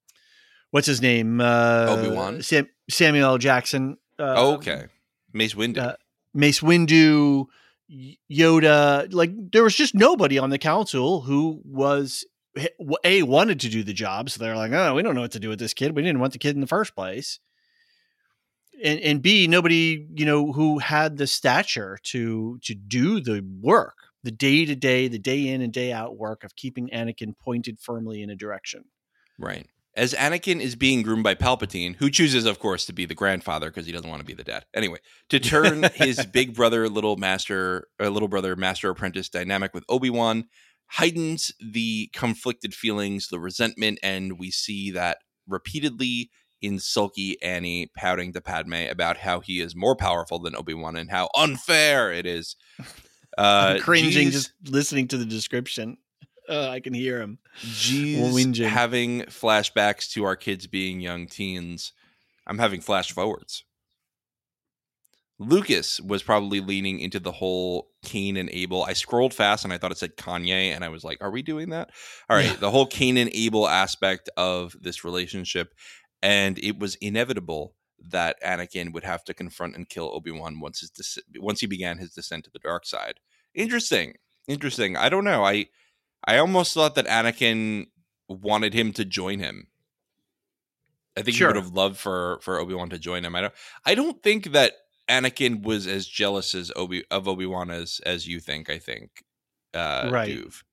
what's 0.71 0.87
his 0.87 1.01
name 1.01 1.41
uh 1.41 1.87
Obi-Wan? 1.89 2.41
Sam, 2.41 2.67
Samuel 2.89 3.25
L. 3.31 3.37
Jackson 3.37 3.97
uh, 4.17 4.33
Oh, 4.37 4.53
okay, 4.55 4.85
Mace 5.33 5.53
Windu. 5.53 5.77
uh, 5.77 5.95
Mace 6.33 6.61
Windu, 6.61 7.47
Yoda, 8.31 9.13
like 9.13 9.31
there 9.51 9.63
was 9.63 9.75
just 9.75 9.93
nobody 9.93 10.39
on 10.39 10.49
the 10.49 10.57
council 10.57 11.21
who 11.21 11.61
was 11.63 12.25
a 13.03 13.23
wanted 13.23 13.59
to 13.61 13.69
do 13.69 13.83
the 13.83 13.93
job. 13.93 14.29
So 14.29 14.39
they're 14.39 14.55
like, 14.55 14.71
oh, 14.71 14.95
we 14.95 15.03
don't 15.03 15.15
know 15.15 15.21
what 15.21 15.31
to 15.33 15.39
do 15.39 15.49
with 15.49 15.59
this 15.59 15.73
kid. 15.73 15.95
We 15.95 16.01
didn't 16.01 16.19
want 16.19 16.33
the 16.33 16.39
kid 16.39 16.55
in 16.55 16.61
the 16.61 16.67
first 16.67 16.95
place. 16.95 17.39
And 18.83 18.99
and 18.99 19.21
B, 19.21 19.47
nobody 19.47 20.05
you 20.15 20.25
know 20.25 20.51
who 20.51 20.79
had 20.79 21.17
the 21.17 21.27
stature 21.27 21.97
to 22.03 22.59
to 22.63 22.73
do 22.73 23.21
the 23.21 23.45
work, 23.61 23.95
the 24.23 24.31
day 24.31 24.65
to 24.65 24.75
day, 24.75 25.07
the 25.07 25.19
day 25.19 25.47
in 25.47 25.61
and 25.61 25.71
day 25.71 25.93
out 25.93 26.17
work 26.17 26.43
of 26.43 26.55
keeping 26.55 26.89
Anakin 26.89 27.37
pointed 27.37 27.79
firmly 27.79 28.21
in 28.21 28.29
a 28.29 28.35
direction. 28.35 28.85
Right. 29.39 29.67
As 29.95 30.13
Anakin 30.13 30.59
is 30.59 30.75
being 30.75 31.03
groomed 31.03 31.23
by 31.23 31.35
Palpatine, 31.35 31.95
who 31.95 32.09
chooses, 32.09 32.45
of 32.45 32.59
course, 32.59 32.85
to 32.85 32.93
be 32.93 33.05
the 33.05 33.15
grandfather 33.15 33.69
because 33.69 33.85
he 33.85 33.93
doesn't 33.93 34.09
want 34.09 34.19
to 34.19 34.25
be 34.25 34.33
the 34.33 34.43
dad. 34.43 34.65
Anyway, 34.73 34.97
to 35.29 35.39
turn 35.39 35.83
his 35.95 36.25
big 36.25 36.53
brother, 36.53 36.89
little 36.89 37.15
master, 37.15 37.87
or 37.99 38.09
little 38.09 38.27
brother, 38.27 38.55
master 38.55 38.89
apprentice 38.89 39.29
dynamic 39.29 39.73
with 39.73 39.85
Obi 39.87 40.09
Wan 40.09 40.45
heightens 40.87 41.51
the 41.59 42.09
conflicted 42.13 42.73
feelings, 42.73 43.29
the 43.29 43.39
resentment, 43.39 43.99
and 44.03 44.37
we 44.37 44.51
see 44.51 44.91
that 44.91 45.19
repeatedly 45.47 46.29
in 46.61 46.79
sulky 46.79 47.41
Annie 47.41 47.89
pouting 47.95 48.33
to 48.33 48.41
Padme 48.41 48.87
about 48.89 49.17
how 49.17 49.39
he 49.39 49.59
is 49.59 49.75
more 49.75 49.95
powerful 49.95 50.39
than 50.39 50.55
Obi 50.55 50.73
Wan 50.73 50.95
and 50.95 51.11
how 51.11 51.29
unfair 51.35 52.11
it 52.11 52.25
is. 52.25 52.55
Uh, 53.37 53.73
I'm 53.75 53.81
cringing 53.81 54.11
geez- 54.11 54.33
just 54.33 54.53
listening 54.69 55.09
to 55.09 55.17
the 55.17 55.25
description. 55.25 55.97
Uh, 56.47 56.69
I 56.69 56.79
can 56.79 56.93
hear 56.93 57.19
him. 57.21 57.39
Jeez, 57.61 58.63
having 58.65 59.21
flashbacks 59.23 60.09
to 60.11 60.23
our 60.25 60.35
kids 60.35 60.67
being 60.67 60.99
young 60.99 61.27
teens. 61.27 61.91
I'm 62.47 62.59
having 62.59 62.81
flash 62.81 63.11
forwards. 63.11 63.63
Lucas 65.37 65.99
was 65.99 66.23
probably 66.23 66.61
leaning 66.61 66.99
into 66.99 67.19
the 67.19 67.31
whole 67.31 67.89
Cain 68.03 68.37
and 68.37 68.49
Abel. 68.51 68.83
I 68.83 68.93
scrolled 68.93 69.33
fast 69.33 69.65
and 69.65 69.73
I 69.73 69.77
thought 69.77 69.91
it 69.91 69.97
said 69.97 70.15
Kanye, 70.15 70.73
and 70.73 70.83
I 70.85 70.89
was 70.89 71.03
like, 71.03 71.17
"Are 71.21 71.31
we 71.31 71.41
doing 71.41 71.69
that?" 71.71 71.89
All 72.29 72.37
right, 72.37 72.45
Yeah. 72.45 72.55
the 72.55 72.71
whole 72.71 72.85
Cain 72.85 73.17
and 73.17 73.29
Abel 73.33 73.67
aspect 73.67 74.29
of 74.37 74.77
this 74.79 75.03
relationship, 75.03 75.73
and 76.21 76.57
it 76.59 76.79
was 76.79 76.95
inevitable 76.95 77.75
that 77.99 78.41
Anakin 78.41 78.93
would 78.93 79.03
have 79.03 79.25
to 79.25 79.33
confront 79.33 79.75
and 79.75 79.89
kill 79.89 80.09
Obi 80.13 80.31
Wan 80.31 80.59
once 80.61 80.79
his 80.79 81.19
once 81.37 81.59
he 81.59 81.67
began 81.67 81.97
his 81.97 82.13
descent 82.13 82.45
to 82.45 82.51
the 82.51 82.59
dark 82.59 82.85
side. 82.85 83.19
Interesting, 83.53 84.13
interesting. 84.47 84.95
I 84.95 85.09
don't 85.09 85.25
know. 85.25 85.43
I 85.43 85.67
I 86.27 86.37
almost 86.37 86.73
thought 86.73 86.95
that 86.95 87.07
Anakin 87.07 87.87
wanted 88.27 88.73
him 88.73 88.91
to 88.93 89.05
join 89.05 89.39
him. 89.39 89.67
I 91.17 91.21
think 91.21 91.37
Sure. 91.37 91.47
he 91.47 91.53
would 91.53 91.63
have 91.63 91.73
loved 91.73 91.97
for 91.97 92.39
for 92.41 92.59
Obi 92.59 92.73
Wan 92.73 92.89
to 92.89 92.99
join 92.99 93.23
him. 93.23 93.35
I 93.35 93.41
don't. 93.41 93.53
I 93.85 93.95
don't 93.95 94.21
think 94.21 94.51
that 94.51 94.73
Anakin 95.09 95.63
was 95.63 95.87
as 95.87 96.07
jealous 96.07 96.53
as 96.55 96.71
Obi 96.75 97.03
of 97.11 97.27
Obi 97.27 97.45
Wan 97.45 97.69
as 97.71 98.01
as 98.05 98.27
you 98.27 98.39
think. 98.39 98.69
I 98.69 98.79
think, 98.79 99.23
uh, 99.73 100.09
Right. 100.11 100.29
Duve. 100.35 100.63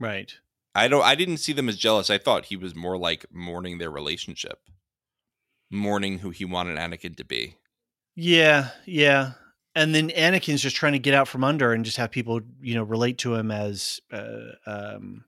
Right. 0.00 0.34
I 0.74 0.88
don't. 0.88 1.04
I 1.04 1.14
didn't 1.14 1.36
see 1.38 1.52
them 1.52 1.68
as 1.68 1.76
jealous. 1.76 2.10
I 2.10 2.18
thought 2.18 2.46
he 2.46 2.56
was 2.56 2.74
more 2.74 2.96
like 2.96 3.26
mourning 3.32 3.78
their 3.78 3.90
relationship, 3.90 4.58
mourning 5.70 6.18
who 6.20 6.30
he 6.30 6.44
wanted 6.44 6.76
Anakin 6.78 7.16
to 7.16 7.24
be. 7.24 7.56
Yeah, 8.16 8.70
yeah. 8.84 9.32
And 9.78 9.94
then 9.94 10.08
Anakin's 10.10 10.60
just 10.60 10.74
trying 10.74 10.94
to 10.94 10.98
get 10.98 11.14
out 11.14 11.28
from 11.28 11.44
under 11.44 11.72
and 11.72 11.84
just 11.84 11.98
have 11.98 12.10
people, 12.10 12.40
you 12.60 12.74
know, 12.74 12.82
relate 12.82 13.18
to 13.18 13.36
him 13.36 13.52
as 13.52 14.00
uh, 14.12 14.50
um, 14.66 15.24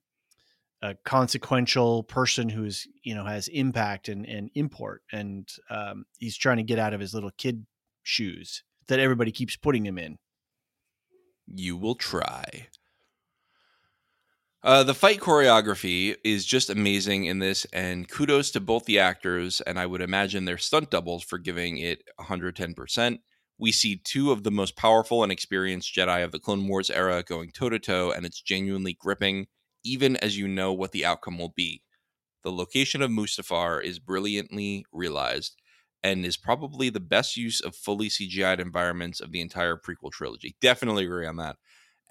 a 0.83 0.97
consequential 1.05 2.03
person 2.03 2.49
who's, 2.49 2.89
you 3.05 3.15
know, 3.15 3.25
has 3.25 3.47
impact 3.47 4.09
and, 4.09 4.27
and 4.27 4.51
import. 4.57 5.03
And 5.13 5.49
um, 5.71 6.05
he's 6.19 6.37
trying 6.37 6.57
to 6.57 6.65
get 6.65 6.81
out 6.81 6.93
of 6.93 6.99
his 6.99 7.15
little 7.15 7.31
kid 7.39 7.65
shoes 8.03 8.65
that 8.89 8.99
everybody 8.99 9.31
keeps 9.31 9.55
putting 9.55 9.87
him 9.87 9.99
in. 9.99 10.19
You 11.47 11.77
will 11.77 11.95
try. 11.95 12.67
Uh, 14.65 14.83
the 14.83 14.95
fight 14.95 15.21
choreography 15.21 16.17
is 16.25 16.45
just 16.45 16.71
amazing 16.71 17.27
in 17.27 17.39
this, 17.39 17.67
and 17.73 18.09
kudos 18.09 18.51
to 18.51 18.61
both 18.61 18.85
the 18.87 18.99
actors, 18.99 19.61
and 19.61 19.79
I 19.79 19.87
would 19.87 20.01
imagine 20.01 20.45
their 20.45 20.59
stunt 20.59 20.91
doubles 20.91 21.23
for 21.23 21.39
giving 21.39 21.79
it 21.79 22.03
110%. 22.19 23.21
We 23.61 23.73
see 23.73 24.01
two 24.03 24.33
of 24.33 24.43
the 24.43 24.51
most 24.51 24.75
powerful 24.75 25.23
and 25.23 25.31
experienced 25.31 25.95
Jedi 25.95 26.25
of 26.25 26.33
the 26.33 26.39
Clone 26.39 26.67
Wars 26.67 26.89
era 26.89 27.23
going 27.23 27.51
toe 27.51 27.69
to 27.69 27.79
toe, 27.79 28.11
and 28.11 28.25
it's 28.25 28.41
genuinely 28.41 28.97
gripping, 28.99 29.49
even 29.85 30.17
as 30.17 30.39
you 30.39 30.49
know 30.49 30.73
what 30.73 30.93
the 30.93 31.05
outcome 31.05 31.39
will 31.39 31.53
be. 31.55 31.83
The 32.43 32.51
location 32.51 33.03
of 33.03 33.11
Mustafar 33.11 33.85
is 33.85 33.99
brilliantly 33.99 34.87
realized 34.93 35.61
and 36.03 36.25
is 36.25 36.39
probably 36.39 36.89
the 36.89 37.01
best 37.01 37.37
use 37.37 37.61
of 37.61 37.77
fully 37.77 38.09
CGI'd 38.09 38.61
environments 38.61 39.21
of 39.21 39.31
the 39.31 39.43
entire 39.43 39.77
prequel 39.77 40.11
trilogy. 40.11 40.57
Definitely 40.63 41.05
agree 41.05 41.27
on 41.27 41.37
that. 41.37 41.57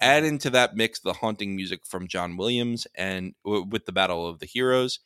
Add 0.00 0.24
into 0.24 0.50
that 0.50 0.76
mix 0.76 1.00
the 1.00 1.14
haunting 1.14 1.56
music 1.56 1.80
from 1.84 2.06
John 2.06 2.36
Williams 2.36 2.86
and 2.94 3.34
w- 3.44 3.66
with 3.68 3.86
the 3.86 3.92
Battle 3.92 4.26
of 4.26 4.38
the 4.38 4.46
Heroes, 4.46 5.00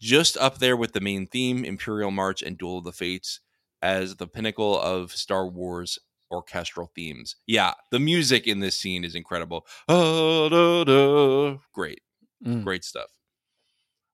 just 0.00 0.36
up 0.36 0.58
there 0.58 0.76
with 0.76 0.92
the 0.92 1.00
main 1.00 1.28
theme, 1.28 1.64
Imperial 1.64 2.10
March 2.10 2.42
and 2.42 2.58
Duel 2.58 2.78
of 2.78 2.84
the 2.84 2.92
Fates, 2.92 3.38
as 3.82 4.16
the 4.16 4.26
pinnacle 4.26 4.80
of 4.80 5.12
Star 5.12 5.46
Wars 5.46 5.98
orchestral 6.30 6.90
themes. 6.94 7.36
Yeah, 7.46 7.74
the 7.90 8.00
music 8.00 8.46
in 8.46 8.60
this 8.60 8.78
scene 8.78 9.04
is 9.04 9.14
incredible. 9.14 9.66
Da, 9.88 10.48
da. 10.84 11.58
Great. 11.74 12.00
Mm. 12.44 12.64
Great 12.64 12.84
stuff. 12.84 13.10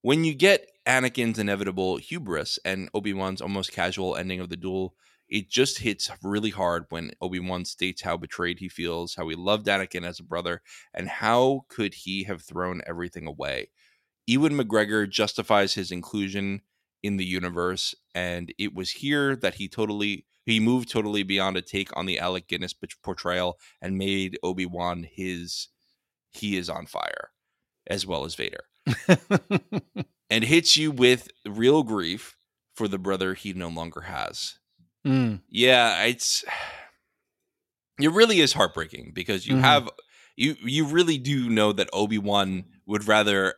When 0.02 0.24
you 0.24 0.34
get 0.34 0.68
Anakin's 0.86 1.38
inevitable 1.38 1.96
hubris 1.96 2.58
and 2.64 2.88
Obi 2.94 3.12
Wan's 3.12 3.40
almost 3.40 3.72
casual 3.72 4.16
ending 4.16 4.40
of 4.40 4.48
the 4.48 4.56
duel, 4.56 4.94
it 5.28 5.50
just 5.50 5.78
hits 5.78 6.10
really 6.22 6.50
hard 6.50 6.86
when 6.88 7.10
Obi 7.20 7.40
Wan 7.40 7.64
states 7.64 8.02
how 8.02 8.16
betrayed 8.16 8.58
he 8.58 8.68
feels, 8.68 9.14
how 9.14 9.28
he 9.28 9.36
loved 9.36 9.66
Anakin 9.66 10.06
as 10.06 10.18
a 10.18 10.24
brother, 10.24 10.62
and 10.94 11.08
how 11.08 11.66
could 11.68 11.92
he 11.94 12.24
have 12.24 12.42
thrown 12.42 12.80
everything 12.86 13.26
away. 13.26 13.70
Ewan 14.26 14.52
McGregor 14.52 15.08
justifies 15.08 15.74
his 15.74 15.90
inclusion 15.90 16.62
in 17.02 17.16
the 17.16 17.24
universe, 17.24 17.94
and 18.14 18.52
it 18.58 18.74
was 18.74 18.90
here 18.90 19.36
that 19.36 19.54
he 19.54 19.68
totally 19.68 20.26
he 20.44 20.60
moved 20.60 20.90
totally 20.90 21.22
beyond 21.22 21.56
a 21.56 21.62
take 21.62 21.94
on 21.96 22.06
the 22.06 22.18
Alec 22.18 22.48
Guinness 22.48 22.74
portrayal 23.02 23.58
and 23.82 23.98
made 23.98 24.38
Obi 24.42 24.64
Wan 24.66 25.06
his 25.10 25.68
he 26.30 26.56
is 26.56 26.68
on 26.70 26.86
fire, 26.86 27.30
as 27.86 28.06
well 28.06 28.24
as 28.24 28.34
Vader, 28.34 28.64
and 30.30 30.44
hits 30.44 30.76
you 30.76 30.90
with 30.90 31.28
real 31.46 31.82
grief 31.82 32.36
for 32.74 32.88
the 32.88 32.98
brother 32.98 33.34
he 33.34 33.52
no 33.52 33.68
longer 33.68 34.02
has. 34.02 34.58
Mm. 35.06 35.40
Yeah, 35.48 36.04
it's 36.04 36.44
it 38.00 38.10
really 38.12 38.40
is 38.40 38.52
heartbreaking 38.52 39.12
because 39.14 39.46
you 39.46 39.56
Mhm. 39.56 39.60
have 39.60 39.90
you 40.36 40.56
you 40.62 40.86
really 40.86 41.18
do 41.18 41.48
know 41.50 41.72
that 41.72 41.90
Obi-Wan 41.92 42.64
would 42.86 43.06
rather 43.08 43.54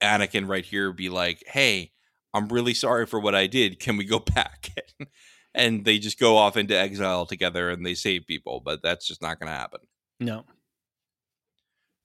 Anakin 0.00 0.48
right 0.48 0.64
here 0.64 0.92
be 0.92 1.08
like, 1.08 1.42
"Hey, 1.46 1.92
I'm 2.34 2.48
really 2.48 2.74
sorry 2.74 3.06
for 3.06 3.20
what 3.20 3.34
I 3.34 3.46
did. 3.46 3.78
Can 3.78 3.96
we 3.96 4.04
go 4.04 4.18
back?" 4.34 4.70
and 5.54 5.84
they 5.84 5.98
just 5.98 6.18
go 6.18 6.36
off 6.36 6.56
into 6.56 6.78
exile 6.78 7.26
together 7.26 7.70
and 7.70 7.84
they 7.84 7.94
save 7.94 8.26
people, 8.26 8.60
but 8.64 8.82
that's 8.82 9.06
just 9.06 9.22
not 9.22 9.38
going 9.38 9.52
to 9.52 9.58
happen. 9.58 9.80
No. 10.18 10.44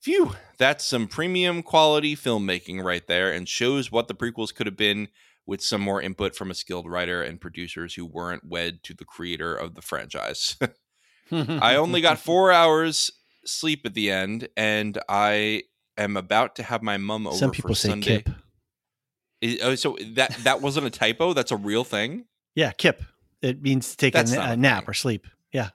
Phew, 0.02 0.34
that's 0.58 0.86
some 0.86 1.08
premium 1.08 1.64
quality 1.64 2.16
filmmaking 2.16 2.84
right 2.84 3.06
there 3.08 3.32
and 3.32 3.48
shows 3.48 3.92
what 3.92 4.08
the 4.08 4.14
prequels 4.14 4.54
could 4.54 4.68
have 4.68 4.78
been 4.78 5.08
with 5.46 5.62
some 5.64 5.82
more 5.82 6.02
input 6.02 6.36
from 6.36 6.52
a 6.52 6.56
skilled 6.56 6.90
writer 6.90 7.24
and 7.24 7.42
producers 7.42 7.96
who 7.96 8.06
weren't 8.06 8.46
wed 8.46 8.84
to 8.84 8.94
the 8.94 9.06
creator 9.06 9.56
of 9.56 9.76
the 9.76 9.82
franchise. 9.82 10.58
I 11.32 11.76
only 11.76 12.02
got 12.02 12.20
four 12.20 12.52
hours 12.52 13.12
sleep 13.46 13.86
at 13.86 13.94
the 13.94 14.12
end, 14.12 14.50
and 14.58 14.98
I 15.10 15.64
am 15.98 16.18
about 16.18 16.56
to 16.58 16.64
have 16.64 16.84
my 16.84 16.98
mum 16.98 17.28
over 17.28 17.38
Some 17.38 17.52
people 17.52 17.70
for 17.70 17.76
say 17.76 17.90
Sunday. 17.90 18.22
Kip. 18.22 18.30
Is- 19.42 19.60
oh, 19.62 19.76
so 19.76 19.98
that 20.14 20.36
that 20.44 20.62
wasn't 20.62 20.88
a 20.88 20.90
typo. 20.90 21.34
That's 21.34 21.52
a 21.52 21.58
real 21.58 21.84
thing. 21.84 22.26
Yeah, 22.56 22.72
Kip. 22.72 23.04
It 23.42 23.62
means 23.62 23.96
take 23.96 24.16
a, 24.16 24.18
That's 24.18 24.32
na- 24.32 24.38
not 24.42 24.50
a 24.50 24.54
a 24.54 24.58
nap 24.58 24.84
thing. 24.84 24.90
or 24.90 24.94
sleep. 24.94 25.28
Yeah. 25.52 25.70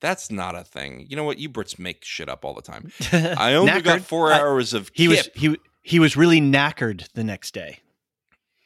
That's 0.00 0.30
not 0.30 0.54
a 0.54 0.62
thing. 0.64 1.06
You 1.08 1.16
know 1.16 1.24
what? 1.24 1.38
You 1.38 1.48
Brits 1.48 1.78
make 1.78 2.04
shit 2.04 2.28
up 2.28 2.44
all 2.44 2.52
the 2.52 2.60
time. 2.60 2.92
I 3.12 3.54
only 3.54 3.80
got 3.80 4.02
four 4.02 4.30
I- 4.32 4.38
hours 4.40 4.74
of 4.74 4.90
He 4.94 5.08
was 5.08 5.22
Kip 5.22 5.36
he 5.36 5.56
he 5.82 5.98
was 5.98 6.16
really 6.16 6.40
knackered 6.40 7.10
the 7.14 7.24
next 7.24 7.54
day. 7.54 7.78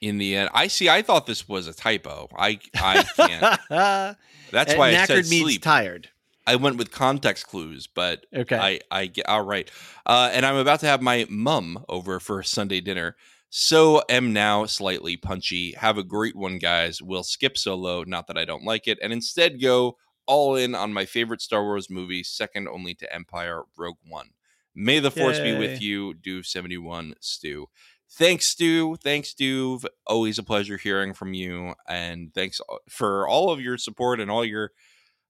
in 0.01 0.19
the 0.19 0.35
end. 0.35 0.51
I 0.55 0.67
see. 0.67 0.89
I 0.89 1.03
thought 1.03 1.27
this 1.27 1.49
was 1.49 1.69
a 1.69 1.73
typo. 1.73 2.29
I 2.37 2.59
I 2.75 3.05
can't. 3.17 3.61
That's 4.51 4.71
And 4.73 4.79
why 4.79 4.89
I 4.89 4.95
knackered 4.95 5.07
said 5.07 5.29
means 5.29 5.43
sleep. 5.45 5.63
tired. 5.63 6.09
I 6.47 6.57
went 6.57 6.77
with 6.77 6.91
context 6.91 7.47
clues, 7.47 7.87
but 7.87 8.27
Okay. 8.35 8.59
I 8.59 8.81
I 8.91 9.07
get 9.07 9.29
all 9.29 9.43
right. 9.45 9.71
Uh, 10.05 10.31
and 10.33 10.45
I'm 10.45 10.57
about 10.57 10.81
to 10.81 10.87
have 10.87 11.01
my 11.01 11.27
mum 11.31 11.85
over 11.89 12.19
for 12.19 12.43
Sunday 12.43 12.81
dinner. 12.81 13.15
So 13.53 14.03
am 14.09 14.33
now 14.33 14.65
slightly 14.67 15.17
punchy. 15.17 15.73
Have 15.73 15.99
a 15.99 16.05
great 16.05 16.37
one, 16.37 16.59
guys. 16.59 17.03
We'll 17.03 17.25
skip 17.25 17.59
Solo, 17.59 18.05
not 18.05 18.29
that 18.29 18.39
I 18.39 18.45
don't 18.45 18.65
like 18.65 18.87
it, 18.87 18.99
and 19.03 19.13
instead 19.13 19.61
go 19.61 19.97
all 20.27 20.55
in 20.55 20.77
on 20.77 20.93
my 20.93 21.05
favorite 21.05 21.43
Star 21.43 21.65
Wars 21.65 21.91
movie, 21.91 22.23
second 22.23 22.69
only 22.69 22.95
to 22.95 23.13
Empire, 23.13 23.63
Rogue 23.77 23.97
One. 24.09 24.31
May 24.73 25.01
the 25.01 25.11
force 25.11 25.41
be 25.41 25.59
with 25.59 25.83
you, 25.83 26.15
Duve 26.15 26.47
seventy 26.47 26.79
one, 26.79 27.15
Stu. 27.21 27.67
Thanks, 28.13 28.47
Stu. 28.47 28.95
Thanks, 28.97 29.35
Duve. 29.35 29.85
Always 30.07 30.39
a 30.39 30.45
pleasure 30.45 30.77
hearing 30.77 31.13
from 31.13 31.35
you, 31.35 31.75
and 31.89 32.33
thanks 32.33 32.61
for 32.89 33.27
all 33.29 33.51
of 33.51 33.61
your 33.61 33.79
support 33.79 34.21
and 34.21 34.31
all 34.31 34.45
your 34.45 34.71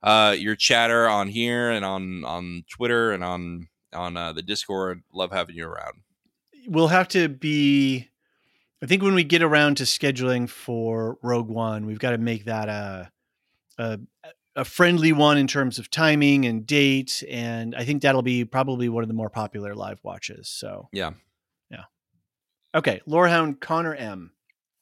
uh 0.02 0.36
your 0.38 0.56
chatter 0.56 1.08
on 1.08 1.28
here 1.28 1.70
and 1.70 1.86
on 1.86 2.22
on 2.26 2.64
Twitter 2.70 3.12
and 3.12 3.24
on 3.24 3.68
on 3.94 4.18
uh, 4.18 4.34
the 4.34 4.42
Discord. 4.42 5.02
Love 5.10 5.32
having 5.32 5.56
you 5.56 5.66
around. 5.66 6.02
we'll 6.68 6.88
have 6.88 7.08
to 7.08 7.28
be 7.30 8.09
I 8.82 8.86
think 8.86 9.02
when 9.02 9.14
we 9.14 9.24
get 9.24 9.42
around 9.42 9.76
to 9.76 9.84
scheduling 9.84 10.48
for 10.48 11.18
Rogue 11.22 11.48
One, 11.48 11.86
we've 11.86 11.98
got 11.98 12.10
to 12.10 12.18
make 12.18 12.46
that 12.46 12.68
a 12.68 13.10
a, 13.78 13.98
a 14.56 14.64
friendly 14.64 15.12
one 15.12 15.38
in 15.38 15.46
terms 15.46 15.78
of 15.78 15.90
timing 15.90 16.44
and 16.46 16.66
date, 16.66 17.22
and 17.30 17.74
I 17.74 17.84
think 17.84 18.02
that'll 18.02 18.22
be 18.22 18.44
probably 18.44 18.88
one 18.88 19.02
of 19.02 19.08
the 19.08 19.14
more 19.14 19.30
popular 19.30 19.74
live 19.74 20.00
watches. 20.02 20.48
So 20.48 20.88
Yeah. 20.92 21.12
yeah. 21.70 21.84
Okay, 22.74 23.00
Lorehound 23.06 23.60
Connor 23.60 23.94
M. 23.94 24.32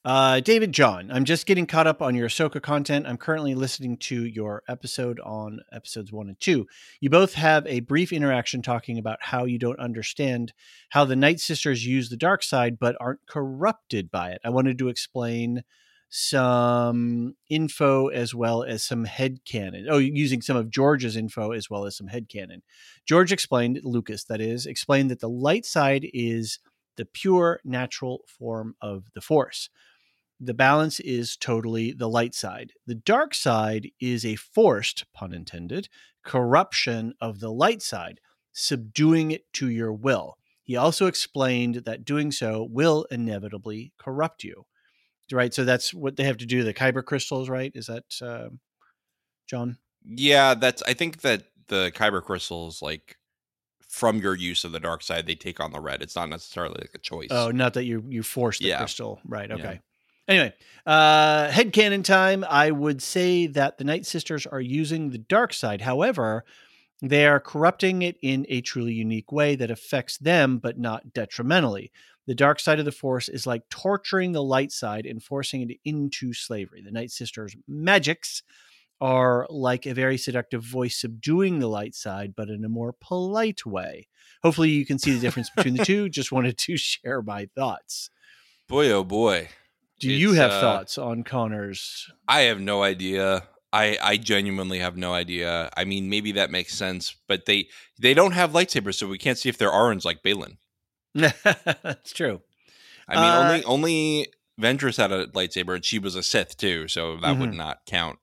Uh, 0.05 0.39
David 0.39 0.71
John, 0.71 1.11
I'm 1.11 1.25
just 1.25 1.45
getting 1.45 1.65
caught 1.65 1.85
up 1.85 2.01
on 2.01 2.15
your 2.15 2.29
Ahsoka 2.29 2.61
content. 2.61 3.05
I'm 3.05 3.17
currently 3.17 3.53
listening 3.53 3.97
to 3.97 4.23
your 4.23 4.63
episode 4.69 5.19
on 5.19 5.59
episodes 5.73 6.09
one 6.09 6.29
and 6.29 6.39
two. 6.39 6.67
You 7.01 7.09
both 7.09 7.33
have 7.33 7.67
a 7.67 7.81
brief 7.81 8.13
interaction 8.13 8.61
talking 8.61 8.97
about 8.97 9.17
how 9.19 9.43
you 9.43 9.59
don't 9.59 9.79
understand 9.79 10.53
how 10.91 11.03
the 11.03 11.17
Night 11.17 11.41
Sisters 11.41 11.85
use 11.85 12.09
the 12.09 12.15
dark 12.15 12.43
side 12.43 12.79
but 12.79 12.95
aren't 13.01 13.27
corrupted 13.27 14.09
by 14.09 14.29
it. 14.29 14.39
I 14.45 14.51
wanted 14.51 14.77
to 14.77 14.87
explain 14.87 15.63
some 16.07 17.35
info 17.49 18.07
as 18.07 18.33
well 18.33 18.63
as 18.63 18.81
some 18.83 19.05
headcanon. 19.05 19.85
Oh, 19.89 19.97
using 19.97 20.41
some 20.41 20.55
of 20.55 20.71
George's 20.71 21.17
info 21.17 21.51
as 21.51 21.69
well 21.69 21.85
as 21.85 21.97
some 21.97 22.07
head 22.07 22.29
headcanon. 22.29 22.61
George 23.05 23.33
explained, 23.33 23.81
Lucas, 23.83 24.23
that 24.23 24.39
is, 24.39 24.65
explained 24.65 25.11
that 25.11 25.19
the 25.19 25.29
light 25.29 25.65
side 25.65 26.07
is 26.13 26.59
the 26.95 27.05
pure 27.05 27.59
natural 27.63 28.21
form 28.27 28.75
of 28.81 29.05
the 29.13 29.21
Force. 29.21 29.69
The 30.39 30.53
balance 30.53 30.99
is 31.01 31.35
totally 31.35 31.91
the 31.91 32.07
light 32.07 32.33
side. 32.33 32.73
The 32.87 32.95
dark 32.95 33.33
side 33.33 33.91
is 33.99 34.25
a 34.25 34.35
forced, 34.35 35.05
pun 35.13 35.33
intended, 35.33 35.89
corruption 36.23 37.13
of 37.19 37.39
the 37.39 37.51
light 37.51 37.81
side, 37.81 38.21
subduing 38.53 39.31
it 39.31 39.51
to 39.53 39.69
your 39.69 39.91
will. 39.91 40.37
He 40.63 40.75
also 40.75 41.07
explained 41.07 41.75
that 41.85 42.05
doing 42.05 42.31
so 42.31 42.67
will 42.69 43.05
inevitably 43.11 43.91
corrupt 43.97 44.43
you. 44.43 44.65
Right. 45.31 45.53
So 45.53 45.65
that's 45.65 45.93
what 45.93 46.15
they 46.15 46.23
have 46.23 46.37
to 46.37 46.45
do. 46.45 46.63
The 46.63 46.73
kyber 46.73 47.03
crystals, 47.03 47.49
right? 47.49 47.71
Is 47.75 47.87
that 47.87 48.05
uh, 48.21 48.49
John? 49.47 49.77
Yeah, 50.03 50.53
that's 50.55 50.81
I 50.83 50.93
think 50.93 51.21
that 51.21 51.43
the 51.67 51.91
kyber 51.93 52.23
crystals 52.23 52.81
like 52.81 53.17
from 53.87 54.17
your 54.19 54.35
use 54.35 54.63
of 54.63 54.71
the 54.71 54.79
dark 54.79 55.03
side, 55.03 55.25
they 55.25 55.35
take 55.35 55.59
on 55.59 55.71
the 55.71 55.79
red. 55.79 56.01
It's 56.01 56.15
not 56.15 56.29
necessarily 56.29 56.77
like 56.81 56.91
a 56.93 56.99
choice. 56.99 57.29
Oh, 57.31 57.51
not 57.51 57.73
that 57.73 57.85
you 57.85 58.03
you 58.07 58.23
force 58.23 58.59
the 58.59 58.67
Yeah. 58.67 58.77
crystal, 58.77 59.19
right? 59.25 59.51
Okay. 59.51 59.81
Anyway, 60.29 60.53
uh, 60.85 61.47
headcanon 61.49 62.03
time. 62.03 62.45
I 62.47 62.69
would 62.69 63.01
say 63.01 63.47
that 63.47 63.79
the 63.79 63.83
Night 63.83 64.05
Sisters 64.05 64.45
are 64.45 64.61
using 64.61 65.09
the 65.09 65.17
dark 65.17 65.53
side. 65.53 65.81
However, 65.81 66.45
they 67.01 67.25
are 67.25 67.39
corrupting 67.39 68.03
it 68.03 68.17
in 68.21 68.45
a 68.47 68.61
truly 68.61 68.93
unique 68.93 69.31
way 69.31 69.55
that 69.55 69.71
affects 69.71 70.19
them, 70.19 70.59
but 70.59 70.77
not 70.77 71.13
detrimentally. 71.13 71.91
The 72.27 72.35
dark 72.35 72.59
side 72.59 72.77
of 72.77 72.85
the 72.85 72.91
Force 72.91 73.27
is 73.27 73.47
like 73.47 73.67
torturing 73.69 74.33
the 74.33 74.43
light 74.43 74.71
side 74.71 75.07
and 75.07 75.23
forcing 75.23 75.67
it 75.67 75.77
into 75.83 76.31
slavery. 76.31 76.83
The 76.83 76.91
Night 76.91 77.09
Sisters' 77.09 77.55
magics 77.67 78.43
are 79.01 79.47
like 79.49 79.87
a 79.87 79.95
very 79.95 80.17
seductive 80.17 80.61
voice 80.61 81.01
subduing 81.01 81.57
the 81.57 81.69
light 81.69 81.95
side, 81.95 82.35
but 82.35 82.49
in 82.49 82.63
a 82.63 82.69
more 82.69 82.93
polite 82.93 83.65
way. 83.65 84.07
Hopefully, 84.43 84.69
you 84.69 84.85
can 84.85 84.99
see 84.99 85.11
the 85.11 85.19
difference 85.19 85.49
between 85.49 85.75
the 85.75 85.83
two. 85.83 86.07
Just 86.09 86.31
wanted 86.31 86.59
to 86.59 86.77
share 86.77 87.23
my 87.23 87.47
thoughts. 87.55 88.11
boy, 88.67 88.91
oh 88.91 89.03
boy. 89.03 89.49
Do 89.99 90.11
you 90.11 90.33
have 90.33 90.51
uh, 90.51 90.61
thoughts 90.61 90.97
on 90.97 91.23
Connor's? 91.23 92.09
I 92.27 92.41
have 92.41 92.59
no 92.59 92.83
idea. 92.83 93.43
I 93.71 93.97
I 94.01 94.17
genuinely 94.17 94.79
have 94.79 94.97
no 94.97 95.13
idea. 95.13 95.69
I 95.77 95.83
mean, 95.85 96.09
maybe 96.09 96.31
that 96.33 96.49
makes 96.51 96.73
sense, 96.73 97.15
but 97.27 97.45
they 97.45 97.67
they 97.99 98.13
don't 98.13 98.31
have 98.31 98.51
lightsabers, 98.51 98.95
so 98.95 99.07
we 99.07 99.17
can't 99.17 99.37
see 99.37 99.49
if 99.49 99.57
they're 99.57 99.71
orange 99.71 100.05
like 100.05 100.23
Baylan. 100.23 100.57
That's 101.13 102.13
true. 102.13 102.41
I 103.07 103.15
mean, 103.15 103.31
Uh, 103.31 103.37
only 103.37 103.63
only 103.65 104.27
Ventress 104.59 104.97
had 104.97 105.11
a 105.11 105.27
lightsaber, 105.27 105.75
and 105.75 105.85
she 105.85 105.99
was 105.99 106.15
a 106.15 106.23
Sith 106.23 106.57
too, 106.57 106.87
so 106.87 107.17
that 107.17 107.37
would 107.37 107.51
Mhm. 107.51 107.57
not 107.57 107.85
count. 107.85 108.19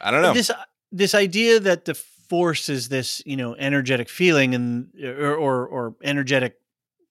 I 0.00 0.10
don't 0.10 0.22
know. 0.22 0.32
This 0.34 0.50
this 0.92 1.14
idea 1.14 1.58
that 1.60 1.84
the 1.86 1.94
Force 1.94 2.68
is 2.70 2.88
this 2.88 3.20
you 3.26 3.36
know 3.36 3.54
energetic 3.56 4.08
feeling 4.08 4.54
and 4.54 4.88
or 5.04 5.34
or, 5.34 5.66
or 5.66 5.96
energetic 6.02 6.58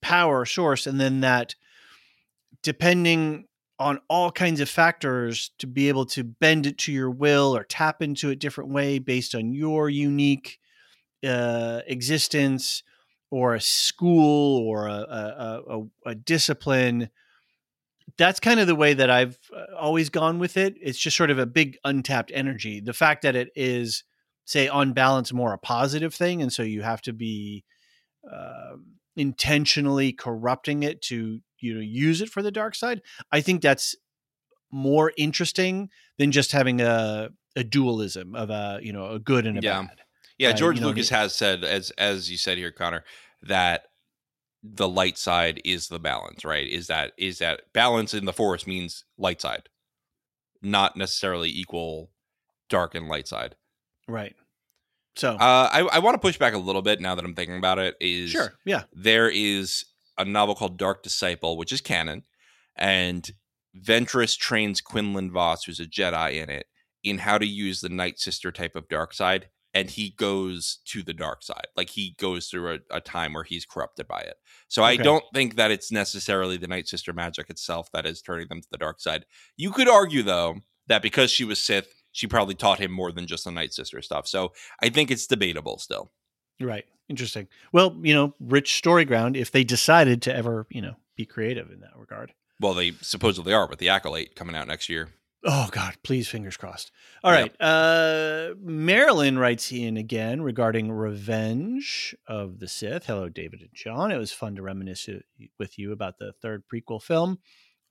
power 0.01 0.45
source, 0.45 0.87
and 0.87 0.99
then 0.99 1.21
that 1.21 1.53
depending 2.63 3.47
on 3.81 3.99
all 4.07 4.31
kinds 4.31 4.61
of 4.61 4.69
factors 4.69 5.49
to 5.57 5.65
be 5.65 5.89
able 5.89 6.05
to 6.05 6.23
bend 6.23 6.67
it 6.67 6.77
to 6.77 6.91
your 6.91 7.09
will 7.09 7.55
or 7.55 7.63
tap 7.63 8.01
into 8.01 8.29
a 8.29 8.35
different 8.35 8.69
way 8.69 8.99
based 8.99 9.33
on 9.33 9.51
your 9.51 9.89
unique 9.89 10.59
uh, 11.25 11.81
existence 11.87 12.83
or 13.31 13.55
a 13.55 13.61
school 13.61 14.59
or 14.59 14.87
a, 14.87 14.91
a, 14.91 15.61
a, 15.67 16.11
a 16.11 16.15
discipline. 16.15 17.09
That's 18.17 18.39
kind 18.39 18.59
of 18.59 18.67
the 18.67 18.75
way 18.75 18.93
that 18.93 19.09
I've 19.09 19.39
uh, 19.55 19.75
always 19.75 20.09
gone 20.09 20.37
with 20.37 20.57
it. 20.57 20.75
It's 20.79 20.99
just 20.99 21.17
sort 21.17 21.31
of 21.31 21.39
a 21.39 21.47
big 21.47 21.77
untapped 21.83 22.31
energy. 22.35 22.81
The 22.81 22.93
fact 22.93 23.23
that 23.23 23.35
it 23.35 23.49
is, 23.55 24.03
say, 24.45 24.67
on 24.67 24.93
balance, 24.93 25.33
more 25.33 25.53
a 25.53 25.57
positive 25.57 26.13
thing, 26.13 26.41
and 26.43 26.53
so 26.53 26.61
you 26.61 26.83
have 26.83 27.01
to 27.03 27.13
be 27.13 27.63
um 28.31 28.85
intentionally 29.17 30.13
corrupting 30.13 30.83
it 30.83 31.01
to 31.01 31.41
you 31.61 31.73
know 31.73 31.79
use 31.79 32.21
it 32.21 32.29
for 32.29 32.41
the 32.41 32.51
dark 32.51 32.75
side. 32.75 33.01
I 33.31 33.41
think 33.41 33.61
that's 33.61 33.95
more 34.71 35.11
interesting 35.17 35.89
than 36.17 36.31
just 36.31 36.51
having 36.51 36.81
a 36.81 37.29
a 37.55 37.63
dualism 37.63 38.35
of 38.35 38.49
a 38.49 38.79
you 38.81 38.93
know 38.93 39.11
a 39.11 39.19
good 39.19 39.45
and 39.45 39.57
a 39.57 39.61
Yeah. 39.61 39.81
bad. 39.83 40.01
yeah, 40.37 40.49
uh, 40.49 40.53
George 40.53 40.79
know, 40.79 40.87
Lucas 40.87 41.09
has 41.09 41.33
said, 41.35 41.63
as 41.63 41.91
as 41.91 42.31
you 42.31 42.37
said 42.37 42.57
here, 42.57 42.71
Connor, 42.71 43.03
that 43.41 43.85
the 44.63 44.87
light 44.87 45.17
side 45.17 45.59
is 45.65 45.87
the 45.87 45.99
balance. 45.99 46.45
Right? 46.45 46.67
Is 46.67 46.87
that 46.87 47.13
is 47.17 47.39
that 47.39 47.61
balance 47.73 48.13
in 48.13 48.25
the 48.25 48.33
Force 48.33 48.65
means 48.65 49.03
light 49.17 49.41
side, 49.41 49.69
not 50.61 50.95
necessarily 50.95 51.49
equal 51.49 52.11
dark 52.69 52.95
and 52.95 53.07
light 53.09 53.27
side. 53.27 53.55
Right. 54.07 54.35
So 55.17 55.31
Uh, 55.33 55.69
I, 55.71 55.79
I 55.91 55.99
want 55.99 56.15
to 56.15 56.19
push 56.19 56.37
back 56.37 56.53
a 56.53 56.57
little 56.57 56.81
bit 56.81 57.01
now 57.01 57.15
that 57.15 57.25
I'm 57.25 57.35
thinking 57.35 57.57
about 57.57 57.79
it. 57.79 57.95
Is 57.99 58.29
sure, 58.31 58.53
yeah, 58.65 58.83
there 58.93 59.29
is 59.29 59.83
a 60.27 60.29
novel 60.29 60.55
called 60.55 60.77
Dark 60.77 61.03
Disciple, 61.03 61.57
which 61.57 61.71
is 61.71 61.81
canon, 61.81 62.23
and 62.75 63.31
Ventress 63.77 64.37
trains 64.37 64.81
Quinlan 64.81 65.31
Vos, 65.31 65.63
who's 65.63 65.79
a 65.79 65.85
Jedi 65.85 66.41
in 66.41 66.49
it, 66.49 66.65
in 67.03 67.19
how 67.19 67.37
to 67.37 67.45
use 67.45 67.81
the 67.81 67.89
Night 67.89 68.19
Sister 68.19 68.51
type 68.51 68.75
of 68.75 68.89
dark 68.89 69.13
side, 69.13 69.49
and 69.73 69.89
he 69.89 70.13
goes 70.17 70.79
to 70.85 71.01
the 71.01 71.13
dark 71.13 71.43
side. 71.43 71.67
Like 71.75 71.89
he 71.89 72.15
goes 72.19 72.47
through 72.47 72.73
a, 72.73 72.97
a 72.97 73.01
time 73.01 73.33
where 73.33 73.43
he's 73.43 73.65
corrupted 73.65 74.07
by 74.07 74.19
it. 74.19 74.35
So 74.67 74.83
I 74.83 74.97
don't 74.97 75.23
think 75.33 75.55
that 75.55 75.71
it's 75.71 75.91
necessarily 75.91 76.57
the 76.57 76.67
Night 76.67 76.87
Sister 76.87 77.13
magic 77.13 77.49
itself 77.49 77.89
that 77.93 78.05
is 78.05 78.21
turning 78.21 78.47
them 78.49 78.61
to 78.61 78.67
the 78.69 78.77
dark 78.77 78.99
side. 78.99 79.25
You 79.55 79.71
could 79.71 79.87
argue 79.87 80.23
though 80.23 80.57
that 80.87 81.01
because 81.01 81.31
she 81.31 81.45
was 81.45 81.61
Sith, 81.61 81.93
she 82.11 82.27
probably 82.27 82.55
taught 82.55 82.79
him 82.79 82.91
more 82.91 83.11
than 83.11 83.27
just 83.27 83.45
the 83.45 83.51
Night 83.51 83.73
Sister 83.73 84.01
stuff. 84.01 84.27
So 84.27 84.51
I 84.81 84.89
think 84.89 85.09
it's 85.09 85.27
debatable 85.27 85.79
still. 85.79 86.11
Right. 86.65 86.85
Interesting. 87.09 87.47
Well, 87.73 87.97
you 88.01 88.13
know, 88.13 88.33
rich 88.39 88.75
story 88.75 89.05
ground 89.05 89.35
if 89.35 89.51
they 89.51 89.63
decided 89.63 90.21
to 90.23 90.35
ever, 90.35 90.65
you 90.69 90.81
know, 90.81 90.95
be 91.15 91.25
creative 91.25 91.69
in 91.71 91.81
that 91.81 91.97
regard. 91.97 92.33
Well, 92.59 92.73
they 92.73 92.91
supposedly 93.01 93.53
are 93.53 93.67
with 93.67 93.79
the 93.79 93.89
Acolyte 93.89 94.35
coming 94.35 94.55
out 94.55 94.67
next 94.67 94.87
year. 94.87 95.09
Oh 95.43 95.69
God, 95.71 95.95
please, 96.03 96.27
fingers 96.27 96.55
crossed. 96.55 96.91
All 97.23 97.31
right. 97.31 97.53
Uh 97.59 98.53
Marilyn 98.61 99.39
writes 99.39 99.71
in 99.71 99.97
again 99.97 100.43
regarding 100.43 100.91
Revenge 100.91 102.15
of 102.27 102.59
the 102.59 102.67
Sith. 102.67 103.07
Hello, 103.07 103.27
David 103.27 103.61
and 103.61 103.71
John. 103.73 104.11
It 104.11 104.17
was 104.17 104.31
fun 104.31 104.55
to 104.55 104.61
reminisce 104.61 105.09
with 105.57 105.79
you 105.79 105.91
about 105.91 106.19
the 106.19 106.33
third 106.41 106.63
prequel 106.71 107.01
film. 107.01 107.39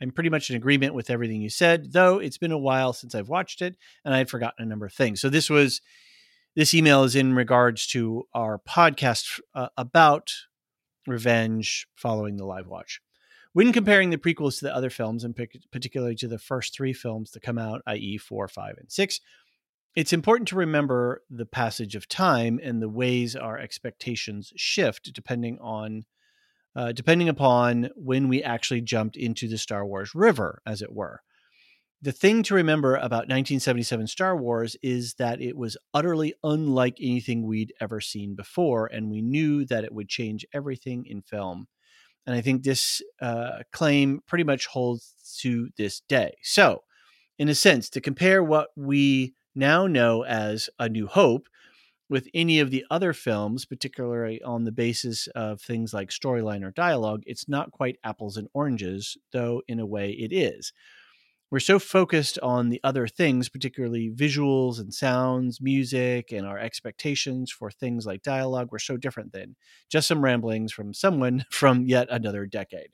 I'm 0.00 0.12
pretty 0.12 0.30
much 0.30 0.48
in 0.48 0.56
agreement 0.56 0.94
with 0.94 1.10
everything 1.10 1.42
you 1.42 1.50
said, 1.50 1.92
though 1.92 2.20
it's 2.20 2.38
been 2.38 2.52
a 2.52 2.58
while 2.58 2.92
since 2.92 3.14
I've 3.14 3.28
watched 3.28 3.60
it 3.60 3.76
and 4.04 4.14
I 4.14 4.18
had 4.18 4.30
forgotten 4.30 4.64
a 4.64 4.68
number 4.68 4.86
of 4.86 4.94
things. 4.94 5.20
So 5.20 5.28
this 5.28 5.50
was 5.50 5.82
this 6.56 6.74
email 6.74 7.04
is 7.04 7.14
in 7.14 7.34
regards 7.34 7.86
to 7.88 8.26
our 8.34 8.58
podcast 8.58 9.40
uh, 9.54 9.68
about 9.76 10.32
Revenge 11.06 11.86
following 11.94 12.36
the 12.36 12.44
live 12.44 12.66
watch. 12.66 13.00
When 13.52 13.72
comparing 13.72 14.10
the 14.10 14.18
prequels 14.18 14.58
to 14.58 14.66
the 14.66 14.74
other 14.74 14.90
films, 14.90 15.24
and 15.24 15.36
particularly 15.72 16.14
to 16.16 16.28
the 16.28 16.38
first 16.38 16.74
three 16.74 16.92
films 16.92 17.32
that 17.32 17.42
come 17.42 17.58
out, 17.58 17.82
i.e., 17.86 18.16
four, 18.18 18.46
five, 18.46 18.76
and 18.78 18.90
six, 18.90 19.20
it's 19.96 20.12
important 20.12 20.46
to 20.48 20.56
remember 20.56 21.22
the 21.28 21.46
passage 21.46 21.96
of 21.96 22.06
time 22.06 22.60
and 22.62 22.80
the 22.80 22.88
ways 22.88 23.34
our 23.34 23.58
expectations 23.58 24.52
shift 24.56 25.12
depending 25.12 25.58
on 25.60 26.04
uh, 26.76 26.92
depending 26.92 27.28
upon 27.28 27.90
when 27.96 28.28
we 28.28 28.44
actually 28.44 28.80
jumped 28.80 29.16
into 29.16 29.48
the 29.48 29.58
Star 29.58 29.84
Wars 29.84 30.14
river, 30.14 30.62
as 30.64 30.82
it 30.82 30.92
were. 30.92 31.20
The 32.02 32.12
thing 32.12 32.42
to 32.44 32.54
remember 32.54 32.96
about 32.96 33.28
1977 33.28 34.06
Star 34.06 34.34
Wars 34.34 34.74
is 34.82 35.14
that 35.14 35.42
it 35.42 35.54
was 35.54 35.76
utterly 35.92 36.32
unlike 36.42 36.96
anything 36.98 37.46
we'd 37.46 37.74
ever 37.78 38.00
seen 38.00 38.34
before, 38.34 38.86
and 38.86 39.10
we 39.10 39.20
knew 39.20 39.66
that 39.66 39.84
it 39.84 39.92
would 39.92 40.08
change 40.08 40.46
everything 40.54 41.04
in 41.04 41.20
film. 41.20 41.68
And 42.26 42.34
I 42.34 42.40
think 42.40 42.62
this 42.62 43.02
uh, 43.20 43.64
claim 43.70 44.22
pretty 44.26 44.44
much 44.44 44.64
holds 44.66 45.36
to 45.40 45.68
this 45.76 46.00
day. 46.08 46.36
So, 46.42 46.84
in 47.38 47.50
a 47.50 47.54
sense, 47.54 47.90
to 47.90 48.00
compare 48.00 48.42
what 48.42 48.68
we 48.76 49.34
now 49.54 49.86
know 49.86 50.24
as 50.24 50.70
A 50.78 50.88
New 50.88 51.06
Hope 51.06 51.48
with 52.08 52.28
any 52.32 52.60
of 52.60 52.70
the 52.70 52.86
other 52.90 53.12
films, 53.12 53.66
particularly 53.66 54.40
on 54.42 54.64
the 54.64 54.72
basis 54.72 55.26
of 55.28 55.60
things 55.60 55.92
like 55.92 56.08
storyline 56.08 56.64
or 56.64 56.70
dialogue, 56.70 57.24
it's 57.26 57.46
not 57.46 57.72
quite 57.72 57.98
apples 58.02 58.38
and 58.38 58.48
oranges, 58.54 59.18
though 59.32 59.60
in 59.68 59.78
a 59.78 59.86
way 59.86 60.12
it 60.12 60.32
is. 60.32 60.72
We're 61.50 61.60
so 61.60 61.78
focused 61.80 62.38
on 62.40 62.68
the 62.68 62.80
other 62.84 63.08
things, 63.08 63.48
particularly 63.48 64.10
visuals 64.10 64.78
and 64.78 64.94
sounds, 64.94 65.60
music, 65.60 66.30
and 66.32 66.46
our 66.46 66.58
expectations 66.58 67.50
for 67.50 67.70
things 67.70 68.06
like 68.06 68.22
dialogue. 68.22 68.68
We're 68.70 68.78
so 68.78 68.96
different 68.96 69.32
than 69.32 69.56
just 69.88 70.06
some 70.08 70.22
ramblings 70.22 70.72
from 70.72 70.94
someone 70.94 71.44
from 71.50 71.84
yet 71.86 72.08
another 72.10 72.46
decade. 72.46 72.90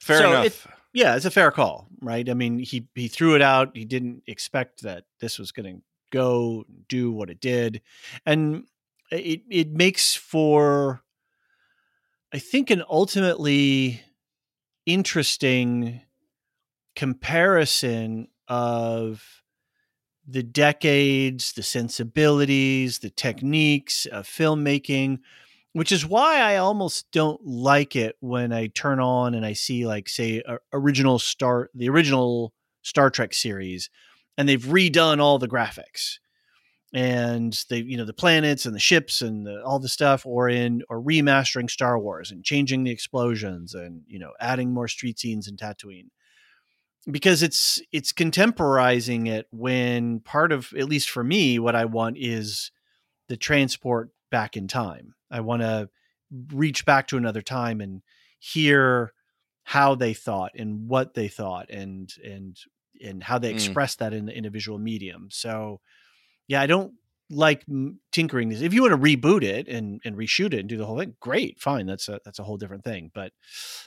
Fair 0.00 0.18
So 0.18 0.30
enough. 0.30 0.66
Yeah, 0.92 1.14
it's 1.16 1.26
a 1.26 1.30
fair 1.30 1.50
call, 1.50 1.88
right? 2.00 2.28
I 2.28 2.34
mean, 2.34 2.58
he 2.58 2.88
he 2.94 3.08
threw 3.08 3.34
it 3.34 3.42
out. 3.42 3.76
He 3.76 3.84
didn't 3.84 4.22
expect 4.26 4.82
that 4.82 5.04
this 5.20 5.38
was 5.38 5.52
going 5.52 5.76
to 5.76 5.82
go 6.10 6.64
do 6.88 7.12
what 7.12 7.28
it 7.28 7.40
did, 7.40 7.82
and 8.24 8.64
it 9.10 9.42
it 9.50 9.70
makes 9.70 10.14
for, 10.14 11.02
I 12.32 12.38
think, 12.38 12.70
an 12.70 12.82
ultimately 12.88 14.00
interesting 14.86 16.00
comparison 16.96 18.28
of 18.48 19.22
the 20.26 20.42
decades, 20.42 21.52
the 21.52 21.62
sensibilities, 21.62 22.98
the 22.98 23.10
techniques 23.10 24.06
of 24.06 24.26
filmmaking, 24.26 25.18
which 25.72 25.92
is 25.92 26.06
why 26.06 26.40
I 26.40 26.56
almost 26.56 27.06
don't 27.12 27.40
like 27.46 27.94
it 27.94 28.16
when 28.20 28.52
I 28.52 28.68
turn 28.68 28.98
on 28.98 29.34
and 29.34 29.46
I 29.46 29.52
see 29.52 29.86
like 29.86 30.08
say 30.08 30.42
original 30.72 31.18
Star 31.18 31.70
the 31.74 31.88
original 31.88 32.52
Star 32.82 33.10
Trek 33.10 33.34
series 33.34 33.88
and 34.36 34.48
they've 34.48 34.62
redone 34.62 35.20
all 35.20 35.38
the 35.38 35.48
graphics. 35.48 36.18
And 36.94 37.52
they 37.68 37.78
you 37.78 37.98
know 37.98 38.04
the 38.06 38.14
planets 38.14 38.64
and 38.64 38.74
the 38.74 38.80
ships 38.80 39.20
and 39.20 39.46
the, 39.46 39.62
all 39.62 39.78
the 39.78 39.88
stuff 39.88 40.24
or 40.24 40.48
in 40.48 40.82
or 40.88 41.00
remastering 41.00 41.70
Star 41.70 41.98
Wars 41.98 42.30
and 42.30 42.42
changing 42.42 42.84
the 42.84 42.90
explosions 42.90 43.74
and 43.74 44.02
you 44.06 44.18
know 44.18 44.32
adding 44.40 44.72
more 44.72 44.88
street 44.88 45.18
scenes 45.18 45.46
in 45.46 45.56
Tatooine 45.56 46.08
because 47.10 47.42
it's 47.42 47.80
it's 47.92 48.12
contemporizing 48.12 49.26
it 49.26 49.46
when 49.50 50.20
part 50.20 50.52
of 50.52 50.72
at 50.76 50.88
least 50.88 51.10
for 51.10 51.22
me 51.22 51.58
what 51.58 51.76
I 51.76 51.84
want 51.84 52.16
is 52.18 52.70
the 53.28 53.36
transport 53.36 54.10
back 54.30 54.56
in 54.56 54.68
time. 54.68 55.14
I 55.30 55.40
want 55.40 55.62
to 55.62 55.88
reach 56.52 56.84
back 56.84 57.06
to 57.08 57.16
another 57.16 57.42
time 57.42 57.80
and 57.80 58.02
hear 58.38 59.12
how 59.64 59.94
they 59.94 60.14
thought 60.14 60.52
and 60.56 60.88
what 60.88 61.14
they 61.14 61.28
thought 61.28 61.70
and 61.70 62.12
and 62.24 62.56
and 63.04 63.22
how 63.22 63.38
they 63.38 63.50
Mm. 63.50 63.54
expressed 63.54 63.98
that 64.00 64.12
in 64.12 64.28
in 64.28 64.44
a 64.44 64.50
visual 64.50 64.78
medium. 64.78 65.28
So 65.30 65.80
yeah, 66.48 66.60
I 66.60 66.66
don't 66.66 66.94
like 67.28 67.64
tinkering 68.12 68.48
this. 68.48 68.60
If 68.60 68.72
you 68.72 68.82
want 68.82 68.92
to 68.92 68.98
reboot 68.98 69.42
it 69.42 69.68
and 69.68 70.00
and 70.04 70.16
reshoot 70.16 70.54
it 70.54 70.60
and 70.60 70.68
do 70.68 70.76
the 70.76 70.86
whole 70.86 70.98
thing, 70.98 71.16
great, 71.20 71.60
fine. 71.60 71.86
That's 71.86 72.08
a 72.08 72.20
that's 72.24 72.38
a 72.38 72.44
whole 72.44 72.56
different 72.56 72.84
thing. 72.84 73.10
But 73.14 73.32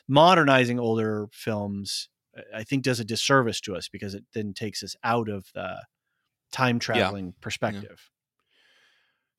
modernizing 0.08 0.80
older 0.80 1.28
films, 1.32 2.10
I- 2.56 2.64
think, 2.64 2.84
does 2.84 3.00
a 3.00 3.06
disservice 3.06 3.60
to 3.62 3.76
us 3.76 3.90
because 3.90 4.14
it 4.14 4.24
then 4.34 4.54
takes 4.54 4.84
us 4.84 4.96
out 5.04 5.30
of 5.30 5.48
the 5.54 5.84
time 6.52 6.80
traveling 6.80 7.34
perspective. 7.42 8.10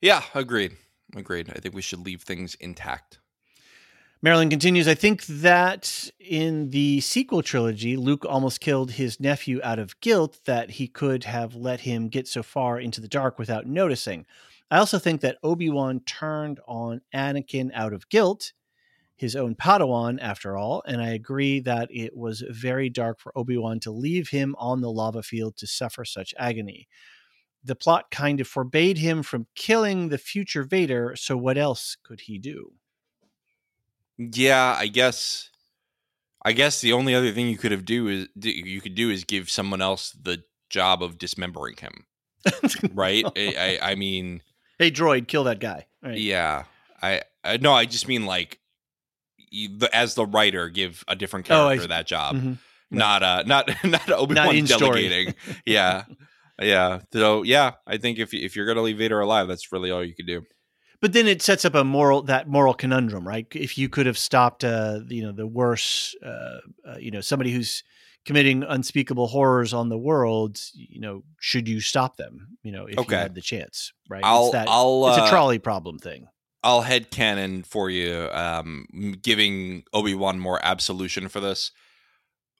yeah, 0.01 0.23
agreed. 0.33 0.73
Agreed. 1.15 1.49
I 1.49 1.59
think 1.59 1.75
we 1.75 1.81
should 1.81 1.99
leave 1.99 2.21
things 2.21 2.55
intact. 2.55 3.19
Marilyn 4.23 4.51
continues, 4.51 4.87
I 4.87 4.93
think 4.93 5.25
that 5.25 6.09
in 6.19 6.69
the 6.69 7.01
sequel 7.01 7.41
trilogy, 7.41 7.97
Luke 7.97 8.23
almost 8.29 8.61
killed 8.61 8.91
his 8.91 9.19
nephew 9.19 9.59
out 9.63 9.79
of 9.79 9.99
guilt 9.99 10.39
that 10.45 10.69
he 10.71 10.87
could 10.87 11.23
have 11.23 11.55
let 11.55 11.81
him 11.81 12.07
get 12.07 12.27
so 12.27 12.43
far 12.43 12.79
into 12.79 13.01
the 13.01 13.07
dark 13.07 13.39
without 13.39 13.65
noticing. 13.65 14.27
I 14.69 14.77
also 14.77 14.99
think 14.99 15.21
that 15.21 15.37
Obi 15.41 15.69
Wan 15.69 16.01
turned 16.01 16.59
on 16.67 17.01
Anakin 17.13 17.71
out 17.73 17.93
of 17.93 18.07
guilt, 18.09 18.53
his 19.21 19.35
own 19.35 19.53
Padawan, 19.53 20.17
after 20.19 20.57
all, 20.57 20.81
and 20.87 20.99
I 20.99 21.09
agree 21.09 21.59
that 21.59 21.89
it 21.91 22.17
was 22.17 22.43
very 22.49 22.89
dark 22.89 23.19
for 23.19 23.31
Obi 23.37 23.55
Wan 23.55 23.79
to 23.81 23.91
leave 23.91 24.29
him 24.29 24.55
on 24.57 24.81
the 24.81 24.91
lava 24.91 25.21
field 25.21 25.57
to 25.57 25.67
suffer 25.67 26.03
such 26.03 26.33
agony. 26.39 26.87
The 27.63 27.75
plot 27.75 28.09
kind 28.09 28.41
of 28.41 28.47
forbade 28.47 28.97
him 28.97 29.21
from 29.21 29.45
killing 29.53 30.09
the 30.09 30.17
future 30.17 30.63
Vader, 30.63 31.15
so 31.15 31.37
what 31.37 31.55
else 31.55 31.97
could 32.03 32.21
he 32.21 32.39
do? 32.39 32.73
Yeah, 34.17 34.75
I 34.75 34.87
guess. 34.87 35.51
I 36.43 36.53
guess 36.53 36.81
the 36.81 36.93
only 36.93 37.13
other 37.13 37.31
thing 37.31 37.47
you 37.47 37.59
could 37.59 37.71
have 37.71 37.85
do 37.85 38.07
is 38.07 38.27
you 38.41 38.81
could 38.81 38.95
do 38.95 39.11
is 39.11 39.23
give 39.23 39.51
someone 39.51 39.83
else 39.83 40.17
the 40.19 40.43
job 40.71 41.03
of 41.03 41.19
dismembering 41.19 41.75
him, 41.77 42.07
right? 42.95 43.23
I, 43.37 43.77
I, 43.83 43.91
I 43.91 43.95
mean, 43.95 44.41
hey 44.79 44.89
droid 44.89 45.27
kill 45.27 45.43
that 45.43 45.59
guy 45.59 45.85
right. 46.01 46.17
yeah. 46.17 46.63
I, 46.99 47.21
I 47.43 47.57
no, 47.57 47.73
I 47.73 47.85
just 47.85 48.07
mean 48.07 48.25
like, 48.25 48.59
you, 49.51 49.77
the, 49.77 49.95
as 49.95 50.15
the 50.15 50.25
writer, 50.25 50.69
give 50.69 51.03
a 51.07 51.15
different 51.15 51.45
Oh, 51.49 51.67
character 51.67 51.81
see. 51.83 51.87
that 51.89 52.07
job, 52.07 52.35
Mhm. 52.37 52.57
not 52.89 53.21
uh, 53.21 53.43
not 53.45 53.69
not 53.83 54.09
Obi 54.11 54.35
Wan 54.35 54.63
delegating. 54.65 55.35
yeah, 55.65 56.05
yeah. 56.61 57.01
So 57.13 57.43
yeah, 57.43 57.73
I 57.85 57.97
think 57.97 58.17
if 58.17 58.33
if 58.33 58.55
you're 58.55 58.65
gonna 58.65 58.81
leave 58.81 58.97
Vader 58.97 59.19
alive, 59.19 59.47
that's 59.47 59.71
really 59.71 59.91
all 59.91 60.03
you 60.03 60.15
could 60.15 60.27
do. 60.27 60.41
but 61.01 61.13
then 61.13 61.27
it 61.27 61.41
sets 61.41 61.65
up 61.65 61.75
a 61.75 61.83
moral 61.83 62.21
that 62.23 62.47
moral 62.47 62.73
conundrum 62.73 63.27
right 63.27 63.47
if 63.55 63.77
you 63.77 63.89
could 63.89 64.05
have 64.05 64.17
stopped 64.17 64.63
uh 64.63 64.99
you 65.07 65.23
know 65.23 65.31
the 65.31 65.47
worse, 65.47 66.15
uh, 66.23 66.59
uh 66.87 66.97
you 66.99 67.09
know 67.11 67.21
somebody 67.21 67.51
who's 67.51 67.83
committing 68.23 68.61
unspeakable 68.63 69.25
horrors 69.27 69.73
on 69.73 69.89
the 69.89 69.97
world 69.97 70.59
you 70.75 70.99
know 71.01 71.23
should 71.39 71.67
you 71.67 71.79
stop 71.81 72.17
them 72.17 72.49
you 72.61 72.71
know 72.71 72.85
if 72.85 72.99
Okay. 72.99 73.15
you 73.15 73.21
had 73.21 73.33
the 73.33 73.41
chance 73.41 73.93
right 74.09 74.23
I'll 74.23 74.43
it's 74.45 74.51
that 74.53 74.67
I'll 74.69 75.07
it's 75.09 75.17
uh, 75.17 75.23
a 75.25 75.29
trolley 75.29 75.57
problem 75.57 75.97
thing 75.97 76.27
I'll 76.63 76.81
head 76.81 77.09
canon 77.11 77.63
for 77.63 77.89
you, 77.89 78.29
um, 78.31 78.85
giving 79.21 79.83
Obi 79.93 80.13
Wan 80.13 80.39
more 80.39 80.59
absolution 80.63 81.27
for 81.27 81.39
this. 81.39 81.71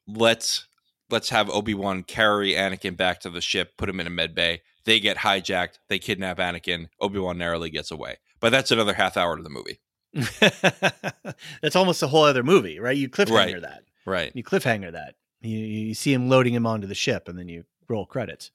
Let's 0.08 0.66
let's 1.10 1.28
have 1.30 1.48
Obi 1.50 1.74
Wan 1.74 2.02
carry 2.02 2.52
Anakin 2.52 2.96
back 2.96 3.20
to 3.20 3.30
the 3.30 3.40
ship, 3.40 3.76
put 3.76 3.88
him 3.88 4.00
in 4.00 4.06
a 4.06 4.10
med 4.10 4.34
bay, 4.34 4.62
They 4.84 4.98
get 4.98 5.18
hijacked. 5.18 5.78
They 5.88 5.98
kidnap 5.98 6.38
Anakin. 6.38 6.88
Obi 7.00 7.18
Wan 7.20 7.38
narrowly 7.38 7.70
gets 7.70 7.90
away. 7.90 8.16
But 8.40 8.50
that's 8.50 8.70
another 8.72 8.94
half 8.94 9.16
hour 9.16 9.36
to 9.36 9.42
the 9.42 9.50
movie. 9.50 9.78
That's 11.62 11.76
almost 11.76 12.02
a 12.02 12.06
whole 12.08 12.24
other 12.24 12.42
movie, 12.42 12.78
right? 12.80 12.96
You 12.96 13.08
cliffhanger 13.08 13.30
Right. 13.54 13.62
that. 13.62 13.84
Right. 14.04 14.32
You 14.34 14.42
cliffhanger 14.42 14.92
that. 14.92 15.14
You, 15.40 15.58
you 15.58 15.94
see 15.94 16.12
him 16.12 16.28
loading 16.28 16.52
him 16.52 16.66
onto 16.66 16.86
the 16.86 16.94
ship, 16.94 17.28
and 17.28 17.38
then 17.38 17.48
you 17.48 17.64
roll 17.88 18.04
credits. 18.04 18.50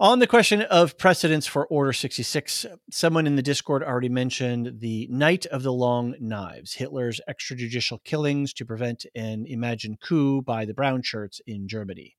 On 0.00 0.18
the 0.18 0.26
question 0.26 0.60
of 0.62 0.98
precedence 0.98 1.46
for 1.46 1.68
Order 1.68 1.92
66, 1.92 2.66
someone 2.90 3.28
in 3.28 3.36
the 3.36 3.42
Discord 3.42 3.84
already 3.84 4.08
mentioned 4.08 4.80
the 4.80 5.06
Night 5.08 5.46
of 5.46 5.62
the 5.62 5.72
Long 5.72 6.16
Knives, 6.18 6.74
Hitler's 6.74 7.20
extrajudicial 7.30 8.02
killings 8.02 8.52
to 8.54 8.64
prevent 8.64 9.06
an 9.14 9.46
imagined 9.46 10.00
coup 10.00 10.42
by 10.42 10.64
the 10.64 10.74
brown 10.74 11.02
shirts 11.02 11.40
in 11.46 11.68
Germany. 11.68 12.16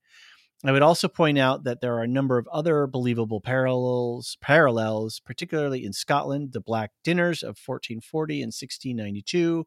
I 0.64 0.72
would 0.72 0.80
also 0.80 1.06
point 1.06 1.38
out 1.38 1.64
that 1.64 1.82
there 1.82 1.94
are 1.96 2.02
a 2.02 2.08
number 2.08 2.38
of 2.38 2.48
other 2.50 2.86
believable 2.86 3.42
parallels, 3.42 4.38
parallels, 4.40 5.20
particularly 5.20 5.84
in 5.84 5.92
Scotland, 5.92 6.54
the 6.54 6.62
Black 6.62 6.92
Dinners 7.04 7.42
of 7.42 7.58
1440 7.62 8.36
and 8.36 8.54
1692, 8.54 9.66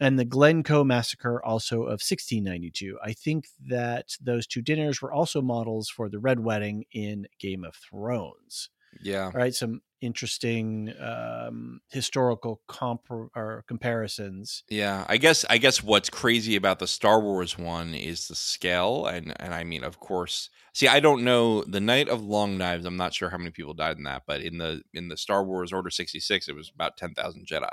and 0.00 0.18
the 0.18 0.24
Glencoe 0.24 0.84
massacre 0.84 1.44
also 1.44 1.82
of 1.82 2.00
1692. 2.00 2.98
I 3.02 3.12
think 3.12 3.48
that 3.68 4.16
those 4.20 4.46
two 4.46 4.62
dinners 4.62 5.02
were 5.02 5.12
also 5.12 5.42
models 5.42 5.88
for 5.88 6.08
the 6.08 6.18
Red 6.18 6.40
Wedding 6.40 6.84
in 6.92 7.26
Game 7.38 7.64
of 7.64 7.74
Thrones. 7.74 8.70
Yeah. 9.02 9.26
All 9.26 9.32
right, 9.32 9.54
some 9.54 9.82
interesting 10.00 10.92
um, 11.00 11.80
historical 11.90 12.62
comp- 12.68 13.10
or 13.10 13.64
comparisons. 13.66 14.62
Yeah, 14.68 15.04
I 15.08 15.16
guess 15.16 15.44
I 15.50 15.58
guess 15.58 15.82
what's 15.82 16.10
crazy 16.10 16.56
about 16.56 16.78
the 16.78 16.86
Star 16.86 17.20
Wars 17.20 17.58
one 17.58 17.94
is 17.94 18.28
the 18.28 18.34
scale, 18.34 19.06
and 19.06 19.34
and 19.40 19.54
I 19.54 19.64
mean, 19.64 19.84
of 19.84 20.00
course, 20.00 20.50
see, 20.72 20.88
I 20.88 21.00
don't 21.00 21.24
know 21.24 21.64
the 21.64 21.80
Night 21.80 22.08
of 22.08 22.22
Long 22.22 22.56
Knives. 22.56 22.86
I'm 22.86 22.96
not 22.96 23.14
sure 23.14 23.30
how 23.30 23.38
many 23.38 23.50
people 23.50 23.74
died 23.74 23.98
in 23.98 24.04
that, 24.04 24.22
but 24.26 24.40
in 24.40 24.58
the 24.58 24.82
in 24.94 25.08
the 25.08 25.16
Star 25.16 25.44
Wars 25.44 25.72
Order 25.72 25.90
66, 25.90 26.48
it 26.48 26.54
was 26.54 26.70
about 26.74 26.96
10,000 26.96 27.46
Jedi. 27.46 27.68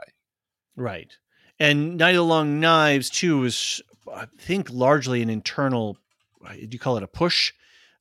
Right. 0.76 1.18
And 1.60 1.98
Night 1.98 2.12
of 2.12 2.16
the 2.18 2.24
Long 2.24 2.60
Knives, 2.60 3.10
too, 3.10 3.40
was, 3.40 3.82
I 4.14 4.26
think, 4.38 4.70
largely 4.70 5.22
an 5.22 5.30
internal, 5.30 5.98
do 6.54 6.68
you 6.70 6.80
call 6.80 6.98
it 6.98 7.04
a 7.04 7.08
push? 7.08 7.54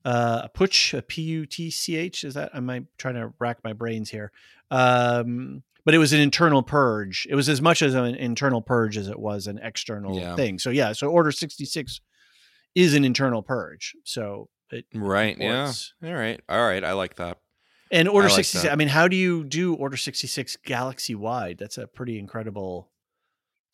Uh, 0.05 0.43
a 0.45 0.49
push, 0.49 0.93
a 0.93 1.01
P 1.01 1.23
U 1.23 1.47
T 1.47 1.71
C 1.71 1.97
H. 1.97 2.25
Is 2.25 2.35
that? 2.35 2.55
Am 2.55 2.69
I 2.69 2.85
trying 2.99 3.15
to 3.15 3.33
rack 3.39 3.59
my 3.65 3.73
brains 3.73 4.11
here? 4.11 4.33
Um, 4.71 5.63
but 5.87 5.95
it 5.95 5.99
was 5.99 6.13
an 6.13 6.21
internal 6.21 6.63
purge. 6.63 7.27
It 7.31 7.35
was 7.35 7.49
as 7.49 7.63
much 7.63 7.81
as 7.81 7.95
an 7.95 8.15
internal 8.15 8.61
purge 8.61 8.97
as 8.99 9.09
it 9.09 9.19
was 9.19 9.47
an 9.47 9.59
external 9.63 10.19
Yeah. 10.19 10.37
thing. 10.37 10.59
So, 10.59 10.69
yeah, 10.71 10.93
so 10.93 11.09
Order 11.09 11.31
66 11.33 12.01
is 12.75 12.95
an 12.95 13.05
internal 13.05 13.43
purge. 13.43 13.95
So, 14.05 14.49
it, 14.71 14.85
Right. 14.95 15.39
Yeah. 15.39 15.73
All 16.03 16.13
right. 16.13 16.41
All 16.49 16.67
right. 16.67 16.83
I 16.85 16.93
like 16.93 17.17
that. 17.17 17.39
And 17.91 18.09
Order 18.09 18.29
I 18.29 18.31
like 18.31 18.37
66, 18.45 18.63
that. 18.65 18.73
I 18.73 18.77
mean, 18.77 18.89
how 18.89 19.09
do 19.09 19.17
you 19.17 19.45
do 19.45 19.75
Order 19.75 19.97
66 19.97 20.57
galaxy 20.65 21.15
wide? 21.15 21.59
That's 21.59 21.79
a 21.79 21.87
pretty 21.87 22.19
incredible 22.19 22.91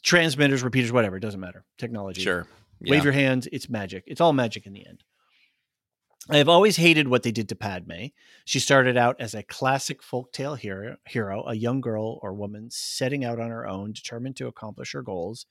transmitters, 0.03 0.63
repeaters, 0.63 0.93
whatever. 0.93 1.17
It 1.17 1.21
doesn't 1.21 1.41
matter. 1.41 1.65
Technology. 1.79 2.23
Sure. 2.23 2.47
Yeah. 2.81 2.93
Wave 2.93 3.05
your 3.05 3.13
hands. 3.13 3.49
It's 3.53 3.69
magic. 3.69 4.05
It's 4.07 4.21
all 4.21 4.33
magic 4.33 4.67
in 4.67 4.73
the 4.73 4.87
end. 4.87 5.05
I 6.29 6.37
have 6.37 6.49
always 6.49 6.77
hated 6.77 7.09
what 7.09 7.23
they 7.23 7.33
did 7.33 7.49
to 7.49 7.57
Padme. 7.57 8.07
She 8.45 8.61
started 8.61 8.97
out 8.97 9.17
as 9.19 9.35
a 9.35 9.43
classic 9.43 10.01
folktale 10.01 10.57
hero, 10.57 10.97
hero, 11.09 11.45
a 11.45 11.55
young 11.55 11.81
girl 11.81 12.21
or 12.23 12.35
woman 12.35 12.69
setting 12.71 13.25
out 13.25 13.41
on 13.41 13.51
her 13.51 13.67
own, 13.67 13.93
determined 13.93 14.37
to 14.37 14.47
accomplish 14.47 14.93
her 14.93 15.03
goals, 15.03 15.47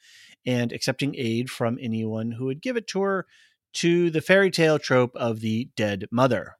and 0.45 0.71
accepting 0.71 1.15
aid 1.17 1.49
from 1.49 1.77
anyone 1.81 2.31
who 2.31 2.45
would 2.45 2.61
give 2.61 2.77
it 2.77 2.87
to 2.87 3.01
her 3.01 3.25
to 3.73 4.09
the 4.09 4.21
fairy 4.21 4.51
tale 4.51 4.79
trope 4.79 5.15
of 5.15 5.41
the 5.41 5.69
dead 5.75 6.05
mother. 6.11 6.55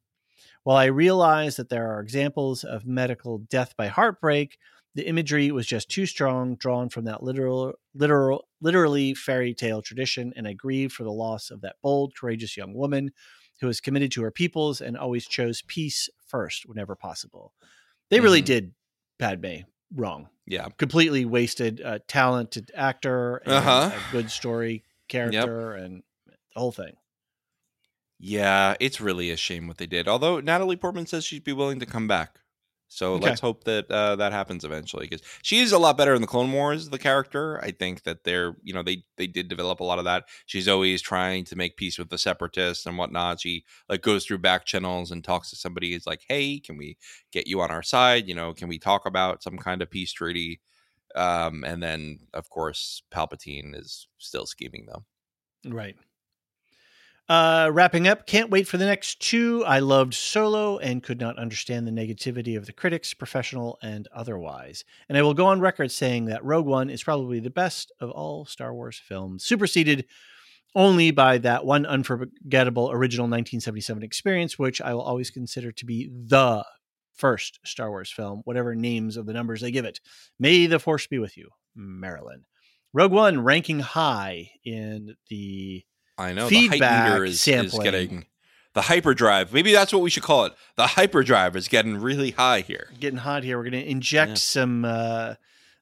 While 0.64 0.78
I 0.78 0.86
realize 0.86 1.56
that 1.56 1.70
there 1.70 1.90
are 1.92 2.02
examples 2.02 2.64
of 2.64 2.86
medical 2.86 3.38
death 3.38 3.76
by 3.78 3.88
heartbreak, 3.88 4.58
the 4.96 5.08
imagery 5.08 5.52
was 5.52 5.68
just 5.68 5.90
too 5.90 6.06
strong, 6.06 6.56
drawn 6.56 6.90
from 6.90 7.06
that 7.06 7.22
literal, 7.24 7.74
literal, 7.94 8.46
literally 8.62 9.14
fairy 9.14 9.54
tale 9.54 9.82
tradition, 9.82 10.34
and 10.36 10.48
I 10.48 10.54
grieve 10.54 10.92
for 10.92 11.04
the 11.04 11.12
loss 11.12 11.52
of 11.52 11.62
that 11.62 11.76
bold, 11.84 12.16
courageous 12.16 12.58
young 12.58 12.74
woman 12.74 13.12
who 13.62 13.68
was 13.68 13.82
committed 13.82 14.12
to 14.14 14.24
her 14.24 14.32
peoples 14.32 14.82
and 14.82 14.98
always 14.98 15.28
chose 15.28 15.62
peace 15.68 16.10
first 16.28 16.66
whenever 16.66 16.96
possible. 16.96 17.54
They 18.10 18.20
really 18.20 18.42
Mhm. 18.42 18.46
did 18.46 18.74
Padme 19.20 19.56
wrong. 19.94 20.30
Yeah. 20.48 20.70
Completely 20.78 21.26
wasted 21.26 21.80
a 21.82 22.00
talented 22.00 22.72
actor 22.74 23.38
and 23.38 23.54
Uh-huh. 23.54 23.92
a 23.94 24.12
good 24.12 24.32
story 24.32 24.84
character 25.08 25.74
and 25.74 26.04
the 26.26 26.60
whole 26.60 26.72
thing. 26.72 26.96
Yeah. 28.18 28.76
It's 28.80 29.00
really 29.02 29.30
a 29.30 29.38
shame 29.38 29.68
what 29.68 29.78
they 29.78 29.86
did. 29.88 30.08
Although 30.08 30.40
Natalie 30.40 30.76
Portman 30.78 31.06
says 31.06 31.26
she'd 31.26 31.44
be 31.44 31.54
willing 31.54 31.80
to 31.80 31.86
come 31.86 32.08
back. 32.08 32.40
So 32.92 33.16
Okay. 33.16 33.18
let's 33.18 33.40
hope 33.40 33.66
that 33.66 33.90
uh, 33.92 34.16
that 34.16 34.32
happens 34.32 34.64
eventually 34.64 35.06
because 35.08 35.22
she 35.44 35.60
is 35.60 35.72
a 35.72 35.78
lot 35.78 35.96
better 35.96 36.16
in 36.16 36.22
the 36.22 36.28
Clone 36.28 36.52
Wars. 36.52 36.90
The 36.90 36.98
character, 36.98 37.62
I 37.64 37.70
think 37.72 38.04
that 38.04 38.24
they're, 38.24 38.56
you 38.64 38.74
know, 38.74 38.82
they 38.84 39.04
they 39.18 39.28
did 39.28 39.48
develop 39.48 39.80
a 39.80 39.84
lot 39.84 40.00
of 40.00 40.06
that. 40.06 40.26
She's 40.48 40.68
always 40.68 41.02
trying 41.02 41.46
to 41.46 41.56
make 41.56 41.78
peace 41.78 42.00
with 42.00 42.10
the 42.10 42.18
separatists 42.18 42.86
and 42.88 42.98
whatnot. 42.98 43.42
She 43.42 43.64
like 43.90 44.02
goes 44.02 44.26
through 44.26 44.40
back 44.40 44.66
channels 44.66 45.12
and 45.12 45.24
talks 45.24 45.52
to 45.52 45.56
somebody. 45.56 45.94
Is 45.94 46.08
like, 46.08 46.24
hey, 46.28 46.60
can 46.60 46.78
we 46.78 46.98
get 47.32 47.48
you 47.48 47.62
on 47.62 47.72
our 47.72 47.84
side? 47.84 48.28
You 48.28 48.34
know, 48.36 48.54
can 48.54 48.68
we 48.68 48.80
talk 48.80 49.06
about 49.06 49.44
some 49.44 49.58
kind 49.58 49.82
of 49.84 49.90
peace 49.92 50.12
treaty? 50.12 50.62
Um, 51.16 51.64
and 51.64 51.82
then 51.84 52.20
of 52.34 52.50
course 52.50 53.04
Palpatine 53.12 53.76
is 53.76 54.08
still 54.20 54.46
scheming 54.46 54.86
though. 54.88 55.06
Right. 55.66 55.98
Uh, 57.30 57.70
wrapping 57.72 58.08
up, 58.08 58.26
can't 58.26 58.50
wait 58.50 58.68
for 58.68 58.78
the 58.78 58.88
next 58.88 59.20
two. 59.20 59.64
I 59.64 59.78
loved 59.78 60.16
Solo 60.16 60.80
and 60.80 61.04
could 61.04 61.20
not 61.20 61.38
understand 61.38 61.86
the 61.86 61.92
negativity 61.92 62.58
of 62.58 62.66
the 62.66 62.74
critics, 62.74 63.14
professional 63.14 63.78
and 63.84 64.08
otherwise. 64.12 64.84
And 65.08 65.16
I 65.16 65.22
will 65.22 65.36
go 65.36 65.46
on 65.46 65.62
record 65.62 65.92
saying 65.92 66.26
that 66.26 66.44
Rogue 66.44 66.66
One 66.66 66.90
is 66.90 67.04
probably 67.04 67.40
the 67.40 67.52
best 67.52 67.92
of 68.00 68.10
all 68.10 68.46
Star 68.46 68.74
Wars 68.74 69.00
films, 69.00 69.44
superseded 69.46 70.06
only 70.74 71.12
by 71.12 71.38
that 71.38 71.66
one 71.66 71.86
unforgettable 71.86 72.90
original 72.90 73.26
1977 73.26 74.02
experience, 74.02 74.58
which 74.58 74.82
I 74.82 74.96
will 74.96 75.04
always 75.04 75.30
consider 75.30 75.72
to 75.72 75.86
be 75.86 76.10
the 76.12 76.66
first 77.14 77.60
Star 77.64 77.92
Wars 77.92 78.12
film, 78.12 78.42
whatever 78.46 78.74
names 78.74 79.18
of 79.18 79.28
the 79.28 79.34
numbers 79.34 79.62
they 79.62 79.70
give 79.70 79.86
it. 79.86 80.00
May 80.40 80.66
the 80.66 80.80
Force 80.80 81.06
be 81.06 81.20
with 81.20 81.38
you, 81.38 81.50
Marilyn. 81.76 82.46
Rogue 82.92 83.12
One 83.12 83.44
ranking 83.44 83.82
high 83.82 84.50
in 84.66 85.16
the 85.30 85.84
I 86.20 86.34
know 86.34 86.48
Feedback 86.50 86.80
the 86.80 86.86
hype 86.88 87.12
meter 87.14 87.26
is, 87.26 87.48
is 87.48 87.80
getting 87.80 88.26
the 88.74 88.82
hyperdrive. 88.84 89.52
Maybe 89.54 89.72
that's 89.72 89.92
what 89.94 90.02
we 90.02 90.10
should 90.10 90.24
call 90.24 90.46
it. 90.46 90.54
The 90.76 90.86
hyperdrive 90.88 91.56
is 91.56 91.68
getting 91.68 91.98
really 91.98 92.32
high 92.32 92.60
here. 92.62 92.90
getting 93.00 93.18
hot 93.20 93.44
here. 93.44 93.58
We're 93.58 93.70
going 93.70 93.84
to 93.84 93.90
inject 93.90 94.30
Yeah. 94.32 94.36
some 94.36 94.86
uh, 94.86 95.36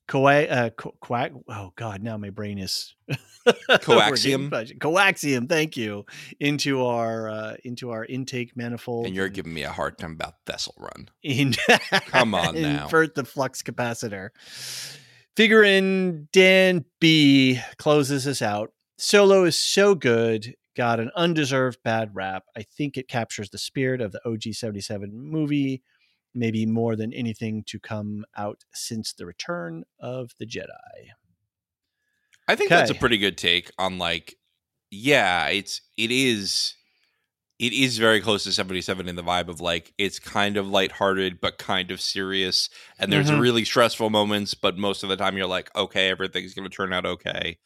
coa- 0.08 0.46
uh, 0.46 0.70
co- 0.70 0.96
coag. 1.02 1.42
Oh 1.50 1.74
God, 1.76 2.02
now 2.02 2.16
my 2.18 2.30
brain 2.30 2.60
is 2.60 2.94
Coaxium? 3.48 4.50
Coaxium. 4.80 5.50
Thank 5.50 5.78
you 5.78 6.06
into 6.40 6.86
our 6.86 7.30
uh, 7.30 7.56
into 7.64 7.92
our 7.92 8.06
intake 8.06 8.56
manifold. 8.56 9.06
And 9.08 9.16
you're 9.16 9.30
giving 9.30 9.54
me 9.54 9.64
a 9.64 9.72
hard 9.72 9.98
time 9.98 10.12
about 10.14 10.36
Thessel 10.46 10.76
Run. 10.78 11.10
in 11.24 11.54
Come 12.08 12.36
on 12.36 12.56
now. 12.62 12.84
invert 12.86 13.16
the 13.16 13.24
flux 13.26 13.62
capacitor. 13.64 14.30
Figure 15.36 15.64
in 15.64 16.28
Dan 16.34 16.84
B 17.00 17.60
closes 17.78 18.28
us 18.28 18.42
out. 18.42 18.72
Solo 18.98 19.44
is 19.44 19.58
so 19.58 19.96
good, 19.96 20.56
got 20.76 21.00
an 21.00 21.12
undeserved 21.16 21.80
bad 21.84 22.14
rap. 22.16 22.46
I 22.56 22.64
think 22.64 22.98
it 22.98 23.08
captures 23.08 23.50
the 23.50 23.58
spirit 23.58 24.02
of 24.02 24.12
the 24.12 24.22
OG 24.28 24.52
77 24.54 25.12
movie, 25.14 25.84
maybe 26.34 26.66
more 26.66 26.96
than 26.96 27.14
anything 27.14 27.64
to 27.66 27.80
come 27.80 28.26
out 28.36 28.64
since 28.74 29.14
the 29.14 29.26
return 29.26 29.84
of 30.00 30.32
the 30.40 30.46
Jedi. 30.46 31.12
I 32.48 32.56
think 32.56 32.72
that's 32.72 32.90
a 32.90 32.96
pretty 32.96 33.18
good 33.18 33.38
take 33.38 33.72
on 33.78 33.98
like, 33.98 34.36
yeah, 34.92 35.48
it's 35.48 35.82
it 35.98 36.12
is 36.12 36.76
it 37.60 37.74
is 37.74 37.98
very 37.98 38.22
close 38.22 38.44
to 38.46 38.54
77 38.54 39.10
in 39.10 39.16
the 39.18 39.24
vibe 39.24 39.50
of 39.50 39.62
like 39.62 39.94
it's 39.98 40.20
kind 40.20 40.58
of 40.58 40.68
lighthearted 40.68 41.42
but 41.42 41.60
kind 41.60 41.92
of 41.92 42.02
serious. 42.02 42.70
And 43.00 43.12
there's 43.14 43.32
Mhm. 43.32 43.34
really 43.34 43.66
stressful 43.66 44.10
moments, 44.12 44.56
but 44.56 44.78
most 44.78 45.04
of 45.04 45.10
the 45.10 45.18
time 45.18 45.38
you're 45.38 45.48
like, 45.48 45.76
okay, 45.76 46.10
everything's 46.10 46.54
gonna 46.56 46.70
turn 46.70 46.94
out 46.94 47.06
okay. 47.08 47.60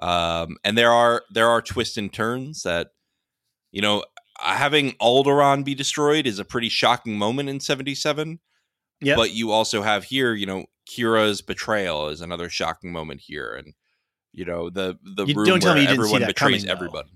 Um, 0.00 0.56
and 0.64 0.76
there 0.78 0.90
are 0.92 1.24
there 1.30 1.48
are 1.48 1.60
twists 1.62 1.96
and 1.96 2.12
turns 2.12 2.62
that 2.62 2.88
you 3.72 3.82
know 3.82 4.04
having 4.40 4.92
Alderaan 4.92 5.64
be 5.64 5.74
destroyed 5.74 6.26
is 6.26 6.38
a 6.38 6.44
pretty 6.44 6.68
shocking 6.68 7.18
moment 7.18 7.48
in 7.48 7.58
77 7.60 8.38
Yeah. 9.00 9.16
but 9.16 9.32
you 9.32 9.50
also 9.50 9.82
have 9.82 10.04
here 10.04 10.32
you 10.34 10.46
know 10.46 10.66
Qi'ra's 10.88 11.40
betrayal 11.42 12.08
is 12.08 12.20
another 12.20 12.48
shocking 12.48 12.92
moment 12.92 13.20
here 13.20 13.54
and 13.54 13.74
you 14.32 14.44
know 14.44 14.70
the 14.70 14.96
the 15.02 15.26
You- 15.26 15.34
room 15.34 15.46
don't 15.46 15.60
tell 15.60 15.70
where 15.70 15.76
me 15.76 15.82
you 15.82 15.88
didn't 15.88 16.04
see 16.04 16.10
everyone 16.14 16.26
betrays 16.28 16.62
coming, 16.62 16.66
though. 16.66 16.72
everybody 16.72 17.08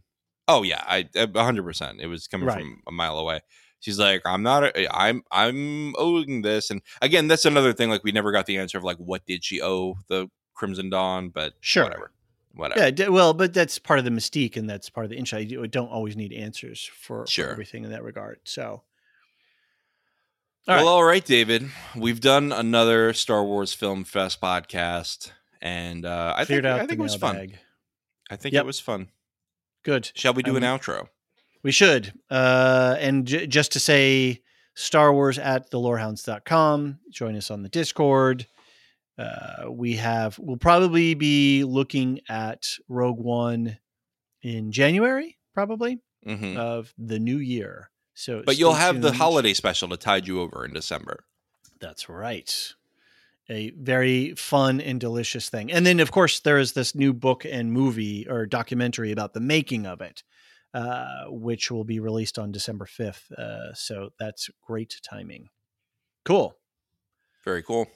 oh 0.49 0.63
yeah 0.65 0.83
I 0.87 1.05
100% 1.15 2.01
it 2.01 2.07
was 2.09 2.27
coming 2.27 2.49
Right. 2.49 2.59
from 2.59 2.83
a 2.89 2.93
mile 2.93 3.19
away 3.19 3.41
she's 3.79 3.99
like 4.01 4.23
i'm 4.27 4.43
not 4.43 4.65
a, 4.65 4.97
i'm 4.97 5.23
i'm 5.31 5.95
owing 5.97 6.43
this 6.43 6.71
and 6.71 6.83
again 7.01 7.29
that's 7.29 7.45
another 7.45 7.73
thing 7.73 7.89
like 7.91 8.03
we 8.05 8.11
never 8.13 8.33
got 8.33 8.47
the 8.47 8.59
answer 8.59 8.79
of 8.79 8.85
like 8.85 8.97
what 8.97 9.25
did 9.27 9.45
she 9.45 9.63
owe 9.63 9.95
the 10.09 10.29
crimson 10.55 10.91
dawn 10.91 11.29
but 11.29 11.55
Sure. 11.61 11.85
whatever 11.85 12.13
whatever 12.55 12.81
Yeah, 12.81 12.91
d- 12.91 13.09
well, 13.09 13.35
but 13.35 13.53
that's 13.55 13.79
part 13.79 13.99
of 13.99 14.05
the 14.05 14.11
mystique 14.11 14.57
and 14.57 14.69
that's 14.69 14.91
part 14.91 15.05
of 15.05 15.11
the 15.11 15.17
insight. 15.17 15.49
You 15.51 15.67
don't 15.67 15.89
always 15.89 16.17
need 16.17 16.33
answers 16.33 16.85
for, 16.85 17.27
for 17.27 17.51
everything 17.51 17.85
in 17.85 17.91
that 17.91 18.03
regard. 18.03 18.41
So, 18.45 18.63
All 18.65 18.83
well, 20.67 20.77
right. 20.77 20.85
all 20.87 21.05
right, 21.05 21.25
David. 21.25 21.71
We've 21.97 22.21
done 22.21 22.53
another 22.53 23.13
Star 23.13 23.45
Wars 23.45 23.73
Film 23.75 24.05
Fest 24.05 24.41
podcast, 24.41 25.33
and 25.61 26.07
uh, 26.07 26.35
I 26.37 26.45
think 26.45 26.65
out 26.65 26.81
I 26.81 26.87
think 26.87 27.01
it 27.01 27.03
was 27.03 27.17
fun. 27.17 27.37
mailbag. 27.37 27.59
I 28.31 28.37
think 28.37 28.55
Yep. 28.55 28.63
it 28.63 28.67
was 28.67 28.81
fun. 28.81 29.09
Good. 29.83 30.11
Shall 30.15 30.33
we 30.35 30.43
do 30.43 30.57
an 30.57 30.63
outro? 30.63 31.09
We 31.65 31.73
should. 31.73 32.13
Uh, 32.31 32.97
and 32.99 33.27
j- 33.27 33.47
just 33.47 33.73
to 33.73 33.81
say, 33.81 34.43
Star 34.75 35.13
Wars 35.13 35.39
at 35.39 35.71
thelorehounds.com. 35.71 37.01
Join 37.11 37.37
us 37.37 37.51
on 37.51 37.63
the 37.63 37.69
Discord. 37.69 38.47
Uh, 39.23 39.71
we 39.71 39.97
have, 39.97 40.39
we'll 40.39 40.57
probably 40.57 41.15
be 41.15 41.65
looking 41.65 42.21
at 42.29 42.67
Rogue 42.89 43.21
One 43.21 43.79
in 44.43 44.73
January, 44.73 45.39
probably, 45.55 46.01
hmm 46.25 46.57
of 46.57 46.93
the 46.99 47.19
new 47.19 47.39
year. 47.39 47.91
So, 48.15 48.43
but 48.45 48.59
you'll 48.59 48.75
have 48.75 49.01
the 49.01 49.13
holiday 49.13 49.55
special 49.55 49.89
to 49.89 49.97
tide 49.97 50.27
you 50.27 50.41
over 50.41 50.65
in 50.65 50.73
December. 50.73 51.25
That's 51.81 52.09
right. 52.09 52.75
A 53.49 53.71
very 53.71 54.35
fun 54.35 54.81
and 54.81 55.01
delicious 55.01 55.49
thing. 55.49 55.73
And 55.73 55.85
then, 55.85 55.99
of 56.01 56.13
course, 56.13 56.41
there 56.41 56.59
is 56.59 56.73
this 56.73 56.95
new 56.95 57.13
book 57.13 57.45
and 57.45 57.73
movie 57.73 58.27
or 58.29 58.47
documentary 58.47 59.13
about 59.13 59.35
the 59.35 59.41
making 59.41 59.87
of 59.87 60.01
it, 60.01 60.23
uh, 60.75 61.25
which 61.29 61.71
will 61.71 61.85
be 61.85 62.01
released 62.01 62.39
on 62.39 62.53
December 62.53 62.87
5th. 62.87 63.33
Uh, 63.33 63.75
so 63.75 64.11
that's 64.19 64.49
great 64.63 65.01
timing. 65.03 65.49
Cool. 66.25 66.57
Very 67.45 67.63
cool. 67.63 67.89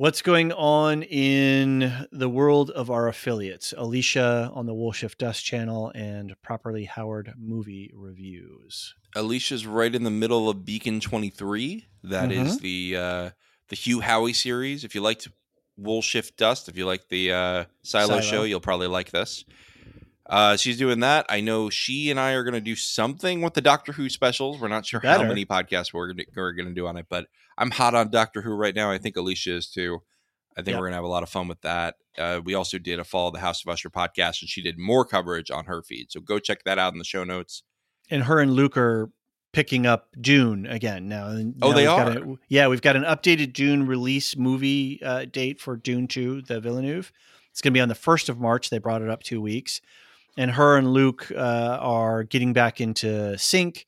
What's 0.00 0.22
going 0.22 0.50
on 0.52 1.02
in 1.02 2.06
the 2.10 2.30
world 2.30 2.70
of 2.70 2.90
our 2.90 3.06
affiliates? 3.06 3.74
Elysia 3.76 4.50
on 4.56 4.64
the 4.64 4.72
Woolshift 4.72 5.18
Dust 5.18 5.44
channel 5.44 5.92
and 5.94 6.34
Properly 6.40 6.86
Howard 6.86 7.34
movie 7.38 7.92
reviews. 7.94 8.94
Elysia's 9.14 9.66
right 9.66 9.94
in 9.94 10.04
the 10.04 10.10
middle 10.10 10.48
of 10.48 10.64
Beacon 10.64 11.00
23. 11.00 11.84
That 12.04 12.32
is 12.32 12.56
Mm-hmm. 12.56 12.62
the 12.62 12.96
uh, 12.96 13.30
the 13.68 13.76
Hugh 13.76 14.00
Howey 14.00 14.34
series. 14.34 14.84
If 14.84 14.94
you 14.94 15.02
liked 15.02 15.28
Wool 15.76 16.00
Shift 16.00 16.38
Dust, 16.38 16.70
if 16.70 16.78
you 16.78 16.86
like 16.86 17.08
the 17.10 17.32
uh, 17.32 17.64
Silo, 17.82 18.06
Silo. 18.06 18.20
show, 18.22 18.42
you'll 18.44 18.60
probably 18.60 18.86
like 18.86 19.10
this. 19.10 19.44
Uh, 20.30 20.56
she's 20.56 20.78
doing 20.78 21.00
that. 21.00 21.26
I 21.28 21.40
know 21.40 21.68
she 21.70 22.08
and 22.10 22.18
I 22.20 22.32
are 22.32 22.44
going 22.44 22.54
to 22.54 22.60
do 22.60 22.76
something 22.76 23.42
with 23.42 23.54
the 23.54 23.60
Doctor 23.60 23.92
Who 23.92 24.08
specials. 24.08 24.60
We're 24.60 24.68
not 24.68 24.86
sure 24.86 25.00
how 25.00 25.24
many 25.24 25.44
podcasts 25.44 25.92
we're 25.92 26.12
going 26.12 26.68
to 26.68 26.72
do 26.74 26.86
on 26.86 26.96
it, 26.96 27.06
but 27.10 27.26
I'm 27.58 27.72
hot 27.72 27.94
on 27.96 28.10
Doctor 28.10 28.40
Who 28.40 28.52
right 28.54 28.74
now. 28.74 28.90
I 28.92 28.98
think 28.98 29.16
Elysia 29.16 29.56
is 29.56 29.68
too. 29.68 30.02
I 30.56 30.62
think 30.62 30.68
Yep. 30.68 30.76
we're 30.76 30.84
going 30.86 30.92
to 30.92 30.96
have 30.96 31.04
a 31.04 31.08
lot 31.08 31.22
of 31.24 31.28
fun 31.28 31.48
with 31.48 31.60
that. 31.62 31.96
Uh, 32.16 32.40
we 32.44 32.54
also 32.54 32.78
did 32.78 32.98
a 33.00 33.04
Fall 33.04 33.28
of 33.28 33.34
the 33.34 33.40
House 33.40 33.62
of 33.64 33.68
Usher 33.70 33.90
podcast, 33.90 34.40
and 34.42 34.48
she 34.48 34.62
did 34.62 34.78
more 34.78 35.04
coverage 35.04 35.50
on 35.50 35.64
her 35.66 35.82
feed. 35.82 36.10
So 36.10 36.20
go 36.20 36.38
check 36.38 36.62
that 36.64 36.78
out 36.78 36.92
in 36.92 36.98
the 36.98 37.04
show 37.04 37.24
notes. 37.24 37.62
and 38.10 38.24
her 38.24 38.38
and 38.40 38.52
Luke 38.54 38.76
are 38.76 39.10
picking 39.52 39.84
up 39.86 40.08
Dune 40.20 40.64
again 40.66 41.08
now. 41.08 41.28
And 41.28 41.54
Oh, 41.62 41.72
they 41.72 41.86
are? 41.86 42.08
a- 42.10 42.36
yeah, 42.48 42.68
we've 42.68 42.82
got 42.82 42.94
an 42.96 43.02
updated 43.04 43.52
Dune 43.52 43.84
release 43.86 44.36
movie 44.36 45.00
uh, 45.02 45.24
date 45.24 45.60
for 45.60 45.76
Dune 45.76 46.06
Two, 46.08 46.42
the 46.42 46.60
Villeneuve. 46.60 47.10
It's 47.50 47.60
going 47.60 47.72
to 47.72 47.76
be 47.76 47.80
on 47.80 47.88
the 47.88 47.94
first 47.96 48.28
of 48.28 48.38
March. 48.38 48.70
They 48.70 48.78
brought 48.78 49.02
it 49.02 49.08
up 49.10 49.22
two 49.24 49.40
weeks, 49.40 49.80
and 50.36 50.50
her 50.52 50.76
and 50.76 50.92
Luke 50.92 51.30
uh, 51.34 51.78
are 51.80 52.22
getting 52.24 52.52
back 52.52 52.80
into 52.80 53.36
sync. 53.38 53.86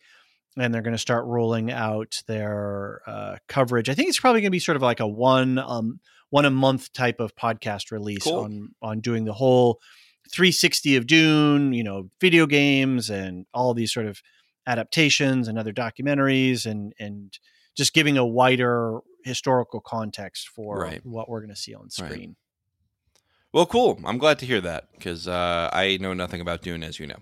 And 0.59 0.74
they're 0.74 0.82
going 0.82 0.93
to 0.93 0.98
start 0.98 1.24
rolling 1.24 1.73
out 1.73 2.23
their 2.27 3.01
uh, 3.06 3.36
coverage. 3.48 3.89
I 3.89 3.94
think 3.94 4.10
it's 4.10 4.20
probably 4.20 4.43
going 4.43 4.51
to 4.51 4.55
be 4.55 4.59
sort 4.59 4.77
of 4.77 4.82
like 4.82 5.01
a 5.01 5.06
one 5.09 5.59
um, 5.59 5.98
one 6.28 6.44
a 6.44 6.51
month 6.51 6.93
type 6.93 7.20
of 7.20 7.35
podcast 7.35 7.90
release 7.90 8.24
Cool. 8.24 8.40
on 8.40 8.74
on 8.82 9.01
doing 9.01 9.24
the 9.24 9.32
whole 9.32 9.81
360 10.31 10.97
of 10.97 11.06
Dune, 11.06 11.73
you 11.73 11.82
know, 11.82 12.10
video 12.20 12.47
games 12.47 13.09
and 13.09 13.47
all 13.55 13.73
these 13.73 13.94
sort 13.94 14.05
of 14.05 14.20
adaptations 14.66 15.48
and 15.48 15.59
other 15.59 15.73
documentaries 15.73 16.66
and 16.66 16.93
and 16.98 17.39
just 17.74 17.94
giving 17.94 18.19
a 18.19 18.27
wider 18.27 19.01
historical 19.24 19.81
context 19.81 20.48
for 20.48 20.81
Right. 20.81 21.01
what 21.06 21.31
we're 21.31 21.40
going 21.40 21.48
to 21.48 21.56
see 21.56 21.74
on 21.74 21.89
screen. 21.89 22.36
Well, 23.53 23.66
cool. 23.66 24.01
I'm 24.05 24.19
glad 24.19 24.39
to 24.39 24.47
hear 24.47 24.61
that 24.62 24.89
because 24.93 25.29
uh, 25.29 25.69
I 25.73 25.99
know 26.01 26.15
nothing 26.15 26.41
about 26.41 26.62
Dune, 26.62 26.83
as 26.83 26.99
you 26.99 27.07
know. 27.07 27.19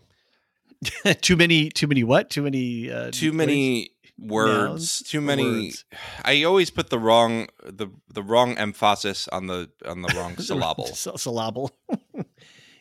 too 1.21 1.37
many 1.37 1.69
too 1.69 1.87
many 1.87 2.05
what? 2.05 2.31
Too 2.31 2.43
many 2.43 2.91
uh 2.91 3.11
Too 3.11 3.33
many 3.33 3.91
words. 4.19 4.53
Nouns? 4.53 5.03
Too 5.03 5.21
many. 5.21 5.65
Words. 5.65 5.85
I 6.25 6.45
always 6.45 6.71
put 6.71 6.89
the 6.91 6.99
wrong 6.99 7.49
the 7.65 7.89
the 8.09 8.23
wrong 8.23 8.57
emphasis 8.57 9.29
on 9.29 9.47
the 9.47 9.71
on 9.85 10.03
the 10.03 10.13
wrong 10.17 10.37
syllable. 10.39 10.87
Syllable. 10.95 11.73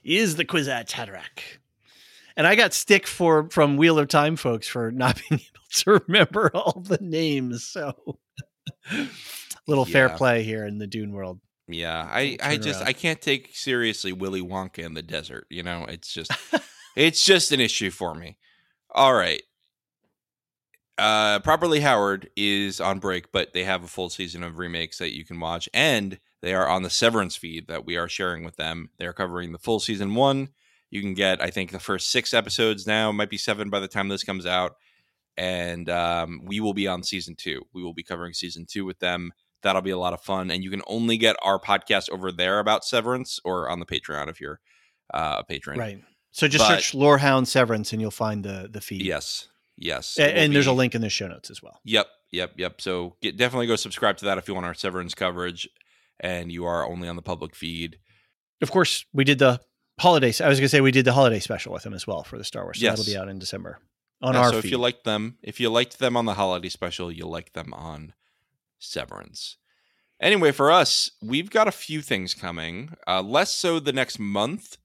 is 0.04 0.36
the 0.36 0.46
Kwisatz 0.46 0.92
Haderach. 0.92 1.60
And 2.38 2.48
I 2.48 2.56
got 2.56 2.74
stick 2.74 3.06
for 3.06 3.50
from 3.50 3.76
Wheel 3.76 4.00
of 4.00 4.08
Time 4.08 4.38
folks 4.38 4.68
for 4.68 4.92
not 4.92 5.22
being 5.30 5.42
able 5.42 5.68
to 5.72 6.04
remember 6.08 6.52
all 6.54 6.80
the 6.80 7.00
names. 7.02 7.66
So 7.66 8.18
little 9.68 9.86
fair 9.86 10.10
play 10.10 10.44
here 10.44 10.66
in 10.66 10.78
the 10.78 10.88
Dune 10.88 11.12
world. 11.12 11.40
Yeah, 11.72 12.10
I 12.12 12.38
I 12.42 12.58
just 12.58 12.80
around. 12.80 12.90
I 12.90 12.94
can't 12.94 13.22
take 13.22 13.56
seriously 13.56 14.12
Willy 14.12 14.42
Wonka 14.42 14.80
in 14.80 14.96
the 14.96 15.04
desert. 15.04 15.46
You 15.50 15.62
know, 15.62 15.86
it's 15.88 16.12
just 16.12 16.32
it's 16.96 17.24
just 17.24 17.52
an 17.52 17.60
issue 17.60 17.92
for 17.92 18.16
me. 18.16 18.38
All 18.94 19.14
right. 19.14 19.44
Uh, 20.98 21.40
Properly 21.40 21.80
Howard 21.80 22.30
is 22.36 22.82
on 22.82 23.00
break, 23.00 23.32
but 23.32 23.54
they 23.54 23.64
have 23.64 23.84
a 23.84 23.88
full 23.88 24.10
season 24.10 24.44
of 24.44 24.58
remakes 24.58 24.98
that 24.98 25.16
you 25.16 25.24
can 25.24 25.40
watch, 25.40 25.70
and 25.74 26.20
they 26.42 26.54
are 26.54 26.68
on 26.68 26.84
the 26.84 26.90
Severance 26.90 27.38
feed 27.38 27.68
that 27.68 27.86
we 27.86 27.96
are 27.96 28.10
sharing 28.10 28.44
with 28.44 28.58
them. 28.58 28.90
They're 28.98 29.14
covering 29.14 29.52
the 29.52 29.60
full 29.60 29.80
season 29.80 30.16
one. 30.16 30.50
You 30.90 31.02
can 31.02 31.14
get, 31.14 31.42
I 31.42 31.52
think, 31.52 31.72
the 31.72 31.80
first 31.80 32.12
six 32.12 32.34
episodes 32.34 32.88
now. 32.88 33.12
Might 33.12 33.30
be 33.30 33.38
seven 33.38 33.70
by 33.70 33.80
the 33.80 33.88
time 33.88 34.10
this 34.10 34.24
comes 34.24 34.46
out, 34.46 34.76
and 35.38 35.88
um, 35.90 36.42
we 36.44 36.60
will 36.60 36.74
be 36.74 36.88
on 36.88 37.04
season 37.04 37.36
two. 37.36 37.62
We 37.74 37.84
will 37.84 37.94
be 37.94 38.04
covering 38.04 38.34
season 38.34 38.66
two 38.68 38.84
with 38.84 39.00
them. 39.00 39.32
That'll 39.62 39.82
be 39.82 39.90
a 39.92 39.98
lot 39.98 40.14
of 40.14 40.22
fun, 40.22 40.52
and 40.52 40.64
you 40.64 40.70
can 40.70 40.82
only 40.88 41.18
get 41.18 41.36
our 41.42 41.60
podcast 41.60 42.10
over 42.10 42.32
there 42.32 42.60
about 42.60 42.86
Severance 42.86 43.40
or 43.44 43.70
on 43.70 43.80
the 43.80 43.86
Patreon 43.86 44.30
if 44.30 44.40
you're 44.40 44.60
uh, 45.14 45.38
a 45.40 45.44
patron. 45.44 45.78
Right. 45.80 46.02
So 46.32 46.48
just 46.48 46.64
But- 46.68 46.76
search 46.82 46.94
Lorehound 46.94 47.48
Severance 47.48 47.92
and 47.92 48.02
you'll 48.02 48.12
find 48.12 48.44
the 48.46 48.70
the 48.72 48.80
feed. 48.82 49.02
Yes. 49.02 49.48
Yes. 49.78 50.18
A- 50.20 50.24
And, 50.38 50.54
there's 50.56 50.68
a 50.68 50.72
link 50.74 50.94
in 50.96 51.02
the 51.02 51.10
show 51.10 51.28
notes 51.28 51.50
as 51.50 51.64
well. 51.64 51.80
Yep, 51.86 52.08
yep, 52.32 52.52
yep. 52.58 52.82
So 52.82 53.16
get, 53.22 53.38
definitely 53.38 53.68
go 53.68 53.76
subscribe 53.76 54.18
to 54.18 54.26
that 54.26 54.38
if 54.38 54.48
you 54.48 54.54
want 54.54 54.66
our 54.66 54.74
Severance 54.74 55.16
coverage, 55.16 55.68
and 56.20 56.52
you 56.52 56.66
are 56.66 56.86
only 56.88 57.08
on 57.08 57.16
the 57.16 57.22
public 57.22 57.56
feed. 57.56 57.98
Of 58.62 58.72
course, 58.72 59.06
we 59.14 59.24
did 59.24 59.40
the 59.40 59.60
holiday. 60.00 60.28
I 60.28 60.48
was 60.50 60.60
going 60.60 60.66
to 60.66 60.70
say 60.70 60.82
we 60.82 60.92
did 60.92 61.06
the 61.06 61.14
holiday 61.14 61.40
special 61.40 61.72
with 61.74 61.84
them 61.84 61.94
as 61.94 62.06
well 62.06 62.24
for 62.24 62.38
the 62.38 62.44
Star 62.44 62.64
Wars. 62.64 62.78
So 62.80 62.84
Yes. 62.84 62.98
that'll 63.00 63.12
be 63.12 63.18
out 63.18 63.30
in 63.30 63.40
December 63.40 63.80
on 64.22 64.34
Yeah, 64.34 64.42
our 64.42 64.50
so 64.52 64.62
feed. 64.62 64.66
if 64.68 64.72
you 64.72 64.78
liked 64.78 65.06
them, 65.06 65.38
if 65.42 65.60
you 65.62 65.70
liked 65.70 65.98
them 66.00 66.16
on 66.18 66.26
the 66.26 66.34
holiday 66.34 66.70
special, 66.70 67.10
you'll 67.12 67.32
like 67.32 67.54
them 67.54 67.74
on 67.74 68.14
Severance. 68.80 69.58
Anyway, 70.22 70.52
for 70.52 70.72
us, 70.72 71.12
we've 71.22 71.50
got 71.50 71.68
a 71.68 71.72
few 71.72 72.02
things 72.02 72.34
coming. 72.34 72.94
Uh, 73.08 73.22
less 73.22 73.52
so 73.52 73.80
the 73.80 73.94
next 73.94 74.20
month, 74.20 74.78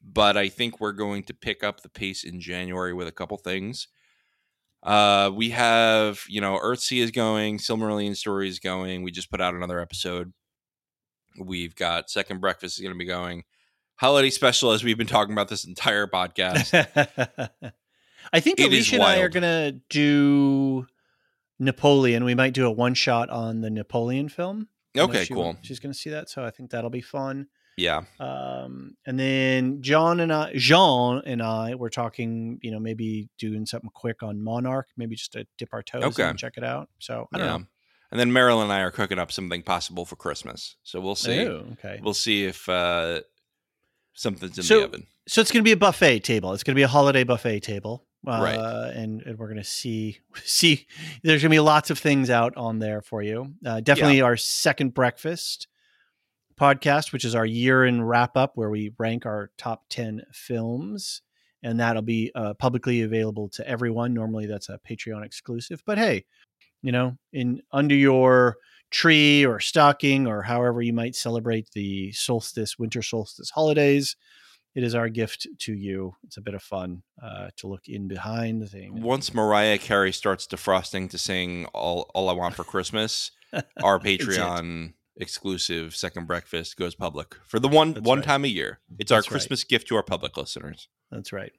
but 0.00 0.36
I 0.36 0.48
think 0.48 0.80
we're 0.80 0.92
going 0.92 1.24
to 1.24 1.34
pick 1.34 1.64
up 1.64 1.80
the 1.80 1.88
pace 1.88 2.22
in 2.22 2.40
January 2.40 2.94
with 2.94 3.08
a 3.08 3.12
couple 3.12 3.36
things. 3.36 3.88
Uh, 4.82 5.32
we 5.34 5.50
have, 5.50 6.22
you 6.28 6.40
know, 6.40 6.58
Earthsea 6.58 7.02
is 7.02 7.10
going, 7.10 7.58
Silmarillion 7.58 8.16
story 8.16 8.48
is 8.48 8.60
going. 8.60 9.02
We 9.02 9.10
just 9.10 9.30
put 9.30 9.40
out 9.40 9.54
another 9.54 9.80
episode. 9.80 10.32
We've 11.40 11.74
got 11.74 12.08
Second 12.08 12.40
Breakfast 12.40 12.78
is 12.78 12.82
going 12.82 12.94
to 12.94 12.98
be 12.98 13.04
going. 13.04 13.42
Holiday 13.96 14.30
special, 14.30 14.70
as 14.70 14.84
we've 14.84 14.98
been 14.98 15.06
talking 15.06 15.32
about 15.32 15.48
this 15.48 15.64
entire 15.64 16.06
podcast. 16.06 16.72
I 18.32 18.40
think 18.40 18.60
It 18.60 18.70
Elysia 18.70 18.94
and 18.94 19.02
I 19.02 19.18
are 19.18 19.28
going 19.28 19.42
to 19.42 19.80
do 19.88 20.86
Napoleon. 21.58 22.24
We 22.24 22.34
might 22.34 22.54
do 22.54 22.66
a 22.66 22.70
one 22.70 22.94
shot 22.94 23.30
on 23.30 23.60
the 23.60 23.70
Napoleon 23.70 24.28
film. 24.28 24.68
Okay, 24.96 25.24
she 25.24 25.34
cool. 25.34 25.56
She's 25.62 25.78
going 25.80 25.92
to 25.92 25.98
see 25.98 26.10
that, 26.10 26.28
so 26.30 26.44
I 26.44 26.50
think 26.50 26.70
that'll 26.70 26.90
be 26.90 27.02
fun. 27.02 27.48
Yeah. 27.76 28.04
Um, 28.18 28.96
and 29.06 29.20
then 29.20 29.82
John 29.82 30.20
and 30.20 30.32
I, 30.32 30.52
Jean 30.54 31.20
and 31.26 31.42
I, 31.42 31.74
were 31.74 31.90
talking. 31.90 32.58
You 32.62 32.70
know, 32.70 32.80
maybe 32.80 33.28
doing 33.38 33.66
something 33.66 33.90
quick 33.92 34.22
on 34.22 34.42
Monarch, 34.42 34.88
maybe 34.96 35.14
just 35.16 35.32
to 35.32 35.46
dip 35.58 35.68
our 35.72 35.82
toes 35.82 36.04
Okay. 36.04 36.22
and 36.24 36.38
check 36.38 36.54
it 36.56 36.64
out. 36.64 36.88
So 36.98 37.28
I 37.34 37.38
don't 37.38 37.46
yeah. 37.46 37.56
know. 37.58 37.64
And 38.12 38.20
then 38.20 38.32
Marilyn 38.32 38.64
and 38.64 38.72
I 38.72 38.80
are 38.80 38.90
cooking 38.90 39.18
up 39.18 39.32
something 39.32 39.62
possible 39.62 40.04
for 40.04 40.16
Christmas. 40.16 40.76
So 40.84 41.00
we'll 41.00 41.16
see. 41.16 41.40
Oh, 41.46 41.66
okay. 41.72 42.00
We'll 42.02 42.14
see 42.14 42.44
if 42.44 42.68
uh, 42.68 43.22
something's 44.14 44.56
in 44.58 44.64
So- 44.64 44.78
the 44.80 44.84
oven. 44.84 45.06
So 45.28 45.40
it's 45.40 45.50
going 45.50 45.62
to 45.64 45.68
be 45.68 45.72
a 45.72 45.76
buffet 45.76 46.20
table. 46.20 46.52
It's 46.52 46.62
going 46.62 46.76
to 46.76 46.78
be 46.78 46.84
a 46.84 46.88
holiday 46.88 47.24
buffet 47.24 47.58
table, 47.58 48.05
uh, 48.26 48.40
Right. 48.42 48.58
And, 48.94 49.22
and 49.22 49.38
we're 49.38 49.46
going 49.46 49.58
to 49.58 49.64
see 49.64 50.18
see. 50.44 50.86
There's 51.22 51.42
going 51.42 51.50
to 51.50 51.54
be 51.54 51.60
lots 51.60 51.90
of 51.90 51.98
things 51.98 52.30
out 52.30 52.56
on 52.56 52.78
there 52.78 53.00
for 53.00 53.22
you. 53.22 53.54
Uh, 53.64 53.80
definitely 53.80 54.20
our 54.20 54.36
second 54.36 54.94
breakfast 54.94 55.68
podcast, 56.58 57.12
which 57.12 57.24
is 57.24 57.34
our 57.34 57.46
year 57.46 57.84
in 57.84 58.02
wrap 58.02 58.36
up, 58.36 58.52
where 58.56 58.70
we 58.70 58.92
rank 58.98 59.26
our 59.26 59.50
top 59.58 59.84
ten 59.88 60.22
films, 60.32 61.22
and 61.62 61.80
that'll 61.80 62.02
be 62.02 62.32
uh, 62.34 62.54
publicly 62.54 63.02
available 63.02 63.48
to 63.50 63.68
everyone. 63.68 64.14
Normally, 64.14 64.46
that's 64.46 64.68
a 64.68 64.80
Patreon 64.88 65.24
exclusive, 65.24 65.82
but 65.86 65.98
hey, 65.98 66.24
you 66.82 66.92
know, 66.92 67.16
in 67.32 67.62
under 67.72 67.94
your 67.94 68.56
tree 68.90 69.44
or 69.44 69.60
stocking 69.60 70.26
or 70.26 70.42
however 70.42 70.80
you 70.80 70.92
might 70.92 71.14
celebrate 71.16 71.68
the 71.72 72.12
solstice, 72.12 72.78
winter 72.78 73.02
solstice 73.02 73.50
holidays 73.50 74.16
it 74.76 74.84
is 74.84 74.94
our 74.94 75.08
gift 75.08 75.48
to 75.60 75.72
you. 75.72 76.14
It's 76.24 76.36
a 76.36 76.42
bit 76.42 76.54
of 76.54 76.62
fun 76.62 77.02
uh, 77.20 77.48
to 77.56 77.66
look 77.66 77.88
in 77.88 78.06
behind 78.06 78.60
the 78.60 78.66
thing. 78.66 79.00
Once 79.00 79.32
Mariah 79.32 79.78
Carey 79.78 80.12
starts 80.12 80.46
defrosting 80.46 81.08
to 81.10 81.18
sing 81.18 81.64
"All 81.72 82.10
All 82.14 82.28
I 82.28 82.34
Want 82.34 82.54
for 82.54 82.62
Christmas," 82.62 83.30
our 83.82 83.98
Patreon 83.98 84.92
exclusive 85.16 85.96
second 85.96 86.26
breakfast 86.26 86.76
goes 86.76 86.94
public 86.94 87.36
for 87.46 87.58
the 87.58 87.68
one 87.68 87.94
That's 87.94 88.06
one 88.06 88.18
right. 88.18 88.26
time 88.26 88.44
a 88.44 88.48
year. 88.48 88.80
It's 88.98 89.08
That's 89.08 89.12
our 89.12 89.20
right. 89.20 89.30
Christmas 89.30 89.64
gift 89.64 89.88
to 89.88 89.96
our 89.96 90.02
public 90.02 90.36
listeners. 90.36 90.88
That's 91.10 91.32
right. 91.32 91.52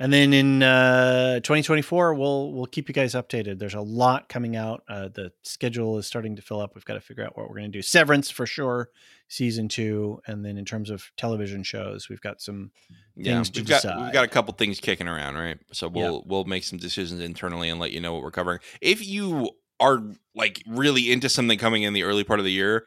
And 0.00 0.12
then 0.12 0.32
in 0.32 0.62
uh, 0.62 1.40
2024, 1.40 2.14
we'll 2.14 2.52
we'll 2.52 2.66
keep 2.66 2.88
you 2.88 2.94
guys 2.94 3.14
updated. 3.14 3.58
There's 3.58 3.74
a 3.74 3.80
lot 3.80 4.28
coming 4.28 4.54
out. 4.54 4.84
Uh, 4.88 5.08
the 5.08 5.32
schedule 5.42 5.98
is 5.98 6.06
starting 6.06 6.36
to 6.36 6.42
fill 6.42 6.60
up. 6.60 6.76
We've 6.76 6.84
got 6.84 6.94
to 6.94 7.00
figure 7.00 7.24
out 7.24 7.36
what 7.36 7.48
we're 7.48 7.56
going 7.56 7.72
to 7.72 7.78
do. 7.78 7.82
Severance 7.82 8.30
for 8.30 8.46
sure, 8.46 8.90
season 9.26 9.68
two, 9.68 10.20
and 10.26 10.44
then 10.44 10.56
in 10.56 10.64
terms 10.64 10.90
of 10.90 11.10
television 11.16 11.64
shows, 11.64 12.08
we've 12.08 12.20
got 12.20 12.40
some. 12.40 12.70
Yeah, 13.16 13.34
Things 13.34 13.50
to 13.50 13.60
we've 13.60 13.68
got 13.68 13.84
we've 14.00 14.12
got 14.12 14.24
a 14.24 14.28
couple 14.28 14.54
things 14.54 14.78
kicking 14.78 15.08
around, 15.08 15.34
right? 15.34 15.58
So 15.72 15.88
we'll 15.88 16.22
we'll 16.26 16.44
make 16.44 16.62
some 16.62 16.78
decisions 16.78 17.20
internally 17.20 17.68
and 17.68 17.80
let 17.80 17.90
you 17.90 18.00
know 18.00 18.12
what 18.12 18.22
we're 18.22 18.30
covering. 18.30 18.60
If 18.80 19.04
you 19.04 19.50
are 19.80 20.00
like 20.34 20.62
really 20.68 21.10
into 21.10 21.28
something 21.28 21.58
coming 21.58 21.82
in 21.82 21.92
the 21.92 22.04
early 22.04 22.22
part 22.22 22.38
of 22.38 22.44
the 22.44 22.52
year, 22.52 22.86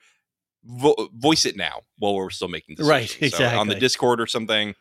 vo- 0.63 1.09
voice 1.13 1.45
it 1.45 1.57
now 1.57 1.81
while 1.97 2.15
we're 2.15 2.29
still 2.29 2.47
making 2.47 2.75
decisions. 2.75 3.21
Right, 3.21 3.33
So 3.33 3.45
on 3.45 3.67
the. 3.67 3.75
Discord 3.75 4.21
or 4.21 4.27
something, 4.27 4.75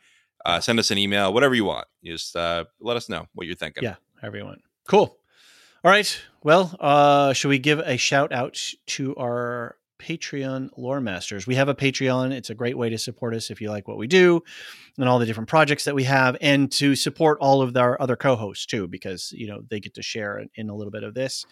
uh, 0.45 0.61
send 0.61 0.79
us 0.79 0.91
an 0.91 0.99
email, 0.99 1.33
whatever 1.33 1.55
you 1.55 1.65
want. 1.65 1.87
Just 2.05 2.35
uh, 2.37 2.65
let 2.81 2.97
us 2.97 3.09
know 3.09 3.27
what 3.35 3.47
you're 3.47 3.57
thinking. 3.57 3.83
Yeah, 3.83 3.97
however 4.21 4.39
you 4.39 4.45
want. 4.45 4.63
Cool. 4.89 5.17
All 5.85 5.91
right. 5.91 6.21
Well, 6.43 6.75
uh, 6.81 7.33
should 7.33 7.49
we 7.49 7.59
give 7.59 7.79
a 7.81 7.97
shout 7.97 8.33
out 8.33 8.61
to 8.89 9.15
our 9.17 9.77
Patreon 9.99 10.71
lore 10.77 11.01
masters? 11.01 11.47
We 11.47 11.55
have 11.55 11.69
a 11.69 11.75
Patreon. 11.75 12.33
It's 12.33 12.51
a 12.51 12.55
great 12.55 12.77
way 12.77 12.89
to 12.91 12.99
support 12.99 13.35
us 13.35 13.51
if 13.51 13.61
you 13.61 13.71
like 13.71 13.87
what 13.89 13.99
we 13.99 14.07
do 14.07 14.43
and 14.99 15.09
all 15.09 15.19
the 15.19 15.27
different 15.27 15.49
projects 15.49 15.85
that 15.85 15.95
we 15.95 16.05
have, 16.05 16.37
and 16.41 16.71
to 16.73 16.95
support 16.97 17.39
all 17.41 17.63
of 17.63 17.77
our 17.77 18.01
other 18.01 18.17
co-hosts 18.17 18.67
too, 18.67 18.89
because 18.89 19.33
you 19.33 19.47
know 19.47 19.61
they 19.69 19.81
get 19.81 19.95
to 19.95 20.03
share 20.03 20.39
in, 20.39 20.49
in 20.55 20.69
a 20.71 20.75
little 20.75 20.91
bit 20.91 21.03
of 21.03 21.15
this. 21.15 21.45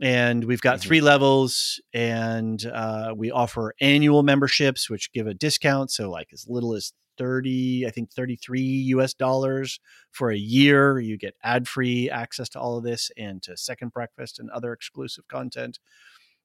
And 0.00 0.44
we've 0.44 0.60
got 0.60 0.78
Mhm. 0.78 0.82
three 0.82 1.00
levels, 1.00 1.80
and 1.92 2.64
uh, 2.66 3.14
we 3.16 3.30
offer 3.30 3.74
annual 3.80 4.24
memberships, 4.24 4.90
which 4.90 5.12
give 5.12 5.28
a 5.28 5.34
discount. 5.34 5.92
So, 5.92 6.10
like 6.10 6.28
as 6.32 6.46
little 6.48 6.74
as 6.74 6.92
thirty, 7.16 7.86
I 7.86 7.90
think 7.90 8.10
thirty-three 8.10 8.60
U.S. 8.60 9.14
dollars 9.14 9.80
for 10.10 10.30
a 10.30 10.36
year. 10.36 10.98
You 10.98 11.16
get 11.16 11.36
ad 11.42 11.68
free 11.68 12.10
access 12.10 12.48
to 12.50 12.60
all 12.60 12.76
of 12.76 12.84
this 12.84 13.10
and 13.16 13.42
to 13.42 13.56
Second 13.56 13.92
Breakfast 13.92 14.38
and 14.38 14.50
other 14.50 14.72
exclusive 14.72 15.28
content. 15.28 15.78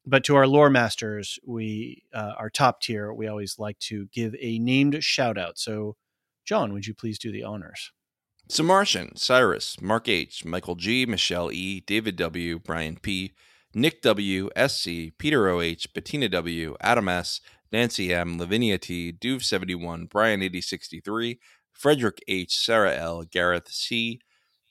But 0.06 0.24
to 0.26 0.36
our 0.36 0.48
lore 0.48 0.70
masters, 0.70 1.40
we 1.46 2.04
uh, 2.14 2.34
our 2.38 2.50
top 2.50 2.82
tier, 2.82 3.14
we 3.14 3.28
always 3.28 3.60
like 3.60 3.80
to 3.80 4.08
give 4.14 4.36
a 4.40 4.60
named 4.60 5.04
shout 5.04 5.38
out. 5.38 5.60
So, 5.60 5.98
John, 6.46 6.74
would 6.74 6.88
you 6.88 6.94
please 6.94 7.20
do 7.20 7.32
the 7.32 7.44
honors? 7.44 7.92
So 8.48 8.64
Martian, 8.64 9.16
Cyrus, 9.16 9.80
Mark 9.80 10.08
H, 10.08 10.44
Michael 10.44 10.74
G, 10.74 11.06
Michelle 11.06 11.52
E, 11.52 11.82
David 11.82 12.16
W, 12.16 12.58
Brian 12.58 12.98
P, 13.00 13.34
Nick 13.76 14.02
W, 14.02 14.50
SC, 14.58 15.12
Peter 15.20 15.48
OH, 15.48 15.86
Bettina 15.94 16.28
W, 16.30 16.76
Adam 16.82 17.08
S, 17.08 17.42
Nancy 17.72 18.14
M, 18.14 18.38
Lavinia 18.40 18.78
T, 18.78 19.12
Duve 19.14 19.44
71, 19.44 20.06
Brian 20.06 20.42
8063, 20.42 21.40
Frederick 21.74 22.20
H, 22.28 22.56
Sarah 22.56 22.96
L, 22.96 23.24
Gareth 23.24 23.70
C, 23.70 24.20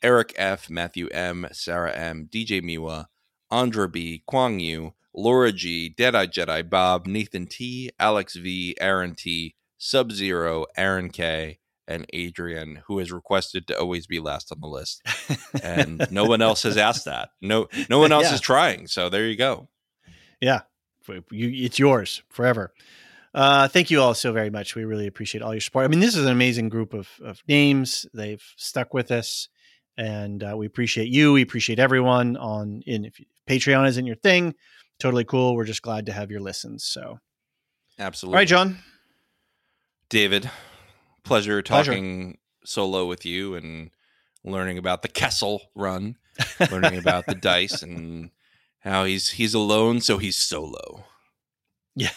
Eric 0.03 0.33
F, 0.37 0.69
Matthew 0.71 1.09
M, 1.09 1.47
Sarah 1.53 1.93
M, 1.95 2.29
DJ 2.31 2.63
Miwa, 2.63 3.07
Andra 3.51 3.89
B, 3.89 4.23
Kwang 4.27 4.61
Yu, 4.61 4.95
Laura 5.15 5.53
G, 5.53 5.89
Deadeye 5.89 6.27
Jedi, 6.27 6.69
Bob, 6.69 7.07
Nathan 7.07 7.47
T, 7.47 7.91
Alex 7.99 8.37
V, 8.37 8.77
Aaron 8.81 9.15
T, 9.15 9.55
Sub 9.79 10.13
Zero, 10.13 10.67
Aaron 10.77 11.09
K, 11.11 11.59
and 11.87 12.05
Adrian, 12.13 12.83
who 12.87 12.99
has 12.99 13.11
requested 13.11 13.67
to 13.67 13.79
always 13.79 14.07
be 14.07 14.21
last 14.21 14.53
on 14.53 14.61
the 14.61 14.67
list. 14.69 15.01
And 15.63 16.07
no 16.11 16.27
one 16.27 16.43
else 16.43 16.63
has 16.65 16.77
asked 16.77 17.07
that. 17.07 17.31
No, 17.41 17.69
no 17.89 17.99
one 17.99 18.13
else 18.13 18.25
Yeah. 18.25 18.35
is 18.35 18.41
trying. 18.43 18.87
So 18.89 19.09
there 19.09 19.27
you 19.27 19.37
go. 19.37 19.69
Yeah, 20.41 20.61
you, 21.15 21.65
it's 21.65 21.79
yours 21.79 22.23
forever. 22.29 22.73
Uh, 23.35 23.69
thank 23.69 23.91
you 23.91 24.01
all 24.01 24.15
so 24.15 24.33
very 24.33 24.51
much. 24.51 24.75
We 24.75 24.85
really 24.85 25.07
appreciate 25.07 25.43
all 25.43 25.53
your 25.55 25.61
support. 25.61 25.85
I 25.85 25.89
mean, 25.89 26.01
this 26.01 26.17
is 26.17 26.25
an 26.25 26.33
amazing 26.33 26.71
group 26.71 26.95
of, 26.95 27.09
of 27.23 27.43
names. 27.47 28.07
They've 28.15 28.43
stuck 28.57 28.95
with 28.95 29.11
us, 29.11 29.49
and 29.97 30.43
uh, 30.43 30.57
we 30.57 30.67
appreciate 30.67 31.09
you. 31.09 31.33
We 31.35 31.43
appreciate 31.43 31.79
everyone 31.79 32.37
on. 32.37 32.83
In 32.87 33.05
if 33.05 33.21
Patreon 33.47 33.87
isn't 33.89 34.07
your 34.07 34.17
thing, 34.17 34.55
totally 34.99 35.25
cool. 35.25 35.55
We're 35.55 35.65
just 35.65 35.83
glad 35.83 36.07
to 36.07 36.13
have 36.13 36.31
your 36.31 36.41
listens. 36.41 36.85
So, 36.85 37.21
Absolutely. 37.99 38.37
right, 38.37 38.49
John. 38.49 38.79
David, 40.09 40.51
pleasure 41.23 41.63
Pleasure. 41.63 41.93
talking 41.93 42.39
solo 42.65 43.07
with 43.07 43.27
you 43.27 43.55
and 43.55 43.91
learning 44.43 44.79
about 44.79 45.03
the 45.03 45.09
Kessel 45.09 45.71
run, 45.75 46.17
learning 46.71 46.99
about 46.99 47.27
the 47.27 47.35
dice 47.35 47.83
and 47.83 48.31
how 48.89 49.05
he's 49.05 49.31
he's 49.31 49.55
alone, 49.55 50.01
so 50.01 50.19
he's 50.19 50.37
solo. 50.37 51.05
Yeah, 51.95 52.11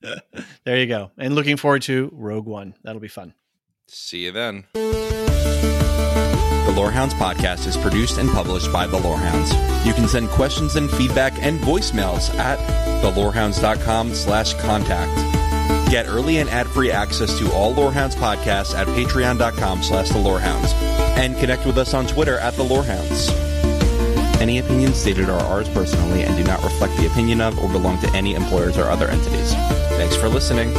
there 0.64 0.78
you 0.78 0.86
go. 0.86 1.10
And 1.18 1.34
looking 1.34 1.56
forward 1.56 1.82
to 1.82 2.10
Rogue 2.12 2.46
One. 2.46 2.74
That'll 2.82 3.00
be 3.00 3.08
fun. 3.08 3.34
See 3.88 4.24
you 4.24 4.32
then. 4.32 4.64
The 6.68 6.74
Lorehounds 6.76 7.14
podcast 7.14 7.66
is 7.66 7.76
produced 7.76 8.18
and 8.18 8.30
published 8.30 8.70
by 8.70 8.86
The 8.86 8.98
Lorehounds. 8.98 9.50
You 9.86 9.94
can 9.94 10.06
send 10.06 10.28
questions 10.28 10.76
and 10.76 10.90
feedback 10.90 11.32
and 11.42 11.58
voicemails 11.60 12.32
at 12.36 12.58
thelorehounds.com 13.02 14.14
slash 14.14 14.52
contact. 14.54 15.90
Get 15.90 16.06
early 16.06 16.38
and 16.38 16.50
ad-free 16.50 16.90
access 16.90 17.38
to 17.38 17.50
all 17.52 17.72
Lorehounds 17.72 18.14
podcasts 18.16 18.74
at 18.74 18.86
patreon.com 18.88 19.82
slash 19.82 20.10
the 20.10 20.18
Lorehounds. 20.18 20.72
And 21.18 21.36
connect 21.38 21.64
with 21.64 21.78
us 21.78 21.94
on 21.94 22.06
Twitter 22.06 22.38
at 22.38 22.54
The 22.54 22.64
Lorehounds. 22.64 23.30
Any 24.40 24.58
opinions 24.58 24.96
stated 24.96 25.28
are 25.28 25.40
ours 25.40 25.68
personally 25.68 26.22
and 26.22 26.36
do 26.36 26.44
not 26.44 26.62
reflect 26.62 26.96
the 26.96 27.06
opinion 27.06 27.40
of 27.40 27.58
or 27.58 27.68
belong 27.70 28.00
to 28.02 28.08
any 28.14 28.34
employers 28.34 28.78
or 28.78 28.84
other 28.84 29.08
entities. 29.08 29.52
Thanks 29.98 30.14
for 30.14 30.28
listening. 30.28 30.72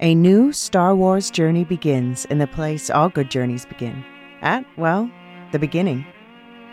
A 0.00 0.14
new 0.14 0.52
Star 0.52 0.94
Wars 0.94 1.30
journey 1.30 1.64
begins 1.64 2.24
in 2.26 2.38
the 2.38 2.46
place 2.46 2.90
all 2.90 3.08
good 3.08 3.30
journeys 3.30 3.64
begin 3.64 4.04
at, 4.42 4.66
well, 4.76 5.10
the 5.52 5.58
beginning. 5.58 6.04